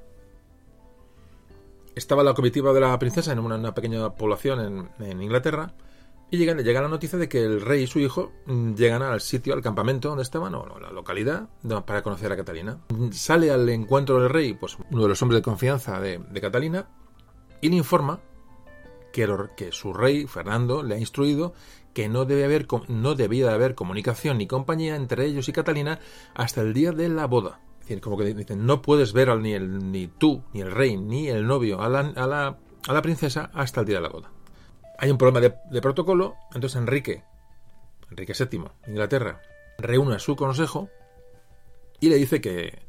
Estaba 1.95 2.23
la 2.23 2.33
comitiva 2.33 2.73
de 2.73 2.81
la 2.81 2.99
princesa 2.99 3.31
en 3.31 3.39
una, 3.39 3.73
pequeña 3.73 4.13
población 4.15 4.91
en 4.99 5.21
Inglaterra 5.21 5.73
y 6.31 6.37
llega, 6.37 6.55
llega, 6.55 6.81
la 6.81 6.87
noticia 6.87 7.19
de 7.19 7.29
que 7.29 7.43
el 7.43 7.61
rey 7.61 7.83
y 7.83 7.87
su 7.87 7.99
hijo 7.99 8.31
mm, 8.45 8.73
llegan 8.73 9.03
al 9.03 9.21
sitio, 9.21 9.53
al 9.53 9.61
campamento 9.61 10.09
donde 10.09 10.23
estaban, 10.23 10.55
o 10.55 10.79
la 10.79 10.91
localidad, 10.91 11.49
para 11.85 12.01
conocer 12.01 12.31
a 12.31 12.35
Catalina. 12.35 12.79
Sale 13.11 13.51
al 13.51 13.69
encuentro 13.69 14.19
del 14.19 14.29
rey, 14.29 14.53
pues 14.53 14.77
uno 14.91 15.03
de 15.03 15.09
los 15.09 15.21
hombres 15.21 15.39
de 15.39 15.43
confianza 15.43 15.99
de, 15.99 16.19
Catalina, 16.41 16.87
y 17.61 17.69
le 17.69 17.75
informa 17.75 18.19
que, 19.13 19.71
su 19.71 19.93
rey, 19.93 20.25
Fernando, 20.27 20.83
le 20.83 20.95
ha 20.95 20.99
instruido 20.99 21.53
que 21.93 22.09
no, 22.09 22.25
debe 22.25 22.43
haber, 22.43 22.67
no 22.89 23.15
debía 23.15 23.53
haber 23.53 23.75
comunicación 23.75 24.39
ni 24.39 24.47
compañía 24.47 24.97
entre 24.97 25.25
ellos 25.25 25.47
y 25.47 25.53
Catalina 25.53 25.99
hasta 26.33 26.61
el 26.61 26.73
día 26.73 26.91
de 26.91 27.07
la 27.07 27.25
boda. 27.25 27.61
Es 27.75 27.87
decir, 27.87 28.01
como 28.01 28.17
que 28.17 28.33
dicen, 28.33 28.65
no 28.65 28.81
puedes 28.81 29.13
ver 29.13 29.29
al, 29.29 29.41
ni, 29.41 29.53
el, 29.53 29.91
ni 29.91 30.07
tú, 30.07 30.43
ni 30.53 30.61
el 30.61 30.71
rey, 30.71 30.97
ni 30.97 31.29
el 31.29 31.47
novio 31.47 31.81
a 31.81 31.87
la 31.87 33.01
princesa 33.01 33.51
hasta 33.53 33.81
el 33.81 33.85
día 33.85 33.97
de 33.97 34.01
la 34.01 34.09
boda 34.09 34.34
hay 34.97 35.11
un 35.11 35.17
problema 35.17 35.41
de, 35.41 35.81
protocolo, 35.81 36.35
entonces 36.53 36.79
Enrique, 36.79 37.23
Enrique 38.09 38.33
VII, 38.37 38.65
Inglaterra, 38.87 39.41
reúne 39.77 40.15
a 40.15 40.19
su 40.19 40.35
consejo 40.35 40.89
y 41.99 42.09
le 42.09 42.15
dice 42.15 42.41
que, 42.41 42.79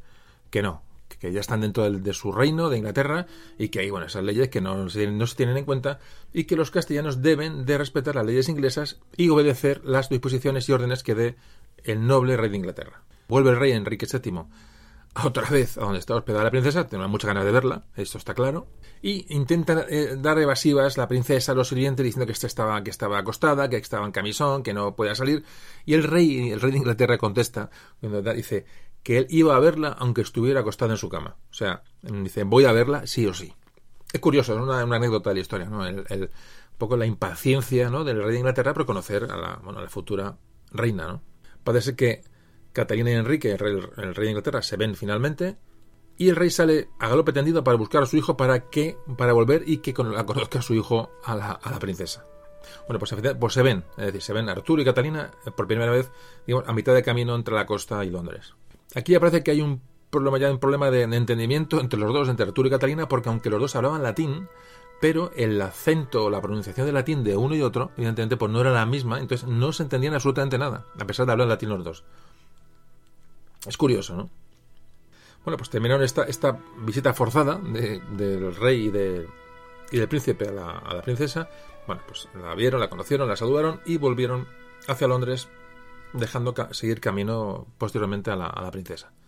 que 0.49 0.61
no, 0.61 0.83
que 1.19 1.31
ya 1.31 1.39
están 1.39 1.61
dentro 1.61 1.89
de, 1.89 2.13
su 2.13 2.31
reino 2.31 2.69
de 2.69 2.77
Inglaterra 2.77 3.25
y 3.57 3.69
que 3.69 3.79
hay 3.79 3.89
bueno, 3.89 4.05
esas 4.05 4.23
leyes 4.23 4.49
que 4.49 4.61
no 4.61 4.89
se, 4.89 5.07
no 5.07 5.27
se 5.27 5.35
tienen 5.35 5.57
en 5.57 5.65
cuenta 5.65 5.99
y 6.33 6.45
que 6.45 6.55
los 6.55 6.71
castellanos 6.71 7.21
deben 7.21 7.65
de 7.65 7.77
respetar 7.77 8.15
las 8.15 8.25
leyes 8.25 8.49
inglesas 8.49 8.99
y 9.15 9.29
obedecer 9.29 9.83
las 9.83 10.09
disposiciones 10.09 10.67
y 10.69 10.73
órdenes 10.73 11.03
que 11.03 11.15
dé 11.15 11.35
el 11.83 12.05
noble 12.05 12.37
rey 12.37 12.49
de 12.49 12.57
Inglaterra. 12.57 13.01
Vuelve 13.27 13.51
el 13.51 13.59
rey 13.59 13.71
Enrique 13.71 14.07
VII 14.11 14.43
otra 15.25 15.49
vez 15.49 15.77
a 15.77 15.81
donde 15.81 15.99
está 15.99 16.15
hospedada 16.15 16.45
la 16.45 16.51
princesa, 16.51 16.87
tengo 16.87 17.07
muchas 17.07 17.29
ganas 17.29 17.45
de 17.45 17.51
verla, 17.51 17.85
esto 17.95 18.17
está 18.17 18.33
claro, 18.33 18.67
y 19.01 19.33
intenta 19.33 19.85
eh, 19.89 20.15
dar 20.17 20.39
evasivas 20.39 20.97
la 20.97 21.07
princesa 21.07 21.51
a 21.51 21.55
los 21.55 21.69
sirvientes 21.69 22.03
diciendo 22.03 22.25
que 22.25 22.33
esta 22.33 22.47
estaba, 22.47 22.83
que 22.83 22.89
estaba 22.89 23.17
acostada, 23.17 23.69
que 23.69 23.77
estaba 23.77 24.05
en 24.05 24.11
camisón, 24.11 24.63
que 24.63 24.73
no 24.73 24.95
podía 24.95 25.15
salir, 25.15 25.43
y 25.85 25.93
el 25.93 26.03
rey, 26.03 26.51
el 26.51 26.61
rey 26.61 26.71
de 26.71 26.77
Inglaterra 26.77 27.17
contesta, 27.17 27.69
dice 28.01 28.65
que 29.03 29.19
él 29.19 29.27
iba 29.29 29.55
a 29.55 29.59
verla 29.59 29.95
aunque 29.99 30.21
estuviera 30.21 30.59
acostada 30.59 30.91
en 30.91 30.97
su 30.97 31.07
cama. 31.07 31.37
O 31.49 31.53
sea, 31.53 31.83
dice, 32.01 32.43
voy 32.43 32.65
a 32.65 32.73
verla 32.73 33.07
sí 33.07 33.25
o 33.25 33.33
sí. 33.33 33.53
Es 34.11 34.19
curioso, 34.19 34.53
es 34.53 34.61
una, 34.61 34.81
anécdota 34.81 35.29
de 35.29 35.35
la 35.35 35.41
historia, 35.41 35.69
¿no? 35.69 35.85
El, 35.85 35.99
un 36.09 36.77
poco 36.77 36.97
la 36.97 37.05
impaciencia 37.05 37.89
¿no? 37.89 38.03
del 38.03 38.21
rey 38.21 38.33
de 38.33 38.39
Inglaterra 38.39 38.73
por 38.73 38.85
conocer 38.85 39.23
a 39.31 39.37
la, 39.37 39.61
bueno, 39.63 39.79
a 39.79 39.83
la 39.83 39.89
futura 39.89 40.37
reina, 40.71 41.07
¿no? 41.07 41.21
Parece 41.63 41.95
que 41.95 42.23
Catalina 42.77 43.11
y 43.11 43.13
Enrique, 43.13 43.51
el 43.51 43.57
rey, 43.59 44.25
de 44.25 44.29
Inglaterra, 44.29 44.61
se 44.61 44.77
ven 44.77 44.95
finalmente 44.95 45.57
y 46.17 46.29
el 46.29 46.35
rey 46.35 46.49
sale 46.49 46.89
a 46.99 47.09
galope 47.09 47.33
tendido 47.33 47.63
para 47.63 47.77
buscar 47.77 48.03
a 48.03 48.05
su 48.05 48.17
hijo 48.17 48.37
para 48.37 48.69
que 48.69 48.97
para 49.17 49.33
volver 49.33 49.63
y 49.65 49.77
que 49.77 49.93
la 50.03 50.25
conozca 50.25 50.59
a 50.59 50.61
su 50.61 50.73
hijo 50.73 51.11
a 51.23 51.35
la, 51.35 51.79
princesa. 51.79 52.25
Bueno, 52.87 52.99
pues, 52.99 53.15
pues, 53.39 53.53
se 53.53 53.61
ven, 53.63 53.83
es 53.97 54.05
decir, 54.05 54.21
se 54.21 54.33
ven 54.33 54.49
Arturo 54.49 54.81
y 54.81 54.85
Catalina 54.85 55.31
eh, 55.45 55.51
por 55.51 55.67
primera 55.67 55.91
vez 55.91 56.11
digamos, 56.45 56.69
a 56.69 56.73
mitad 56.73 56.93
de 56.93 57.03
camino 57.03 57.35
entre 57.35 57.55
la 57.55 57.65
costa 57.65 58.03
y 58.05 58.09
Londres. 58.09 58.53
Aquí 58.95 59.13
ya 59.13 59.19
parece 59.19 59.43
que 59.43 59.51
hay 59.51 59.61
un 59.61 59.81
problema 60.09 60.37
ya 60.37 60.51
un 60.51 60.59
problema 60.59 60.91
de, 60.91 61.03
entendimiento 61.03 61.79
entre 61.79 61.99
los 61.99 62.13
dos, 62.13 62.29
entre 62.29 62.45
Arturo 62.45 62.67
y 62.67 62.71
Catalina, 62.71 63.07
porque 63.07 63.29
aunque 63.29 63.49
los 63.49 63.59
dos 63.59 63.75
hablaban 63.75 64.03
latín, 64.03 64.47
pero 65.01 65.31
el 65.35 65.61
acento 65.61 66.25
o 66.25 66.29
la 66.29 66.41
pronunciación 66.41 66.85
del 66.85 66.95
latín 66.95 67.23
de 67.23 67.35
uno 67.37 67.55
y 67.55 67.61
otro, 67.61 67.91
evidentemente, 67.97 68.37
pues 68.37 68.51
no 68.51 68.61
era 68.61 68.71
la 68.71 68.85
misma, 68.85 69.19
entonces 69.19 69.47
no 69.47 69.71
se 69.73 69.83
entendían 69.83 70.13
absolutamente 70.13 70.57
nada, 70.57 70.85
a 70.99 71.05
pesar 71.05 71.25
de 71.25 71.33
hablar 71.33 71.47
latín 71.47 71.69
los 71.69 71.83
dos. 71.83 72.03
Es 73.65 73.77
curioso, 73.77 74.15
¿no? 74.15 74.29
Bueno, 75.43 75.57
pues 75.57 75.69
terminaron 75.69 76.03
esta, 76.03 76.23
esta 76.23 76.59
visita 76.79 77.13
forzada 77.13 77.57
del 77.57 78.55
rey 78.55 78.87
y, 78.87 78.89
de, 78.89 79.27
y 79.91 79.97
del 79.97 80.07
príncipe 80.09 80.49
a 80.49 80.51
la, 80.51 81.01
princesa. 81.01 81.49
Bueno, 81.85 82.01
pues 82.05 82.27
la 82.35 82.53
vieron, 82.53 82.81
la 82.81 82.89
conocieron, 82.89 83.29
la 83.29 83.37
saludaron 83.37 83.79
y 83.85 83.97
volvieron 83.97 84.47
hacia 84.87 85.07
Londres, 85.07 85.47
dejando 86.11 86.53
seguir 86.71 86.99
camino 86.99 87.65
posteriormente 87.77 88.29
a 88.29 88.35
la 88.35 88.71
princesa. 88.71 89.09
Bueno, 89.09 89.13
pues 89.13 89.26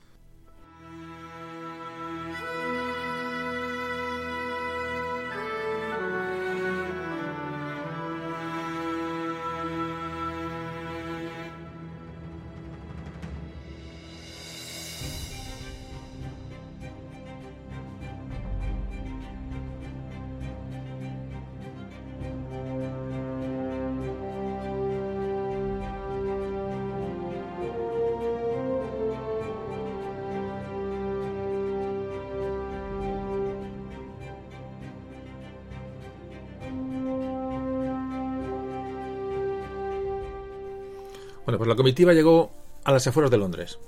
la 41.69 41.75
comitiva 41.75 42.13
llegó 42.13 42.51
a 42.83 42.91
las 42.91 43.05
afueras 43.07 43.31
de 43.31 43.37
Londres. 43.37 43.79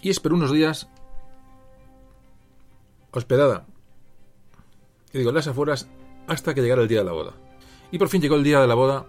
Y 0.00 0.10
esperó 0.10 0.36
unos 0.36 0.52
días 0.52 0.88
hospedada. 3.10 3.66
Y 5.12 5.18
digo, 5.18 5.32
las 5.32 5.48
afueras 5.48 5.88
hasta 6.26 6.54
que 6.54 6.62
llegara 6.62 6.82
el 6.82 6.88
día 6.88 6.98
de 6.98 7.04
la 7.04 7.12
boda. 7.12 7.32
Y 7.90 7.98
por 7.98 8.08
fin 8.08 8.20
llegó 8.20 8.36
el 8.36 8.44
día 8.44 8.60
de 8.60 8.66
la 8.66 8.74
boda 8.74 9.06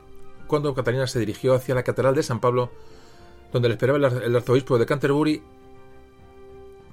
cuando 0.48 0.74
Catalina 0.74 1.08
se 1.08 1.20
dirigió 1.20 1.54
hacia 1.54 1.76
la 1.76 1.84
Catedral 1.84 2.16
de 2.16 2.24
San 2.24 2.40
Pablo, 2.40 2.72
donde 3.52 3.68
le 3.68 3.74
esperaba 3.76 3.98
el 3.98 4.36
arzobispo 4.36 4.78
de 4.78 4.86
Canterbury 4.86 5.44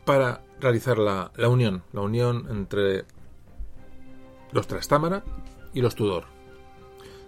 para 0.04 0.42
realizar 0.60 0.98
la, 0.98 1.30
la 1.36 1.48
unión, 1.48 1.82
la 1.92 2.00
unión 2.00 2.46
entre 2.50 3.04
los 4.52 4.66
Trastámara 4.66 5.24
y 5.72 5.80
los 5.80 5.94
Tudor. 5.94 6.24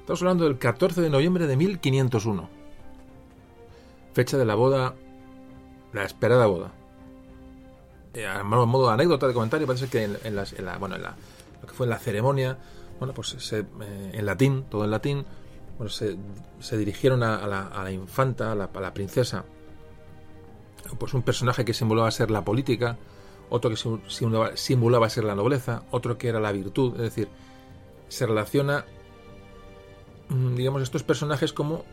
Estamos 0.00 0.22
hablando 0.22 0.44
del 0.44 0.58
14 0.58 1.00
de 1.00 1.10
noviembre 1.10 1.46
de 1.46 1.56
1501. 1.56 2.55
Fecha 4.16 4.38
de 4.38 4.46
la 4.46 4.54
boda, 4.54 4.94
la 5.92 6.02
esperada 6.02 6.46
boda. 6.46 6.72
Eh, 8.14 8.26
a 8.26 8.42
modo 8.44 8.86
de 8.86 8.94
anécdota, 8.94 9.26
de 9.26 9.34
comentario, 9.34 9.66
parece 9.66 9.88
que 9.88 10.04
en, 10.04 10.16
en, 10.24 10.34
la, 10.34 10.78
bueno, 10.78 10.96
en 10.96 11.02
la, 11.02 11.14
lo 11.60 11.68
que 11.68 11.74
fue 11.74 11.84
en 11.84 11.90
la 11.90 11.98
ceremonia, 11.98 12.56
bueno, 12.98 13.12
pues 13.12 13.36
se, 13.36 13.58
eh, 13.58 14.10
en 14.14 14.24
latín, 14.24 14.64
todo 14.70 14.84
en 14.84 14.90
latín, 14.90 15.26
bueno, 15.76 15.90
se, 15.90 16.16
se 16.60 16.78
dirigieron 16.78 17.22
a, 17.22 17.36
a, 17.36 17.46
la, 17.46 17.66
a, 17.66 17.84
la, 17.84 17.92
infanta, 17.92 18.52
a 18.52 18.54
la, 18.54 18.70
a 18.72 18.80
la, 18.80 18.94
princesa, 18.94 19.44
pues 20.98 21.12
un 21.12 21.20
personaje 21.20 21.66
que 21.66 21.74
simulaba 21.74 22.10
ser 22.10 22.30
la 22.30 22.42
política, 22.42 22.96
otro 23.50 23.68
que 23.68 23.76
simulaba, 23.76 24.56
simulaba 24.56 25.10
ser 25.10 25.24
la 25.24 25.34
nobleza, 25.34 25.82
otro 25.90 26.16
que 26.16 26.28
era 26.28 26.40
la 26.40 26.52
virtud, 26.52 26.94
es 26.94 27.02
decir, 27.02 27.28
se 28.08 28.24
relaciona, 28.24 28.86
mm, 30.30 30.54
digamos, 30.54 30.80
estos 30.80 31.02
personajes 31.02 31.52
como 31.52 31.84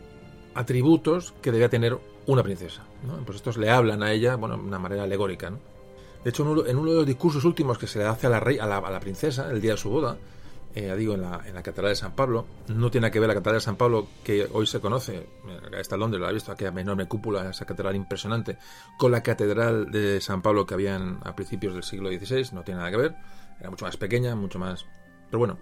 atributos 0.54 1.34
que 1.42 1.52
debía 1.52 1.68
tener 1.68 1.98
una 2.26 2.42
princesa. 2.42 2.82
Pues 3.24 3.36
estos 3.36 3.56
le 3.56 3.70
hablan 3.70 4.02
a 4.02 4.12
ella, 4.12 4.36
bueno, 4.36 4.56
de 4.56 4.62
una 4.62 4.78
manera 4.78 5.02
alegórica. 5.02 5.50
De 6.22 6.30
hecho, 6.30 6.42
en 6.42 6.78
uno, 6.78 6.90
de 6.90 6.96
los 6.96 7.06
discursos 7.06 7.44
últimos 7.44 7.76
que 7.76 7.86
se 7.86 7.98
le 7.98 8.06
hace 8.06 8.26
a 8.26 8.30
la, 8.30 8.40
rey, 8.40 8.58
a 8.58 8.66
la, 8.66 9.00
princesa 9.00 9.50
el 9.50 9.60
día 9.60 9.72
de 9.72 9.76
su 9.76 9.90
boda, 9.90 10.16
eh, 10.74 10.94
digo, 10.96 11.14
en 11.14 11.20
la, 11.20 11.62
Catedral 11.62 11.90
de 11.90 11.96
San 11.96 12.12
Pablo. 12.12 12.46
No 12.68 12.90
tiene 12.90 13.10
que 13.10 13.20
ver 13.20 13.28
la 13.28 13.34
Catedral 13.34 13.56
de 13.56 13.64
San 13.64 13.76
Pablo 13.76 14.06
que 14.24 14.48
hoy 14.52 14.66
se 14.66 14.80
conoce, 14.80 15.28
está 15.78 15.96
en 15.96 16.00
Londres, 16.00 16.20
lo 16.20 16.26
ha 16.26 16.32
visto, 16.32 16.50
aquella 16.50 16.80
enorme 16.80 17.06
cúpula, 17.06 17.50
esa 17.50 17.66
catedral 17.66 17.94
impresionante, 17.94 18.56
con 18.98 19.12
la 19.12 19.22
Catedral 19.22 19.90
de 19.90 20.20
San 20.20 20.40
Pablo 20.40 20.64
que 20.64 20.74
habían 20.74 21.20
a 21.24 21.36
principios 21.36 21.74
del 21.74 21.82
siglo 21.82 22.08
XVI, 22.08 22.54
no 22.54 22.62
tiene 22.62 22.78
nada 22.78 22.90
que 22.90 22.96
ver, 22.96 23.14
era 23.60 23.70
mucho 23.70 23.84
más 23.84 23.96
pequeña, 23.96 24.34
mucho 24.34 24.58
más... 24.58 24.86
Pero 25.26 25.38
bueno, 25.38 25.58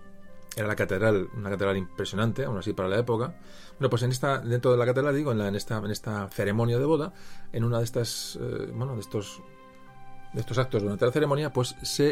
era 0.56 0.68
la 0.68 0.76
catedral, 0.76 1.28
una 1.34 1.50
catedral 1.50 1.76
impresionante, 1.76 2.44
aún 2.44 2.58
así 2.58 2.72
para 2.72 2.88
la 2.88 2.98
época. 2.98 3.34
Bueno, 3.82 3.90
pues 3.90 4.04
en 4.04 4.12
esta, 4.12 4.38
dentro 4.38 4.70
de 4.70 4.76
la 4.76 4.86
catedral, 4.86 5.12
digo, 5.12 5.32
en, 5.32 5.38
la, 5.38 5.48
en, 5.48 5.56
esta, 5.56 5.78
en 5.78 5.90
esta 5.90 6.28
ceremonia 6.28 6.78
de 6.78 6.84
boda, 6.84 7.12
en 7.52 7.64
una 7.64 7.78
de 7.78 7.84
estas, 7.84 8.38
eh, 8.40 8.70
bueno, 8.72 8.94
de 8.94 9.00
estos, 9.00 9.42
de 10.32 10.40
estos 10.40 10.56
actos 10.58 10.84
durante 10.84 11.04
la 11.04 11.10
ceremonia, 11.10 11.52
pues 11.52 11.74
se 11.82 12.10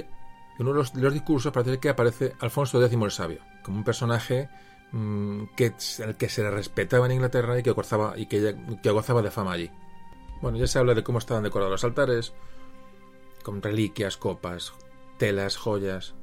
en 0.59 0.66
uno 0.66 0.82
de 0.82 1.01
los, 1.01 1.12
discursos 1.12 1.52
parece 1.52 1.78
que 1.78 1.90
aparece 1.90 2.34
Alfonso 2.40 2.84
X 2.84 2.98
el 3.01 3.10
Sabio, 3.12 3.38
como 3.62 3.76
un 3.76 3.84
personaje 3.84 4.48
mmm, 4.90 5.44
que, 5.56 5.74
el 6.01 6.16
que 6.16 6.28
se 6.28 6.42
le 6.42 6.51
respetaba 6.51 7.06
en 7.06 7.12
Inglaterra 7.12 7.56
y 7.56 7.62
que 7.62 7.70
gozaba, 7.70 8.16
que 8.16 8.90
gozaba 8.90 9.22
de 9.22 9.30
fama 9.30 9.52
allí. 9.52 9.70
Bueno, 10.42 10.59
ya 10.59 10.66
se 10.66 10.80
habla 10.80 10.94
de 10.94 11.05
cómo 11.05 11.20
estaban 11.20 11.44
decorados 11.44 11.70
los 11.70 11.84
altares, 11.84 12.32
con 13.44 13.62
reliquias, 13.62 14.16
copas, 14.16 14.72
telas, 15.18 15.56
joyas. 15.56 16.16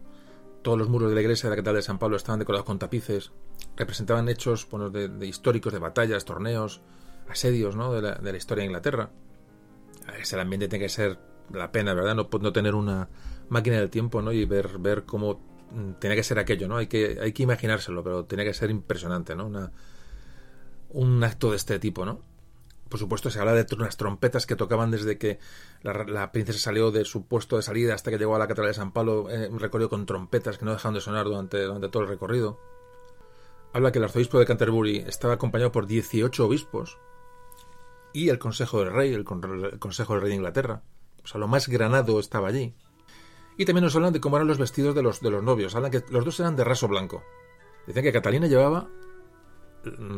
Todos 0.62 0.78
los 0.78 0.90
muros 0.90 1.10
de 1.10 1.16
la 1.16 1.22
iglesia 1.22 1.50
de 1.50 1.56
la 1.56 1.56
Catedral 1.58 1.78
de 1.78 1.82
San 1.82 2.00
Pablo 2.00 2.18
estaban 2.18 2.40
decorados 2.40 2.66
con 2.66 2.80
tapices. 2.80 3.32
Representaban 3.76 4.28
hechos 4.30 4.68
bueno, 4.70 4.90
de, 4.90 5.26
históricos, 5.26 5.72
de 5.74 5.80
batallas, 5.80 6.26
torneos, 6.26 6.82
asedios 7.30 7.76
¿no? 7.76 7.94
de, 7.94 8.02
la, 8.02 8.16
de 8.16 8.32
la 8.32 8.38
historia 8.38 8.64
de 8.64 8.68
Inglaterra. 8.68 9.10
Ese 10.20 10.40
ambiente 10.40 10.68
tiene 10.68 10.86
que 10.86 10.90
ser 10.90 11.20
la 11.54 11.72
pena, 11.72 11.94
¿verdad? 11.94 12.16
No, 12.16 12.30
no 12.40 12.52
tener 12.52 12.76
una 12.76 13.10
máquina 13.50 13.78
del 13.78 13.90
tiempo, 13.90 14.22
¿no? 14.22 14.32
Y 14.32 14.46
ver, 14.46 14.78
ver 14.80 15.04
cómo 15.04 15.42
tenía 16.00 16.16
que 16.16 16.24
ser 16.24 16.40
aquello, 16.40 16.68
¿no? 16.68 16.78
Hay 16.78 16.88
que, 16.88 17.18
hay 17.22 17.34
que 17.34 17.44
imaginárselo, 17.44 18.04
pero 18.04 18.26
tenía 18.26 18.46
que 18.46 18.54
ser 18.54 18.70
impresionante, 18.70 19.36
¿no? 19.36 19.46
Una, 19.46 19.72
un 20.90 21.24
acto 21.24 21.52
de 21.52 21.58
este 21.58 21.80
tipo, 21.80 22.06
¿no? 22.06 22.22
Por 22.90 23.00
supuesto, 23.00 23.30
se 23.30 23.40
habla 23.40 23.54
de 23.54 23.66
unas 23.76 23.98
trompetas 23.98 24.46
que 24.46 24.56
tocaban 24.56 24.92
desde 24.92 25.18
que 25.18 25.40
la, 25.82 26.32
princesa 26.32 26.60
salió 26.60 26.92
de 26.92 27.06
su 27.06 27.28
puesto 27.28 27.58
de 27.58 27.62
salida 27.62 27.94
hasta 27.94 28.12
que 28.12 28.18
llegó 28.18 28.36
a 28.36 28.40
la 28.40 28.48
Catedral 28.48 28.72
de 28.72 28.76
San 28.76 28.94
Pablo, 28.94 29.30
eh, 29.30 29.50
un 29.50 29.60
recorrido 29.60 29.90
con 29.90 30.06
trompetas 30.06 30.58
que 30.58 30.66
no 30.66 30.72
dejaban 30.72 30.94
de 30.94 31.02
sonar 31.02 31.26
durante, 31.26 31.62
durante 31.64 31.90
todo 31.90 32.04
el 32.04 32.10
recorrido. 32.10 32.60
Habla 33.74 33.92
que 33.92 34.00
el 34.00 34.06
arzobispo 34.06 34.40
de 34.40 34.46
Canterbury 34.46 35.04
estaba 35.08 35.34
acompañado 35.34 35.72
por 35.72 35.86
18 35.86 36.46
obispos 36.46 36.98
y 38.14 38.30
el 38.30 38.40
consejo 38.40 38.80
del 38.80 38.94
rey, 38.94 39.14
el, 39.14 39.24
consejo 39.24 40.14
del 40.14 40.22
rey 40.22 40.30
de 40.30 40.36
Inglaterra. 40.38 40.82
O 41.24 41.28
sea, 41.28 41.40
lo 41.40 41.48
más 41.48 41.68
granado 41.68 42.20
estaba 42.20 42.48
allí. 42.48 42.74
Y 43.58 43.66
también 43.66 43.84
nos 43.84 43.96
hablan 43.96 44.14
de 44.14 44.22
cómo 44.22 44.38
eran 44.38 44.48
los 44.48 44.58
vestidos 44.58 44.96
de 44.96 45.04
los, 45.04 45.20
de 45.20 45.30
los 45.30 45.44
novios. 45.44 45.76
Hablan 45.76 45.92
que 45.92 46.04
los 46.10 46.24
dos 46.24 46.40
eran 46.40 46.56
de 46.56 46.64
raso 46.64 46.88
blanco. 46.88 47.24
Dicen 47.86 48.04
que 48.04 48.14
Catalina 48.14 48.48
llevaba 48.48 48.90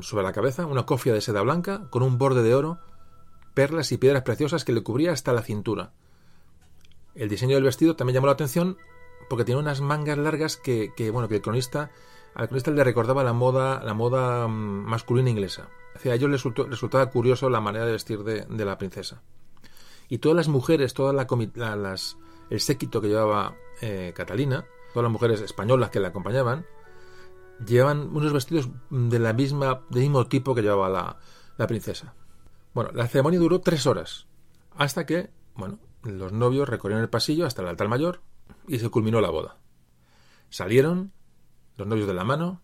sobre 0.02 0.24
la 0.24 0.34
cabeza 0.34 0.66
una 0.66 0.86
cofia 0.86 1.14
de 1.14 1.22
seda 1.22 1.42
blanca 1.42 1.90
con 1.90 2.04
un 2.04 2.18
borde 2.18 2.44
de 2.44 2.56
oro, 2.56 2.80
perlas 3.54 3.92
y 3.92 3.98
piedras 3.98 4.24
preciosas 4.24 4.66
que 4.66 4.72
le 4.72 4.84
cubría 4.84 5.12
hasta 5.12 5.34
la 5.34 5.42
cintura. 5.42 5.92
El 7.16 7.30
diseño 7.30 7.56
del 7.56 7.64
vestido 7.64 7.96
también 7.96 8.16
llamó 8.16 8.28
la 8.28 8.34
atención 8.34 8.78
porque 9.30 9.46
tenía 9.46 9.60
unas 9.60 9.82
mangas 9.82 10.18
largas 10.18 10.58
que, 10.58 10.94
que 10.96 11.12
bueno, 11.12 11.28
que 11.28 11.36
el 11.36 11.42
cronista, 11.42 11.92
al 12.36 12.48
cronista 12.48 12.72
le 12.72 12.84
recordaba 12.84 13.24
la 13.24 13.34
moda, 13.34 13.84
la 13.84 13.94
moda 13.94 14.48
masculina 14.48 15.30
inglesa. 15.30 15.70
a 16.04 16.08
ellos 16.10 16.30
les 16.30 16.40
resultó, 16.40 16.66
resultaba 16.66 17.10
curioso 17.10 17.50
la 17.50 17.62
manera 17.62 17.86
de 17.86 17.92
vestir 17.92 18.24
de, 18.24 18.46
de 18.46 18.66
la 18.66 18.78
princesa. 18.78 19.22
Y 20.08 20.18
todas 20.18 20.36
las 20.36 20.48
mujeres, 20.48 20.94
todas 20.94 21.14
la, 21.14 21.28
la, 21.56 21.76
las, 21.76 22.18
el 22.50 22.60
séquito 22.60 23.02
que 23.02 23.10
llevaba 23.10 23.56
eh, 23.82 24.14
Catalina, 24.16 24.66
todas 24.94 25.04
las 25.04 25.12
mujeres 25.12 25.42
españolas 25.42 25.92
que 25.92 26.00
la 26.00 26.08
acompañaban, 26.08 26.66
llevaban 27.66 28.16
unos 28.16 28.34
vestidos 28.34 28.70
de 28.90 29.20
la 29.20 29.34
misma, 29.34 29.82
del 29.90 30.04
mismo 30.04 30.28
tipo 30.28 30.56
que 30.56 30.62
llevaba 30.62 30.90
la, 30.90 31.18
la 31.58 31.68
princesa. 31.68 32.14
Bueno, 32.74 32.92
la 32.94 33.08
ceremonia 33.08 33.40
duró 33.40 33.62
tres 33.62 33.88
horas, 33.88 34.28
hasta 34.76 35.06
que, 35.06 35.30
bueno, 35.56 35.80
los 36.04 36.32
novios 36.32 36.70
recorrieron 36.70 37.04
el 37.04 37.10
pasillo 37.10 37.46
hasta 37.46 37.62
el 37.62 37.68
altar 37.68 37.88
mayor 37.88 38.22
y 38.68 38.80
se 38.80 38.90
culminó 38.90 39.22
la 39.22 39.30
boda. 39.30 39.58
Salieron 40.50 41.12
los 41.76 41.88
novios 41.88 42.08
de 42.08 42.14
la 42.14 42.24
mano, 42.24 42.62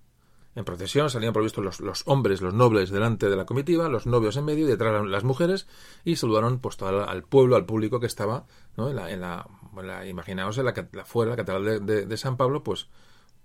en 0.56 0.64
procesión 0.64 1.10
salían 1.10 1.34
por 1.34 1.44
visto 1.44 1.62
los, 1.62 1.82
los, 1.82 2.04
hombres, 2.06 2.42
los 2.42 2.54
nobles 2.54 2.90
delante 2.90 3.30
de 3.30 3.36
la 3.36 3.46
comitiva, 3.46 3.90
los 3.90 4.06
novios 4.06 4.38
en 4.38 4.46
medio 4.46 4.66
y 4.66 4.70
detrás 4.70 5.06
las 5.06 5.24
mujeres 5.26 5.68
y 6.06 6.16
saludaron 6.16 6.60
pues 6.60 6.82
al 6.82 7.24
pueblo, 7.24 7.58
al 7.58 7.66
público 7.66 8.00
que 8.00 8.06
estaba 8.06 8.46
¿no? 8.78 8.90
en 8.90 8.96
la, 8.96 9.12
en 9.12 9.20
la, 9.20 9.48
en 9.78 9.88
la 9.88 10.06
imaginaos 10.08 10.58
en 10.58 10.66
la, 10.66 10.74
la, 10.94 11.06
fuera, 11.06 11.32
la 11.32 11.38
catedral 11.38 11.66
de, 11.66 11.80
de, 11.80 12.06
de, 12.06 12.18
San 12.18 12.38
Pablo, 12.38 12.64
pues, 12.64 12.88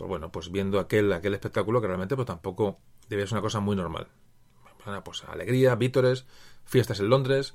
pues 0.00 0.08
bueno, 0.08 0.32
pues 0.32 0.50
viendo 0.50 0.80
aquel, 0.80 1.12
aquel 1.12 1.34
espectáculo 1.34 1.78
que 1.82 1.86
realmente 1.86 2.16
pues 2.16 2.24
tampoco 2.24 2.78
debía 3.10 3.26
ser 3.26 3.34
una 3.34 3.42
cosa 3.42 3.60
muy 3.60 3.76
normal. 3.76 4.08
Bueno, 4.82 5.04
pues 5.04 5.24
alegría, 5.24 5.74
vítores, 5.74 6.24
fiestas 6.64 7.00
en 7.00 7.10
Londres. 7.10 7.52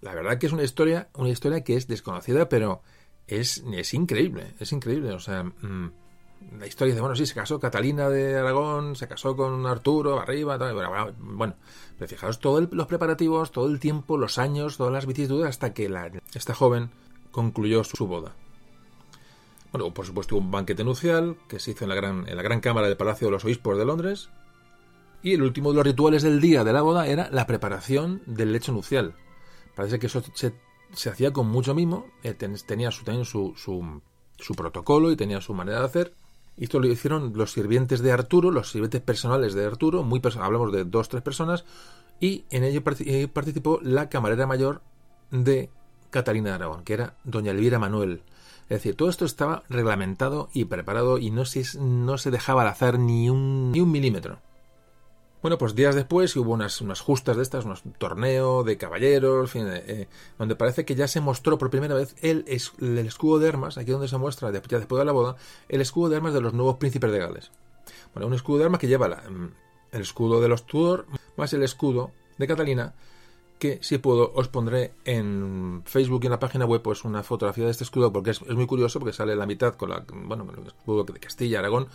La 0.00 0.14
verdad 0.14 0.38
que 0.38 0.46
es 0.46 0.52
una 0.52 0.62
historia, 0.62 1.08
una 1.14 1.30
historia 1.30 1.64
que 1.64 1.74
es 1.74 1.88
desconocida, 1.88 2.48
pero 2.48 2.82
es, 3.26 3.64
es 3.72 3.94
increíble, 3.94 4.54
es 4.60 4.70
increíble. 4.70 5.10
O 5.10 5.18
sea, 5.18 5.42
mmm, 5.42 5.90
la 6.56 6.68
historia 6.68 6.92
dice, 6.92 7.00
bueno, 7.00 7.16
sí, 7.16 7.26
se 7.26 7.34
casó 7.34 7.58
Catalina 7.58 8.08
de 8.08 8.36
Aragón, 8.36 8.94
se 8.94 9.08
casó 9.08 9.34
con 9.34 9.66
Arturo, 9.66 10.20
arriba, 10.20 10.56
bueno, 11.18 11.56
pero 11.98 12.08
fijaos, 12.08 12.38
todos 12.38 12.68
los 12.70 12.86
preparativos, 12.86 13.50
todo 13.50 13.66
el 13.66 13.80
tiempo, 13.80 14.16
los 14.16 14.38
años, 14.38 14.76
todas 14.76 14.92
las 14.92 15.04
vicisitudes, 15.04 15.48
hasta 15.48 15.74
que 15.74 15.88
la, 15.88 16.12
esta 16.32 16.54
joven 16.54 16.90
concluyó 17.32 17.82
su, 17.82 18.06
boda. 18.06 18.36
Bueno, 19.72 19.92
por 19.92 20.06
supuesto, 20.06 20.36
un 20.36 20.50
banquete 20.50 20.82
nupcial 20.82 21.36
que 21.46 21.58
se 21.58 21.72
hizo 21.72 21.84
en 21.84 21.90
la, 21.90 21.94
gran, 21.94 22.26
en 22.28 22.36
la 22.36 22.42
gran 22.42 22.60
cámara 22.60 22.88
del 22.88 22.96
Palacio 22.96 23.26
de 23.26 23.32
los 23.32 23.44
Obispos 23.44 23.76
de 23.76 23.84
Londres. 23.84 24.30
Y 25.22 25.34
el 25.34 25.42
último 25.42 25.70
de 25.70 25.76
los 25.76 25.84
rituales 25.84 26.22
del 26.22 26.40
día 26.40 26.64
de 26.64 26.72
la 26.72 26.82
boda 26.82 27.06
era 27.06 27.28
la 27.30 27.46
preparación 27.46 28.22
del 28.26 28.52
lecho 28.52 28.72
nupcial. 28.72 29.14
Parece 29.74 29.98
que 29.98 30.06
eso 30.06 30.22
se, 30.34 31.10
hacía 31.10 31.32
con 31.32 31.48
mucho 31.48 31.74
mimo, 31.74 32.06
eh, 32.22 32.34
tenía 32.34 32.90
su, 32.90 33.54
su, 33.56 34.02
su, 34.38 34.54
protocolo 34.54 35.10
y 35.10 35.16
tenía 35.16 35.40
su 35.40 35.54
manera 35.54 35.80
de 35.80 35.86
hacer. 35.86 36.14
Y 36.56 36.64
esto 36.64 36.80
lo 36.80 36.88
hicieron 36.88 37.32
los 37.36 37.52
sirvientes 37.52 38.00
de 38.00 38.10
Arturo, 38.10 38.50
los 38.50 38.70
sirvientes 38.70 39.02
personales 39.02 39.54
de 39.54 39.64
Arturo, 39.64 40.02
muy 40.02 40.20
perso 40.20 40.42
hablamos 40.42 40.72
de 40.72 40.84
dos, 40.84 41.08
tres 41.08 41.22
personas, 41.22 41.64
y 42.20 42.44
en 42.50 42.64
ello 42.64 42.82
participó 42.82 43.78
la 43.82 44.08
camarera 44.08 44.46
mayor 44.46 44.82
de 45.30 45.70
Catalina 46.10 46.50
de 46.50 46.54
Aragón, 46.56 46.84
que 46.84 46.94
era 46.94 47.14
doña 47.22 47.52
Elvira 47.52 47.78
Manuel. 47.78 48.22
Es 48.68 48.78
decir, 48.78 48.96
todo 48.96 49.08
esto 49.08 49.24
estaba 49.24 49.62
reglamentado 49.70 50.50
y 50.52 50.66
preparado 50.66 51.18
y 51.18 51.30
no 51.30 51.44
se, 51.44 51.64
no 51.78 52.18
se 52.18 52.30
dejaba 52.30 52.62
al 52.62 52.68
azar 52.68 52.98
ni 52.98 53.30
un, 53.30 53.72
ni 53.72 53.80
un 53.80 53.90
milímetro. 53.90 54.40
Bueno, 55.40 55.56
pues 55.56 55.76
días 55.76 55.94
después 55.94 56.34
hubo 56.36 56.52
unas, 56.52 56.80
unas 56.80 57.00
justas 57.00 57.36
de 57.36 57.44
estas, 57.44 57.64
unos 57.64 57.84
torneo 57.98 58.64
de 58.64 58.76
caballeros, 58.76 59.50
fin, 59.50 59.66
eh, 59.68 60.08
donde 60.36 60.56
parece 60.56 60.84
que 60.84 60.96
ya 60.96 61.06
se 61.06 61.20
mostró 61.20 61.58
por 61.58 61.70
primera 61.70 61.94
vez 61.94 62.16
el, 62.22 62.44
el, 62.48 62.98
escudo 63.06 63.38
de 63.38 63.48
armas, 63.48 63.78
aquí 63.78 63.92
donde 63.92 64.08
se 64.08 64.18
muestra, 64.18 64.50
ya 64.50 64.60
después 64.78 64.98
de 64.98 65.04
la 65.04 65.12
boda, 65.12 65.36
el 65.68 65.80
escudo 65.80 66.10
de 66.10 66.16
armas 66.16 66.34
de 66.34 66.40
los 66.40 66.54
nuevos 66.54 66.76
príncipes 66.78 67.12
de 67.12 67.18
Gales. 67.20 67.52
Bueno, 68.12 68.26
un 68.26 68.34
escudo 68.34 68.58
de 68.58 68.64
armas 68.64 68.80
que 68.80 68.88
lleva 68.88 69.06
la, 69.06 69.22
el 69.92 70.00
escudo 70.00 70.40
de 70.40 70.48
los 70.48 70.66
Tudor, 70.66 71.06
más 71.36 71.52
el 71.52 71.62
escudo 71.62 72.10
de 72.36 72.46
Catalina, 72.48 72.94
que 73.58 73.78
si 73.82 73.98
puedo 73.98 74.32
os 74.34 74.48
pondré 74.48 74.92
en 75.04 75.82
Facebook 75.84 76.20
y 76.22 76.26
en 76.26 76.32
la 76.32 76.38
página 76.38 76.64
web 76.64 76.82
pues 76.82 77.04
una 77.04 77.22
fotografía 77.22 77.64
de 77.64 77.70
este 77.70 77.84
escudo 77.84 78.12
porque 78.12 78.30
es, 78.30 78.46
muy 78.46 78.66
curioso 78.66 78.98
porque 78.98 79.12
sale 79.12 79.36
la 79.36 79.46
mitad 79.46 79.74
con 79.74 79.90
la 79.90 80.04
bueno 80.08 80.46
el 80.56 80.66
escudo 80.66 81.04
de 81.04 81.20
Castilla 81.20 81.58
Aragón 81.58 81.88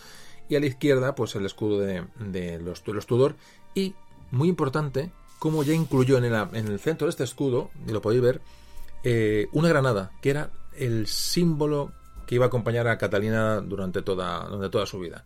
y 0.50 0.56
a 0.56 0.60
la 0.60 0.66
izquierda 0.66 1.16
pues 1.16 1.36
el 1.36 1.46
escudo 1.46 1.80
de, 1.80 2.60
los, 2.60 3.06
Tudor. 3.06 3.36
Y 3.74 3.96
muy 4.32 4.50
importante 4.50 5.12
como 5.40 5.64
ya 5.64 5.74
incluyó 5.74 6.18
en 6.18 6.26
el, 6.26 6.34
en 6.54 6.68
el, 6.68 6.80
centro 6.80 7.08
de 7.08 7.12
este 7.12 7.24
escudo 7.24 7.72
y 7.88 7.92
lo 7.92 8.02
podéis 8.02 8.22
ver 8.22 8.42
eh, 9.04 9.48
una 9.52 9.70
granada 9.70 10.12
que 10.22 10.30
era 10.30 10.52
el 10.78 11.08
símbolo 11.08 11.92
que 12.28 12.36
iba 12.36 12.46
a 12.46 12.48
acompañar 12.48 12.88
a 12.88 12.98
Catalina 12.98 13.62
durante 13.62 14.02
toda, 14.02 14.46
durante 14.46 14.70
toda 14.70 14.86
su 14.86 15.00
vida. 15.00 15.26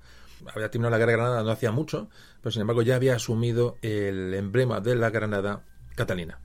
Había 0.53 0.69
terminado 0.69 0.91
la 0.91 0.97
guerra 0.99 1.13
Granada 1.13 1.43
no 1.43 1.49
hacía 1.49 1.71
mucho 1.71 2.09
pero 2.41 2.51
sin 2.51 2.61
embargo 2.61 2.81
ya 2.81 2.95
había 2.95 3.15
asumido 3.15 3.77
el 3.81 4.33
emblema 4.33 4.79
de 4.79 4.95
la 4.95 5.09
Granada 5.09 5.63
Catalina. 5.97 6.39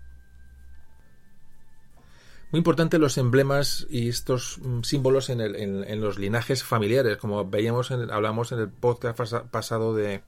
Muy 2.51 2.59
importante 2.59 2.99
los 2.99 3.17
emblemas 3.17 3.87
y 3.89 4.09
estos 4.09 4.59
mm, 4.59 4.83
símbolos 4.83 5.31
en, 5.31 6.01
los 6.01 6.19
linajes 6.19 6.65
familiares, 6.65 7.17
como 7.17 7.49
veíamos, 7.49 7.91
en, 7.91 8.11
hablamos 8.11 8.53
en 8.53 8.59
el 8.59 8.69
podcast 8.69 9.19
pasado 9.51 9.95
de, 9.95 10.23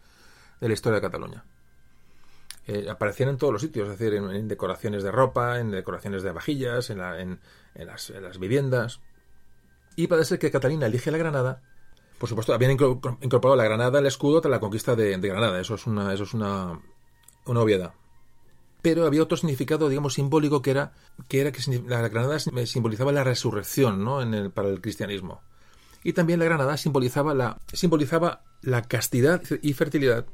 la 0.60 0.72
historia 0.72 0.96
de 0.96 1.02
Cataluña. 1.02 1.44
Eh, 2.66 2.86
aparecían 2.88 3.28
en 3.28 3.36
todos 3.36 3.52
los 3.52 3.60
sitios, 3.60 3.90
es 3.90 3.98
decir, 3.98 4.14
en, 4.14 4.48
decoraciones 4.48 5.02
de 5.02 5.10
ropa, 5.10 5.59
en 5.59 5.70
decoraciones 5.70 6.22
de 6.22 6.32
vajillas, 6.32 6.88
en, 6.88 6.98
las, 7.74 8.09
las, 8.09 8.38
viviendas. 8.38 9.01
Y 9.96 10.06
parece 10.06 10.38
que 10.38 10.51
Catalina 10.51 10.86
elige 10.86 11.10
la 11.10 11.18
Granada. 11.18 11.60
Por 12.18 12.28
supuesto, 12.28 12.55
habían 12.55 12.70
incorporado 12.70 13.56
la 13.56 13.64
Granada 13.64 13.98
al 13.98 14.06
escudo 14.06 14.40
tras 14.40 14.51
la 14.51 14.60
conquista 14.60 14.96
de, 14.96 15.18
Granada. 15.18 15.60
Eso 15.60 15.74
es 15.74 15.86
una, 15.86 16.14
eso 16.14 16.22
es 16.22 16.32
una 16.32 16.80
obviedad 17.44 17.92
pero 18.85 19.06
había 19.06 19.23
otro 19.23 19.39
significado, 19.39 19.89
digamos, 19.89 20.12
simbólico 20.12 20.61
que 20.61 20.70
era 20.70 20.93
que, 21.27 21.51
la 21.89 22.06
granada 22.06 22.39
simbolizaba 22.39 23.12
la 23.12 23.24
resurrección 23.24 24.05
¿no? 24.05 24.20
en 24.20 24.35
el, 24.35 24.51
para 24.51 24.69
el 24.69 24.82
cristianismo. 24.82 25.40
Y 26.02 26.12
también 26.12 26.39
la 26.39 26.44
granada 26.44 26.77
simbolizaba 26.77 27.32
la, 27.32 27.62
simbolizaba 27.73 28.44
la 28.61 28.82
castidad 28.82 29.40
y 29.62 29.73
fertilidad, 29.73 30.27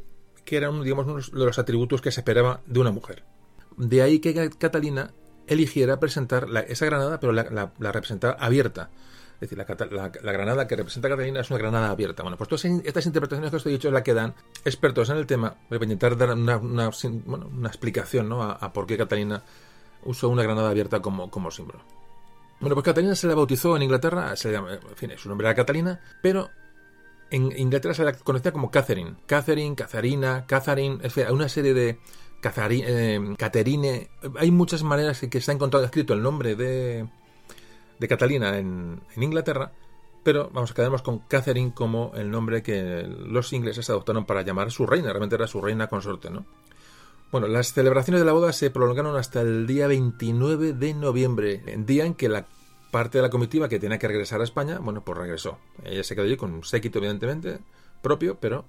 que 0.45 0.57
eran 0.57 0.83
digamos, 0.83 1.07
uno 1.07 1.21
de 1.21 1.47
los 1.47 1.61
atributos 1.61 2.01
que 2.03 2.11
se 2.11 2.23
esperaba 2.23 2.61
de 2.67 2.81
una 2.81 2.91
mujer. 2.91 3.23
De 3.77 4.03
ahí 4.03 4.19
que 4.19 4.51
Catalina 4.59 5.15
eligiera 5.47 6.01
presentar 6.01 6.49
esa 6.67 6.87
granada, 6.87 7.21
pero 7.21 7.33
la, 7.33 7.45
la, 7.45 7.73
la 7.79 8.37
abierta, 8.41 8.91
es 9.41 9.49
decir, 9.49 9.57
la, 9.57 10.33
granada 10.33 10.69
que 10.69 10.77
representa 10.77 11.09
Catalina 11.09 11.41
es 11.41 11.51
una 11.51 11.59
granada 11.59 11.91
abierta. 11.91 12.23
Bueno, 12.23 12.37
pues 12.37 12.49
todas 12.49 12.63
estas 12.67 13.07
interpretaciones 13.07 13.51
que 13.51 13.57
os 13.57 13.65
he 13.65 13.71
dicho 13.71 13.89
es 13.89 13.95
la 13.95 14.03
que 14.03 14.13
dan 14.13 14.35
expertos 14.67 15.09
en 15.09 15.17
el 15.17 15.27
tema 15.27 15.55
para 15.67 15.83
intentar 15.83 16.15
dar 16.19 16.33
una, 16.35 16.59
una, 16.59 17.69
explicación 17.69 18.29
¿no? 18.29 18.43
a, 18.43 18.71
por 18.71 18.87
qué 18.87 18.99
Catalina 18.99 19.43
usó 20.05 20.29
una 20.29 20.43
granada 20.43 20.69
abierta 20.69 21.01
como, 21.01 21.31
como 21.31 21.51
símbolo. 21.51 21.81
Bueno, 22.61 22.75
pues 22.75 22.85
Catalina 22.85 23.15
se 23.15 23.29
la 23.29 23.35
bautizó 23.35 23.75
en 23.77 23.83
Inglaterra, 23.83 24.37
se 24.37 24.53
llama, 24.53 24.75
en 24.75 24.97
fin, 24.97 25.11
su 25.17 25.31
nombre 25.31 25.47
era 25.47 25.55
Catalina, 25.55 25.99
pero 26.21 26.51
en 27.31 27.59
Inglaterra 27.59 27.95
se 27.95 28.05
la 28.05 28.13
conocía 28.13 28.53
como 28.53 28.71
Catherine. 28.71 29.15
Catherine, 29.25 29.75
Catharina, 29.75 30.45
Catherine, 30.47 30.99
en 31.03 31.11
fin, 31.11 31.25
hay 31.27 31.33
una 31.33 31.49
serie 31.49 31.73
de 31.73 31.99
eh, 32.43 33.35
Catherine. 33.39 34.11
Hay 34.37 34.51
muchas 34.51 34.83
maneras 34.83 35.19
que 35.19 35.41
se 35.41 35.51
ha 35.51 35.55
encontrado 35.55 35.87
escrito 35.87 36.13
el 36.13 36.23
nombre 36.23 36.57
de, 36.57 37.09
de 38.01 38.09
Catalina 38.09 38.59
en, 38.59 39.03
Inglaterra, 39.17 39.73
pero 40.25 40.51
vamos 40.53 40.71
a 40.71 40.75
quedarnos 40.75 41.03
con 41.03 41.21
Catherine 41.21 41.73
como 41.75 42.13
el 42.17 42.31
nombre 42.31 42.63
que 42.63 43.07
los 43.07 43.53
ingleses 43.53 43.89
adoptaron 43.91 44.25
para 44.25 44.43
llamar 44.43 44.69
a 44.69 44.71
su 44.71 44.87
reina, 44.87 45.11
realmente 45.11 45.37
era 45.37 45.47
su 45.47 45.61
reina 45.61 45.87
consorte, 45.87 46.31
¿no? 46.31 46.47
Bueno, 47.31 47.47
las 47.47 47.73
celebraciones 47.73 48.23
de 48.23 48.25
la 48.25 48.33
boda 48.33 48.53
se 48.53 48.71
prolongaron 48.71 49.17
hasta 49.17 49.43
el 49.43 49.67
día 49.67 49.87
29 49.87 50.73
de 50.73 50.95
noviembre, 50.95 51.63
día 51.87 52.05
en 52.05 52.15
que 52.15 52.29
la 52.29 52.47
parte 52.91 53.19
de 53.19 53.23
la 53.23 53.31
comitiva 53.31 53.69
que 53.69 53.79
tenía 53.79 53.99
que 53.99 54.09
regresar 54.09 54.41
a 54.41 54.45
España, 54.45 54.81
bueno, 54.81 55.05
pues 55.05 55.17
regresó. 55.17 55.59
Ella 55.85 56.03
se 56.03 56.17
quedó 56.17 56.25
allí 56.25 56.37
con 56.37 56.53
un 56.53 56.65
séquito, 56.65 56.99
evidentemente, 56.99 57.61
propio, 58.03 58.41
pero 58.41 58.65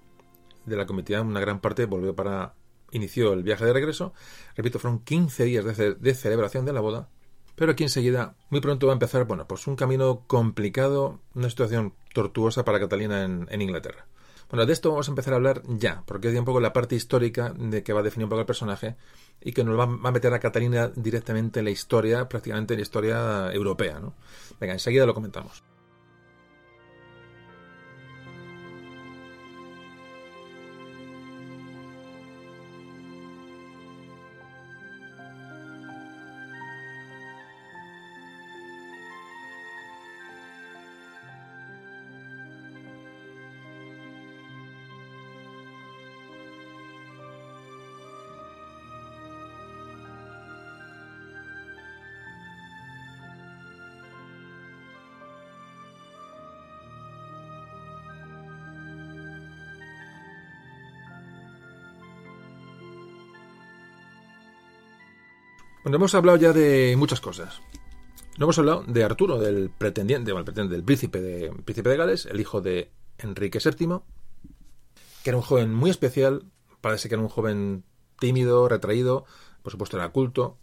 de 0.66 0.76
la 0.76 0.86
comitiva 0.86 1.22
una 1.22 1.40
gran 1.40 1.60
parte 1.60 1.86
volvió 1.86 2.16
para... 2.16 2.54
inició 2.92 3.34
el 3.34 3.42
viaje 3.42 3.66
de 3.66 3.74
regreso. 3.74 4.14
Repito, 4.56 4.78
fueron 4.78 5.00
15 5.00 5.44
días 5.46 5.66
de 5.66 6.14
celebración 6.14 6.64
de 6.66 6.74
la 6.74 6.82
boda 6.82 7.10
pero 7.56 7.72
aquí 7.72 7.84
enseguida, 7.84 8.36
muy 8.50 8.62
pronto 8.62 8.88
va 8.88 8.94
a 8.94 8.96
empezar, 8.96 9.26
bueno, 9.26 9.48
pues 9.48 9.68
un 9.68 9.76
camino 9.76 10.24
complicado, 10.28 11.20
una 11.36 11.50
situación 11.50 11.94
tortuosa 12.14 12.66
para 12.66 12.80
Catalina 12.80 13.24
en, 13.24 13.62
Inglaterra. 13.62 14.06
Bueno, 14.50 14.66
de 14.66 14.74
esto 14.74 14.90
vamos 14.90 15.08
a 15.08 15.12
empezar 15.12 15.34
a 15.34 15.38
hablar 15.38 15.62
ya, 15.68 16.04
porque 16.06 16.30
es 16.30 16.38
un 16.38 16.46
poco 16.46 16.60
la 16.60 16.74
parte 16.74 16.96
histórica 16.96 17.54
de 17.58 17.84
que 17.84 17.94
va 17.94 18.02
a 18.02 18.04
definir 18.04 18.26
un 18.26 18.30
poco 18.30 18.42
el 18.42 18.46
personaje 18.46 18.96
y 19.40 19.54
que 19.54 19.64
nos 19.64 19.80
va, 19.80 19.84
a 19.84 20.12
meter 20.12 20.34
a 20.34 20.40
Catalina 20.40 20.92
directamente 20.94 21.60
en 21.60 21.66
la 21.66 21.72
historia, 21.72 22.28
prácticamente 22.28 22.74
en 22.74 22.80
la 22.80 22.84
historia 22.84 23.54
europea, 23.54 24.00
¿no? 24.00 24.14
Venga, 24.60 24.74
enseguida 24.74 25.06
lo 25.06 25.14
comentamos. 25.14 25.71
Bueno, 65.92 66.04
hemos 66.04 66.16
hablado 66.16 66.38
ya 66.38 66.54
de 66.54 66.96
muchas 66.98 67.20
cosas. 67.20 67.62
No 68.38 68.46
hemos 68.46 68.58
hablado 68.58 68.86
de 68.88 69.04
Arturo, 69.04 69.38
del 69.38 69.70
pretendiente, 69.70 70.32
el 70.32 70.46
pretendiente 70.46 70.76
del 70.76 70.86
príncipe 70.86 71.20
de, 71.20 71.52
príncipe 71.66 71.90
de 71.90 71.98
Gales, 71.98 72.26
el 72.28 72.40
hijo 72.40 72.62
de 72.62 72.94
Enrique 73.18 73.60
VII, 73.60 74.00
que 75.22 75.30
era 75.30 75.36
un 75.36 75.44
joven 75.44 75.74
muy 75.74 75.90
especial, 75.90 76.46
parece 76.80 77.10
que 77.10 77.16
era 77.16 77.22
un 77.22 77.28
joven 77.28 77.84
tímido, 78.22 78.70
retraído, 78.70 79.26
por 79.64 79.74
supuesto 79.74 79.98
era 79.98 80.08
culto. 80.14 80.58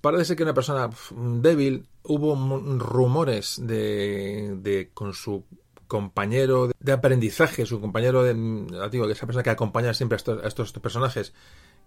Parece 0.00 0.34
que 0.34 0.42
era 0.42 0.50
una 0.50 0.54
persona 0.54 0.90
débil. 1.14 1.86
Hubo 2.02 2.34
rumores 2.80 3.54
de, 3.64 4.56
de 4.60 4.90
con 4.92 5.14
su 5.14 5.44
compañero 5.86 6.72
de 6.76 6.90
aprendizaje, 6.92 7.66
su 7.66 7.80
compañero 7.80 8.24
de, 8.24 8.34
digo, 8.90 9.08
esa 9.08 9.26
persona 9.26 9.44
que 9.44 9.50
acompaña 9.50 9.94
siempre 9.94 10.18
a 10.42 10.48
estos 10.48 10.72
personajes, 10.72 11.34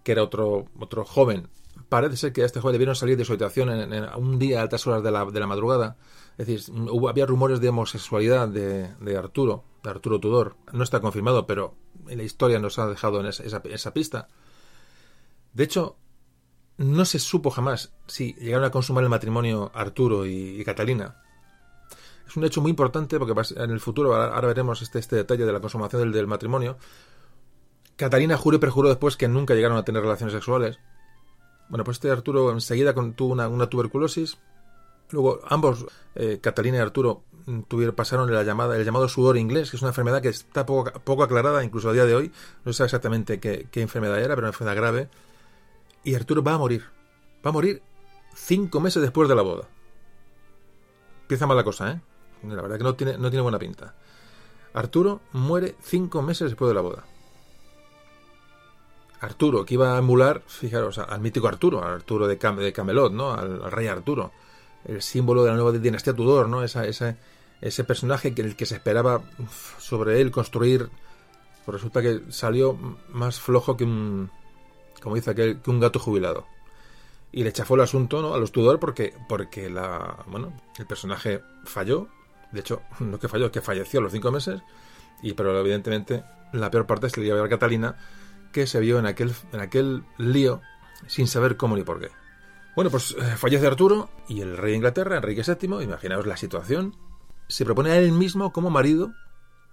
que 0.04 0.12
era 0.12 0.22
otro, 0.22 0.66
otro 0.78 1.04
joven. 1.04 1.48
Parece 1.88 2.16
ser 2.16 2.32
que 2.32 2.42
a 2.42 2.46
este 2.46 2.60
joven 2.60 2.74
debieron 2.74 2.94
salir 2.94 3.16
de 3.16 3.24
su 3.24 3.32
habitación 3.32 3.70
en, 3.70 4.04
un 4.16 4.38
día 4.38 4.60
a 4.60 4.62
altas 4.62 4.86
horas 4.86 5.02
de 5.02 5.10
la, 5.10 5.24
de 5.24 5.40
la 5.40 5.46
madrugada. 5.46 5.96
Es 6.38 6.46
decir, 6.46 6.74
hubo, 6.90 7.08
había 7.08 7.26
rumores 7.26 7.60
de 7.60 7.68
homosexualidad 7.68 8.48
de, 8.48 8.94
de, 9.00 9.16
Arturo, 9.16 9.64
de 9.82 9.90
Arturo 9.90 10.20
Tudor. 10.20 10.56
No 10.72 10.84
está 10.84 11.00
confirmado, 11.00 11.46
pero 11.46 11.74
la 12.06 12.22
historia 12.22 12.58
nos 12.58 12.78
ha 12.78 12.86
dejado 12.86 13.20
en 13.20 13.26
esa, 13.26 13.42
esa, 13.64 13.94
pista. 13.94 14.28
De 15.52 15.64
hecho, 15.64 15.96
no 16.76 17.04
se 17.04 17.18
supo 17.18 17.50
jamás 17.50 17.92
si 18.06 18.34
llegaron 18.34 18.64
a 18.64 18.70
consumar 18.70 19.04
el 19.04 19.10
matrimonio 19.10 19.70
Arturo 19.74 20.26
y, 20.26 20.62
Catalina. 20.64 21.22
Es 22.26 22.36
un 22.36 22.44
hecho 22.44 22.60
muy 22.60 22.70
importante 22.70 23.18
porque 23.18 23.34
en 23.56 23.70
el 23.70 23.80
futuro, 23.80 24.14
ahora, 24.14 24.48
veremos 24.48 24.82
este, 24.82 24.98
este 24.98 25.16
detalle 25.16 25.44
de 25.44 25.52
la 25.52 25.60
consumación 25.60 26.10
del 26.10 26.26
matrimonio, 26.26 26.78
Catalina 27.96 28.36
juró 28.36 28.56
y 28.56 28.60
perjuró 28.60 28.88
después 28.88 29.16
que 29.16 29.28
nunca 29.28 29.54
llegaron 29.54 29.76
a 29.76 29.84
tener 29.84 30.02
relaciones 30.02 30.32
sexuales. 30.32 30.78
Bueno, 31.68 31.84
pues 31.84 31.96
este 31.96 32.10
Arturo 32.10 32.50
enseguida 32.50 32.94
tuvo 33.14 33.32
una, 33.32 33.66
tuberculosis. 33.68 34.38
Luego 35.10 35.40
ambos, 35.48 35.86
eh, 36.14 36.38
Catalina 36.40 36.78
y 36.78 36.80
Arturo, 36.80 37.22
mm, 37.46 37.60
tuvieron, 37.62 37.94
pasaron 37.94 38.32
la 38.32 38.42
llamada, 38.42 38.76
el 38.76 38.84
llamado 38.84 39.08
sudor 39.08 39.36
inglés, 39.36 39.70
que 39.70 39.76
es 39.76 39.82
una 39.82 39.90
enfermedad 39.90 40.20
que 40.20 40.28
está 40.28 40.66
poco, 40.66 41.22
aclarada, 41.22 41.62
incluso 41.62 41.90
a 41.90 41.92
día 41.92 42.04
de 42.04 42.14
hoy. 42.14 42.32
No 42.64 42.72
sabe 42.72 42.86
exactamente 42.86 43.38
qué, 43.38 43.68
enfermedad 43.74 44.18
era, 44.18 44.34
pero 44.34 44.40
una 44.40 44.48
enfermedad 44.48 44.76
grave. 44.76 45.08
Y 46.02 46.14
Arturo 46.14 46.42
va 46.42 46.54
a 46.54 46.58
morir. 46.58 46.84
Va 47.44 47.50
a 47.50 47.52
morir 47.52 47.82
cinco 48.34 48.80
meses 48.80 49.02
después 49.02 49.28
de 49.28 49.34
la 49.34 49.42
boda. 49.42 49.68
Empieza 51.22 51.46
mal 51.46 51.56
la 51.56 51.64
cosa, 51.64 51.92
¿eh? 51.92 52.00
La 52.42 52.60
verdad 52.60 52.76
que 52.76 52.84
no 52.84 52.94
tiene, 52.94 53.16
no 53.16 53.30
tiene 53.30 53.42
buena 53.42 53.58
pinta. 53.58 53.94
Arturo 54.74 55.20
muere 55.32 55.76
cinco 55.80 56.20
meses 56.20 56.50
después 56.50 56.68
de 56.68 56.74
la 56.74 56.80
boda. 56.82 57.04
Arturo, 59.24 59.64
que 59.64 59.74
iba 59.74 59.94
a 59.94 59.98
emular, 59.98 60.42
fijaros, 60.46 60.98
al 60.98 61.20
mítico 61.20 61.48
Arturo, 61.48 61.82
al 61.82 61.94
Arturo 61.94 62.26
de, 62.26 62.36
de 62.36 62.72
Camelot, 62.72 63.12
¿no? 63.12 63.32
Al, 63.32 63.70
rey 63.70 63.86
Arturo, 63.86 64.32
el 64.84 65.02
símbolo 65.02 65.44
de 65.44 65.50
la 65.50 65.56
nueva 65.56 65.72
dinastía 65.72 66.14
Tudor, 66.14 66.48
¿no? 66.48 66.62
Esa, 66.62 66.86
ese 66.86 67.84
personaje 67.84 68.34
que 68.34 68.42
el 68.42 68.56
que 68.56 68.66
se 68.66 68.74
esperaba 68.74 69.22
sobre 69.78 70.20
él 70.20 70.30
construir, 70.30 70.90
pues 71.64 71.74
resulta 71.74 72.02
que 72.02 72.22
salió 72.28 72.78
más 73.08 73.40
flojo 73.40 73.76
que 73.76 73.84
un, 73.84 74.30
como 75.02 75.16
dice 75.16 75.30
aquel, 75.30 75.60
que 75.60 75.70
un 75.70 75.80
gato 75.80 75.98
jubilado. 75.98 76.46
Y 77.32 77.42
le 77.42 77.52
chafó 77.52 77.74
el 77.74 77.80
asunto 77.80 78.22
¿no? 78.22 78.34
a 78.34 78.38
los 78.38 78.52
Tudor 78.52 78.78
porque, 78.78 79.12
porque 79.28 79.68
la, 79.68 80.24
bueno, 80.26 80.52
el 80.78 80.86
personaje 80.86 81.42
falló. 81.64 82.08
De 82.52 82.60
hecho, 82.60 82.82
no 83.00 83.18
que 83.18 83.28
falló, 83.28 83.50
que 83.50 83.60
falleció 83.60 84.00
a 84.00 84.02
los 84.04 84.12
cinco 84.12 84.30
meses. 84.30 84.62
Y, 85.22 85.32
pero 85.32 85.58
evidentemente 85.58 86.22
la 86.52 86.70
peor 86.70 86.86
parte 86.86 87.06
es 87.06 87.12
que 87.12 87.20
le 87.20 87.26
iba 87.28 87.42
a 87.42 87.48
Catalina, 87.48 87.96
que 88.54 88.68
se 88.68 88.78
vio 88.78 89.00
en 89.00 89.06
aquel, 89.06 89.34
en 89.52 89.60
aquel 89.60 90.04
lío 90.16 90.62
sin 91.08 91.26
saber 91.26 91.56
cómo 91.56 91.76
ni 91.76 91.82
por 91.82 92.00
qué. 92.00 92.10
Bueno, 92.76 92.90
pues 92.90 93.16
eh, 93.18 93.36
fallece 93.36 93.66
Arturo 93.66 94.08
y 94.28 94.40
el 94.40 94.56
rey 94.56 94.70
de 94.70 94.76
Inglaterra, 94.76 95.16
Enrique 95.16 95.42
VII, 95.42 95.82
imaginaos 95.82 96.26
la 96.26 96.36
situación, 96.36 96.96
se 97.48 97.64
propone 97.64 97.90
a 97.90 97.98
él 97.98 98.12
mismo 98.12 98.52
como 98.52 98.70
marido 98.70 99.12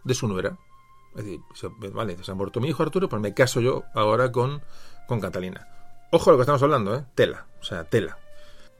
de 0.03 0.15
su 0.15 0.27
nuera. 0.27 0.57
Es 1.15 1.23
decir, 1.23 1.39
vale, 1.93 2.17
se 2.23 2.31
ha 2.31 2.35
muerto 2.35 2.59
mi 2.59 2.69
hijo 2.69 2.81
Arturo, 2.81 3.07
pues 3.07 3.21
me 3.21 3.33
caso 3.33 3.61
yo 3.61 3.83
ahora 3.93 4.31
con, 4.31 4.61
con 5.07 5.21
Catalina. 5.21 5.67
Ojo 6.11 6.29
a 6.29 6.33
lo 6.33 6.37
que 6.37 6.41
estamos 6.41 6.63
hablando, 6.63 6.95
¿eh? 6.95 7.05
Tela, 7.13 7.45
o 7.61 7.63
sea, 7.63 7.83
tela. 7.83 8.17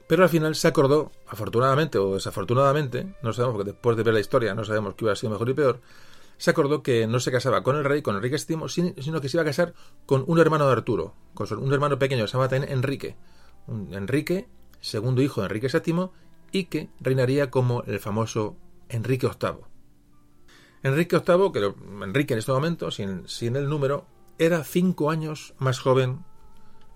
Pero 0.08 0.24
al 0.24 0.28
final 0.28 0.56
se 0.56 0.66
acordó, 0.66 1.12
afortunadamente 1.28 1.98
o 1.98 2.14
desafortunadamente, 2.14 3.14
no 3.22 3.32
sabemos, 3.32 3.56
porque 3.56 3.70
después 3.70 3.96
de 3.96 4.02
ver 4.02 4.14
la 4.14 4.20
historia 4.20 4.54
no 4.54 4.64
sabemos 4.64 4.94
qué 4.94 5.04
iba 5.04 5.12
a 5.12 5.16
ser 5.16 5.30
mejor 5.30 5.48
y 5.48 5.54
peor, 5.54 5.80
se 6.36 6.50
acordó 6.50 6.82
que 6.82 7.06
no 7.06 7.20
se 7.20 7.30
casaba 7.30 7.62
con 7.62 7.76
el 7.76 7.84
rey, 7.84 8.02
con 8.02 8.16
Enrique 8.16 8.36
VII, 8.36 8.68
sino 9.02 9.20
que 9.20 9.28
se 9.28 9.36
iba 9.36 9.42
a 9.42 9.46
casar 9.46 9.74
con 10.06 10.24
un 10.26 10.38
hermano 10.38 10.66
de 10.66 10.72
Arturo, 10.72 11.14
con 11.34 11.46
un 11.58 11.72
hermano 11.72 11.98
pequeño, 11.98 12.26
se 12.26 12.32
llama 12.32 12.48
también 12.48 12.72
Enrique. 12.72 13.16
Enrique, 13.90 14.48
segundo 14.80 15.22
hijo 15.22 15.40
de 15.40 15.46
Enrique 15.46 15.68
VII, 15.68 16.10
y 16.50 16.64
que 16.64 16.90
reinaría 17.00 17.50
como 17.50 17.82
el 17.84 18.00
famoso 18.00 18.56
Enrique 18.88 19.28
VIII. 19.28 19.64
Enrique 20.82 21.16
VIII, 21.18 21.52
que 21.52 21.74
Enrique 22.04 22.34
en 22.34 22.38
este 22.38 22.52
momento, 22.52 22.90
sin, 22.90 23.28
sin 23.28 23.56
el 23.56 23.68
número, 23.68 24.06
era 24.38 24.64
cinco 24.64 25.10
años 25.10 25.54
más 25.58 25.78
joven 25.78 26.24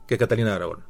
que 0.07 0.19
Catalina 0.19 0.51
de 0.51 0.57
Aragón. 0.57 0.85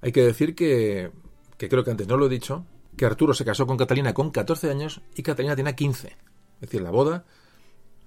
Hay 0.00 0.12
que 0.12 0.22
decir 0.22 0.54
que, 0.54 1.10
que 1.58 1.68
creo 1.68 1.84
que 1.84 1.90
antes 1.90 2.08
no 2.08 2.16
lo 2.16 2.26
he 2.26 2.30
dicho, 2.30 2.64
que 2.96 3.06
Arturo 3.06 3.34
se 3.34 3.44
casó 3.44 3.66
con 3.66 3.76
Catalina 3.76 4.14
con 4.14 4.30
14 4.30 4.70
años 4.70 5.02
y 5.14 5.22
Catalina 5.22 5.56
tenía 5.56 5.76
15. 5.76 6.08
Es 6.08 6.60
decir, 6.60 6.80
la 6.80 6.90
boda, 6.90 7.24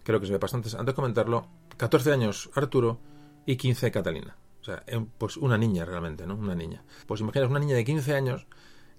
creo 0.04 0.20
que 0.20 0.26
se 0.26 0.34
ve 0.34 0.38
bastante 0.38 0.70
antes 0.70 0.86
de 0.86 0.94
comentarlo, 0.94 1.48
14 1.78 2.12
años 2.12 2.50
Arturo 2.56 3.00
y 3.46 3.58
15 3.58 3.92
Catalina. 3.92 4.38
O 4.62 4.64
sea, 4.64 4.84
pues 5.18 5.38
una 5.38 5.58
niña 5.58 5.86
realmente, 5.86 6.28
¿no? 6.28 6.36
Una 6.36 6.56
niña. 6.56 6.84
Pues 7.08 7.22
imaginas 7.22 7.50
una 7.50 7.60
niña 7.60 7.76
de 7.76 7.86
15 7.86 8.14
años, 8.14 8.48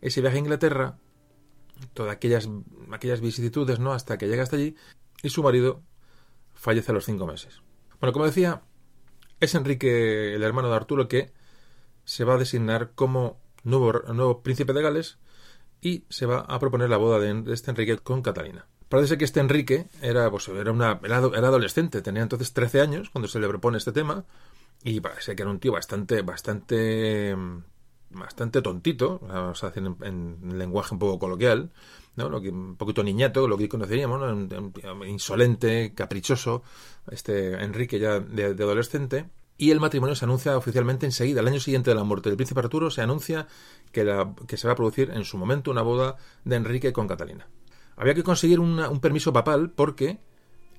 ese 0.00 0.20
viaje 0.20 0.36
a 0.36 0.40
Inglaterra, 0.40 0.98
todas 1.94 2.12
aquellas, 2.14 2.48
aquellas 2.92 3.20
vicisitudes, 3.20 3.78
¿no? 3.78 3.92
Hasta 3.92 4.18
que 4.18 4.28
llega 4.28 4.42
hasta 4.42 4.56
allí 4.56 4.74
y 5.22 5.30
su 5.30 5.42
marido 5.42 5.82
fallece 6.54 6.92
a 6.92 6.94
los 6.94 7.04
cinco 7.04 7.26
meses. 7.26 7.60
Bueno, 8.00 8.12
como 8.12 8.26
decía, 8.26 8.62
es 9.40 9.54
Enrique, 9.54 10.34
el 10.34 10.42
hermano 10.42 10.68
de 10.68 10.76
Arturo, 10.76 11.08
que 11.08 11.32
se 12.04 12.24
va 12.24 12.34
a 12.34 12.38
designar 12.38 12.92
como 12.94 13.38
nuevo, 13.62 13.92
nuevo 14.12 14.42
príncipe 14.42 14.72
de 14.72 14.82
Gales 14.82 15.18
y 15.80 16.04
se 16.08 16.26
va 16.26 16.40
a 16.40 16.58
proponer 16.58 16.90
la 16.90 16.96
boda 16.96 17.18
de, 17.18 17.52
este 17.52 17.70
Enrique 17.70 17.98
con 17.98 18.22
Catalina. 18.22 18.66
Parece 18.90 19.16
que 19.16 19.24
este 19.24 19.38
Enrique 19.38 19.86
era, 20.02 20.28
pues, 20.32 20.48
era, 20.48 20.72
una, 20.72 20.98
era, 21.04 21.18
adolescente, 21.18 22.02
tenía 22.02 22.22
entonces 22.22 22.52
13 22.52 22.80
años 22.80 23.08
cuando 23.10 23.28
se 23.28 23.38
le 23.38 23.46
propone 23.46 23.78
este 23.78 23.92
tema 23.92 24.24
y 24.82 24.98
parece 24.98 25.36
que 25.36 25.42
era 25.42 25.50
un 25.52 25.60
tío 25.60 25.70
bastante, 25.70 26.22
bastante, 26.22 27.36
bastante 28.10 28.62
tontito, 28.62 29.20
vamos 29.20 29.62
a 29.62 29.68
decir 29.68 29.84
en, 30.02 30.58
lenguaje 30.58 30.92
un 30.92 30.98
poco 30.98 31.20
coloquial, 31.20 31.70
¿no? 32.16 32.28
Lo 32.28 32.40
que, 32.40 32.48
un 32.48 32.74
poquito 32.74 33.04
niñato, 33.04 33.46
lo 33.46 33.56
que 33.56 33.68
conoceríamos, 33.68 34.20
insolente, 35.06 35.94
caprichoso, 35.94 36.64
este 37.12 37.62
Enrique 37.62 38.00
ya 38.00 38.18
de, 38.18 38.46
adolescente. 38.46 39.30
Y 39.56 39.70
el 39.70 39.78
matrimonio 39.78 40.16
se 40.16 40.24
anuncia 40.24 40.56
oficialmente 40.56 41.06
enseguida. 41.06 41.42
El 41.42 41.46
año 41.46 41.60
siguiente 41.60 41.90
de 41.90 41.94
la 41.94 42.02
muerte 42.02 42.28
del 42.28 42.36
príncipe 42.36 42.58
Arturo 42.58 42.90
se 42.90 43.02
anuncia 43.02 43.46
que, 43.92 44.02
la, 44.02 44.34
que 44.48 44.56
se 44.56 44.66
va 44.66 44.72
a 44.72 44.76
producir 44.76 45.10
en 45.10 45.24
su 45.24 45.38
momento 45.38 45.70
una 45.70 45.82
boda 45.82 46.16
de 46.44 46.56
Enrique 46.56 46.92
con 46.92 47.06
Catalina. 47.06 47.46
Había 48.00 48.14
que 48.14 48.22
conseguir 48.22 48.60
un 48.60 49.00
permiso 49.00 49.30
papal 49.30 49.72
porque 49.72 50.20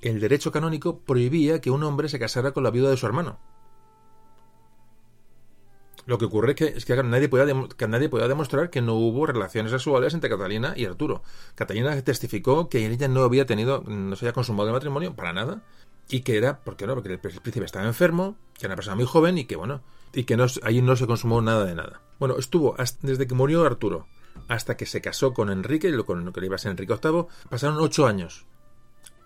el 0.01 0.19
derecho 0.19 0.51
canónico 0.51 1.01
prohibía 1.01 1.61
que 1.61 1.69
un 1.69 1.83
hombre 1.83 2.09
se 2.09 2.17
casara 2.17 2.49
con 2.51 2.63
la 2.63 2.71
viuda 2.71 2.89
de 2.89 2.97
su 2.97 3.05
hermano. 3.05 3.37
Lo 6.07 6.17
que 6.17 6.25
ocurre 6.25 6.55
es 6.57 6.83
que, 6.83 6.95
nadie, 7.03 7.29
podía 7.29 7.45
demostrar 7.45 8.71
que 8.71 8.81
no 8.81 8.95
hubo 8.95 9.27
relaciones 9.27 9.71
sexuales 9.71 10.15
entre 10.15 10.31
Catalina 10.31 10.73
y 10.75 10.85
Arturo. 10.85 11.21
Catalina 11.53 12.01
testificó 12.01 12.69
que 12.69 12.87
ella 12.87 13.07
no 13.07 13.21
había 13.21 13.45
tenido, 13.45 13.83
no 13.85 14.15
se 14.15 14.25
había 14.25 14.33
consumado 14.33 14.69
el 14.69 14.73
matrimonio 14.73 15.15
para 15.15 15.31
nada, 15.31 15.61
y 16.09 16.21
que 16.21 16.37
era, 16.37 16.63
¿por 16.63 16.75
qué 16.75 16.87
no? 16.87 16.95
Porque 16.95 17.13
el 17.13 17.19
príncipe 17.19 17.63
estaba 17.63 17.85
enfermo, 17.85 18.35
que 18.55 18.65
era 18.65 18.69
una 18.69 18.77
persona 18.77 18.95
muy 18.95 19.05
joven 19.05 19.37
y 19.37 19.45
que, 19.45 19.57
bueno, 19.57 19.83
y 20.11 20.23
que 20.23 20.37
no, 20.37 20.47
ahí 20.63 20.81
no 20.81 20.95
se 20.95 21.05
consumó 21.05 21.39
nada 21.39 21.65
de 21.65 21.75
nada. 21.75 22.01
Bueno, 22.19 22.37
estuvo 22.39 22.75
desde 23.03 23.27
que 23.27 23.35
murió 23.35 23.63
Arturo 23.63 24.07
hasta 24.51 24.75
que 24.75 24.85
se 24.85 25.01
casó 25.01 25.33
con 25.33 25.49
Enrique, 25.49 25.95
con 26.03 26.25
lo 26.25 26.33
que 26.33 26.45
iba 26.45 26.55
a 26.55 26.59
ser 26.59 26.71
Enrique 26.71 26.93
VIII, 27.01 27.25
pasaron 27.49 27.77
ocho 27.79 28.05
años. 28.05 28.45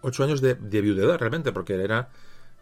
Ocho 0.02 0.24
años 0.24 0.40
de, 0.40 0.54
de 0.54 0.82
viudedad, 0.82 1.18
realmente, 1.18 1.52
porque 1.52 1.74
era 1.74 2.10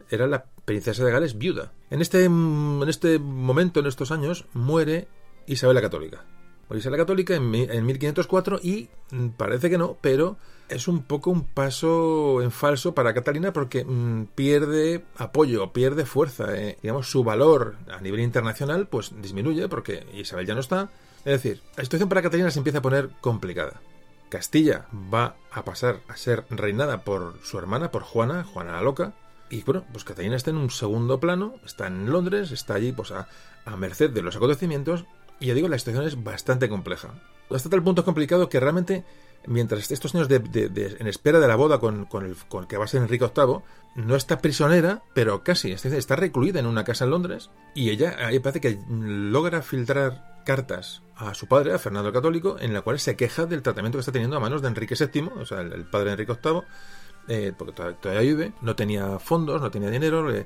era 0.09 0.27
la 0.27 0.45
princesa 0.65 1.03
de 1.03 1.11
Gales 1.11 1.37
viuda. 1.37 1.73
En 1.89 2.01
este, 2.01 2.25
en 2.25 2.85
este 2.87 3.19
momento, 3.19 3.79
en 3.79 3.87
estos 3.87 4.11
años, 4.11 4.45
muere 4.53 5.07
Isabel 5.47 5.75
la 5.75 5.81
Católica. 5.81 6.23
Muere 6.69 6.79
Isabel 6.79 6.99
la 6.99 7.03
Católica 7.03 7.35
en, 7.35 7.53
en 7.53 7.85
1504 7.85 8.59
y 8.63 8.89
mm, 9.11 9.29
parece 9.29 9.69
que 9.69 9.77
no, 9.77 9.97
pero 9.99 10.37
es 10.69 10.87
un 10.87 11.03
poco 11.03 11.31
un 11.31 11.45
paso 11.45 12.41
en 12.41 12.51
falso 12.51 12.95
para 12.95 13.13
Catalina 13.13 13.51
porque 13.51 13.83
mm, 13.83 14.27
pierde 14.35 15.03
apoyo, 15.17 15.73
pierde 15.73 16.05
fuerza. 16.05 16.55
Eh. 16.57 16.77
Digamos, 16.81 17.09
su 17.09 17.23
valor 17.23 17.75
a 17.91 17.99
nivel 17.99 18.21
internacional 18.21 18.87
pues 18.87 19.11
disminuye 19.21 19.67
porque 19.67 20.05
Isabel 20.13 20.45
ya 20.45 20.53
no 20.53 20.61
está. 20.61 20.89
Es 21.25 21.41
decir, 21.41 21.61
la 21.77 21.83
situación 21.83 22.09
para 22.09 22.21
Catalina 22.21 22.51
se 22.51 22.59
empieza 22.59 22.79
a 22.79 22.81
poner 22.81 23.09
complicada. 23.21 23.81
Castilla 24.29 24.87
va 24.91 25.35
a 25.51 25.63
pasar 25.63 26.01
a 26.07 26.17
ser 26.17 26.45
reinada 26.49 27.03
por 27.03 27.35
su 27.43 27.57
hermana, 27.59 27.91
por 27.91 28.01
Juana, 28.01 28.43
Juana 28.43 28.73
la 28.73 28.81
Loca, 28.81 29.13
y 29.49 29.61
bueno, 29.61 29.85
pues 29.91 30.03
Catalina 30.03 30.35
está 30.35 30.49
en 30.49 30.57
un 30.57 30.71
segundo 30.71 31.19
plano, 31.19 31.53
está 31.63 31.85
en 31.85 32.09
Londres, 32.11 32.51
está 32.51 32.73
allí 32.73 32.91
pues 32.91 33.11
a, 33.11 33.27
merced 33.77 34.09
de 34.09 34.23
los 34.23 34.35
acontecimientos, 34.35 35.05
y 35.39 35.47
ya 35.47 35.53
digo, 35.53 35.67
la 35.67 35.77
situación 35.77 36.05
es 36.05 36.23
bastante 36.23 36.67
compleja. 36.67 37.09
Hasta 37.51 37.69
tal 37.69 37.83
punto 37.83 38.01
es 38.01 38.05
complicado 38.05 38.49
que 38.49 38.59
realmente, 38.59 39.05
mientras 39.47 39.91
estos 39.91 40.13
años 40.15 40.27
de, 40.27 40.37
en 40.99 41.07
espera 41.07 41.39
de 41.39 41.47
la 41.47 41.55
boda 41.55 41.79
con, 41.79 42.01
el, 42.01 42.07
con, 42.07 42.25
el, 42.25 42.67
que 42.67 42.77
va 42.77 42.85
a 42.85 42.87
ser 42.87 43.01
Enrique 43.01 43.29
VIII, 43.35 43.59
no 43.95 44.15
está 44.15 44.39
prisionera, 44.39 45.03
pero 45.13 45.43
casi, 45.43 45.71
está 45.71 46.15
recluida 46.15 46.59
en 46.59 46.65
una 46.65 46.83
casa 46.83 47.05
en 47.05 47.11
Londres, 47.11 47.49
y 47.75 47.89
ella, 47.89 48.15
ahí 48.19 48.39
parece 48.39 48.61
que 48.61 48.79
logra 48.89 49.61
filtrar 49.61 50.43
cartas 50.45 51.01
a 51.15 51.33
su 51.33 51.47
padre, 51.47 51.73
a 51.73 51.79
Fernando 51.79 52.09
el 52.09 52.13
Católico, 52.13 52.57
en 52.59 52.73
la 52.73 52.81
cual 52.81 52.99
se 52.99 53.15
queja 53.15 53.45
del 53.45 53.61
tratamiento 53.61 53.97
que 53.97 54.01
está 54.01 54.11
teniendo 54.11 54.35
a 54.37 54.39
manos 54.39 54.61
de 54.61 54.67
Enrique 54.67 54.95
VII, 54.95 55.29
o 55.39 55.45
sea, 55.45 55.61
el, 55.61 55.73
el 55.73 55.85
padre 55.85 56.07
de 56.07 56.11
Enrique 56.13 56.37
VIII, 56.43 56.61
eh, 57.27 57.53
porque 57.57 57.71
todavía 57.73 58.21
vive, 58.21 58.53
no 58.61 58.75
tenía 58.75 59.17
fondos, 59.19 59.61
no 59.61 59.71
tenía 59.71 59.89
dinero, 59.89 60.29
eh, 60.33 60.45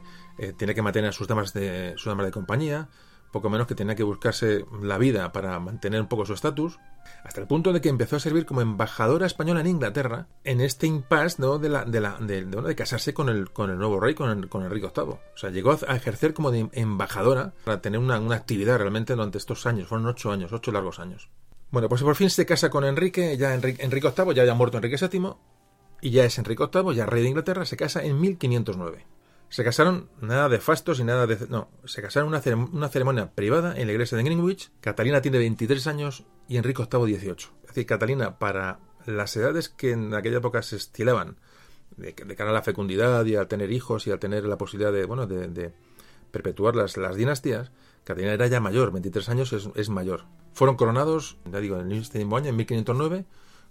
tiene 0.58 0.76
que 0.76 0.82
mantener 0.82 1.10
a 1.10 1.14
sus 1.14 1.28
damas 1.28 1.54
de, 1.54 1.94
sus 1.98 2.06
damas 2.06 2.28
de 2.28 2.32
compañía, 2.32 2.88
poco 3.32 3.50
menos 3.50 3.68
que 3.68 3.76
tenía 3.76 3.96
que 3.96 4.04
buscarse 4.04 4.66
la 4.82 4.98
vida 4.98 5.32
para 5.32 5.60
mantener 5.60 6.02
un 6.02 6.08
poco 6.08 6.26
su 6.26 6.34
estatus, 6.34 6.80
hasta 7.24 7.42
el 7.42 7.48
punto 7.48 7.74
de 7.74 7.82
que 7.82 7.90
empezó 7.90 8.16
a 8.16 8.20
servir 8.20 8.46
como 8.46 8.62
embajadora 8.62 9.26
española 9.26 9.62
en 9.62 9.68
Inglaterra 9.68 10.28
en 10.44 10.62
este 10.62 10.88
impasse 10.88 11.42
¿no? 11.42 11.60
de, 11.60 11.70
la, 11.70 11.86
de, 11.86 12.02
la, 12.02 12.18
de, 12.20 12.46
de, 12.46 12.76
casarse 12.76 13.14
con 13.14 13.30
el, 13.30 13.52
con 13.52 13.70
el 13.70 13.78
nuevo 13.78 14.00
rey, 14.00 14.14
con, 14.14 14.30
el, 14.30 14.50
con 14.50 14.64
Enrique 14.64 14.92
VIII. 14.96 15.10
O 15.10 15.20
sea, 15.36 15.50
llegó 15.50 15.78
a 15.88 15.96
ejercer 15.96 16.34
como 16.34 16.52
de 16.52 16.70
embajadora 16.74 17.54
para 17.64 17.82
tener 17.82 18.00
una, 18.00 18.20
una 18.20 18.36
actividad 18.36 18.78
realmente 18.78 19.14
durante 19.14 19.38
estos 19.38 19.66
años, 19.66 19.88
fueron 19.88 20.08
ocho 20.08 20.32
años, 20.32 20.52
ocho 20.54 20.72
largos 20.72 21.00
años. 21.00 21.30
Bueno, 21.70 21.90
pues 21.90 22.02
por 22.02 22.16
fin 22.16 22.30
se 22.30 22.46
casa 22.46 22.70
con 22.70 22.86
Enrique, 22.86 23.36
ya 23.38 23.54
Enrique, 23.54 23.84
Enrique 23.84 24.10
VIII, 24.16 24.34
ya 24.34 24.42
había 24.44 24.54
muerto 24.54 24.78
Enrique 24.78 24.98
VII, 24.98 25.34
y 26.02 26.12
ya 26.12 26.24
es 26.24 26.38
Enrique 26.38 26.64
VIII, 26.72 26.96
ya 26.96 27.06
rey 27.06 27.24
de 27.24 27.30
Inglaterra, 27.30 27.66
se 27.66 27.76
casa 27.76 28.04
en 28.04 28.20
1509. 28.22 29.17
Se 29.50 29.64
casaron 29.64 30.10
nada 30.22 30.50
de 30.50 30.60
fastos 30.60 31.00
y 31.00 31.04
nada 31.04 31.26
de... 31.26 31.48
No, 31.48 31.70
se 31.86 32.02
casaron 32.02 32.30
una, 32.30 32.42
una 32.74 32.90
ceremonia 32.90 33.32
privada 33.34 33.74
en 33.78 33.88
la 33.88 33.94
iglesia 33.94 34.18
de 34.18 34.24
Greenwich. 34.24 34.72
Catalina 34.82 35.22
tiene 35.22 35.38
23 35.38 35.88
años 35.88 36.26
y 36.48 36.58
Enrique 36.58 36.84
VIII 36.92 37.06
18. 37.06 37.54
Es 37.62 37.68
decir, 37.68 37.86
Catalina, 37.86 38.40
para 38.40 38.80
las 39.06 39.36
edades 39.38 39.70
que 39.70 39.92
en 39.92 40.14
aquella 40.14 40.38
época 40.38 40.62
se 40.62 40.76
estilaban, 40.76 41.38
de, 41.96 42.14
cara 42.14 42.50
a 42.52 42.54
la 42.54 42.62
fecundidad 42.62 43.26
y 43.26 43.36
al 43.36 43.48
tener 43.48 43.72
hijos 43.72 44.06
y 44.06 44.12
al 44.12 44.20
tener 44.20 44.44
la 44.46 44.58
posibilidad 44.58 44.92
de, 44.92 45.06
bueno, 45.06 45.28
de, 45.28 45.74
perpetuar 46.32 46.76
las, 46.76 46.98
las, 46.98 47.16
dinastías, 47.16 47.72
Catalina 48.04 48.34
era 48.34 48.48
ya 48.48 48.60
mayor, 48.60 48.92
23 48.92 49.30
años 49.30 49.54
es, 49.54 49.70
es 49.76 49.90
mayor. 49.90 50.26
Fueron 50.54 50.76
coronados, 50.76 51.38
ya 51.52 51.60
digo, 51.60 51.80
en 51.80 51.92
este 51.94 52.20
mismo 52.20 52.38
año, 52.38 52.50
en 52.50 52.56
1509, 52.58 53.26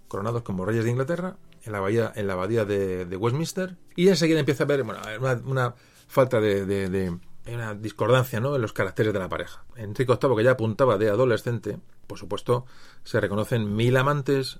coronados 0.07 0.43
como 0.43 0.65
reyes 0.65 0.83
de 0.83 0.91
Inglaterra 0.91 1.37
en 1.63 1.71
la 1.71 1.79
abadía, 1.79 2.11
en 2.15 2.27
la 2.27 2.33
abadía 2.33 2.65
de, 2.65 3.17
Westminster 3.17 3.77
y 3.95 4.07
enseguida 4.07 4.39
empieza 4.39 4.63
a 4.63 4.65
haber 4.65 4.83
bueno, 4.83 5.01
una, 5.45 5.75
falta 6.07 6.39
de, 6.39 7.17
una 7.47 7.75
discordancia 7.75 8.39
¿no? 8.39 8.55
en 8.55 8.61
los 8.61 8.73
caracteres 8.73 9.13
de 9.13 9.19
la 9.19 9.29
pareja. 9.29 9.63
Enrique 9.75 10.17
VIII, 10.21 10.35
que 10.35 10.43
ya 10.43 10.51
apuntaba 10.51 10.97
de 10.97 11.09
adolescente, 11.09 11.79
por 12.07 12.17
supuesto, 12.17 12.65
se 13.03 13.19
reconocen 13.19 13.75
mil 13.75 13.97
amantes, 13.97 14.59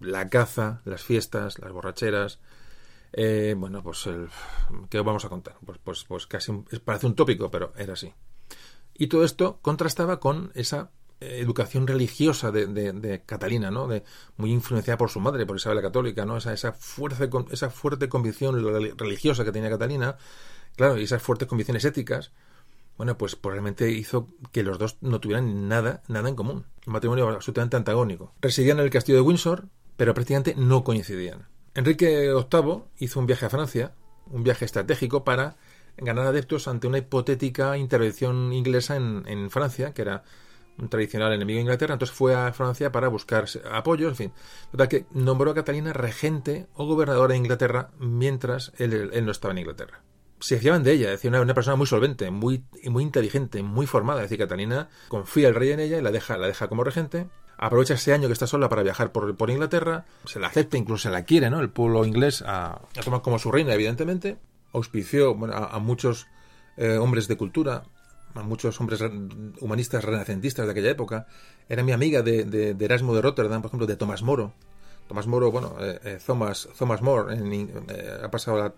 la 0.00 0.28
caza, 0.28 0.82
las 0.84 1.02
fiestas, 1.02 1.58
las 1.58 1.72
borracheras. 1.72 2.38
Eh, 3.14 3.54
bueno, 3.56 3.82
pues 3.82 4.06
el, 4.06 4.28
¿qué 4.88 5.00
vamos 5.00 5.24
a 5.24 5.28
contar? 5.28 5.56
Pues, 5.64 5.78
pues, 5.82 6.04
pues 6.04 6.26
casi 6.26 6.52
parece 6.84 7.06
un 7.06 7.14
tópico, 7.14 7.50
pero 7.50 7.72
era 7.76 7.94
así. 7.94 8.12
Y 8.94 9.06
todo 9.06 9.24
esto 9.24 9.58
contrastaba 9.62 10.20
con 10.20 10.50
esa 10.54 10.90
educación 11.40 11.86
religiosa 11.86 12.50
de, 12.50 12.66
de, 12.66 13.22
Catalina, 13.24 13.70
¿no? 13.70 13.88
De, 13.88 14.04
muy 14.36 14.52
influenciada 14.52 14.98
por 14.98 15.10
su 15.10 15.20
madre, 15.20 15.46
por 15.46 15.56
Isabel 15.56 15.76
la 15.76 15.82
Católica, 15.82 16.24
¿no? 16.24 16.36
Esa, 16.36 16.52
esa, 16.52 16.72
fuerte, 16.72 17.28
esa 17.50 17.70
fuerte 17.70 18.08
convicción 18.08 18.56
religiosa 18.96 19.44
que 19.44 19.52
tenía 19.52 19.70
Catalina, 19.70 20.16
claro, 20.76 20.98
y 20.98 21.04
esas 21.04 21.22
fuertes 21.22 21.48
convicciones 21.48 21.84
éticas, 21.84 22.32
bueno, 22.96 23.16
pues 23.16 23.36
probablemente 23.36 23.90
hizo 23.90 24.28
que 24.52 24.62
los 24.62 24.78
dos 24.78 24.98
no 25.00 25.20
tuvieran 25.20 25.68
nada, 25.68 26.02
nada 26.08 26.28
en 26.28 26.36
común. 26.36 26.66
Un 26.86 26.92
matrimonio 26.92 27.28
absolutamente 27.28 27.76
antagónico. 27.76 28.34
Residían 28.40 28.78
en 28.78 28.84
el 28.84 28.90
castillo 28.90 29.18
de 29.18 29.22
Windsor, 29.22 29.68
pero 29.96 30.14
prácticamente 30.14 30.54
no 30.56 30.84
coincidían. 30.84 31.48
Enrique 31.74 32.32
VIII 32.32 32.82
hizo 32.98 33.18
un 33.18 33.26
viaje 33.26 33.46
a 33.46 33.50
Francia, 33.50 33.94
un 34.26 34.42
viaje 34.44 34.64
estratégico 34.64 35.24
para 35.24 35.56
ganar 35.96 36.26
adeptos 36.26 36.68
ante 36.68 36.86
una 36.86 36.98
hipotética 36.98 37.76
intervención 37.76 38.52
inglesa 38.52 38.96
en 38.96 39.50
Francia, 39.50 39.94
que 39.94 40.02
era 40.02 40.24
un 40.78 40.88
tradicional 40.88 41.32
enemigo 41.32 41.56
de 41.56 41.62
Inglaterra, 41.62 41.94
entonces 41.94 42.16
fue 42.16 42.34
a 42.34 42.52
Francia 42.52 42.92
para 42.92 43.08
buscar 43.08 43.46
apoyo, 43.70 44.08
en 44.08 44.16
fin. 44.16 44.32
Total 44.70 44.88
que 44.88 45.06
nombró 45.12 45.50
a 45.50 45.54
Catalina 45.54 45.92
regente 45.92 46.66
o 46.74 46.86
gobernadora 46.86 47.32
de 47.32 47.38
Inglaterra 47.38 47.90
mientras 47.98 48.72
él, 48.78 49.10
no 49.24 49.30
estaba 49.30 49.52
en 49.52 49.58
Inglaterra. 49.58 50.02
Se 50.40 50.58
fiaban 50.58 50.82
de 50.82 50.92
ella, 50.92 51.10
decía 51.10 51.30
una, 51.30 51.40
una, 51.40 51.54
persona 51.54 51.76
muy 51.76 51.86
solvente, 51.86 52.30
muy, 52.32 52.64
muy 52.90 53.04
inteligente, 53.04 53.62
muy 53.62 53.86
formada. 53.86 54.20
Es 54.20 54.24
decir, 54.24 54.38
Catalina 54.38 54.88
confía 55.08 55.48
el 55.48 55.54
rey 55.54 55.70
en 55.70 55.78
ella 55.78 55.98
y 55.98 56.02
la 56.02 56.10
deja, 56.10 56.36
la 56.36 56.48
deja 56.48 56.66
como 56.68 56.82
regente. 56.82 57.28
Aprovecha 57.58 57.94
ese 57.94 58.12
año 58.12 58.26
que 58.26 58.32
está 58.32 58.48
sola 58.48 58.68
para 58.68 58.82
viajar 58.82 59.12
por, 59.12 59.50
Inglaterra. 59.50 60.04
Se 60.24 60.40
la 60.40 60.48
acepta, 60.48 60.76
incluso 60.76 61.04
se 61.04 61.10
la 61.10 61.24
quiere, 61.24 61.48
¿no? 61.48 61.60
El 61.60 61.70
pueblo 61.70 62.04
inglés 62.04 62.42
a, 62.42 62.72
a 62.72 63.02
tomar 63.04 63.22
como 63.22 63.38
su 63.38 63.52
reina, 63.52 63.72
evidentemente. 63.72 64.38
Auspició 64.72 65.38
a, 65.52 65.78
muchos 65.78 66.26
eh, 66.76 66.96
hombres 66.96 67.28
de 67.28 67.36
cultura, 67.36 67.84
a 68.34 68.42
muchos 68.42 68.80
hombres 68.80 69.00
humanistas 69.60 70.04
renacentistas 70.04 70.66
de 70.66 70.72
aquella 70.72 70.90
época. 70.90 71.26
Era 71.68 71.82
mi 71.82 71.92
amiga 71.92 72.22
de, 72.22 72.44
de, 72.44 72.84
Erasmo 72.84 73.14
de 73.14 73.22
Rotterdam, 73.22 73.62
por 73.62 73.68
ejemplo, 73.68 73.86
de 73.86 73.96
Tomás 73.96 74.22
Moro. 74.22 74.54
Tomás 75.08 75.26
Moro, 75.26 75.50
bueno, 75.50 75.76
eh, 75.80 75.98
eh, 76.04 76.18
Thomas, 76.24 76.68
Thomas 76.78 77.02
More, 77.02 77.34
eh, 77.34 78.18
ha 78.22 78.30
pasado 78.30 78.72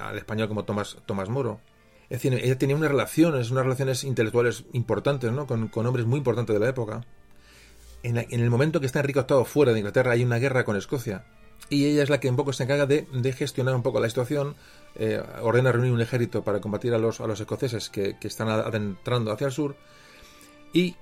al 0.00 0.16
español 0.16 0.48
como 0.48 0.64
Tomás, 0.64 0.96
Tomás 1.06 1.28
Moro. 1.28 1.60
Es 2.04 2.22
decir, 2.22 2.34
ella 2.34 2.58
tenía 2.58 2.76
unas 2.76 2.90
relaciones, 2.90 3.50
unas 3.50 3.64
relaciones 3.64 4.04
intelectuales 4.04 4.64
importantes, 4.72 5.30
¿no? 5.32 5.46
Con, 5.46 5.68
con 5.68 5.86
hombres 5.86 6.06
muy 6.06 6.18
importantes 6.18 6.54
de 6.54 6.60
la 6.60 6.68
época. 6.68 7.04
En, 8.02 8.16
en, 8.16 8.40
el 8.40 8.50
momento 8.50 8.80
que 8.80 8.86
está 8.86 9.00
Enrique 9.00 9.24
VIII 9.28 9.44
fuera 9.44 9.72
de 9.72 9.78
Inglaterra 9.78 10.12
hay 10.12 10.24
una 10.24 10.38
guerra 10.38 10.64
con 10.64 10.76
Escocia 10.76 11.24
y 11.68 11.86
ella 11.86 12.02
es 12.02 12.10
la 12.10 12.20
que 12.20 12.28
un 12.28 12.36
poco 12.36 12.52
se 12.52 12.64
encarga 12.64 12.86
de, 12.86 13.32
gestionar 13.32 13.74
un 13.74 13.82
poco 13.82 14.00
la 14.00 14.08
situación, 14.08 14.56
eh, 14.96 15.22
ordena 15.40 15.72
reunir 15.72 15.92
un 15.92 16.00
ejército 16.00 16.42
para 16.42 16.60
combatir 16.60 16.94
a 16.94 16.98
los, 16.98 17.20
a 17.20 17.26
los 17.26 17.40
escoceses 17.40 17.90
que, 17.90 18.16
están 18.22 18.48
adentrando 18.48 19.32
hacia 19.32 19.46
el 19.46 19.52
sur 19.52 19.76
y 20.72 20.96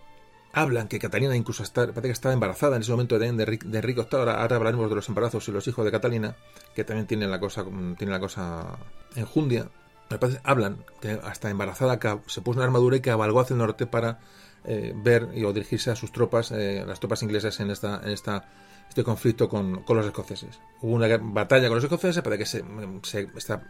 hablan 0.53 0.89
que 0.89 0.99
Catalina 0.99 1.37
incluso 1.37 1.63
está, 1.63 1.87
parece 1.87 2.09
que 2.09 2.13
estaba 2.13 2.33
embarazada 2.33 2.77
en 2.77 2.83
ese 2.83 2.91
momento 2.91 3.19
de, 3.19 3.31
de, 3.33 3.43
Enrique 3.43 4.01
VIII, 4.01 4.19
ahora, 4.19 4.43
hablaremos 4.43 4.89
de 4.89 4.97
los 4.97 5.09
embarazos 5.09 5.47
y 5.49 5.53
los 5.53 5.67
hijos 5.69 5.85
de 5.85 5.91
Catalina, 5.91 6.37
que 6.75 6.85
también 6.85 7.07
tienen 7.07 7.31
la 7.31 7.41
cosa, 7.41 7.65
tienen 7.65 8.11
la 8.11 8.21
cosa 8.21 8.79
enjundia, 9.15 9.69
hablan 10.43 10.85
que 11.01 11.21
hasta 11.23 11.51
embarazada 11.51 11.99
se 12.27 12.41
puso 12.41 12.59
una 12.59 12.65
armadura 12.65 12.97
y 12.97 13.01
que 13.01 13.11
cabalgó 13.11 13.41
hacia 13.41 13.55
el 13.55 13.59
norte 13.59 13.87
para 13.87 14.19
eh, 14.65 14.93
ver 14.97 15.29
y 15.35 15.45
o 15.45 15.53
dirigirse 15.53 15.91
a 15.91 15.97
sus 15.97 16.13
tropas, 16.13 16.51
eh, 16.51 16.85
las 16.87 16.99
tropas 16.99 17.23
inglesas 17.23 17.61
en 17.61 17.71
esta, 17.71 18.01
en 18.03 18.11
esta 18.11 18.49
este 18.89 19.05
conflicto 19.05 19.49
con, 19.49 19.85
los 19.87 20.07
escoceses. 20.07 20.61
Hubo 20.81 20.95
una 20.95 21.09
batalla 21.19 21.69
con 21.69 21.77
los 21.77 21.85
escoceses 21.85 22.23
para 22.23 22.39
que 22.39 22.47
se, 22.47 22.65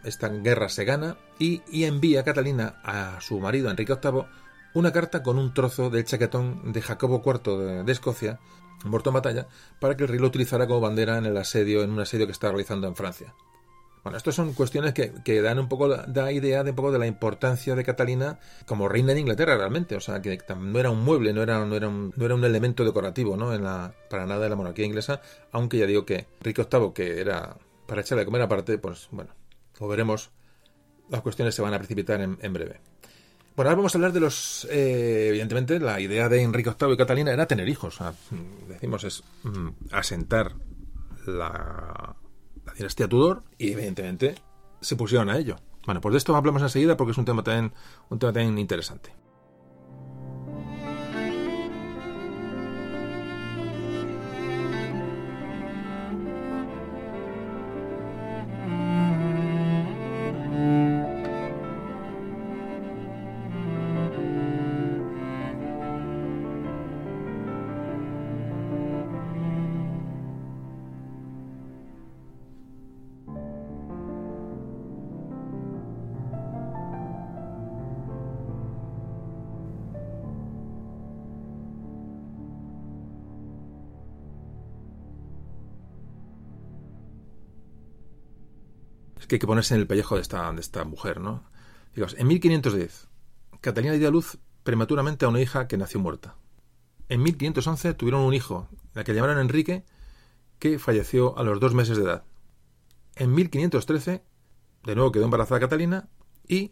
esta, 0.03 0.29
guerra 0.29 0.69
se 0.69 0.85
gana 0.85 1.17
y, 1.37 1.61
envía 1.83 2.21
a 2.21 2.23
Catalina 2.23 2.81
a 2.83 3.19
su 3.21 3.39
marido 3.39 3.69
Enrique 3.69 3.95
VIII 4.01 4.25
una 4.73 4.91
carta 4.91 5.23
con 5.23 5.37
un 5.37 5.53
trozo 5.53 5.89
del 5.89 6.05
chaquetón 6.05 6.71
de 6.71 6.81
Jacobo 6.81 7.21
IV 7.25 7.83
de, 7.83 7.91
Escocia, 7.91 8.39
muerto 8.85 9.09
en 9.09 9.15
batalla, 9.15 9.47
para 9.79 9.97
que 9.97 10.03
el 10.03 10.09
rey 10.09 10.19
lo 10.19 10.27
utilizara 10.27 10.67
como 10.67 10.79
bandera 10.79 11.17
en 11.17 11.25
el 11.25 11.37
asedio, 11.37 11.83
en 11.83 11.91
un 11.91 11.99
asedio 11.99 12.27
que 12.27 12.31
está 12.31 12.49
realizando 12.49 12.87
en 12.87 12.95
Francia. 12.95 13.33
Bueno, 14.03 14.17
estas 14.17 14.35
son 14.35 14.53
cuestiones 14.53 14.93
que, 14.93 15.41
dan 15.41 15.59
un 15.59 15.67
poco 15.67 15.89
da 15.89 16.31
idea 16.31 16.63
de 16.63 16.69
un 16.69 16.75
poco 16.75 16.91
de 16.91 16.99
la 16.99 17.07
importancia 17.07 17.75
de 17.75 17.83
Catalina 17.83 18.39
como 18.65 18.87
reina 18.87 19.13
de 19.13 19.19
Inglaterra 19.19 19.57
realmente, 19.57 19.95
o 19.95 19.99
sea, 19.99 20.21
que 20.21 20.37
no 20.57 20.79
era 20.79 20.89
un 20.89 21.03
mueble, 21.03 21.33
no 21.33 21.43
era, 21.43 21.65
no 21.65 21.75
era, 21.75 21.89
un, 21.89 22.13
no 22.15 22.25
era 22.25 22.35
un 22.35 22.43
elemento 22.45 22.85
decorativo, 22.85 23.35
¿no? 23.35 23.53
En 23.53 23.63
la, 23.63 23.93
para 24.09 24.25
nada 24.25 24.43
de 24.43 24.49
la 24.49 24.55
monarquía 24.55 24.85
inglesa, 24.85 25.21
aunque 25.51 25.77
ya 25.77 25.85
digo 25.85 26.05
que 26.05 26.27
Enrique 26.39 26.65
VIII, 26.71 26.93
que 26.93 27.19
era 27.19 27.57
para 27.85 28.01
echarle 28.01 28.21
a 28.21 28.25
comer 28.25 28.41
aparte, 28.41 28.77
pues 28.77 29.09
bueno, 29.11 29.31
como 29.77 29.89
veremos, 29.89 30.29
las 31.09 31.21
cuestiones 31.21 31.55
se 31.55 31.61
van 31.61 31.73
a 31.73 31.77
precipitar 31.77 32.21
en, 32.21 32.53
breve. 32.53 32.79
Bueno, 33.55 33.71
ahora 33.71 33.75
vamos 33.75 33.93
a 33.93 33.97
hablar 33.97 34.13
de 34.13 34.19
los. 34.21 34.65
Eh, 34.69 35.27
evidentemente, 35.29 35.79
la 35.79 35.99
idea 35.99 36.29
de 36.29 36.41
Enrique 36.41 36.71
VIII 36.79 36.93
y 36.93 36.97
Catalina 36.97 37.33
era 37.33 37.47
tener 37.47 37.67
hijos. 37.67 37.99
decimos, 38.67 39.03
es 39.03 39.23
mm, 39.43 39.69
asentar 39.91 40.53
la 41.25 42.15
dinastía 42.79 43.07
Tudor 43.07 43.43
y 43.57 43.71
evidentemente 43.71 44.35
se 44.81 44.95
pusieron 44.95 45.29
a 45.29 45.37
ello. 45.37 45.57
Bueno, 45.85 46.01
pues 46.01 46.13
de 46.13 46.17
esto 46.17 46.35
hablamos 46.35 46.61
enseguida 46.61 46.97
porque 46.97 47.11
es 47.11 47.17
un 47.17 47.25
tema 47.25 47.43
tan, 47.43 47.73
un 48.09 48.19
tema 48.19 48.33
tan 48.33 48.57
interesante. 48.57 49.13
Que 89.29 89.35
hay 89.35 89.39
que 89.39 89.47
ponerse 89.47 89.75
en 89.75 89.79
el 89.79 89.87
pellejo 89.87 90.15
de 90.15 90.21
esta, 90.21 90.51
de 90.51 90.59
esta 90.59 90.83
mujer, 90.83 91.21
¿no? 91.21 91.43
en 91.95 92.27
1510, 92.27 93.07
Catalina 93.61 93.93
dio 93.93 94.07
a 94.07 94.11
luz 94.11 94.37
prematuramente 94.63 95.25
a 95.25 95.29
una 95.29 95.41
hija 95.41 95.67
que 95.67 95.77
nació 95.77 95.99
muerta. 95.99 96.35
En 97.09 97.23
1511 97.23 97.93
tuvieron 97.93 98.21
un 98.21 98.33
hijo, 98.33 98.67
la 98.93 99.03
que 99.03 99.13
llamaron 99.13 99.39
Enrique, 99.39 99.83
que 100.59 100.79
falleció 100.79 101.37
a 101.37 101.43
los 101.43 101.59
dos 101.59 101.73
meses 101.73 101.97
de 101.97 102.03
edad. 102.03 102.23
En 103.15 103.33
1513, 103.33 104.23
de 104.85 104.95
nuevo 104.95 105.11
quedó 105.11 105.25
embarazada 105.25 105.59
Catalina 105.59 106.09
y 106.47 106.71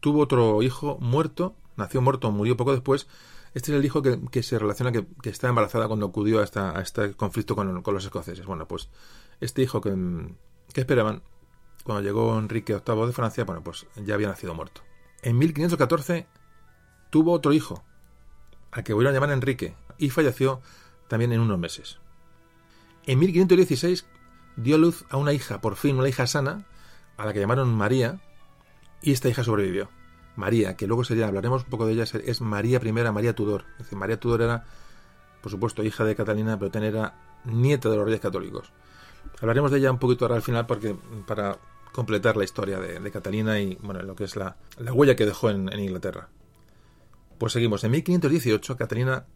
tuvo 0.00 0.20
otro 0.20 0.62
hijo 0.62 0.98
muerto, 1.00 1.56
nació 1.76 2.00
muerto, 2.00 2.30
murió 2.30 2.56
poco 2.56 2.72
después. 2.72 3.08
Este 3.54 3.72
es 3.72 3.78
el 3.78 3.84
hijo 3.84 4.02
que, 4.02 4.42
se 4.42 4.58
relaciona 4.58 4.92
que, 4.92 5.06
que, 5.22 5.28
está 5.28 5.48
embarazada 5.48 5.86
cuando 5.86 6.06
acudió 6.06 6.40
a, 6.40 6.44
a 6.44 6.80
este 6.80 7.14
conflicto 7.14 7.54
con, 7.54 7.82
con, 7.82 7.92
los 7.92 8.04
escoceses. 8.04 8.46
Bueno, 8.46 8.66
pues 8.66 8.88
este 9.40 9.60
hijo 9.62 9.80
que, 9.82 9.94
que 10.72 10.80
esperaban 10.80 11.22
cuando 11.82 12.02
llegó 12.02 12.38
Enrique 12.38 12.74
VIII 12.74 13.06
de 13.06 13.12
Francia, 13.12 13.44
bueno, 13.44 13.62
pues 13.62 13.86
ya 13.96 14.14
había 14.14 14.28
nacido 14.28 14.54
muerto. 14.54 14.82
En 15.22 15.38
1514 15.38 16.26
tuvo 17.10 17.32
otro 17.32 17.52
hijo, 17.52 17.84
al 18.70 18.84
que 18.84 18.92
voy 18.92 19.06
a 19.06 19.12
llamar 19.12 19.30
Enrique, 19.30 19.74
y 19.98 20.10
falleció 20.10 20.60
también 21.08 21.32
en 21.32 21.40
unos 21.40 21.58
meses. 21.58 21.98
En 23.06 23.18
1516 23.18 24.06
dio 24.56 24.78
luz 24.78 25.04
a 25.10 25.16
una 25.16 25.32
hija, 25.32 25.60
por 25.60 25.76
fin 25.76 25.98
una 25.98 26.08
hija 26.08 26.26
sana, 26.26 26.66
a 27.16 27.26
la 27.26 27.32
que 27.32 27.40
llamaron 27.40 27.74
María, 27.74 28.20
y 29.00 29.12
esta 29.12 29.28
hija 29.28 29.44
sobrevivió. 29.44 29.90
María, 30.36 30.76
que 30.76 30.86
luego 30.86 31.04
sería, 31.04 31.26
hablaremos 31.26 31.64
un 31.64 31.70
poco 31.70 31.86
de 31.86 31.92
ella, 31.92 32.04
es 32.04 32.40
María 32.40 32.80
I, 32.82 32.92
María 32.92 33.34
Tudor. 33.34 33.64
María 33.90 34.18
Tudor 34.18 34.42
era, 34.42 34.64
por 35.42 35.50
supuesto, 35.50 35.82
hija 35.82 36.04
de 36.04 36.14
Catalina, 36.14 36.58
pero 36.58 36.70
también 36.70 36.94
era 36.94 37.14
nieta 37.44 37.90
de 37.90 37.96
los 37.96 38.04
reyes 38.04 38.20
católicos. 38.20 38.72
Hablaremos 39.40 39.70
de 39.70 39.78
ella 39.78 39.90
un 39.90 39.98
poquito 39.98 40.24
ahora 40.24 40.36
al 40.36 40.42
final 40.42 40.66
porque 40.66 40.96
para 41.26 41.58
completar 41.92 42.36
la 42.36 42.44
historia 42.44 42.78
de, 42.80 43.10
Catalina 43.10 43.60
y 43.60 43.76
bueno, 43.82 44.02
lo 44.02 44.14
que 44.16 44.24
es 44.24 44.36
la, 44.36 44.56
huella 44.78 45.14
que 45.14 45.26
dejó 45.26 45.50
en, 45.50 45.68
Inglaterra. 45.78 46.28
Pues 47.38 47.52
seguimos. 47.52 47.84
En 47.84 47.90
1518 47.90 48.76
Catalina 48.76 49.26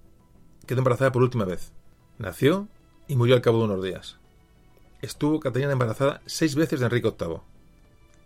quedó 0.66 0.78
embarazada 0.78 1.12
por 1.12 1.22
última 1.22 1.44
vez. 1.44 1.72
Nació 2.18 2.68
y 3.08 3.16
murió 3.16 3.34
al 3.34 3.42
cabo 3.42 3.58
de 3.58 3.64
unos 3.64 3.84
días. 3.84 4.18
Estuvo 5.02 5.40
Catalina 5.40 5.72
embarazada 5.72 6.22
seis 6.26 6.54
veces 6.54 6.80
de 6.80 6.86
Enrique 6.86 7.14
VIII 7.18 7.40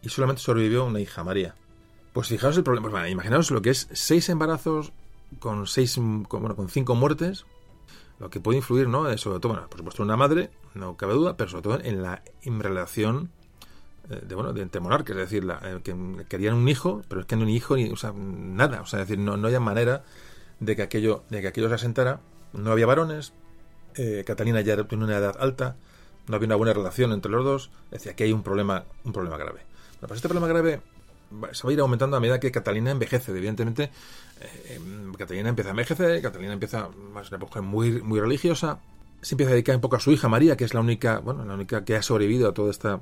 y 0.02 0.08
solamente 0.08 0.42
sobrevivió 0.42 0.84
una 0.84 1.00
hija, 1.00 1.24
María. 1.24 1.56
Pues 2.12 2.28
fijaos 2.28 2.56
el 2.56 2.64
problema. 2.64 2.88
Bueno, 2.88 3.08
imaginaos 3.08 3.50
lo 3.50 3.62
que 3.62 3.70
es 3.70 3.88
seis 3.92 4.28
embarazos 4.28 4.92
con 5.38 5.66
seis, 5.66 5.96
bueno, 5.98 6.56
con 6.56 6.68
cinco 6.68 6.94
muertes, 6.94 7.46
lo 8.20 8.28
que 8.28 8.38
puede 8.38 8.58
influir, 8.58 8.86
¿no? 8.86 9.16
Sobre 9.16 9.40
todo, 9.40 9.54
bueno, 9.54 9.68
por 9.68 9.78
supuesto, 9.78 10.02
una 10.02 10.16
madre, 10.16 10.50
no 10.74 10.96
cabe 10.96 11.14
duda, 11.14 11.36
pero 11.36 11.50
sobre 11.50 11.62
todo 11.62 11.80
en 11.82 12.02
la 12.02 12.22
en 12.42 12.60
relación 12.60 13.30
eh, 14.10 14.20
de 14.24 14.34
bueno 14.34 14.52
de 14.52 14.60
entre 14.60 14.80
monarcas, 14.80 15.16
es 15.16 15.22
decir, 15.22 15.42
la, 15.42 15.58
eh, 15.64 15.80
que 15.82 15.94
querían 16.28 16.54
un 16.54 16.68
hijo, 16.68 17.02
pero 17.08 17.22
es 17.22 17.26
que 17.26 17.36
no 17.36 17.46
ni 17.46 17.56
hijo 17.56 17.76
ni 17.76 17.90
nada, 18.14 18.82
o 18.82 18.86
sea, 18.86 19.00
es 19.00 19.08
decir, 19.08 19.18
no, 19.18 19.38
no 19.38 19.46
había 19.46 19.58
manera 19.58 20.04
de 20.60 20.76
que 20.76 20.82
aquello 20.82 21.24
de 21.30 21.40
que 21.40 21.48
aquello 21.48 21.68
se 21.70 21.76
asentara, 21.76 22.20
no 22.52 22.70
había 22.70 22.84
varones, 22.84 23.32
eh, 23.96 24.22
Catalina 24.26 24.60
ya 24.60 24.76
tenía 24.84 25.06
una 25.06 25.16
edad 25.16 25.36
alta, 25.40 25.76
no 26.28 26.36
había 26.36 26.46
una 26.46 26.56
buena 26.56 26.74
relación 26.74 27.12
entre 27.12 27.32
los 27.32 27.42
dos, 27.42 27.70
decía 27.90 28.14
que 28.14 28.24
hay 28.24 28.32
un 28.32 28.42
problema, 28.42 28.84
un 29.02 29.14
problema 29.14 29.38
grave. 29.38 29.62
Pues 29.98 30.12
este 30.12 30.28
problema 30.28 30.46
grave 30.46 30.82
se 31.52 31.62
va 31.64 31.70
a 31.70 31.72
ir 31.72 31.80
aumentando 31.80 32.16
a 32.16 32.20
medida 32.20 32.40
que 32.40 32.50
Catalina 32.50 32.90
envejece. 32.90 33.32
Evidentemente, 33.32 33.90
eh, 34.40 34.80
Catalina 35.16 35.48
empieza 35.48 35.70
a 35.70 35.72
envejecer, 35.72 36.22
Catalina 36.22 36.52
empieza 36.52 36.88
a 37.14 37.24
ser 37.24 37.34
una 37.34 37.44
mujer 37.44 37.62
muy, 37.62 38.02
muy 38.02 38.20
religiosa, 38.20 38.80
se 39.20 39.34
empieza 39.34 39.50
a 39.50 39.54
dedicar 39.54 39.74
un 39.74 39.80
poco 39.80 39.96
a 39.96 40.00
su 40.00 40.10
hija 40.12 40.28
María, 40.28 40.56
que 40.56 40.64
es 40.64 40.74
la 40.74 40.80
única, 40.80 41.18
bueno, 41.18 41.44
la 41.44 41.54
única 41.54 41.84
que 41.84 41.96
ha 41.96 42.02
sobrevivido 42.02 42.48
a 42.48 42.54
toda 42.54 42.70
esta, 42.70 43.00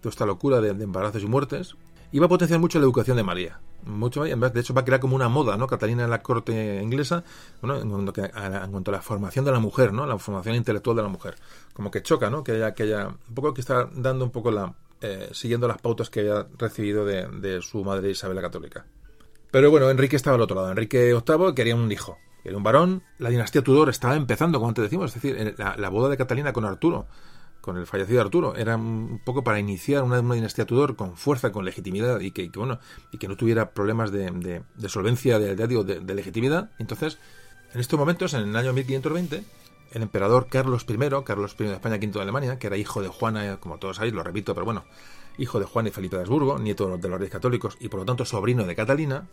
toda 0.00 0.10
esta 0.10 0.26
locura 0.26 0.60
de, 0.60 0.70
embarazos 0.70 1.22
y 1.22 1.26
muertes, 1.26 1.76
y 2.12 2.18
va 2.18 2.26
a 2.26 2.28
potenciar 2.28 2.58
mucho 2.58 2.78
la 2.78 2.84
educación 2.84 3.16
de 3.16 3.22
María. 3.22 3.60
Mucho, 3.86 4.24
de 4.24 4.60
hecho, 4.60 4.74
va 4.74 4.82
a 4.82 4.84
crear 4.84 5.00
como 5.00 5.16
una 5.16 5.28
moda, 5.28 5.56
¿no? 5.56 5.66
Catalina 5.66 6.04
en 6.04 6.10
la 6.10 6.22
corte 6.22 6.80
inglesa, 6.82 7.24
bueno, 7.62 7.80
en 7.80 7.88
cuanto, 7.88 8.22
a, 8.22 8.64
en 8.64 8.70
cuanto 8.72 8.90
a 8.90 8.94
la 8.94 9.00
formación 9.00 9.44
de 9.44 9.52
la 9.52 9.60
mujer, 9.60 9.92
¿no? 9.92 10.04
La 10.04 10.18
formación 10.18 10.56
intelectual 10.56 10.96
de 10.96 11.02
la 11.02 11.08
mujer. 11.08 11.36
Como 11.72 11.90
que 11.90 12.02
choca, 12.02 12.28
¿no? 12.28 12.44
Que 12.44 12.52
haya, 12.52 12.74
que 12.74 12.82
haya, 12.82 13.06
un 13.06 13.34
poco 13.34 13.54
que 13.54 13.62
está 13.62 13.88
dando 13.94 14.24
un 14.24 14.32
poco 14.32 14.50
la, 14.50 14.74
eh, 15.00 15.30
siguiendo 15.32 15.66
las 15.66 15.80
pautas 15.80 16.10
que 16.10 16.20
había 16.20 16.46
recibido 16.58 17.04
de, 17.04 17.26
de, 17.26 17.62
su 17.62 17.82
madre 17.84 18.10
Isabel 18.10 18.36
la 18.36 18.42
Católica. 18.42 18.86
Pero 19.50 19.70
bueno, 19.70 19.90
Enrique 19.90 20.16
estaba 20.16 20.36
al 20.36 20.42
otro 20.42 20.56
lado. 20.56 20.70
Enrique 20.70 21.12
VIII 21.14 21.54
quería 21.54 21.74
un 21.74 21.90
hijo, 21.90 22.18
quería 22.42 22.56
un 22.56 22.62
varón. 22.62 23.02
La 23.18 23.30
dinastía 23.30 23.62
Tudor 23.62 23.88
estaba 23.88 24.14
empezando, 24.14 24.58
como 24.58 24.68
antes 24.68 24.84
decimos, 24.84 25.16
es 25.16 25.22
decir, 25.22 25.54
la, 25.58 25.88
boda 25.88 26.08
de 26.08 26.16
Catalina 26.16 26.52
con 26.52 26.64
Arturo 26.64 27.06
con 27.60 27.76
el 27.76 27.86
fallecido 27.86 28.20
Arturo. 28.20 28.56
Era 28.56 28.76
un 28.76 29.20
poco 29.24 29.44
para 29.44 29.58
iniciar 29.58 30.02
una, 30.02 30.20
dinastía 30.20 30.64
Tudor 30.64 30.96
con 30.96 31.16
fuerza, 31.16 31.52
con 31.52 31.64
legitimidad 31.64 32.20
y 32.20 32.30
que, 32.30 32.50
bueno 32.54 32.78
y 33.12 33.18
que 33.18 33.28
no 33.28 33.36
tuviera 33.36 33.72
problemas 33.72 34.12
de, 34.12 34.30
de, 34.30 34.88
solvencia, 34.88 35.38
de, 35.38 35.54
de, 35.56 36.14
legitimidad. 36.14 36.70
Entonces, 36.78 37.18
en 37.74 37.80
estos 37.80 37.98
momentos, 37.98 38.34
en 38.34 38.48
el 38.48 38.56
año 38.56 38.72
1520, 38.72 39.44
el 39.92 40.02
emperador 40.02 40.46
Carlos 40.48 40.86
I, 40.88 40.96
Carlos 41.24 41.56
I 41.58 41.64
de 41.64 41.74
España, 41.74 41.96
V 41.96 42.06
de 42.06 42.20
Alemania, 42.20 42.58
que 42.58 42.68
era 42.68 42.76
hijo 42.76 43.02
de 43.02 43.08
Juana, 43.08 43.58
como 43.58 43.78
todos 43.78 43.96
sabéis, 43.96 44.14
lo 44.14 44.22
repito, 44.22 44.54
pero 44.54 44.64
bueno, 44.64 44.84
hijo 45.38 45.58
de 45.58 45.66
Juan 45.66 45.86
y 45.86 45.90
Felipe 45.90 46.16
de 46.16 46.22
Habsburgo, 46.22 46.58
nieto 46.58 46.96
de 46.96 47.08
los 47.08 47.18
reyes 47.18 47.32
católicos 47.32 47.76
y 47.80 47.88
por 47.88 48.00
lo 48.00 48.06
tanto 48.06 48.24
sobrino 48.24 48.64
de 48.64 48.76
Catalina, 48.76 49.26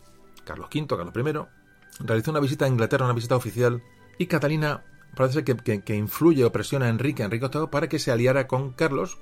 Carlos 0.44 0.68
V, 0.74 0.86
Carlos 0.86 1.14
I, 1.14 2.04
realizó 2.04 2.30
una 2.30 2.40
visita 2.40 2.64
a 2.64 2.68
Inglaterra, 2.68 3.04
una 3.04 3.14
visita 3.14 3.36
oficial, 3.36 3.82
y 4.18 4.26
Catalina 4.26 4.84
parece 5.14 5.44
que, 5.44 5.56
que, 5.56 5.94
influye 5.94 6.44
o 6.44 6.52
presiona 6.52 6.86
a 6.86 6.88
Enrique, 6.88 7.22
Enrique 7.22 7.48
VIII, 7.48 7.68
para 7.68 7.88
que 7.88 7.98
se 7.98 8.10
aliara 8.10 8.46
con 8.46 8.72
Carlos, 8.72 9.18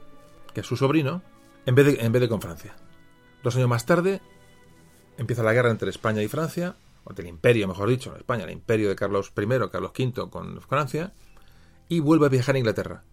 que 0.54 0.60
es 0.60 0.66
su 0.66 0.76
sobrino, 0.76 1.22
en 1.66 1.74
vez 1.74 1.86
de, 1.86 2.04
en 2.04 2.12
vez 2.12 2.22
de 2.22 2.28
con 2.28 2.40
Francia. 2.40 2.76
Dos 3.42 3.56
años 3.56 3.68
más 3.68 3.84
tarde 3.84 4.20
empieza 5.18 5.42
la 5.42 5.52
guerra 5.52 5.70
entre 5.70 5.90
España 5.90 6.22
y 6.22 6.28
Francia, 6.28 6.76
o 7.04 7.12
del 7.12 7.26
imperio, 7.26 7.68
mejor 7.68 7.88
dicho, 7.88 8.16
España, 8.16 8.44
el 8.44 8.50
imperio 8.50 8.88
de 8.88 8.96
Carlos 8.96 9.32
I, 9.36 9.70
Carlos 9.70 9.92
V 9.96 10.30
con 10.30 10.60
Francia, 10.60 11.12
y 11.88 12.00
vuelve 12.00 12.26
a 12.26 12.30
viajar 12.30 12.54
a 12.54 12.58
Inglaterra. 12.58 13.04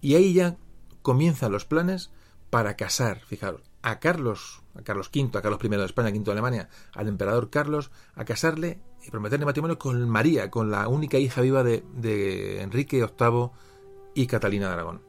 Y 0.00 0.14
ahí 0.14 0.32
ya 0.32 0.56
comienzan 1.02 1.52
los 1.52 1.64
planes 1.64 2.10
para 2.50 2.76
casar, 2.76 3.20
fijaros, 3.20 3.62
a 3.82 3.98
Carlos, 3.98 4.62
a 4.74 4.82
Carlos 4.82 5.10
V, 5.14 5.36
a 5.38 5.42
Carlos 5.42 5.60
I 5.62 5.68
de 5.68 5.84
España, 5.84 6.10
V 6.10 6.24
de 6.24 6.32
Alemania, 6.32 6.68
al 6.94 7.08
emperador 7.08 7.50
Carlos, 7.50 7.90
a 8.14 8.24
casarle 8.24 8.80
y 9.06 9.10
prometerle 9.10 9.46
matrimonio 9.46 9.78
con 9.78 10.08
María, 10.08 10.50
con 10.50 10.70
la 10.70 10.88
única 10.88 11.18
hija 11.18 11.40
viva 11.40 11.62
de, 11.62 11.84
de 11.94 12.62
Enrique 12.62 12.98
VIII 12.98 13.50
y 14.14 14.26
Catalina 14.26 14.68
de 14.68 14.72
Aragón. 14.72 15.08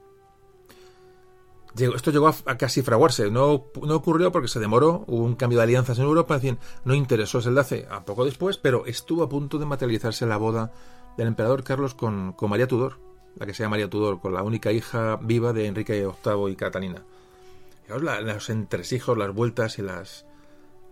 Esto 1.77 2.11
llegó 2.11 2.27
a, 2.27 2.57
casi 2.57 2.81
fraguarse, 2.81 3.29
no, 3.29 3.65
no 3.83 3.95
ocurrió 3.95 4.31
porque 4.31 4.47
se 4.47 4.59
demoró, 4.59 5.05
hubo 5.07 5.23
un 5.23 5.35
cambio 5.35 5.59
de 5.59 5.63
alianzas 5.63 5.97
en 5.99 6.05
Europa, 6.05 6.39
no 6.83 6.93
interesó 6.95 7.39
ese 7.39 7.49
enlace 7.49 7.87
a 7.89 8.03
poco 8.03 8.25
después, 8.25 8.57
pero 8.57 8.85
estuvo 8.85 9.23
a 9.23 9.29
punto 9.29 9.59
de 9.59 9.65
materializarse 9.65 10.25
la 10.25 10.37
boda 10.37 10.71
del 11.19 11.27
emperador 11.27 11.65
Carlos 11.65 11.95
con, 11.95 12.33
María 12.47 12.65
Tudor, 12.65 12.97
la 13.35 13.45
que 13.45 13.53
se 13.53 13.63
llama 13.63 13.71
María 13.71 13.89
Tudor, 13.89 14.21
con 14.21 14.33
la 14.33 14.41
única 14.41 14.71
hija 14.71 15.17
viva 15.21 15.51
de 15.51 15.65
Enrique 15.67 15.93
VIII 15.93 16.49
y 16.49 16.55
Catalina. 16.55 17.03
Fijaos 17.83 18.03
la, 18.03 18.21
los 18.21 18.49
entresijos, 18.49 19.17
las 19.17 19.33
vueltas 19.33 19.79
y 19.79 19.81
las... 19.81 20.25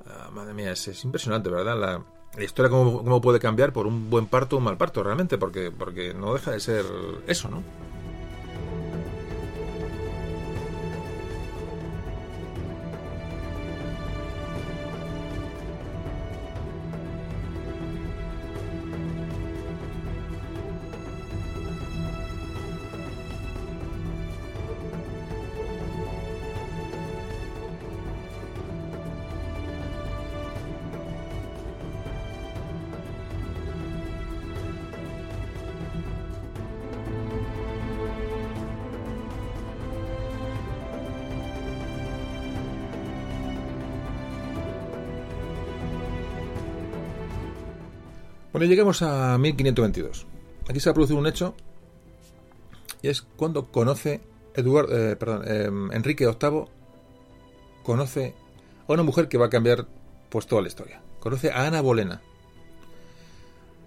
Uh, 0.06 0.32
madre 0.34 0.54
mía, 0.54 0.72
es, 0.74 0.88
es, 0.90 1.04
impresionante, 1.06 1.50
¿verdad? 1.50 1.80
La, 1.80 2.04
la 2.36 2.44
historia 2.44 2.70
cómo, 2.70 3.04
cómo, 3.04 3.22
puede 3.22 3.40
cambiar 3.40 3.72
por 3.72 3.88
un 3.88 4.10
buen 4.10 4.28
parto 4.28 4.58
o 4.58 4.60
un 4.60 4.66
mal 4.66 4.78
parto, 4.78 5.02
realmente, 5.02 5.38
porque, 5.38 5.72
porque 5.72 6.14
no 6.14 6.34
deja 6.34 6.52
de 6.52 6.60
ser 6.60 6.86
eso, 7.26 7.48
¿no? 7.50 7.64
Bueno, 48.58 48.72
llegamos 48.72 49.04
a 49.04 49.38
1522. 49.38 50.26
Aquí 50.68 50.80
se 50.80 50.90
ha 50.90 50.94
producido 50.96 51.20
un 51.20 51.28
hecho 51.28 51.54
y 53.04 53.08
es 53.08 53.22
cuando 53.22 53.68
conoce 53.68 54.20
Eduardo, 54.56 54.98
eh, 54.98 55.16
perdón, 55.16 55.44
eh, 55.46 55.70
Enrique 55.96 56.26
VIII 56.26 56.66
conoce 57.84 58.34
a 58.88 58.94
una 58.94 59.04
mujer 59.04 59.28
que 59.28 59.38
va 59.38 59.46
a 59.46 59.50
cambiar 59.52 59.86
pues 60.30 60.48
toda 60.48 60.64
la 60.64 60.70
historia. 60.70 61.04
Conoce 61.20 61.52
a 61.52 61.68
Ana 61.68 61.82
Bolena. 61.82 62.24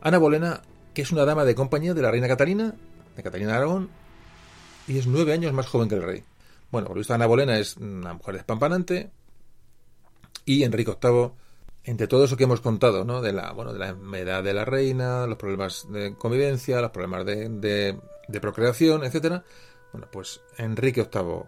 Ana 0.03 0.19
Bolena, 0.19 0.63
que 0.95 1.03
es 1.03 1.11
una 1.11 1.25
dama 1.25 1.45
de 1.45 1.57
compañía 1.57 1.93
de 1.93 2.03
la 2.03 2.13
reina 2.13 2.29
Catalina, 2.29 2.73
de 3.17 3.23
Catalina 3.25 3.51
de 3.51 3.57
Aragón, 3.57 3.91
y 4.87 4.99
es 4.99 5.09
nueve 5.09 5.33
años 5.33 5.53
más 5.53 5.67
joven 5.67 5.89
que 5.89 5.97
el 5.97 6.05
rey. 6.05 6.23
Bueno, 6.71 6.87
por 6.87 6.95
lo 6.95 7.01
visto 7.01 7.13
Ana 7.13 7.27
Bolena 7.27 7.59
es 7.59 7.77
una 7.77 8.15
mujer 8.15 8.37
despampanante 8.37 9.11
y 10.45 10.63
Enrique 10.63 10.97
VIII 11.03 11.33
entre 11.85 12.07
todo 12.07 12.25
eso 12.25 12.37
que 12.37 12.45
hemos 12.45 12.61
contado, 12.61 13.05
¿no? 13.05 13.21
De 13.21 13.33
la, 13.33 13.53
bueno, 13.53 13.73
de 13.73 13.79
la 13.79 14.19
edad 14.19 14.43
de 14.43 14.55
la 14.55 14.65
reina, 14.65 15.27
los 15.27 15.39
problemas 15.39 15.87
de 15.91 16.15
convivencia, 16.15 16.81
los 16.81 16.91
problemas 16.91 17.25
de, 17.25 17.49
de, 17.49 17.99
de 18.29 18.41
procreación, 18.41 19.05
etcétera. 19.05 19.45
Bueno, 19.93 20.09
pues 20.11 20.41
Enrique 20.57 21.09
VIII 21.13 21.45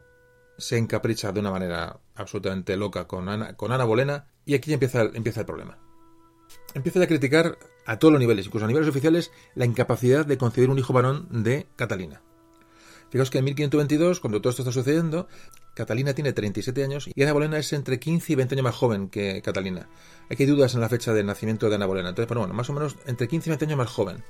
se 0.58 0.78
encapricha 0.78 1.32
de 1.32 1.40
una 1.40 1.50
manera 1.50 1.98
absolutamente 2.14 2.76
loca 2.76 3.06
con 3.06 3.28
Ana, 3.28 3.56
con 3.56 3.72
Ana 3.72 3.84
Bolena 3.84 4.26
y 4.44 4.54
aquí 4.54 4.72
empieza, 4.72 5.02
empieza 5.02 5.40
el 5.40 5.46
problema. 5.46 5.78
Empieza 6.74 7.02
a 7.02 7.06
criticar 7.06 7.58
a 7.86 7.98
todos 7.98 8.12
los 8.12 8.20
niveles, 8.20 8.46
incluso 8.46 8.64
a 8.64 8.68
niveles 8.68 8.88
oficiales, 8.88 9.32
la 9.54 9.64
incapacidad 9.64 10.24
de 10.26 10.38
concebir 10.38 10.70
un 10.70 10.78
hijo 10.78 10.92
varón 10.92 11.28
de 11.42 11.66
Catalina. 11.76 12.22
Fijaos 13.12 13.28
que 13.28 13.36
en 13.36 13.44
1522, 13.44 14.20
cuando 14.20 14.40
todo 14.40 14.48
esto 14.48 14.62
está 14.62 14.72
sucediendo, 14.72 15.28
Catalina 15.74 16.14
tiene 16.14 16.32
37 16.32 16.82
años 16.82 17.10
y 17.14 17.22
Ana 17.22 17.34
Bolena 17.34 17.58
es 17.58 17.70
entre 17.74 18.00
15 18.00 18.32
y 18.32 18.36
20 18.36 18.54
años 18.54 18.64
más 18.64 18.74
joven 18.74 19.10
que 19.10 19.42
Catalina. 19.42 19.86
Aquí 20.30 20.44
hay 20.44 20.48
dudas 20.48 20.74
en 20.74 20.80
la 20.80 20.88
fecha 20.88 21.12
de 21.12 21.22
nacimiento 21.22 21.68
de 21.68 21.74
Ana 21.74 21.84
Bolena. 21.84 22.08
Entonces, 22.08 22.26
pero 22.26 22.40
bueno, 22.40 22.54
más 22.54 22.70
o 22.70 22.72
menos 22.72 22.96
entre 23.04 23.28
15 23.28 23.48
y 23.48 23.50
20 23.50 23.66
años 23.66 23.76
más 23.76 23.90
joven. 23.90 24.24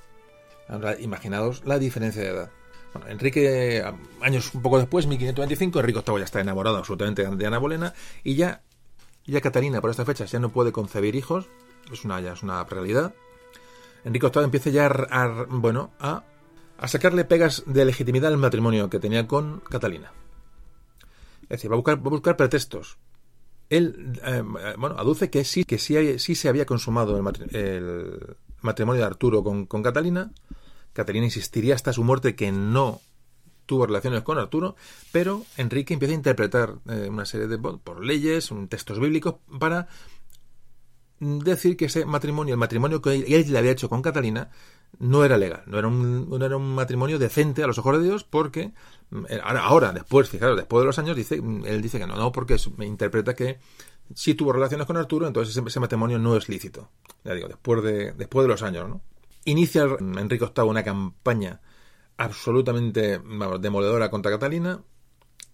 Ahora, 0.67 0.99
imaginaos 0.99 1.65
la 1.65 1.79
diferencia 1.79 2.23
de 2.23 2.29
edad. 2.31 2.51
Bueno, 2.93 3.09
Enrique, 3.09 3.85
años 4.21 4.53
un 4.53 4.63
poco 4.63 4.79
después, 4.79 5.07
1525, 5.07 5.79
Enrique 5.79 6.03
VIII 6.05 6.19
ya 6.19 6.25
está 6.25 6.41
enamorado 6.41 6.79
absolutamente 6.79 7.25
de 7.25 7.47
Ana 7.47 7.59
Bolena 7.59 7.95
y 8.25 8.35
ya, 8.35 8.63
ya 9.25 9.41
Catalina 9.41 9.81
por 9.81 9.91
esta 9.91 10.05
fecha 10.05 10.25
ya 10.25 10.41
no 10.41 10.49
puede 10.49 10.73
concebir 10.73 11.15
hijos. 11.15 11.49
Es 11.93 12.05
una, 12.05 12.21
ya 12.21 12.33
es 12.33 12.43
una 12.43 12.65
realidad. 12.65 13.15
Enrique 14.05 14.27
VIII 14.27 14.43
empieza 14.43 14.71
ya 14.71 14.87
a 14.87 15.47
bueno, 15.49 15.93
a 16.01 16.25
a 16.83 16.89
sacarle 16.89 17.25
pegas 17.25 17.63
de 17.65 17.85
legitimidad 17.85 18.33
al 18.33 18.39
matrimonio 18.39 18.91
que 18.91 18.99
tenía 18.99 19.29
con 19.29 19.61
Catalina. 19.61 20.13
Es 21.43 21.49
decir, 21.49 21.71
va 21.71 21.75
a 21.75 21.77
buscar, 21.77 21.95
a 21.95 22.09
buscar 22.09 22.37
pretextos. 22.37 22.99
Él, 23.71 24.21
eh, 24.25 24.43
bueno, 24.77 24.97
aduce 24.99 25.31
que 25.31 25.45
sí, 25.45 25.65
que 25.65 25.79
sí, 25.79 26.35
se 26.35 26.49
había 26.49 26.67
consumado 26.67 27.17
el, 27.17 27.23
matri 27.23 27.47
el 27.53 28.37
matrimonio 28.63 29.01
de 29.01 29.07
Arturo 29.07 29.45
con, 29.45 29.67
con, 29.67 29.81
Catalina. 29.85 30.33
Catalina 30.93 31.25
insistiría 31.25 31.77
hasta 31.77 31.93
su 31.93 32.03
muerte 32.03 32.35
que 32.35 32.51
no 32.51 33.01
tuvo 33.65 33.87
relaciones 33.87 34.23
con 34.23 34.39
Arturo, 34.39 34.75
pero 35.13 35.47
Enrique 35.57 35.95
empieza 35.95 36.15
a 36.15 36.17
interpretar 36.17 36.75
eh, 36.89 37.07
una 37.09 37.27
serie 37.27 37.47
de 37.47 37.59
por 37.59 38.05
leyes, 38.05 38.51
textos 38.69 38.99
bíblicos 38.99 39.37
para 39.61 39.87
decir 41.21 41.77
que 41.77 41.85
ese 41.85 42.05
matrimonio, 42.07 42.55
el 42.55 42.59
matrimonio 42.59 43.01
que 43.01 43.15
él 43.15 43.53
le 43.53 43.59
había 43.59 43.71
hecho 43.71 43.89
con 43.89 44.03
Catalina, 44.03 44.51
no 44.99 45.25
era 45.25 45.37
legal, 45.37 45.63
no 45.67 45.79
era 45.79 45.89
un, 45.89 46.29
no 46.29 46.45
era 46.45 46.57
un 46.57 46.75
matrimonio 46.75 47.19
decente 47.19 47.63
a 47.63 47.67
los 47.67 47.79
ojos 47.79 47.99
de 47.99 48.05
Dios 48.05 48.25
porque 48.25 48.73
eh, 49.29 49.41
ahora, 49.43 49.93
después, 49.93 50.29
fijaros, 50.29 50.57
después 50.57 50.83
de 50.83 50.87
los 50.87 50.99
años 50.99 51.17
dice 51.17 51.37
él 51.37 51.83
dice 51.83 51.99
que 51.99 52.07
no, 52.07 52.17
no 52.17 52.33
porque 52.33 52.57
me 52.77 52.87
interpreta 52.87 53.35
que 53.35 53.59
si 54.15 54.35
tuvo 54.35 54.53
relaciones 54.53 54.87
con 54.87 54.97
Arturo, 54.97 55.27
entonces 55.27 55.57
ese, 55.57 55.81
matrimonio 55.81 56.19
no 56.19 56.37
es 56.37 56.49
lícito. 56.49 56.91
Ya 57.25 57.35
digo, 57.35 57.49
después 57.49 57.83
de 57.83 58.13
después 58.13 58.45
de 58.45 58.49
los 58.49 58.63
años, 58.63 58.89
¿no? 58.89 59.03
Inicia 59.45 59.85
Enrique 59.99 60.45
VIII 60.55 60.69
una 60.69 60.85
campaña 60.85 61.61
absolutamente 62.17 63.19
vamos, 63.19 63.61
demoledora 63.61 64.11
contra 64.11 64.31
Catalina 64.31 64.83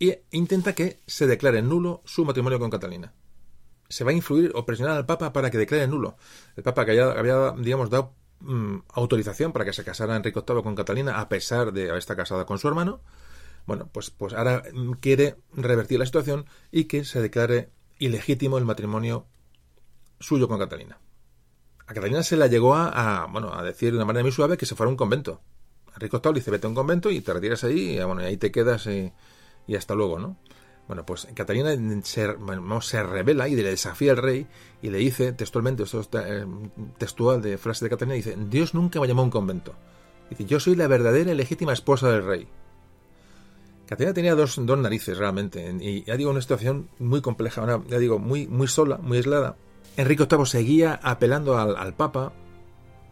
e 0.00 0.24
intenta 0.32 0.74
que 0.74 1.00
se 1.06 1.26
declare 1.26 1.62
nulo 1.62 2.02
su 2.04 2.24
matrimonio 2.24 2.58
con 2.58 2.70
Catalina. 2.70 3.14
Se 3.88 4.04
va 4.04 4.10
a 4.10 4.14
influir 4.14 4.52
o 4.54 4.66
presionar 4.66 4.96
al 4.96 5.06
Papa 5.06 5.32
para 5.32 5.50
que 5.50 5.56
declare 5.56 5.88
nulo. 5.88 6.16
El 6.56 6.62
Papa 6.62 6.84
que 6.84 7.00
había 7.00 7.52
digamos, 7.52 7.88
dado 7.88 8.14
mmm, 8.40 8.78
autorización 8.92 9.52
para 9.52 9.64
que 9.64 9.72
se 9.72 9.84
casara 9.84 10.16
Enrique 10.16 10.42
VIII 10.46 10.62
con 10.62 10.74
Catalina, 10.74 11.20
a 11.20 11.28
pesar 11.28 11.72
de 11.72 11.88
haber 11.88 11.98
estado 11.98 12.18
casada 12.18 12.46
con 12.46 12.58
su 12.58 12.68
hermano, 12.68 13.00
bueno, 13.66 13.88
pues, 13.92 14.10
pues 14.10 14.32
ahora 14.32 14.62
quiere 15.00 15.36
revertir 15.54 15.98
la 15.98 16.06
situación 16.06 16.46
y 16.72 16.84
que 16.84 17.04
se 17.04 17.20
declare 17.20 17.70
ilegítimo 17.98 18.56
el 18.56 18.64
matrimonio 18.64 19.26
suyo 20.20 20.48
con 20.48 20.58
Catalina. 20.58 20.98
A 21.86 21.94
Catalina 21.94 22.22
se 22.22 22.36
la 22.36 22.46
llegó 22.46 22.74
a, 22.74 23.26
bueno, 23.30 23.52
a 23.52 23.62
decir 23.62 23.90
de 23.92 23.96
una 23.96 24.04
manera 24.04 24.22
muy 24.22 24.32
suave 24.32 24.56
que 24.56 24.66
se 24.66 24.74
fuera 24.74 24.88
a 24.88 24.90
un 24.90 24.96
convento. 24.96 25.42
Enrique 25.94 26.16
VIII 26.16 26.32
le 26.32 26.40
dice, 26.40 26.50
vete 26.50 26.66
a 26.66 26.70
un 26.70 26.74
convento 26.74 27.10
y 27.10 27.20
te 27.20 27.32
retiras 27.32 27.64
ahí 27.64 27.98
y, 27.98 28.04
bueno, 28.04 28.22
y 28.22 28.26
ahí 28.26 28.36
te 28.36 28.50
quedas 28.52 28.86
y, 28.86 29.12
hasta 29.74 29.94
luego, 29.94 30.18
¿no? 30.18 30.38
Bueno, 30.88 31.04
pues 31.04 31.28
Catalina 31.34 31.70
se, 32.02 32.34
se 32.80 33.02
revela 33.02 33.46
y 33.46 33.54
le 33.54 33.62
desafía 33.62 34.12
al 34.12 34.16
rey 34.16 34.46
y 34.80 34.88
le 34.88 34.96
dice 34.96 35.34
textualmente, 35.34 35.82
esto 35.82 36.00
es 36.00 36.08
textual 36.96 37.42
de 37.42 37.58
frase 37.58 37.84
de 37.84 37.90
Catalina, 37.90 38.14
dice, 38.14 38.34
Dios 38.48 38.72
nunca 38.72 38.98
me 38.98 39.06
llamó 39.06 39.20
a 39.20 39.24
un 39.24 39.30
convento. 39.30 39.74
Dice, 40.30 40.46
yo 40.46 40.58
soy 40.58 40.76
la 40.76 40.88
verdadera 40.88 41.30
y 41.30 41.34
legítima 41.34 41.74
esposa 41.74 42.10
del 42.10 42.24
rey. 42.24 42.48
Catalina 43.86 44.14
tenía 44.14 44.34
dos, 44.34 44.56
dos 44.58 44.78
narices 44.78 45.18
realmente, 45.18 45.76
y 45.78 46.04
ya 46.04 46.16
digo, 46.16 46.30
una 46.30 46.40
situación 46.40 46.88
muy 46.98 47.20
compleja, 47.20 47.62
una, 47.62 47.82
ya 47.86 47.98
digo, 47.98 48.18
muy, 48.18 48.46
muy 48.46 48.66
sola, 48.66 48.96
muy 48.96 49.18
aislada. 49.18 49.56
Enrique 49.98 50.26
VIII 50.30 50.46
seguía 50.46 51.00
apelando 51.02 51.58
al, 51.58 51.76
al 51.76 51.94
Papa, 51.94 52.32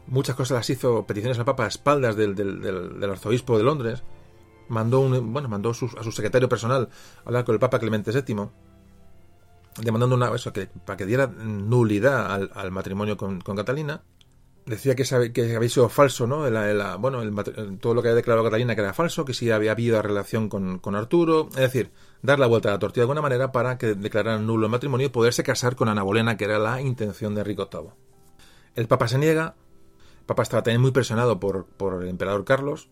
muchas 0.06 0.34
cosas 0.34 0.56
las 0.56 0.70
hizo, 0.70 1.06
peticiones 1.06 1.38
al 1.38 1.44
Papa 1.44 1.64
a 1.64 1.68
espaldas 1.68 2.16
del, 2.16 2.34
del 2.34 3.10
arzobispo 3.10 3.58
de 3.58 3.64
Londres, 3.64 4.02
mandó 4.68 5.00
un, 5.00 5.32
bueno, 5.32 5.48
mandó 5.48 5.74
su, 5.74 5.86
a 5.98 6.02
su 6.02 6.12
secretario 6.12 6.48
personal 6.48 6.88
a 7.24 7.28
hablar 7.28 7.44
con 7.44 7.54
el 7.54 7.60
Papa 7.60 7.78
Clemente 7.78 8.10
VII, 8.12 8.48
demandando 9.82 10.16
una, 10.16 10.34
eso, 10.34 10.52
que, 10.52 10.66
para 10.66 10.96
que 10.96 11.06
diera 11.06 11.26
nulidad 11.26 12.48
al, 12.54 12.70
matrimonio 12.70 13.16
con, 13.16 13.40
Catalina. 13.40 14.02
Decía 14.64 14.96
que, 14.96 15.04
que 15.32 15.54
había 15.54 15.68
sido 15.68 15.88
falso, 15.88 16.26
¿no? 16.26 16.38
Bueno, 16.98 17.22
el, 17.22 17.78
todo 17.78 17.94
lo 17.94 18.02
que 18.02 18.08
había 18.08 18.16
declarado 18.16 18.44
Catalina 18.44 18.74
que 18.74 18.80
era 18.80 18.92
falso, 18.92 19.24
que 19.24 19.32
sí 19.32 19.48
había 19.52 19.70
habido 19.70 20.02
relación 20.02 20.48
con, 20.48 20.80
con, 20.80 20.96
Arturo. 20.96 21.48
Es 21.50 21.56
decir, 21.56 21.92
dar 22.22 22.40
la 22.40 22.48
vuelta 22.48 22.70
a 22.70 22.72
la 22.72 22.78
tortilla 22.80 23.02
de 23.02 23.04
alguna 23.04 23.22
manera 23.22 23.52
para 23.52 23.78
que 23.78 23.94
declararan 23.94 24.44
nulo 24.44 24.66
el 24.66 24.72
matrimonio 24.72 25.06
y 25.06 25.10
poderse 25.10 25.44
casar 25.44 25.76
con 25.76 25.88
Ana 25.88 26.02
Bolena, 26.02 26.36
que 26.36 26.46
era 26.46 26.58
la 26.58 26.80
intención 26.80 27.36
de 27.36 27.42
Enrique 27.42 27.64
VIII. 27.70 27.90
El 28.74 28.88
Papa 28.88 29.06
se 29.06 29.18
niega. 29.18 29.54
El 30.18 30.26
Papa 30.26 30.42
estaba 30.42 30.64
también 30.64 30.80
muy 30.80 30.90
presionado 30.90 31.38
por, 31.38 31.66
por 31.66 32.02
el 32.02 32.08
emperador 32.08 32.44
Carlos 32.44 32.88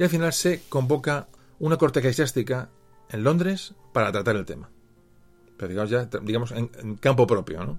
y 0.00 0.02
al 0.02 0.08
final 0.08 0.32
se 0.32 0.62
convoca 0.70 1.28
una 1.58 1.76
corte 1.76 1.98
eclesiástica 1.98 2.70
en 3.10 3.22
Londres 3.22 3.74
para 3.92 4.10
tratar 4.10 4.34
el 4.34 4.46
tema. 4.46 4.70
Pero 5.58 5.68
digamos 5.68 5.90
ya, 5.90 6.08
digamos, 6.22 6.52
en, 6.52 6.96
campo 6.96 7.26
propio, 7.26 7.62
¿no? 7.62 7.78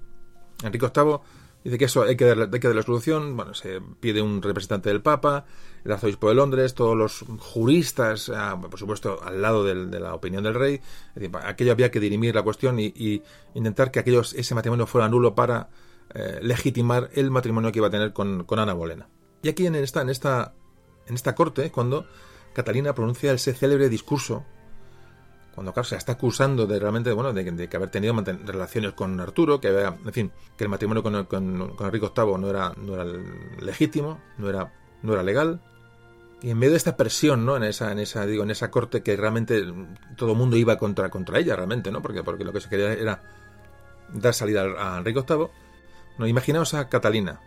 Enrique 0.63 0.85
VIII 0.95 1.17
dice 1.63 1.79
que 1.79 1.85
eso 1.85 2.03
hay 2.03 2.15
que, 2.15 2.25
darle, 2.25 2.47
hay 2.53 2.59
que 2.59 2.67
dar 2.67 2.75
la 2.75 2.83
solución, 2.83 3.35
bueno, 3.35 3.55
se 3.55 3.81
pide 3.99 4.21
un 4.21 4.39
representante 4.43 4.89
del 4.89 5.01
Papa, 5.01 5.45
el 5.83 5.93
arzobispo 5.93 6.29
de 6.29 6.35
Londres, 6.35 6.75
todos 6.75 6.95
los 6.95 7.25
juristas, 7.39 8.29
ah, 8.29 8.55
por 8.61 8.77
supuesto, 8.77 9.19
al 9.23 9.41
lado 9.41 9.63
de 9.63 9.99
la 9.99 10.13
opinión 10.13 10.43
del 10.43 10.53
rey, 10.53 10.75
es 10.75 11.15
decir, 11.15 11.31
aquello 11.43 11.71
había 11.71 11.89
que 11.89 11.99
dirimir 11.99 12.35
la 12.35 12.43
cuestión 12.43 12.79
y, 12.79 13.23
intentar 13.55 13.89
que 13.89 13.97
aquellos, 13.97 14.35
ese 14.35 14.53
matrimonio 14.53 14.85
fuera 14.85 15.09
nulo 15.09 15.33
para 15.33 15.69
eh, 16.13 16.37
legitimar 16.43 17.09
el 17.15 17.31
matrimonio 17.31 17.71
que 17.71 17.79
iba 17.79 17.87
a 17.87 17.91
tener 17.91 18.13
con, 18.13 18.45
Ana 18.47 18.73
Bolena. 18.73 19.09
Y 19.41 19.49
aquí 19.49 19.65
en 19.65 19.73
en 19.73 19.83
esta 19.83 20.53
en 21.07 21.15
esta 21.15 21.35
corte 21.35 21.71
cuando 21.71 22.05
Catalina 22.53 22.93
pronuncia 22.93 23.31
ese 23.31 23.53
célebre 23.53 23.89
discurso 23.89 24.45
cuando 25.53 25.73
claro, 25.73 25.87
se 25.87 25.95
está 25.95 26.13
acusando 26.13 26.65
de 26.65 26.79
realmente 26.79 27.11
bueno 27.11 27.33
de, 27.33 27.43
de 27.43 27.67
que 27.69 27.77
haber 27.77 27.89
tenido 27.89 28.13
relaciones 28.45 28.93
con 28.93 29.19
Arturo 29.19 29.59
que 29.59 29.67
había, 29.67 29.97
en 30.05 30.13
fin 30.13 30.31
que 30.57 30.63
el 30.63 30.69
matrimonio 30.69 31.03
con, 31.03 31.25
con, 31.25 31.75
con 31.75 31.85
Enrique 31.87 32.09
VIII 32.15 32.37
no 32.37 32.49
era 32.49 32.73
no 32.77 32.93
era 32.93 33.05
legítimo 33.59 34.19
no 34.37 34.49
era 34.49 34.73
no 35.01 35.13
era 35.13 35.23
legal. 35.23 35.61
Y 36.43 36.49
en 36.49 36.57
medio 36.57 36.71
de 36.71 36.77
esta 36.77 36.97
presión 36.97 37.45
no 37.45 37.57
en 37.57 37.63
esa 37.63 37.91
en 37.91 37.99
esa 37.99 38.25
digo 38.25 38.43
en 38.43 38.51
esa 38.51 38.71
corte 38.71 39.03
que 39.03 39.15
realmente 39.15 39.63
todo 40.15 40.31
el 40.31 40.37
mundo 40.37 40.55
iba 40.55 40.77
contra 40.77 41.09
contra 41.09 41.37
ella 41.37 41.55
realmente 41.55 41.91
no 41.91 42.01
porque 42.01 42.23
porque 42.23 42.43
lo 42.43 42.53
que 42.53 42.61
se 42.61 42.69
quería 42.69 42.93
era 42.93 43.21
dar 44.13 44.33
salida 44.33 44.63
a 44.77 44.97
Enrique 44.97 45.23
VIII 45.27 45.47
no 46.17 46.27
imaginaos 46.27 46.73
a 46.73 46.89
Catalina 46.89 47.41